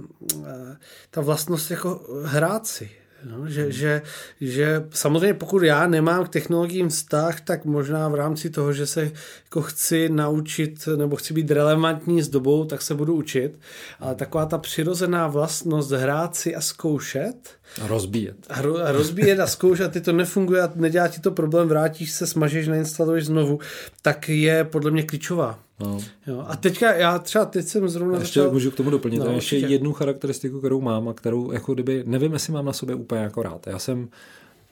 eh, 0.46 0.76
ta 1.10 1.20
vlastnost 1.20 1.70
jako 1.70 2.22
hrát 2.24 2.66
si. 2.66 2.90
No, 3.30 3.48
že, 3.48 3.62
hmm. 3.62 3.72
že, 3.72 4.02
že 4.40 4.84
samozřejmě 4.90 5.34
pokud 5.34 5.62
já 5.62 5.86
nemám 5.86 6.24
k 6.24 6.28
technologiím 6.28 6.88
vztah, 6.88 7.40
tak 7.40 7.64
možná 7.64 8.08
v 8.08 8.14
rámci 8.14 8.50
toho, 8.50 8.72
že 8.72 8.86
se 8.86 9.10
jako 9.44 9.62
chci 9.62 10.08
naučit 10.08 10.88
nebo 10.96 11.16
chci 11.16 11.34
být 11.34 11.50
relevantní 11.50 12.22
s 12.22 12.28
dobou, 12.28 12.64
tak 12.64 12.82
se 12.82 12.94
budu 12.94 13.14
učit. 13.14 13.58
Ale 14.00 14.14
taková 14.14 14.46
ta 14.46 14.58
přirozená 14.58 15.26
vlastnost 15.26 15.90
hrát 15.90 16.36
si 16.36 16.54
a 16.54 16.60
zkoušet. 16.60 17.34
A 17.82 17.86
rozbíjet. 17.86 18.36
A, 18.48 18.62
ro, 18.62 18.76
a 18.78 18.92
rozbíjet 18.92 19.40
a 19.40 19.46
zkoušet, 19.46 19.92
ty 19.92 20.00
to 20.00 20.12
nefunguje 20.12 20.62
a 20.62 20.72
nedělá 20.74 21.08
ti 21.08 21.20
to 21.20 21.30
problém, 21.30 21.68
vrátíš 21.68 22.12
se, 22.12 22.26
smažeš, 22.26 22.68
nainstaluješ 22.68 23.26
znovu, 23.26 23.58
tak 24.02 24.28
je 24.28 24.64
podle 24.64 24.90
mě 24.90 25.02
klíčová. 25.02 25.65
No. 25.80 25.98
Jo, 26.26 26.44
a 26.48 26.56
teďka 26.56 26.94
já 26.94 27.18
třeba 27.18 27.44
teď 27.44 27.66
jsem 27.66 27.88
zrovna 27.88 28.18
ještě 28.18 28.40
začal... 28.40 28.52
můžu 28.52 28.70
k 28.70 28.74
tomu 28.74 28.90
doplnit. 28.90 29.18
No, 29.18 29.30
ještě 29.30 29.56
určitě. 29.56 29.72
jednu 29.72 29.92
charakteristiku, 29.92 30.58
kterou 30.58 30.80
mám 30.80 31.08
a 31.08 31.14
kterou 31.14 31.52
jako 31.52 31.74
kdyby, 31.74 32.04
nevím, 32.06 32.32
jestli 32.32 32.52
mám 32.52 32.64
na 32.64 32.72
sobě 32.72 32.94
úplně 32.94 33.20
jako 33.20 33.42
rád. 33.42 33.66
Já 33.66 33.78
jsem 33.78 34.08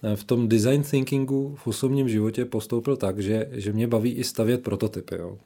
eh, 0.02 0.16
v 0.16 0.24
tom 0.24 0.48
design 0.48 0.82
thinkingu 0.82 1.54
v 1.58 1.66
osobním 1.66 2.08
životě 2.08 2.44
postoupil 2.44 2.96
tak, 2.96 3.18
že, 3.18 3.48
že 3.52 3.72
mě 3.72 3.86
baví 3.88 4.12
i 4.12 4.24
stavět 4.24 4.62
prototypy. 4.62 5.14
Jo. 5.14 5.38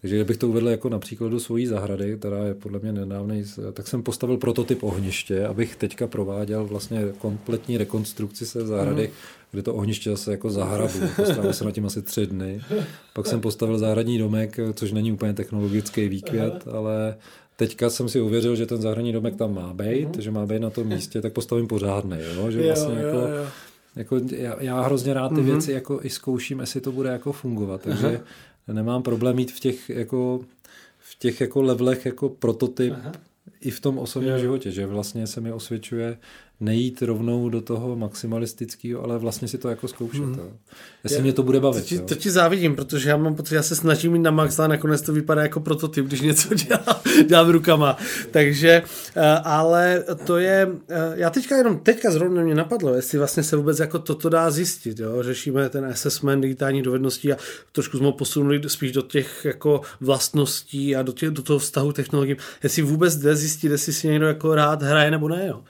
Takže 0.00 0.16
kdybych 0.16 0.36
to 0.36 0.48
uvedl 0.48 0.68
jako 0.68 0.88
například 0.88 1.28
do 1.28 1.40
svojí 1.40 1.66
zahrady, 1.66 2.16
která 2.18 2.44
je 2.44 2.54
podle 2.54 2.78
mě 2.78 2.92
nedávnej, 2.92 3.44
tak 3.72 3.88
jsem 3.88 4.02
postavil 4.02 4.36
prototyp 4.36 4.82
ohniště, 4.82 5.46
abych 5.46 5.76
teďka 5.76 6.06
prováděl 6.06 6.64
vlastně 6.64 7.04
kompletní 7.18 7.78
rekonstrukci 7.78 8.46
se 8.46 8.66
zahrady, 8.66 9.02
mm. 9.02 9.12
kde 9.50 9.62
to 9.62 9.74
ohniště 9.74 10.10
zase 10.10 10.30
jako 10.30 10.50
zahrabu. 10.50 10.98
Postavil 11.16 11.52
jsem 11.52 11.66
na 11.66 11.70
tím 11.70 11.86
asi 11.86 12.02
tři 12.02 12.26
dny. 12.26 12.60
Pak 13.12 13.26
jsem 13.26 13.40
postavil 13.40 13.78
zahradní 13.78 14.18
domek, 14.18 14.56
což 14.74 14.92
není 14.92 15.12
úplně 15.12 15.34
technologický 15.34 16.08
výkvět, 16.08 16.68
ale 16.72 17.16
teďka 17.56 17.90
jsem 17.90 18.08
si 18.08 18.20
uvěřil, 18.20 18.56
že 18.56 18.66
ten 18.66 18.82
zahradní 18.82 19.12
domek 19.12 19.36
tam 19.36 19.54
má 19.54 19.74
být, 19.74 20.16
mm. 20.16 20.22
že 20.22 20.30
má 20.30 20.46
být 20.46 20.62
na 20.62 20.70
tom 20.70 20.86
místě, 20.86 21.20
tak 21.20 21.32
postavím 21.32 21.66
pořádný, 21.66 22.18
jo? 22.34 22.50
že 22.50 22.62
vlastně 22.62 22.94
jo, 22.94 23.06
jako 23.06 23.18
jo, 23.18 23.28
jo 23.28 23.46
Jako 23.96 24.20
já, 24.36 24.56
já 24.60 24.80
hrozně 24.80 25.14
rád 25.14 25.28
ty 25.28 25.34
mm-hmm. 25.34 25.44
věci 25.44 25.72
jako 25.72 26.00
i 26.02 26.10
zkouším, 26.10 26.60
jestli 26.60 26.80
to 26.80 26.92
bude 26.92 27.10
jako 27.10 27.32
fungovat, 27.32 27.80
takže 27.82 28.06
Aha. 28.06 28.20
Nemám 28.72 29.02
problém 29.02 29.36
mít 29.36 29.52
v 29.52 29.60
těch 29.60 29.90
jako 29.90 30.40
v 30.98 31.18
těch 31.18 31.40
jako 31.40 31.62
levelech 31.62 32.06
jako 32.06 32.28
prototyp 32.28 32.92
Aha. 32.96 33.12
i 33.60 33.70
v 33.70 33.80
tom 33.80 33.98
osobním 33.98 34.38
životě, 34.38 34.70
že 34.70 34.86
vlastně 34.86 35.26
se 35.26 35.40
mi 35.40 35.52
osvědčuje 35.52 36.18
nejít 36.60 37.02
rovnou 37.02 37.48
do 37.48 37.60
toho 37.60 37.96
maximalistického, 37.96 39.02
ale 39.04 39.18
vlastně 39.18 39.48
si 39.48 39.58
to 39.58 39.68
jako 39.68 39.88
zkoušet. 39.88 40.20
Mm. 40.20 40.38
Jestli 41.04 41.18
je, 41.18 41.22
mě 41.22 41.32
to 41.32 41.42
bude 41.42 41.60
bavit. 41.60 41.80
To 41.80 41.88
ti, 41.88 41.98
to 41.98 42.14
ti 42.14 42.30
závidím, 42.30 42.76
protože 42.76 43.10
já 43.10 43.16
mám 43.16 43.34
pocit, 43.34 43.54
já 43.54 43.62
se 43.62 43.76
snažím 43.76 44.12
mít 44.12 44.18
na 44.18 44.30
max 44.30 44.58
a 44.58 44.66
nakonec 44.66 45.02
to 45.02 45.12
vypadá 45.12 45.42
jako 45.42 45.60
prototyp, 45.60 46.06
když 46.06 46.20
něco 46.20 46.54
dělám, 46.54 47.00
dělám 47.26 47.48
rukama. 47.50 47.96
Takže, 48.30 48.82
eh, 49.16 49.22
ale 49.44 50.04
to 50.24 50.38
je, 50.38 50.68
eh, 50.88 51.12
já 51.14 51.30
teďka 51.30 51.56
jenom, 51.56 51.78
teďka 51.78 52.10
zrovna 52.10 52.42
mě 52.42 52.54
napadlo, 52.54 52.94
jestli 52.94 53.18
vlastně 53.18 53.42
se 53.42 53.56
vůbec 53.56 53.78
jako 53.78 53.98
toto 53.98 54.28
dá 54.28 54.50
zjistit. 54.50 54.98
Jo? 54.98 55.22
Řešíme 55.22 55.68
ten 55.68 55.84
assessment 55.84 56.42
digitální 56.42 56.82
dovedností 56.82 57.32
a 57.32 57.36
trošku 57.72 57.96
jsme 57.96 58.06
ho 58.06 58.12
posunuli 58.12 58.60
spíš 58.66 58.92
do 58.92 59.02
těch 59.02 59.44
jako 59.44 59.80
vlastností 60.00 60.96
a 60.96 61.02
do, 61.02 61.12
těch, 61.12 61.30
do 61.30 61.42
toho 61.42 61.58
vztahu 61.58 61.92
technologií. 61.92 62.36
Jestli 62.62 62.82
vůbec 62.82 63.16
jde 63.16 63.36
zjistit, 63.36 63.70
jestli 63.70 63.92
si 63.92 64.08
někdo 64.08 64.26
jako 64.26 64.54
rád 64.54 64.82
hraje 64.82 65.10
nebo 65.10 65.28
ne. 65.28 65.46
Jo? 65.46 65.62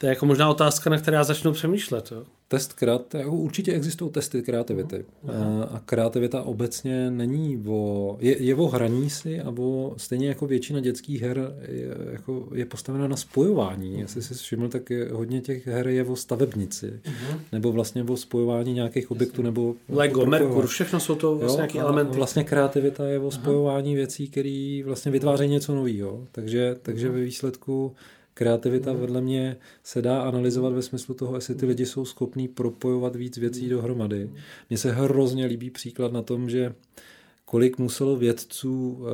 To 0.00 0.06
je 0.06 0.10
jako 0.10 0.26
možná 0.26 0.50
otázka, 0.50 0.90
na 0.90 0.98
které 0.98 1.16
já 1.16 1.24
začnu 1.24 1.52
přemýšlet. 1.52 2.12
Jo? 2.12 2.22
Test 2.48 2.72
kreat, 2.72 3.14
jako 3.14 3.30
určitě 3.30 3.72
existují 3.72 4.10
testy 4.10 4.42
kreativity. 4.42 5.04
Uh, 5.22 5.32
a 5.70 5.82
kreativita 5.84 6.42
obecně 6.42 7.10
není 7.10 7.64
o, 7.66 8.16
je, 8.20 8.42
je 8.42 8.54
o 8.54 8.66
hraní 8.66 9.10
si 9.10 9.40
a 9.40 9.54
o, 9.58 9.94
stejně 9.96 10.28
jako 10.28 10.46
většina 10.46 10.80
dětských 10.80 11.22
her 11.22 11.54
je, 11.68 11.88
jako 12.12 12.48
je 12.54 12.64
postavena 12.66 13.08
na 13.08 13.16
spojování. 13.16 14.00
Jestli 14.00 14.22
si 14.22 14.34
všiml, 14.34 14.68
tak 14.68 14.90
je, 14.90 15.08
hodně 15.12 15.40
těch 15.40 15.66
her 15.66 15.88
je 15.88 16.04
o 16.04 16.16
stavebnici. 16.16 17.00
Uh-huh. 17.04 17.40
Nebo 17.52 17.72
vlastně 17.72 18.02
o 18.02 18.16
spojování 18.16 18.72
nějakých 18.72 19.10
objektů. 19.10 19.42
nebo 19.42 19.74
Lego, 19.88 20.26
Merkur, 20.26 20.66
všechno 20.66 21.00
jsou 21.00 21.14
to 21.14 21.36
vlastně 21.36 21.56
nějaké 21.56 21.78
elementy. 21.78 22.16
Vlastně 22.16 22.44
kreativita 22.44 23.06
je 23.06 23.18
o 23.18 23.30
spojování 23.30 23.92
uh-huh. 23.92 23.96
věcí, 23.96 24.28
které 24.28 24.82
vlastně 24.84 25.12
vytvářejí 25.12 25.50
něco 25.50 25.74
nového. 25.74 26.26
Takže, 26.32 26.76
takže 26.82 27.08
ve 27.08 27.20
výsledku 27.20 27.94
kreativita 28.38 28.92
mm. 28.92 29.00
vedle 29.00 29.20
mě 29.20 29.56
se 29.84 30.02
dá 30.02 30.22
analyzovat 30.22 30.72
ve 30.72 30.82
smyslu 30.82 31.14
toho, 31.14 31.34
jestli 31.34 31.54
ty 31.54 31.66
lidi 31.66 31.86
jsou 31.86 32.04
schopní 32.04 32.48
propojovat 32.48 33.16
víc 33.16 33.38
věcí 33.38 33.62
mm. 33.62 33.70
dohromady. 33.70 34.30
Mně 34.70 34.78
se 34.78 34.92
hrozně 34.92 35.46
líbí 35.46 35.70
příklad 35.70 36.12
na 36.12 36.22
tom, 36.22 36.50
že 36.50 36.74
kolik 37.44 37.78
muselo 37.78 38.16
vědců 38.16 38.90
uh, 38.90 39.06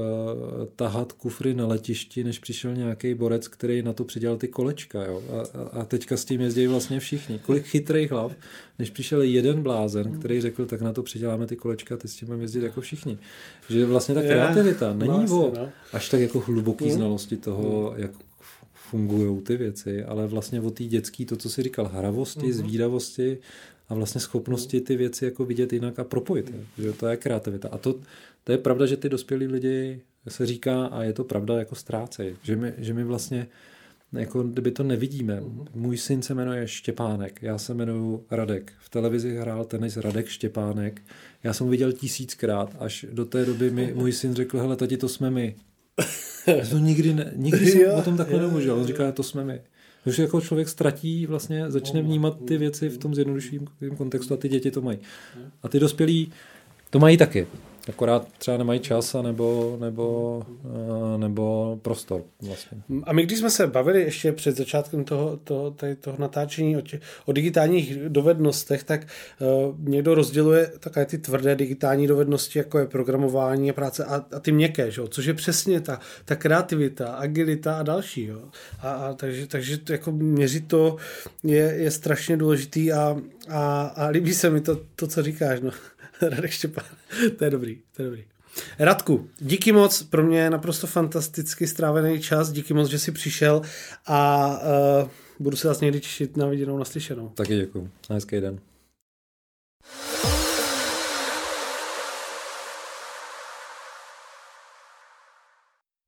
tahat 0.76 1.12
kufry 1.12 1.54
na 1.54 1.66
letišti, 1.66 2.24
než 2.24 2.38
přišel 2.38 2.74
nějaký 2.74 3.14
borec, 3.14 3.48
který 3.48 3.82
na 3.82 3.92
to 3.92 4.04
přidělal 4.04 4.36
ty 4.36 4.48
kolečka. 4.48 5.04
Jo? 5.04 5.22
A, 5.54 5.80
a 5.80 5.84
teďka 5.84 6.16
s 6.16 6.24
tím 6.24 6.40
jezdí 6.40 6.66
vlastně 6.66 7.00
všichni. 7.00 7.38
Kolik 7.38 7.64
chytrých 7.64 8.10
hlav, 8.10 8.32
než 8.78 8.90
přišel 8.90 9.22
jeden 9.22 9.62
blázen, 9.62 10.18
který 10.18 10.40
řekl, 10.40 10.66
tak 10.66 10.80
na 10.80 10.92
to 10.92 11.02
přiděláme 11.02 11.46
ty 11.46 11.56
kolečka, 11.56 11.96
ty 11.96 12.08
s 12.08 12.14
tím 12.14 12.26
budeme 12.26 12.44
jezdit 12.44 12.62
jako 12.62 12.80
všichni. 12.80 13.18
Že 13.68 13.86
vlastně 13.86 14.14
ta 14.14 14.22
kreativita 14.22 14.92
není 14.92 15.12
vlastně, 15.12 15.38
o 15.38 15.52
no. 15.58 15.68
až 15.92 16.08
tak 16.08 16.20
jako 16.20 16.40
hluboký 16.40 16.84
mm. 16.84 16.90
znalosti 16.90 17.36
toho, 17.36 17.94
jak 17.96 18.10
fungují 18.92 19.40
ty 19.40 19.56
věci, 19.56 20.04
ale 20.04 20.26
vlastně 20.26 20.60
o 20.60 20.70
té 20.70 20.84
dětské, 20.84 21.24
to, 21.24 21.36
co 21.36 21.50
si 21.50 21.62
říkal, 21.62 21.90
hravosti, 21.94 22.40
mm-hmm. 22.40 22.52
zvídavosti 22.52 23.38
a 23.88 23.94
vlastně 23.94 24.20
schopnosti 24.20 24.80
ty 24.80 24.96
věci 24.96 25.24
jako 25.24 25.44
vidět 25.44 25.72
jinak 25.72 25.98
a 25.98 26.04
propojit. 26.04 26.50
Mm-hmm. 26.50 26.82
Že 26.82 26.92
to 26.92 27.06
je 27.06 27.16
kreativita. 27.16 27.68
A 27.68 27.78
to, 27.78 28.00
to 28.44 28.52
je 28.52 28.58
pravda, 28.58 28.86
že 28.86 28.96
ty 28.96 29.08
dospělí 29.08 29.46
lidi 29.46 30.00
se 30.28 30.46
říká, 30.46 30.86
a 30.86 31.02
je 31.02 31.12
to 31.12 31.24
pravda, 31.24 31.58
jako 31.58 31.74
ztrácejí. 31.74 32.36
Že 32.42 32.56
my, 32.56 32.72
že 32.78 32.94
my 32.94 33.04
vlastně 33.04 33.46
jako 34.12 34.42
kdyby 34.42 34.70
to 34.70 34.82
nevidíme. 34.82 35.40
Mm-hmm. 35.40 35.66
Můj 35.74 35.96
syn 35.96 36.22
se 36.22 36.34
jmenuje 36.34 36.68
Štěpánek, 36.68 37.42
já 37.42 37.58
se 37.58 37.74
jmenuji 37.74 38.24
Radek. 38.30 38.72
V 38.80 38.88
televizi 38.88 39.36
hrál 39.36 39.64
tenis 39.64 39.96
Radek 39.96 40.28
Štěpánek. 40.28 41.02
Já 41.44 41.52
jsem 41.52 41.66
ho 41.66 41.70
viděl 41.70 41.92
tisíckrát, 41.92 42.76
až 42.78 43.06
do 43.12 43.24
té 43.24 43.44
doby 43.44 43.70
mi 43.70 43.92
můj 43.94 44.12
syn 44.12 44.34
řekl, 44.34 44.58
hele 44.58 44.76
tati, 44.76 44.96
to 44.96 45.08
jsme 45.08 45.30
my. 45.30 45.54
To 46.70 46.78
nikdy, 46.78 47.14
ne, 47.14 47.32
nikdy 47.36 47.66
jsem 47.66 47.80
jo, 47.80 47.94
o 47.94 48.02
tom 48.02 48.16
takhle 48.16 48.40
nemůžel. 48.40 48.76
On 48.78 48.86
říká, 48.86 49.12
to 49.12 49.22
jsme 49.22 49.44
my. 49.44 49.60
Takže 50.04 50.22
jako 50.22 50.40
člověk 50.40 50.68
ztratí, 50.68 51.26
vlastně 51.26 51.70
začne 51.70 52.02
vnímat 52.02 52.38
ty 52.44 52.58
věci 52.58 52.88
v 52.88 52.98
tom 52.98 53.14
zjednodušším 53.14 53.68
kontextu 53.96 54.34
a 54.34 54.36
ty 54.36 54.48
děti 54.48 54.70
to 54.70 54.80
mají. 54.80 54.98
A 55.62 55.68
ty 55.68 55.78
dospělí 55.80 56.32
to 56.90 56.98
mají 56.98 57.16
taky. 57.16 57.46
Akorát 57.88 58.28
třeba 58.38 58.56
nemají 58.56 58.80
čas 58.80 59.16
nebo, 59.22 59.76
nebo, 59.80 60.42
eh, 60.64 61.18
nebo 61.18 61.78
prostor 61.82 62.22
vlastně. 62.42 62.82
A 63.04 63.12
my 63.12 63.22
když 63.22 63.38
jsme 63.38 63.50
se 63.50 63.66
bavili 63.66 64.02
ještě 64.02 64.32
před 64.32 64.56
začátkem 64.56 65.04
toho, 65.04 65.36
toho, 65.36 65.70
tady 65.70 65.96
toho 65.96 66.16
natáčení 66.20 66.76
o, 66.76 66.80
tě, 66.80 67.00
o 67.24 67.32
digitálních 67.32 68.08
dovednostech, 68.08 68.84
tak 68.84 69.06
uh, 69.40 69.88
někdo 69.88 70.14
rozděluje 70.14 70.72
takové 70.78 71.06
ty 71.06 71.18
tvrdé 71.18 71.54
digitální 71.54 72.06
dovednosti, 72.06 72.58
jako 72.58 72.78
je 72.78 72.86
programování 72.86 73.70
a 73.70 73.72
práce 73.72 74.04
a, 74.04 74.24
a 74.32 74.40
ty 74.40 74.52
měkké, 74.52 74.90
že? 74.90 75.02
což 75.08 75.24
je 75.24 75.34
přesně 75.34 75.80
ta, 75.80 76.00
ta 76.24 76.36
kreativita, 76.36 77.08
agilita 77.08 77.78
a 77.78 77.82
další. 77.82 78.24
Jo? 78.24 78.42
A, 78.80 78.92
a 78.92 79.14
takže, 79.14 79.46
takže 79.46 79.78
jako 79.90 80.12
měřit 80.12 80.68
to 80.68 80.96
je, 81.44 81.74
je 81.74 81.90
strašně 81.90 82.36
důležitý 82.36 82.92
a, 82.92 83.16
a, 83.48 83.82
a 83.82 84.06
líbí 84.06 84.34
se 84.34 84.50
mi 84.50 84.60
to, 84.60 84.80
to 84.96 85.06
co 85.06 85.22
říkáš. 85.22 85.60
No. 85.60 85.70
Radek 86.30 86.50
Štěpán. 86.50 86.84
to 87.38 87.44
je 87.44 87.50
dobrý, 87.50 87.82
to 87.96 88.02
je 88.02 88.06
dobrý. 88.06 88.24
Radku, 88.78 89.30
díky 89.38 89.72
moc, 89.72 90.02
pro 90.02 90.22
mě 90.22 90.38
je 90.38 90.50
naprosto 90.50 90.86
fantasticky 90.86 91.66
strávený 91.66 92.20
čas, 92.20 92.52
díky 92.52 92.74
moc, 92.74 92.88
že 92.88 92.98
jsi 92.98 93.12
přišel 93.12 93.62
a 94.06 94.48
uh, 95.02 95.08
budu 95.38 95.56
se 95.56 95.68
vás 95.68 95.80
někdy 95.80 96.00
těšit 96.00 96.36
na 96.36 96.46
viděnou, 96.46 96.78
naslyšenou. 96.78 97.28
Taky 97.28 97.56
děkuji, 97.56 97.90
hezký 98.10 98.40
den. 98.40 98.60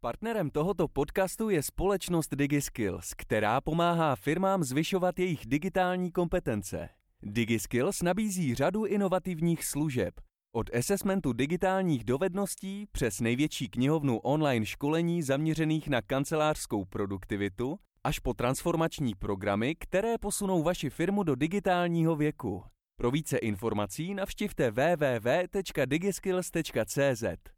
Partnerem 0.01 0.51
tohoto 0.51 0.89
podcastu 0.89 1.51
je 1.51 1.62
společnost 1.62 2.35
DigiSkills, 2.35 3.15
která 3.16 3.61
pomáhá 3.61 4.16
firmám 4.16 4.65
zvyšovat 4.65 5.19
jejich 5.19 5.47
digitální 5.47 6.12
kompetence. 6.12 6.89
DigiSkills 7.25 8.03
nabízí 8.03 8.55
řadu 8.55 8.85
inovativních 8.85 9.65
služeb. 9.65 10.15
Od 10.53 10.75
assessmentu 10.75 11.33
digitálních 11.33 12.05
dovedností 12.05 12.87
přes 12.93 13.21
největší 13.21 13.69
knihovnu 13.69 14.19
online 14.19 14.67
školení 14.67 15.23
zaměřených 15.23 15.89
na 15.89 16.03
kancelářskou 16.03 16.85
produktivitu 16.85 17.79
až 18.05 18.19
po 18.19 18.35
transformační 18.35 19.15
programy, 19.15 19.75
které 19.75 20.19
posunou 20.19 20.63
vaši 20.63 20.91
firmu 20.91 21.23
do 21.23 21.35
digitálního 21.35 22.17
věku. 22.17 22.65
Pro 22.97 23.11
více 23.11 23.39
informací 23.39 24.15
navštivte 24.15 24.71
www.digiskills.cz. 24.71 27.54